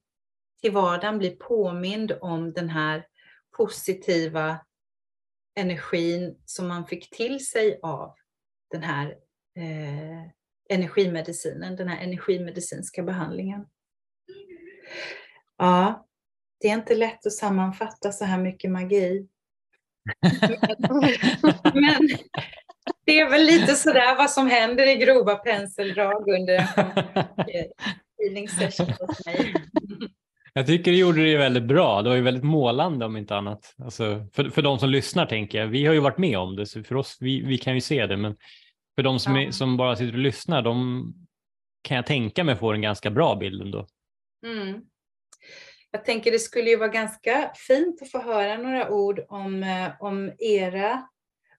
till 0.62 0.72
vardagen 0.72 1.18
blir 1.18 1.36
påmind 1.36 2.12
om 2.22 2.54
den 2.54 2.70
här 2.70 3.06
positiva 3.58 4.60
energin 5.56 6.38
som 6.46 6.68
man 6.68 6.88
fick 6.88 7.16
till 7.16 7.46
sig 7.46 7.80
av 7.84 8.16
den 8.72 8.84
här 8.84 9.08
eh, 9.58 10.32
energimedicinen, 10.70 11.76
den 11.76 11.88
här 11.88 12.04
energimedicinska 12.04 13.04
behandlingen. 13.04 13.66
Ja, 15.58 16.08
det 16.60 16.68
är 16.68 16.74
inte 16.74 16.96
lätt 16.96 17.26
att 17.26 17.34
sammanfatta 17.34 18.12
så 18.12 18.26
här 18.26 18.38
mycket 18.38 18.72
magi. 18.72 19.28
Men 21.74 22.10
det 23.06 23.20
är 23.20 23.30
väl 23.30 23.46
lite 23.46 23.76
sådär 23.76 24.18
vad 24.18 24.30
som 24.30 24.48
händer 24.48 24.88
i 24.88 24.96
grova 24.96 25.36
penseldrag 25.36 26.30
under 26.30 26.58
en 26.58 27.72
healing 28.18 28.48
session 28.50 28.94
hos 29.00 29.26
mig. 29.26 29.54
Jag 30.54 30.68
tycker 30.68 30.92
du 30.92 30.98
gjorde 30.98 31.26
det 31.26 31.38
väldigt 31.38 31.64
bra. 31.64 32.02
Det 32.02 32.10
var 32.10 32.16
ju 32.16 32.22
väldigt 32.22 32.44
målande 32.44 33.06
om 33.06 33.18
inte 33.18 33.36
annat. 33.36 33.76
Alltså, 33.84 34.26
för, 34.34 34.50
för 34.50 34.62
de 34.62 34.80
som 34.80 34.90
lyssnar 34.90 35.26
tänker 35.26 35.60
jag. 35.60 35.68
Vi 35.68 35.86
har 35.86 35.94
ju 35.94 36.00
varit 36.00 36.18
med 36.18 36.38
om 36.38 36.56
det, 36.56 36.66
så 36.66 36.84
för 36.84 36.96
oss, 36.96 37.18
vi, 37.20 37.42
vi 37.42 37.58
kan 37.58 37.76
ju 37.76 37.82
se 37.82 38.08
det. 38.08 38.18
Men 38.18 38.36
för 38.96 39.04
de 39.04 39.20
som, 39.20 39.36
ja. 39.36 39.48
är, 39.48 39.52
som 39.52 39.78
bara 39.78 39.96
sitter 39.96 40.14
och 40.14 40.20
lyssnar, 40.20 40.62
de 40.62 41.04
kan 41.82 41.96
jag 41.96 42.06
tänka 42.06 42.44
mig 42.44 42.56
får 42.56 42.74
en 42.74 42.82
ganska 42.82 43.12
bra 43.12 43.36
bild 43.36 43.62
ändå. 43.62 43.88
Mm. 44.46 44.82
Jag 45.92 46.06
tänker 46.06 46.32
det 46.32 46.40
skulle 46.40 46.70
ju 46.70 46.78
vara 46.78 46.90
ganska 46.90 47.52
fint 47.56 48.02
att 48.02 48.12
få 48.12 48.22
höra 48.22 48.58
några 48.58 48.90
ord 48.90 49.26
om, 49.30 49.64
eh, 49.64 49.92
om 50.00 50.32
era 50.40 51.08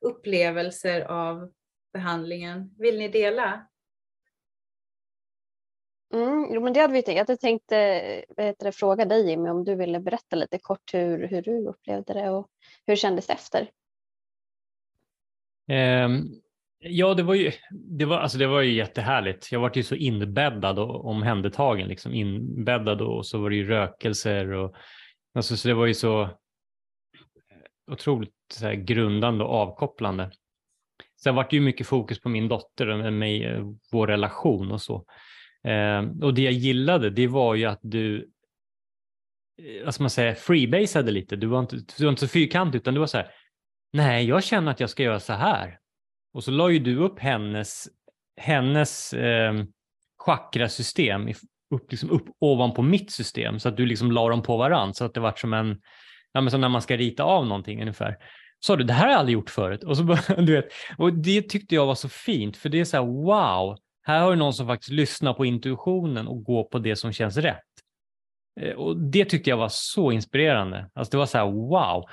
upplevelser 0.01 1.01
av 1.01 1.53
behandlingen. 1.93 2.75
Vill 2.79 2.99
ni 2.99 3.09
dela? 3.09 3.67
Mm, 6.15 6.55
jo, 6.55 6.61
men 6.61 6.73
det 6.73 6.81
hade 6.81 6.95
vi 6.95 7.03
tänkt. 7.03 7.29
Jag 7.29 7.41
tänkte 7.41 8.25
vet 8.37 8.75
fråga 8.75 9.05
dig 9.05 9.29
Jimmy 9.29 9.49
om 9.49 9.65
du 9.65 9.75
ville 9.75 10.01
berätta 10.01 10.37
lite 10.37 10.59
kort 10.59 10.95
hur, 10.95 11.27
hur 11.27 11.43
du 11.43 11.67
upplevde 11.67 12.15
det 12.15 12.31
och 12.31 12.49
hur 12.87 12.97
kändes 12.97 13.27
det 13.27 13.33
efter? 13.33 13.71
Um, 16.05 16.42
Ja, 16.85 17.15
det 17.15 17.23
var 17.23 17.35
ju, 17.35 17.53
det 17.71 18.05
var, 18.05 18.19
alltså 18.19 18.39
det 18.39 18.47
var 18.47 18.61
ju 18.61 18.73
jättehärligt. 18.73 19.53
Jag 19.53 19.61
var 19.61 19.73
ju 19.75 19.83
så 19.83 19.95
inbäddad 19.95 20.79
och 20.79 21.05
omhändertagen, 21.05 21.89
liksom 21.89 22.15
inbäddad 22.15 23.03
och 23.03 23.27
så 23.27 23.39
var 23.39 23.51
det 23.51 23.57
ju 23.57 23.67
rökelser 23.67 24.53
och 24.53 24.75
alltså, 25.35 25.57
så 25.57 25.69
det 25.69 25.75
var 25.75 25.87
ju 25.87 25.95
så 25.95 26.29
otroligt 27.91 28.35
så 28.53 28.67
här, 28.67 28.75
grundande 28.75 29.45
och 29.45 29.55
avkopplande. 29.55 30.31
Sen 31.23 31.35
var 31.35 31.47
det 31.51 31.57
ju 31.57 31.63
mycket 31.63 31.87
fokus 31.87 32.21
på 32.21 32.29
min 32.29 32.49
dotter 32.49 32.87
och 32.87 33.13
mig, 33.13 33.45
eh, 33.45 33.65
vår 33.93 34.07
relation 34.07 34.73
och 34.73 34.83
så. 34.83 35.05
Eh, 35.65 36.03
och 36.23 36.35
det 36.35 36.43
jag 36.43 36.53
gillade, 36.53 37.11
det 37.11 37.27
var 37.27 37.55
ju 37.55 37.65
att 37.65 37.81
du, 37.83 38.31
eh, 39.63 39.85
vad 39.85 39.95
ska 39.95 40.03
man 40.03 40.11
säga, 40.11 40.35
freebasade 40.35 41.11
lite. 41.11 41.37
Du 41.37 41.47
var 41.47 41.61
inte, 41.61 41.77
du 41.99 42.05
var 42.05 42.11
inte 42.11 42.27
så 42.27 42.33
fyrkantig 42.33 42.79
utan 42.79 42.95
du 42.95 43.01
var 43.01 43.07
så 43.07 43.17
här, 43.17 43.31
nej, 43.93 44.27
jag 44.27 44.45
känner 44.45 44.71
att 44.71 44.81
jag 44.81 44.91
ska 44.91 45.03
göra 45.03 45.21
så 45.21 45.33
här. 45.33 45.79
Och 46.33 46.45
så 46.45 46.51
la 46.51 46.71
ju 46.71 46.79
du 46.79 46.97
upp 46.97 47.19
hennes, 47.19 47.89
hennes 48.41 49.13
eh, 49.13 49.65
chakrasystem 50.19 51.29
upp, 51.75 51.91
liksom 51.91 52.11
upp 52.11 52.25
ovanpå 52.39 52.83
mitt 52.83 53.11
system 53.11 53.59
så 53.59 53.69
att 53.69 53.77
du 53.77 53.87
liksom 53.87 54.13
la 54.13 54.29
dem 54.29 54.43
på 54.43 54.57
varandra 54.57 54.95
så 54.95 55.05
att 55.05 55.15
det 55.15 55.21
var 55.21 55.33
som 55.33 55.55
en, 55.55 55.81
ja, 56.33 56.41
men 56.41 56.51
som 56.51 56.61
när 56.61 56.69
man 56.69 56.83
ska 56.83 56.97
rita 56.97 57.23
av 57.23 57.47
någonting 57.47 57.81
ungefär. 57.81 58.17
Sa 58.61 58.77
du, 58.77 58.85
det 58.85 58.93
här 58.93 59.05
har 59.05 59.11
jag 59.11 59.19
aldrig 59.19 59.35
gjort 59.35 59.51
förut. 59.51 59.85
Och, 59.85 59.97
så, 59.97 60.03
du 60.37 60.53
vet, 60.53 60.69
och 60.99 61.13
det 61.13 61.43
tyckte 61.43 61.75
jag 61.75 61.87
var 61.87 61.95
så 61.95 62.09
fint 62.09 62.57
för 62.57 62.69
det 62.69 62.81
är 62.81 62.85
så 62.85 62.97
här 62.97 63.05
wow, 63.05 63.79
här 64.03 64.21
har 64.21 64.31
du 64.31 64.37
någon 64.37 64.55
som 64.55 64.67
faktiskt 64.67 64.93
lyssnar 64.93 65.35
på 65.35 65.45
intuitionen 65.45 66.27
och 66.27 66.45
går 66.45 66.65
på 66.65 66.79
det 66.79 66.97
som 66.97 67.13
känns 67.13 67.37
rätt. 67.37 67.59
Eh, 68.61 68.75
och 68.75 68.97
det 68.97 69.25
tyckte 69.25 69.51
jag 69.51 69.57
var 69.57 69.69
så 69.73 70.13
inspirerande. 70.13 70.91
Alltså 70.95 71.11
det 71.11 71.17
var 71.17 71.27
så 71.27 71.39
här 71.39 71.51
wow. 71.51 72.05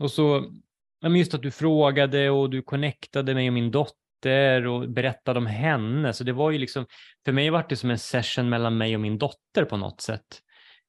Och 0.00 0.10
så 0.10 0.52
men 1.00 1.16
just 1.16 1.34
att 1.34 1.42
du 1.42 1.50
frågade 1.50 2.30
och 2.30 2.50
du 2.50 2.62
connectade 2.62 3.34
mig 3.34 3.48
och 3.48 3.54
min 3.54 3.70
dotter 3.70 4.66
och 4.66 4.90
berättade 4.90 5.38
om 5.38 5.46
henne. 5.46 6.12
Så 6.12 6.24
det 6.24 6.32
var 6.32 6.50
ju 6.50 6.58
liksom, 6.58 6.86
för 7.24 7.32
mig 7.32 7.50
var 7.50 7.66
det 7.68 7.76
som 7.76 7.90
en 7.90 7.98
session 7.98 8.48
mellan 8.48 8.78
mig 8.78 8.94
och 8.94 9.00
min 9.00 9.18
dotter 9.18 9.64
på 9.64 9.76
något 9.76 10.00
sätt. 10.00 10.42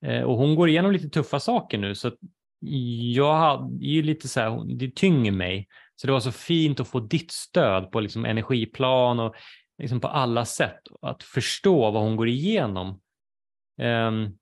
Eh, 0.06 0.22
och 0.22 0.38
hon 0.38 0.56
går 0.56 0.70
igenom 0.70 0.92
lite 0.92 1.10
tuffa 1.10 1.40
saker 1.40 1.78
nu 1.78 1.96
så 1.96 2.12
jag 2.62 3.36
hade 3.36 3.86
ju 3.86 4.02
lite 4.02 4.28
så 4.28 4.40
här, 4.40 4.78
det 4.78 4.96
tynger 4.96 5.32
mig. 5.32 5.68
Så 5.96 6.08
det 6.08 6.14
var 6.14 6.20
så 6.20 6.32
fint 6.32 6.80
att 6.80 6.88
få 6.88 7.00
ditt 7.00 7.32
stöd 7.32 7.92
på 7.92 8.00
liksom 8.00 8.26
energiplan 8.26 9.20
och 9.20 9.36
liksom 9.78 10.00
på 10.00 10.08
alla 10.08 10.46
sätt. 10.46 10.80
Att 11.02 11.24
förstå 11.24 11.92
vad 11.92 12.04
hon 12.04 12.16
går 12.16 12.28
igenom. 12.28 13.02
Um, 13.82 14.38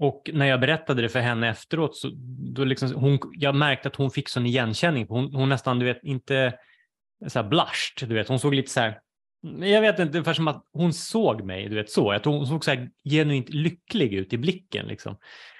och 0.00 0.30
när 0.32 0.46
jag 0.46 0.60
berättade 0.60 1.02
det 1.02 1.08
för 1.08 1.20
henne 1.20 1.48
efteråt, 1.48 1.96
så 1.96 2.10
då 2.54 2.64
liksom, 2.64 2.94
hon, 2.94 3.18
jag 3.32 3.54
märkte 3.54 3.88
att 3.88 3.96
hon 3.96 4.10
fick 4.10 4.28
sån 4.28 4.46
igenkänning. 4.46 5.06
Hon, 5.08 5.34
hon 5.34 5.48
nästan, 5.48 5.78
du 5.78 5.86
vet, 5.86 6.04
inte 6.04 6.54
så 7.26 7.42
här 7.42 7.48
blushed, 7.48 8.08
du 8.08 8.14
vet. 8.14 8.28
Hon 8.28 8.38
såg 8.38 8.54
lite 8.54 8.70
så 8.70 8.80
här, 8.80 8.98
jag 9.60 9.80
vet 9.80 9.98
inte, 9.98 10.18
ungefär 10.18 10.34
som 10.34 10.48
att 10.48 10.64
hon 10.72 10.92
såg 10.92 11.42
mig, 11.42 11.68
du 11.68 11.74
vet 11.74 11.90
så. 11.90 12.12
Jag 12.12 12.32
hon 12.32 12.46
såg 12.46 12.64
så 12.64 12.70
här 12.70 12.90
genuint 13.10 13.48
lycklig 13.48 14.14
ut 14.14 14.32
i 14.32 14.38
blicken 14.38 14.86
liksom. 14.86 15.16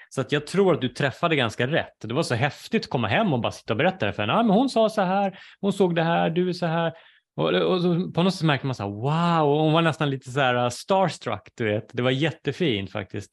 Så 0.09 0.21
att 0.21 0.31
jag 0.31 0.47
tror 0.47 0.73
att 0.73 0.81
du 0.81 0.89
träffade 0.89 1.35
ganska 1.35 1.67
rätt. 1.67 2.01
Det 2.01 2.13
var 2.13 2.23
så 2.23 2.35
häftigt 2.35 2.83
att 2.83 2.89
komma 2.89 3.07
hem 3.07 3.33
och 3.33 3.41
bara 3.41 3.51
sitta 3.51 3.73
och 3.73 3.77
berätta 3.77 4.05
det 4.05 4.13
för 4.13 4.23
henne. 4.23 4.33
Ah, 4.33 4.43
men 4.43 4.55
hon 4.55 4.69
sa 4.69 4.89
så 4.89 5.01
här, 5.01 5.39
hon 5.59 5.73
såg 5.73 5.95
det 5.95 6.03
här, 6.03 6.29
du 6.29 6.49
är 6.49 6.53
så 6.53 6.65
här. 6.65 6.93
Och, 7.35 7.49
och 7.49 7.81
så, 7.81 8.11
på 8.11 8.23
något 8.23 8.33
sätt 8.33 8.43
märkte 8.43 8.67
man 8.67 8.75
så 8.75 8.83
här, 8.83 8.89
wow, 8.89 9.53
och 9.53 9.63
hon 9.63 9.73
var 9.73 9.81
nästan 9.81 10.09
lite 10.09 10.31
så 10.31 10.39
här 10.39 10.69
starstruck, 10.69 11.49
du 11.55 11.65
vet. 11.65 11.89
Det 11.93 12.01
var 12.01 12.11
jättefint 12.11 12.91
faktiskt. 12.91 13.31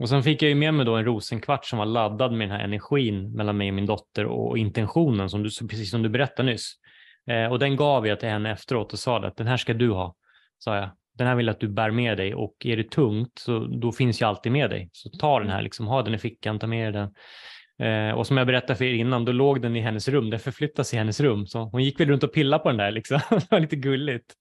Och 0.00 0.08
sen 0.08 0.22
fick 0.22 0.42
jag 0.42 0.48
ju 0.48 0.54
med 0.54 0.74
mig 0.74 0.86
då 0.86 0.96
en 0.96 1.04
rosenkvart 1.04 1.64
som 1.64 1.78
var 1.78 1.86
laddad 1.86 2.32
med 2.32 2.48
den 2.48 2.56
här 2.56 2.64
energin 2.64 3.32
mellan 3.32 3.56
mig 3.56 3.68
och 3.68 3.74
min 3.74 3.86
dotter 3.86 4.26
och 4.26 4.58
intentionen, 4.58 5.30
som 5.30 5.42
du, 5.42 5.50
precis 5.68 5.90
som 5.90 6.02
du 6.02 6.08
berättade 6.08 6.52
nyss. 6.52 6.74
Eh, 7.30 7.52
och 7.52 7.58
den 7.58 7.76
gav 7.76 8.06
jag 8.06 8.20
till 8.20 8.28
henne 8.28 8.52
efteråt 8.52 8.92
och 8.92 8.98
sa 8.98 9.26
att 9.26 9.36
den 9.36 9.46
här 9.46 9.56
ska 9.56 9.74
du 9.74 9.90
ha, 9.90 10.14
sa 10.58 10.76
jag. 10.76 10.90
Den 11.14 11.26
här 11.26 11.34
vill 11.34 11.46
jag 11.46 11.54
att 11.54 11.60
du 11.60 11.68
bär 11.68 11.90
med 11.90 12.16
dig 12.16 12.34
och 12.34 12.54
är 12.64 12.76
det 12.76 12.90
tungt 12.90 13.38
så 13.38 13.58
då 13.58 13.92
finns 13.92 14.20
jag 14.20 14.28
alltid 14.28 14.52
med 14.52 14.70
dig. 14.70 14.90
Så 14.92 15.10
ta 15.10 15.40
den 15.40 15.50
här, 15.50 15.62
liksom, 15.62 15.86
ha 15.86 16.02
den 16.02 16.14
i 16.14 16.18
fickan, 16.18 16.58
ta 16.58 16.66
med 16.66 16.94
dig 16.94 17.02
den. 17.02 17.14
Eh, 17.88 18.14
och 18.14 18.26
som 18.26 18.36
jag 18.36 18.46
berättade 18.46 18.76
för 18.76 18.84
er 18.84 18.94
innan, 18.94 19.24
då 19.24 19.32
låg 19.32 19.62
den 19.62 19.76
i 19.76 19.80
hennes 19.80 20.08
rum, 20.08 20.30
den 20.30 20.40
förflyttas 20.40 20.94
i 20.94 20.96
hennes 20.96 21.20
rum. 21.20 21.46
Så 21.46 21.58
hon 21.58 21.84
gick 21.84 22.00
väl 22.00 22.08
runt 22.08 22.22
och 22.22 22.34
pillade 22.34 22.62
på 22.62 22.68
den 22.68 22.78
där, 22.78 22.90
liksom. 22.90 23.20
det 23.30 23.50
var 23.50 23.60
lite 23.60 23.76
gulligt. 23.76 24.34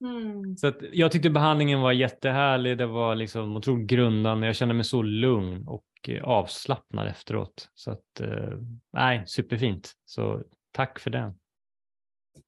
Mm. 0.00 0.56
Så 0.56 0.72
jag 0.92 1.12
tyckte 1.12 1.30
behandlingen 1.30 1.80
var 1.80 1.92
jättehärlig. 1.92 2.78
Det 2.78 2.86
var 2.86 3.14
liksom 3.14 3.56
otroligt 3.56 3.86
grundande. 3.86 4.46
Jag 4.46 4.56
kände 4.56 4.74
mig 4.74 4.84
så 4.84 5.02
lugn 5.02 5.68
och 5.68 5.84
eh, 6.08 6.24
avslappnad 6.24 7.08
efteråt. 7.08 7.70
Så 7.74 7.90
att, 7.90 8.20
eh, 8.20 8.58
nej, 8.92 9.22
superfint. 9.26 9.92
Så 10.04 10.42
tack 10.72 10.98
för 10.98 11.10
den. 11.10 11.38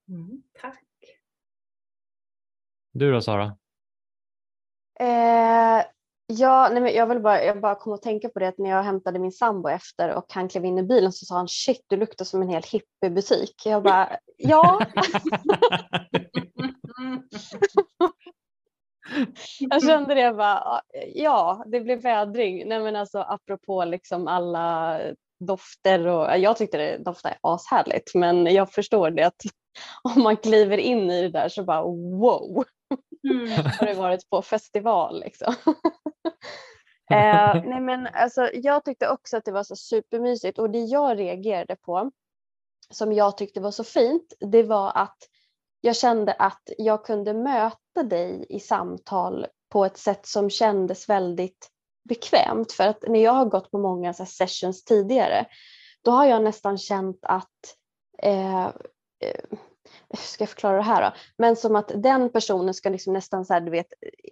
Mm, 0.08 0.42
tack. 0.60 0.84
Du 2.92 3.12
då 3.12 3.20
Sara? 3.20 3.56
Eh, 5.00 5.84
Ja, 6.30 6.68
nej 6.72 6.82
men 6.82 6.94
jag, 6.94 7.06
vill 7.06 7.20
bara, 7.20 7.44
jag 7.44 7.60
bara 7.60 7.74
kom 7.74 7.92
att 7.92 8.02
tänka 8.02 8.28
på 8.28 8.38
det 8.38 8.48
att 8.48 8.58
när 8.58 8.70
jag 8.70 8.82
hämtade 8.82 9.18
min 9.18 9.32
sambo 9.32 9.68
efter 9.68 10.14
och 10.14 10.26
han 10.28 10.48
klev 10.48 10.64
in 10.64 10.78
i 10.78 10.82
bilen 10.82 11.12
så 11.12 11.26
sa 11.26 11.36
han 11.36 11.48
shit 11.48 11.84
du 11.86 11.96
luktar 11.96 12.24
som 12.24 12.42
en 12.42 12.48
hel 12.48 12.62
hippiebutik. 12.62 13.62
Jag 13.64 13.82
bara 13.82 14.16
ja. 14.36 14.80
jag 19.58 19.82
kände 19.82 20.14
det 20.14 20.32
bara 20.32 20.80
ja 21.14 21.64
det 21.66 21.80
blev 21.80 22.02
vädring. 22.02 22.68
Nej 22.68 22.80
men 22.80 22.96
alltså 22.96 23.18
apropå 23.18 23.84
liksom 23.84 24.28
alla 24.28 25.00
dofter 25.40 26.06
och 26.06 26.38
jag 26.38 26.56
tyckte 26.56 26.78
det 26.78 26.98
doftade 26.98 27.38
ashärligt 27.40 28.14
men 28.14 28.46
jag 28.46 28.72
förstår 28.72 29.10
det 29.10 29.22
att 29.22 29.42
om 30.02 30.22
man 30.22 30.36
kliver 30.36 30.78
in 30.78 31.10
i 31.10 31.22
det 31.22 31.28
där 31.28 31.48
så 31.48 31.64
bara 31.64 31.82
wow. 31.82 32.64
Mm. 33.30 33.50
har 33.50 33.86
det 33.86 33.94
varit 33.94 34.30
på 34.30 34.42
festival 34.42 35.20
liksom. 35.20 35.54
eh, 37.10 37.62
nej 37.64 37.80
men 37.80 38.06
alltså, 38.06 38.50
jag 38.54 38.84
tyckte 38.84 39.08
också 39.08 39.36
att 39.36 39.44
det 39.44 39.52
var 39.52 39.62
så 39.62 39.76
supermysigt 39.76 40.58
och 40.58 40.70
det 40.70 40.78
jag 40.78 41.18
reagerade 41.18 41.76
på 41.76 42.10
som 42.90 43.12
jag 43.12 43.36
tyckte 43.36 43.60
var 43.60 43.70
så 43.70 43.84
fint 43.84 44.34
det 44.40 44.62
var 44.62 44.92
att 44.94 45.18
jag 45.80 45.96
kände 45.96 46.32
att 46.32 46.70
jag 46.78 47.04
kunde 47.04 47.34
möta 47.34 48.02
dig 48.02 48.46
i 48.48 48.60
samtal 48.60 49.46
på 49.68 49.84
ett 49.84 49.98
sätt 49.98 50.26
som 50.26 50.50
kändes 50.50 51.08
väldigt 51.08 51.70
bekvämt 52.08 52.72
för 52.72 52.84
att 52.84 53.04
när 53.08 53.20
jag 53.20 53.32
har 53.32 53.46
gått 53.46 53.70
på 53.70 53.78
många 53.78 54.14
så 54.14 54.26
sessions 54.26 54.84
tidigare 54.84 55.46
då 56.02 56.10
har 56.10 56.26
jag 56.26 56.42
nästan 56.42 56.78
känt 56.78 57.18
att 57.22 57.76
eh, 58.22 58.64
eh 58.64 59.44
hur 60.08 60.16
ska 60.16 60.42
jag 60.42 60.48
förklara 60.48 60.76
det 60.76 60.82
här 60.82 61.02
då? 61.02 61.16
Men 61.38 61.56
som 61.56 61.76
att 61.76 61.92
den 61.94 62.32
personen 62.32 62.74
ska 62.74 62.88
liksom 62.88 63.12
nästan 63.12 63.44
så 63.44 63.52
här, 63.52 63.60
du 63.60 63.70
vet, 63.70 63.86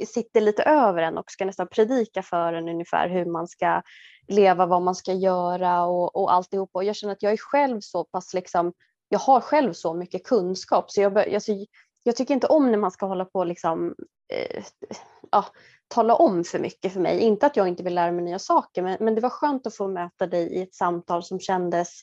sitter 0.07 0.41
lite 0.41 0.63
över 0.63 1.03
en 1.03 1.19
och 1.19 1.31
ska 1.31 1.45
nästan 1.45 1.69
predika 1.69 2.23
för 2.23 2.53
en 2.53 2.69
ungefär 2.69 3.09
hur 3.09 3.25
man 3.25 3.49
ska 3.49 3.83
leva, 4.29 4.67
vad 4.67 4.83
man 4.83 4.95
ska 4.95 5.13
göra 5.13 5.85
och, 5.85 6.17
och 6.17 6.33
alltihop. 6.33 6.71
Och 6.73 6.85
jag 6.85 6.97
känner 6.97 7.13
att 7.13 7.23
jag 7.23 7.33
är 7.33 7.37
själv 7.37 7.81
så 7.81 8.05
pass 8.05 8.35
liksom, 8.35 8.73
jag 9.09 9.19
har 9.19 9.41
själv 9.41 9.73
så 9.73 9.95
mycket 9.95 10.25
kunskap 10.25 10.91
så 10.91 11.01
jag, 11.01 11.35
alltså, 11.35 11.53
jag 12.03 12.17
tycker 12.17 12.35
inte 12.35 12.47
om 12.47 12.71
när 12.71 12.79
man 12.79 12.91
ska 12.91 13.07
hålla 13.07 13.25
på 13.25 13.45
liksom, 13.45 13.95
eh, 14.33 14.65
ja, 15.31 15.45
tala 15.89 16.15
om 16.15 16.45
för 16.45 16.59
mycket 16.59 16.93
för 16.93 17.01
mig. 17.01 17.21
Inte 17.21 17.47
att 17.47 17.57
jag 17.57 17.69
inte 17.69 17.83
vill 17.83 17.95
lära 17.95 18.13
mig 18.13 18.25
nya 18.25 18.39
saker 18.39 18.83
men, 18.83 18.97
men 19.01 19.15
det 19.15 19.21
var 19.21 19.31
skönt 19.31 19.67
att 19.67 19.77
få 19.77 19.89
möta 19.89 20.27
dig 20.27 20.47
i 20.47 20.63
ett 20.63 20.75
samtal 20.75 21.23
som 21.23 21.41
kändes 21.41 22.03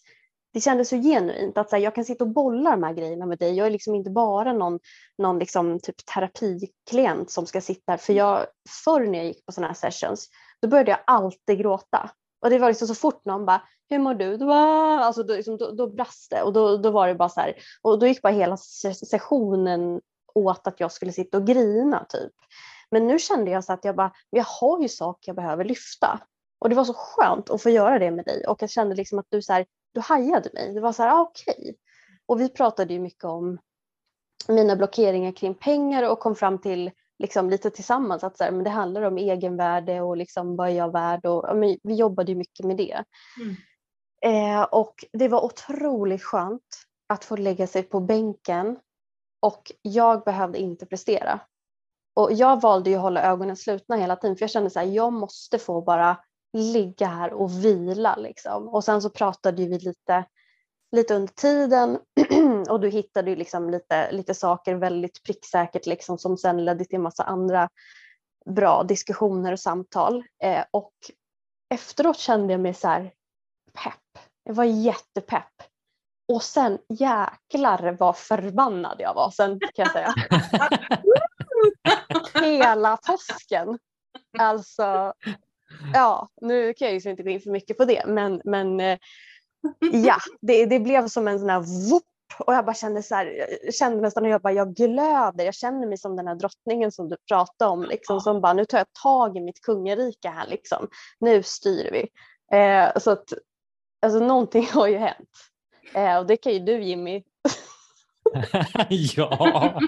det 0.54 0.62
kändes 0.62 0.90
så 0.90 0.96
genuint 0.96 1.58
att 1.58 1.70
så 1.70 1.76
här, 1.76 1.84
jag 1.84 1.96
kan 1.96 2.06
sitta 2.06 2.24
och 2.24 2.30
bolla 2.30 2.72
de 2.72 2.84
här 2.84 2.94
grejerna 2.94 3.26
med 3.26 3.40
dig. 3.40 3.54
Jag 3.54 3.68
är 3.68 3.72
liksom 3.72 3.96
inte 3.96 4.10
bara 4.10 4.54
någon, 4.54 4.80
någon 5.18 5.40
liksom 5.40 5.80
typ 5.80 5.96
terapiklient 6.06 7.32
som 7.32 7.46
ska 7.46 7.62
sitta 7.62 7.92
här. 7.92 7.98
För 7.98 8.14
jag, 8.14 8.46
förr 8.86 9.06
när 9.06 9.18
jag 9.18 9.28
gick 9.28 9.46
på 9.46 9.52
sådana 9.52 9.68
här 9.68 9.92
sessions, 9.92 10.30
då 10.62 10.68
började 10.68 10.92
jag 10.92 11.00
alltid 11.08 11.60
gråta. 11.60 12.10
Och 12.42 12.50
det 12.50 12.60
var 12.60 12.68
liksom 12.68 12.88
så 12.88 12.96
fort 12.96 13.26
någon 13.26 13.46
bara, 13.46 13.62
hur 13.90 14.00
mår 14.00 14.14
du? 14.14 14.38
Då, 14.38 14.52
alltså, 14.52 15.24
då, 15.24 15.34
liksom, 15.34 15.58
då, 15.58 15.72
då 15.72 15.88
brast 15.88 16.30
det 16.30 16.42
och 16.42 16.54
då, 16.54 16.78
då 16.78 16.92
var 16.92 17.08
det 17.08 17.16
bara 17.16 17.30
så 17.30 17.42
här, 17.42 17.56
och 17.82 18.00
då 18.00 18.08
gick 18.08 18.22
bara 18.22 18.34
hela 18.34 18.58
sessionen 18.58 20.02
åt 20.34 20.68
att 20.68 20.80
jag 20.80 20.92
skulle 20.92 21.12
sitta 21.12 21.38
och 21.38 21.48
grina 21.48 22.06
typ. 22.10 22.34
Men 22.92 23.08
nu 23.08 23.20
kände 23.20 23.52
jag 23.52 23.64
så 23.64 23.74
att 23.74 23.86
jag 23.86 23.96
bara, 23.96 24.12
jag 24.30 24.44
har 24.44 24.82
ju 24.82 24.90
saker 24.90 25.30
jag 25.30 25.36
behöver 25.36 25.66
lyfta. 25.66 26.20
Och 26.60 26.70
det 26.70 26.76
var 26.76 26.86
så 26.86 26.94
skönt 26.94 27.50
att 27.50 27.62
få 27.62 27.70
göra 27.70 28.00
det 28.00 28.12
med 28.12 28.26
dig 28.26 28.48
och 28.48 28.62
jag 28.62 28.70
kände 28.70 28.96
liksom 28.96 29.20
att 29.20 29.26
du 29.30 29.42
så 29.42 29.54
här, 29.54 29.66
du 29.94 30.00
hajade 30.00 30.50
mig. 30.54 30.74
Det 30.74 30.82
var 30.82 30.94
så 30.94 31.04
här, 31.04 31.10
ah, 31.16 31.22
okej. 31.22 31.56
Okay. 31.58 31.74
Och 32.26 32.42
vi 32.42 32.50
pratade 32.50 32.94
ju 32.94 33.00
mycket 33.00 33.24
om 33.24 33.58
mina 34.48 34.76
blockeringar 34.76 35.32
kring 35.32 35.54
pengar 35.54 36.10
och 36.10 36.20
kom 36.20 36.36
fram 36.36 36.58
till 36.58 36.92
liksom 37.20 37.50
lite 37.50 37.70
tillsammans 37.70 38.24
att 38.24 38.38
så 38.38 38.44
här, 38.44 38.52
men 38.52 38.64
det 38.64 38.70
handlar 38.70 39.02
om 39.02 39.18
egenvärde 39.18 40.02
och 40.02 40.18
liksom 40.18 40.56
vad 40.56 40.70
är 40.70 40.74
jag 40.74 40.92
värd 40.92 41.26
och 41.26 41.46
ja, 41.48 41.78
vi 41.84 41.96
jobbade 41.96 42.32
ju 42.32 42.38
mycket 42.38 42.66
med 42.66 42.78
det. 42.78 43.04
Mm. 43.42 43.56
Eh, 44.24 44.62
och 44.62 45.06
det 45.14 45.28
var 45.28 45.46
otroligt 45.46 46.24
skönt 46.24 46.86
att 47.08 47.26
få 47.26 47.36
lägga 47.36 47.68
sig 47.68 47.84
på 47.84 48.00
bänken 48.00 48.80
och 49.42 49.72
jag 49.82 50.24
behövde 50.24 50.60
inte 50.60 50.86
prestera. 50.86 51.40
Och 52.16 52.34
jag 52.34 52.62
valde 52.62 52.90
ju 52.90 52.96
att 52.96 53.02
hålla 53.02 53.24
ögonen 53.24 53.58
slutna 53.58 53.96
hela 53.96 54.16
tiden 54.16 54.36
för 54.38 54.44
jag 54.44 54.50
kände 54.50 54.70
så 54.70 54.80
här, 54.80 54.88
jag 54.88 55.14
måste 55.14 55.60
få 55.60 55.82
bara 55.82 56.18
ligga 56.58 57.08
här 57.08 57.34
och 57.34 57.66
vila 57.66 58.16
liksom. 58.16 58.68
Och 58.68 58.84
sen 58.84 59.02
så 59.02 59.10
pratade 59.10 59.66
vi 59.66 59.80
lite, 59.80 60.26
lite 60.92 61.16
under 61.16 61.34
tiden 61.34 62.00
och 62.70 62.80
du 62.80 62.90
hittade 62.90 63.30
ju 63.30 63.36
liksom 63.36 63.70
lite, 63.70 64.12
lite 64.12 64.34
saker 64.34 64.76
väldigt 64.76 65.24
pricksäkert 65.24 65.86
liksom 65.86 66.18
som 66.18 66.38
sen 66.38 66.66
ledde 66.66 66.86
till 66.86 67.00
massa 67.00 67.24
andra 67.24 67.70
bra 68.46 68.84
diskussioner 68.84 69.52
och 69.52 69.60
samtal. 69.60 70.24
Eh, 70.44 70.64
och 70.72 70.94
efteråt 71.74 72.18
kände 72.18 72.54
jag 72.54 72.62
mig 72.62 72.74
så 72.74 72.88
här 72.88 73.12
pepp. 73.84 74.24
Jag 74.44 74.54
var 74.54 74.64
jättepepp. 74.64 75.54
Och 76.28 76.44
sen 76.44 76.80
jäklar 76.90 77.98
vad 78.00 78.18
förbannad 78.18 78.96
jag 79.00 79.14
var 79.14 79.32
sen 79.32 79.60
kan 79.60 79.70
jag 79.86 79.92
säga. 79.92 80.14
Hela 82.42 82.98
påsken. 82.98 83.80
Alltså 84.38 85.14
ja, 85.94 86.30
nu 86.42 86.74
kan 86.74 86.88
jag 86.88 86.98
ju 86.98 87.10
inte 87.10 87.24
gå 87.24 87.30
in 87.30 87.42
för 87.42 87.50
mycket 87.50 87.78
på 87.78 87.86
det, 87.86 88.06
men, 88.08 88.42
men 88.46 88.80
eh, 88.80 88.98
ja, 89.92 90.18
det, 90.42 90.66
det 90.66 90.80
blev 90.80 91.08
som 91.08 91.28
en 91.28 91.40
sån 91.40 91.50
här 91.50 91.90
whoop 91.90 92.04
och 92.40 92.54
jag 92.54 92.66
bara 92.66 92.74
kände 92.74 93.04
så 93.04 93.16
här, 93.16 93.26
jag 93.64 93.74
kände 93.74 94.02
nästan 94.02 94.24
hur 94.24 94.32
jag 94.32 94.42
bara, 94.42 94.54
jag 94.54 94.76
glöder, 94.76 95.46
jag 95.46 95.54
känner 95.54 95.88
mig 95.88 95.98
som 95.98 96.16
den 96.16 96.28
här 96.28 96.36
drottningen 96.36 96.92
som 96.92 97.10
du 97.10 97.18
pratade 97.28 97.72
om, 97.72 97.84
liksom, 97.84 98.22
som 98.22 98.42
bara, 98.42 98.54
nu 98.54 98.66
tar 98.66 98.78
jag 98.78 98.94
tag 99.04 99.38
i 99.38 99.42
mitt 99.42 99.62
kungarike 99.62 100.30
här 100.30 100.48
liksom, 100.48 100.88
nu 101.20 101.44
styr 101.44 101.90
vi. 101.92 102.10
Eh, 102.58 103.00
så 103.00 103.12
att, 103.12 103.34
alltså 104.04 104.20
någonting 104.20 104.68
har 104.72 104.88
ju 104.88 104.98
hänt. 104.98 105.30
Eh, 105.94 106.18
och 106.18 106.26
det 106.26 106.38
kan 106.38 106.54
ju 106.54 106.60
du 106.60 106.84
Jimmy 106.84 107.24
ja, 108.90 109.80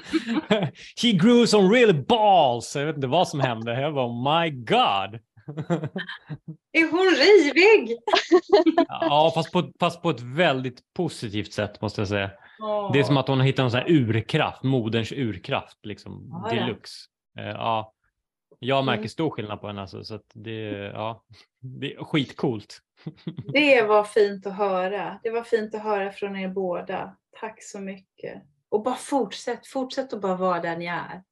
he 1.01 1.11
grew 1.11 1.47
some 1.47 1.75
real 1.75 1.93
balls. 1.93 2.75
Jag 2.75 2.85
vet 2.85 2.95
inte 2.95 3.07
vad 3.07 3.27
som 3.27 3.39
hände. 3.39 3.81
Jag 3.81 3.93
bara, 3.93 4.05
oh 4.05 4.41
my 4.41 4.49
god. 4.49 5.19
Är 6.73 6.91
hon 6.91 7.15
rivig? 7.15 7.97
ja, 8.87 9.31
fast 9.35 9.51
på, 9.51 9.71
fast 9.79 10.01
på 10.01 10.09
ett 10.09 10.21
väldigt 10.21 10.81
positivt 10.93 11.53
sätt 11.53 11.81
måste 11.81 12.01
jag 12.01 12.07
säga. 12.07 12.31
Oh. 12.59 12.93
Det 12.93 12.99
är 12.99 13.03
som 13.03 13.17
att 13.17 13.27
hon 13.27 13.39
har 13.39 13.45
hittat 13.45 13.63
någon 13.63 13.71
sån 13.71 13.79
här 13.79 13.91
urkraft, 13.91 14.63
moderns 14.63 15.11
urkraft, 15.11 15.85
liksom, 15.85 16.33
oh, 16.33 16.49
deluxe. 16.49 16.93
Ja. 17.35 17.41
Uh, 17.41 17.49
ja. 17.49 17.93
Jag 18.59 18.85
märker 18.85 18.99
mm. 18.99 19.09
stor 19.09 19.29
skillnad 19.29 19.61
på 19.61 19.67
henne, 19.67 19.81
alltså, 19.81 20.03
så 20.03 20.19
det, 20.33 20.69
ja, 20.93 21.23
det 21.59 21.93
är 21.93 22.03
skitcoolt. 22.03 22.81
det 23.53 23.81
var 23.81 24.03
fint 24.03 24.47
att 24.47 24.55
höra. 24.55 25.19
Det 25.23 25.29
var 25.29 25.43
fint 25.43 25.75
att 25.75 25.83
höra 25.83 26.11
från 26.11 26.35
er 26.35 26.47
båda. 26.49 27.17
Tack 27.39 27.63
så 27.63 27.79
mycket. 27.79 28.43
Och 28.69 28.83
bara 28.83 28.95
fortsätt, 28.95 29.67
fortsätt 29.67 30.13
att 30.13 30.21
bara 30.21 30.35
vara 30.35 30.59
där 30.59 30.77
ni 30.77 30.85
är. 30.85 31.23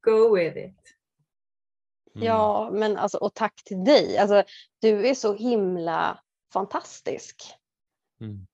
Go 0.00 0.36
with 0.36 0.56
it. 0.56 0.98
Mm. 2.14 2.26
Ja, 2.26 2.70
men 2.72 2.96
alltså, 2.96 3.18
och 3.18 3.34
tack 3.34 3.64
till 3.64 3.84
dig. 3.84 4.18
Alltså, 4.18 4.44
du 4.80 5.06
är 5.06 5.14
så 5.14 5.34
himla 5.34 6.20
fantastisk. 6.52 7.42
Mm. 8.20 8.46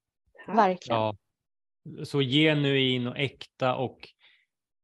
Verkligen. 0.47 1.01
Ja. 1.01 1.17
Så 2.05 2.21
genuin 2.21 3.07
och 3.07 3.19
äkta 3.19 3.77
och 3.77 4.09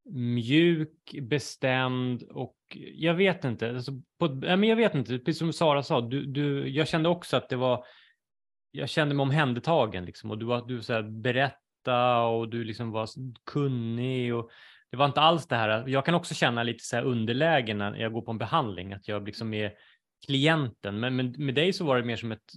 mjuk, 0.09 1.15
bestämd 1.21 2.23
och 2.23 2.57
jag 2.93 3.13
vet 3.13 3.45
inte. 3.45 3.69
Alltså 3.69 3.91
på, 4.19 4.29
men 4.29 4.63
jag 4.63 4.75
vet 4.75 4.95
inte, 4.95 5.19
precis 5.19 5.39
som 5.39 5.53
Sara 5.53 5.83
sa, 5.83 6.01
du, 6.01 6.25
du, 6.25 6.69
jag 6.69 6.87
kände 6.87 7.09
också 7.09 7.37
att 7.37 7.49
det 7.49 7.55
var, 7.55 7.85
jag 8.71 8.89
kände 8.89 9.15
mig 9.15 9.23
omhändertagen 9.23 10.05
liksom, 10.05 10.31
och 10.31 10.37
du 10.37 10.45
var, 10.45 10.67
du 10.67 10.81
så 10.81 10.93
här, 10.93 11.01
berätta 11.01 12.21
och 12.21 12.49
du 12.49 12.63
liksom 12.63 12.91
var 12.91 13.07
kunnig 13.45 14.35
och 14.35 14.49
det 14.91 14.97
var 14.97 15.05
inte 15.05 15.21
alls 15.21 15.47
det 15.47 15.55
här. 15.55 15.87
Jag 15.87 16.05
kan 16.05 16.15
också 16.15 16.33
känna 16.33 16.63
lite 16.63 16.83
så 16.83 16.95
här 16.95 17.03
underläge 17.03 17.73
när 17.73 17.95
jag 17.95 18.13
går 18.13 18.21
på 18.21 18.31
en 18.31 18.37
behandling, 18.37 18.93
att 18.93 19.07
jag 19.07 19.25
liksom 19.25 19.53
är 19.53 19.73
klienten. 20.25 20.99
Men, 20.99 21.15
men 21.15 21.35
med 21.37 21.55
dig 21.55 21.73
så 21.73 21.85
var 21.85 21.97
det 21.97 22.03
mer 22.03 22.15
som 22.15 22.31
ett 22.31 22.51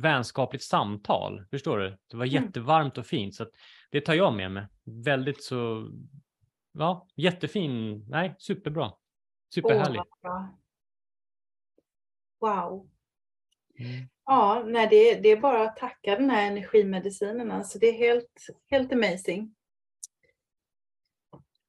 vänskapligt 0.00 0.64
samtal. 0.64 1.44
Förstår 1.50 1.78
du? 1.78 1.96
Det 2.10 2.16
var 2.16 2.26
mm. 2.26 2.44
jättevarmt 2.44 2.98
och 2.98 3.06
fint. 3.06 3.34
Så 3.34 3.46
det 3.94 4.00
tar 4.00 4.14
jag 4.14 4.34
med 4.34 4.50
mig. 4.50 4.66
Väldigt 4.84 5.44
så, 5.44 5.90
ja, 6.72 7.06
jättefin, 7.14 8.04
nej, 8.08 8.34
superbra. 8.38 8.92
Superhärlig. 9.54 10.00
Oh, 10.00 10.46
wow. 12.40 12.88
Mm. 13.78 14.08
Ja, 14.24 14.62
nej, 14.66 14.86
det, 14.90 15.14
det 15.14 15.28
är 15.28 15.40
bara 15.40 15.62
att 15.62 15.76
tacka 15.76 16.16
den 16.16 16.30
här 16.30 16.46
energimedicinen. 16.46 17.50
Alltså 17.50 17.78
det 17.78 17.86
är 17.86 17.92
helt, 17.92 18.46
helt 18.70 18.92
amazing. 18.92 19.54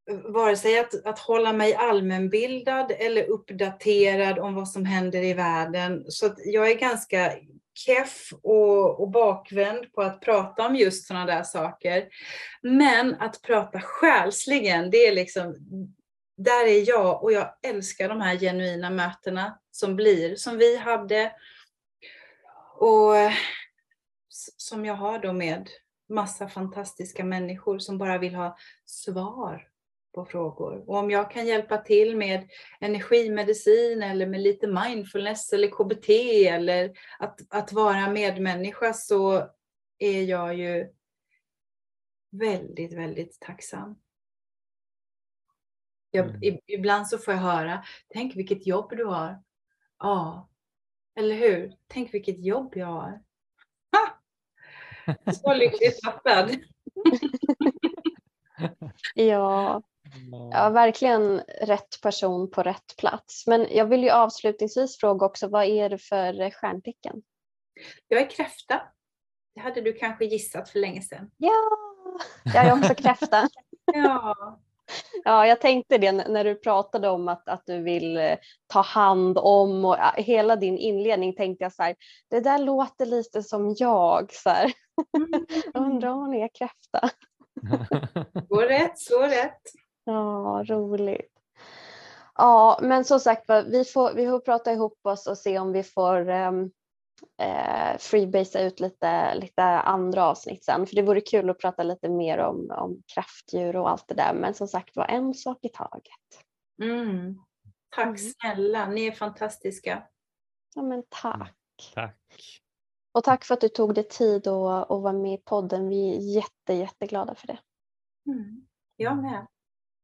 vare 0.07 0.57
sig 0.57 0.79
att, 0.79 1.07
att 1.07 1.19
hålla 1.19 1.53
mig 1.53 1.75
allmänbildad 1.75 2.93
eller 2.99 3.25
uppdaterad 3.25 4.39
om 4.39 4.55
vad 4.55 4.69
som 4.69 4.85
händer 4.85 5.23
i 5.23 5.35
världen. 5.35 6.05
Så 6.09 6.35
jag 6.45 6.71
är 6.71 6.75
ganska 6.75 7.33
keff 7.75 8.33
och, 8.43 9.01
och 9.01 9.11
bakvänd 9.11 9.93
på 9.93 10.03
att 10.03 10.21
prata 10.21 10.67
om 10.67 10.77
just 10.77 11.07
sådana 11.07 11.27
där 11.27 11.43
saker. 11.43 12.09
Men 12.63 13.15
att 13.15 13.43
prata 13.43 13.81
själsligen, 13.81 14.91
det 14.91 15.07
är 15.07 15.15
liksom, 15.15 15.57
där 16.37 16.67
är 16.67 16.89
jag 16.89 17.23
och 17.23 17.33
jag 17.33 17.55
älskar 17.63 18.09
de 18.09 18.21
här 18.21 18.37
genuina 18.37 18.91
mötena 18.91 19.59
som 19.71 19.97
blir, 19.97 20.37
som 20.37 20.59
vi 20.59 20.77
hade 20.77 21.33
och 22.79 23.15
som 24.57 24.85
jag 24.85 24.95
har 24.95 25.19
då 25.19 25.33
med 25.33 25.69
massa 26.09 26.49
fantastiska 26.49 27.25
människor 27.25 27.79
som 27.79 27.99
bara 27.99 28.19
vill 28.19 28.35
ha 28.35 28.57
svar 28.85 29.74
på 30.15 30.25
frågor. 30.25 30.85
Och 30.89 30.97
om 30.97 31.11
jag 31.11 31.31
kan 31.31 31.47
hjälpa 31.47 31.79
till 31.79 32.17
med 32.17 32.51
energimedicin 32.81 34.03
eller 34.03 34.27
med 34.27 34.41
lite 34.41 34.67
mindfulness 34.67 35.53
eller 35.53 35.69
KBT 35.69 36.09
eller 36.49 36.93
att, 37.19 37.41
att 37.49 37.73
vara 37.73 38.11
medmänniska 38.11 38.93
så 38.93 39.51
är 39.99 40.23
jag 40.23 40.55
ju 40.55 40.89
väldigt, 42.31 42.93
väldigt 42.93 43.41
tacksam. 43.41 43.99
Jag, 46.11 46.29
mm. 46.29 46.59
Ibland 46.67 47.09
så 47.09 47.19
får 47.19 47.35
jag 47.35 47.41
höra, 47.41 47.85
tänk 48.09 48.37
vilket 48.37 48.67
jobb 48.67 48.97
du 48.97 49.05
har. 49.05 49.43
Ja, 49.99 50.49
eller 51.17 51.35
hur? 51.35 51.73
Tänk 51.87 52.15
vilket 52.15 52.45
jobb 52.45 52.73
jag 52.77 52.87
har. 52.87 53.23
Ha! 53.93 54.21
Så 55.33 55.55
lyckligt 55.55 56.05
lottad. 56.05 56.49
ja, 59.15 59.83
Ja, 60.53 60.71
verkligen 60.71 61.41
rätt 61.61 62.01
person 62.03 62.51
på 62.51 62.63
rätt 62.63 62.97
plats. 62.99 63.47
Men 63.47 63.67
jag 63.71 63.85
vill 63.85 64.03
ju 64.03 64.11
avslutningsvis 64.11 64.99
fråga 64.99 65.27
också, 65.27 65.49
vad 65.49 65.65
är 65.65 65.91
det 65.91 65.99
för 65.99 66.51
stjärntecken? 66.51 67.23
Jag 68.09 68.21
är 68.21 68.31
kräfta. 68.31 68.83
Det 69.55 69.61
hade 69.61 69.81
du 69.81 69.93
kanske 69.93 70.25
gissat 70.25 70.69
för 70.69 70.79
länge 70.79 71.03
sedan. 71.03 71.31
Ja, 71.37 71.53
jag 72.45 72.67
är 72.67 72.79
också 72.79 72.95
kräfta. 72.95 73.49
ja. 73.95 74.35
Ja, 75.25 75.47
jag 75.47 75.61
tänkte 75.61 75.99
det 75.99 76.13
när 76.13 76.45
du 76.45 76.55
pratade 76.55 77.09
om 77.09 77.29
att, 77.29 77.49
att 77.49 77.63
du 77.67 77.83
vill 77.83 78.17
eh, 78.17 78.37
ta 78.67 78.81
hand 78.81 79.39
om 79.39 79.85
och 79.85 79.97
hela 80.17 80.57
din 80.57 80.79
inledning 80.79 81.35
tänkte 81.35 81.65
jag 81.65 81.73
så 81.73 81.83
här, 81.83 81.97
det 82.31 82.41
där 82.41 82.59
låter 82.59 83.07
lite 83.07 83.43
som 83.43 83.75
jag. 83.79 84.33
Så 84.33 84.51
här. 84.51 84.73
Mm. 85.17 85.47
Undrar 85.75 86.11
om 86.11 86.19
hon 86.19 86.35
är 86.35 86.49
kräfta. 86.55 87.11
Så 88.49 88.61
rätt, 88.61 88.99
så 88.99 89.23
rätt. 89.23 89.63
Ja, 90.05 90.65
roligt. 90.69 91.33
Ja, 92.35 92.79
men 92.83 93.05
som 93.05 93.21
sagt 93.21 93.51
vi 93.67 93.85
får, 93.85 94.15
vi 94.15 94.27
får 94.27 94.41
prata 94.41 94.73
ihop 94.73 94.99
oss 95.03 95.27
och 95.27 95.39
se 95.39 95.59
om 95.59 95.73
vi 95.73 95.83
får 95.83 96.29
um, 96.29 96.71
eh, 97.39 97.99
freebasea 97.99 98.63
ut 98.63 98.81
lite, 98.81 99.35
lite 99.35 99.63
andra 99.63 100.25
avsnitt 100.25 100.65
sen. 100.65 100.87
För 100.87 100.97
det 100.97 101.03
vore 101.03 101.21
kul 101.21 101.51
att 101.51 101.59
prata 101.59 101.83
lite 101.83 102.09
mer 102.09 102.39
om, 102.39 102.71
om 102.71 103.03
kraftdjur 103.15 103.77
och 103.77 103.91
allt 103.91 104.09
det 104.09 104.15
där. 104.15 104.35
Men 104.35 104.55
som 104.55 104.69
sagt 104.69 104.97
var, 104.97 105.07
en 105.07 105.35
sak 105.35 105.59
i 105.63 105.69
taget. 105.69 106.45
Mm. 106.83 107.41
Tack 107.89 108.07
mm. 108.07 108.19
snälla, 108.19 108.89
ni 108.89 109.07
är 109.07 109.13
fantastiska. 109.13 110.03
Ja, 110.75 110.83
men 110.83 111.03
tack. 111.09 111.57
Tack. 111.95 112.61
Och 113.13 113.25
tack 113.25 113.45
för 113.45 113.55
att 113.55 113.61
du 113.61 113.69
tog 113.69 113.95
dig 113.95 114.09
tid 114.09 114.47
att 114.47 114.89
vara 114.89 115.13
med 115.13 115.35
i 115.35 115.43
podden. 115.45 115.89
Vi 115.89 116.17
är 116.17 116.35
jätte, 116.37 116.73
jätteglada 116.73 117.35
för 117.35 117.47
det. 117.47 117.59
Mm. 118.27 118.67
Jag 118.97 119.17
med. 119.17 119.47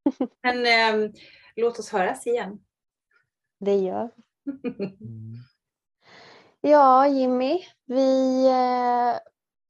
Men 0.43 0.65
eh, 0.65 1.11
låt 1.55 1.79
oss 1.79 1.91
höras 1.91 2.27
igen. 2.27 2.59
Det 3.59 3.75
gör 3.75 4.09
mm. 4.45 5.35
Ja, 6.61 7.07
Jimmy, 7.07 7.63
vi 7.85 8.45
eh, 8.47 9.19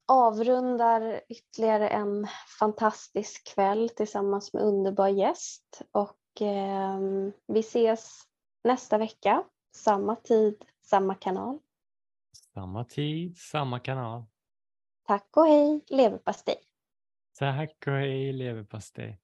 avrundar 0.07 1.21
ytterligare 1.29 1.89
en 1.89 2.27
fantastisk 2.59 3.55
kväll 3.55 3.89
tillsammans 3.89 4.53
med 4.53 4.63
underbar 4.63 5.07
gäst 5.07 5.81
och 5.91 6.41
eh, 6.41 6.99
vi 7.47 7.59
ses 7.59 8.21
nästa 8.63 8.97
vecka. 8.97 9.43
Samma 9.75 10.15
tid, 10.15 10.65
samma 10.81 11.15
kanal. 11.15 11.59
Samma 12.53 12.85
tid, 12.85 13.37
samma 13.37 13.79
kanal. 13.79 14.23
Tack 15.07 15.37
och 15.37 15.45
hej 15.47 15.85
leverpastej. 15.87 16.55
Tack 17.39 17.83
och 17.87 17.93
hej 17.93 18.33
leverpastej. 18.33 19.20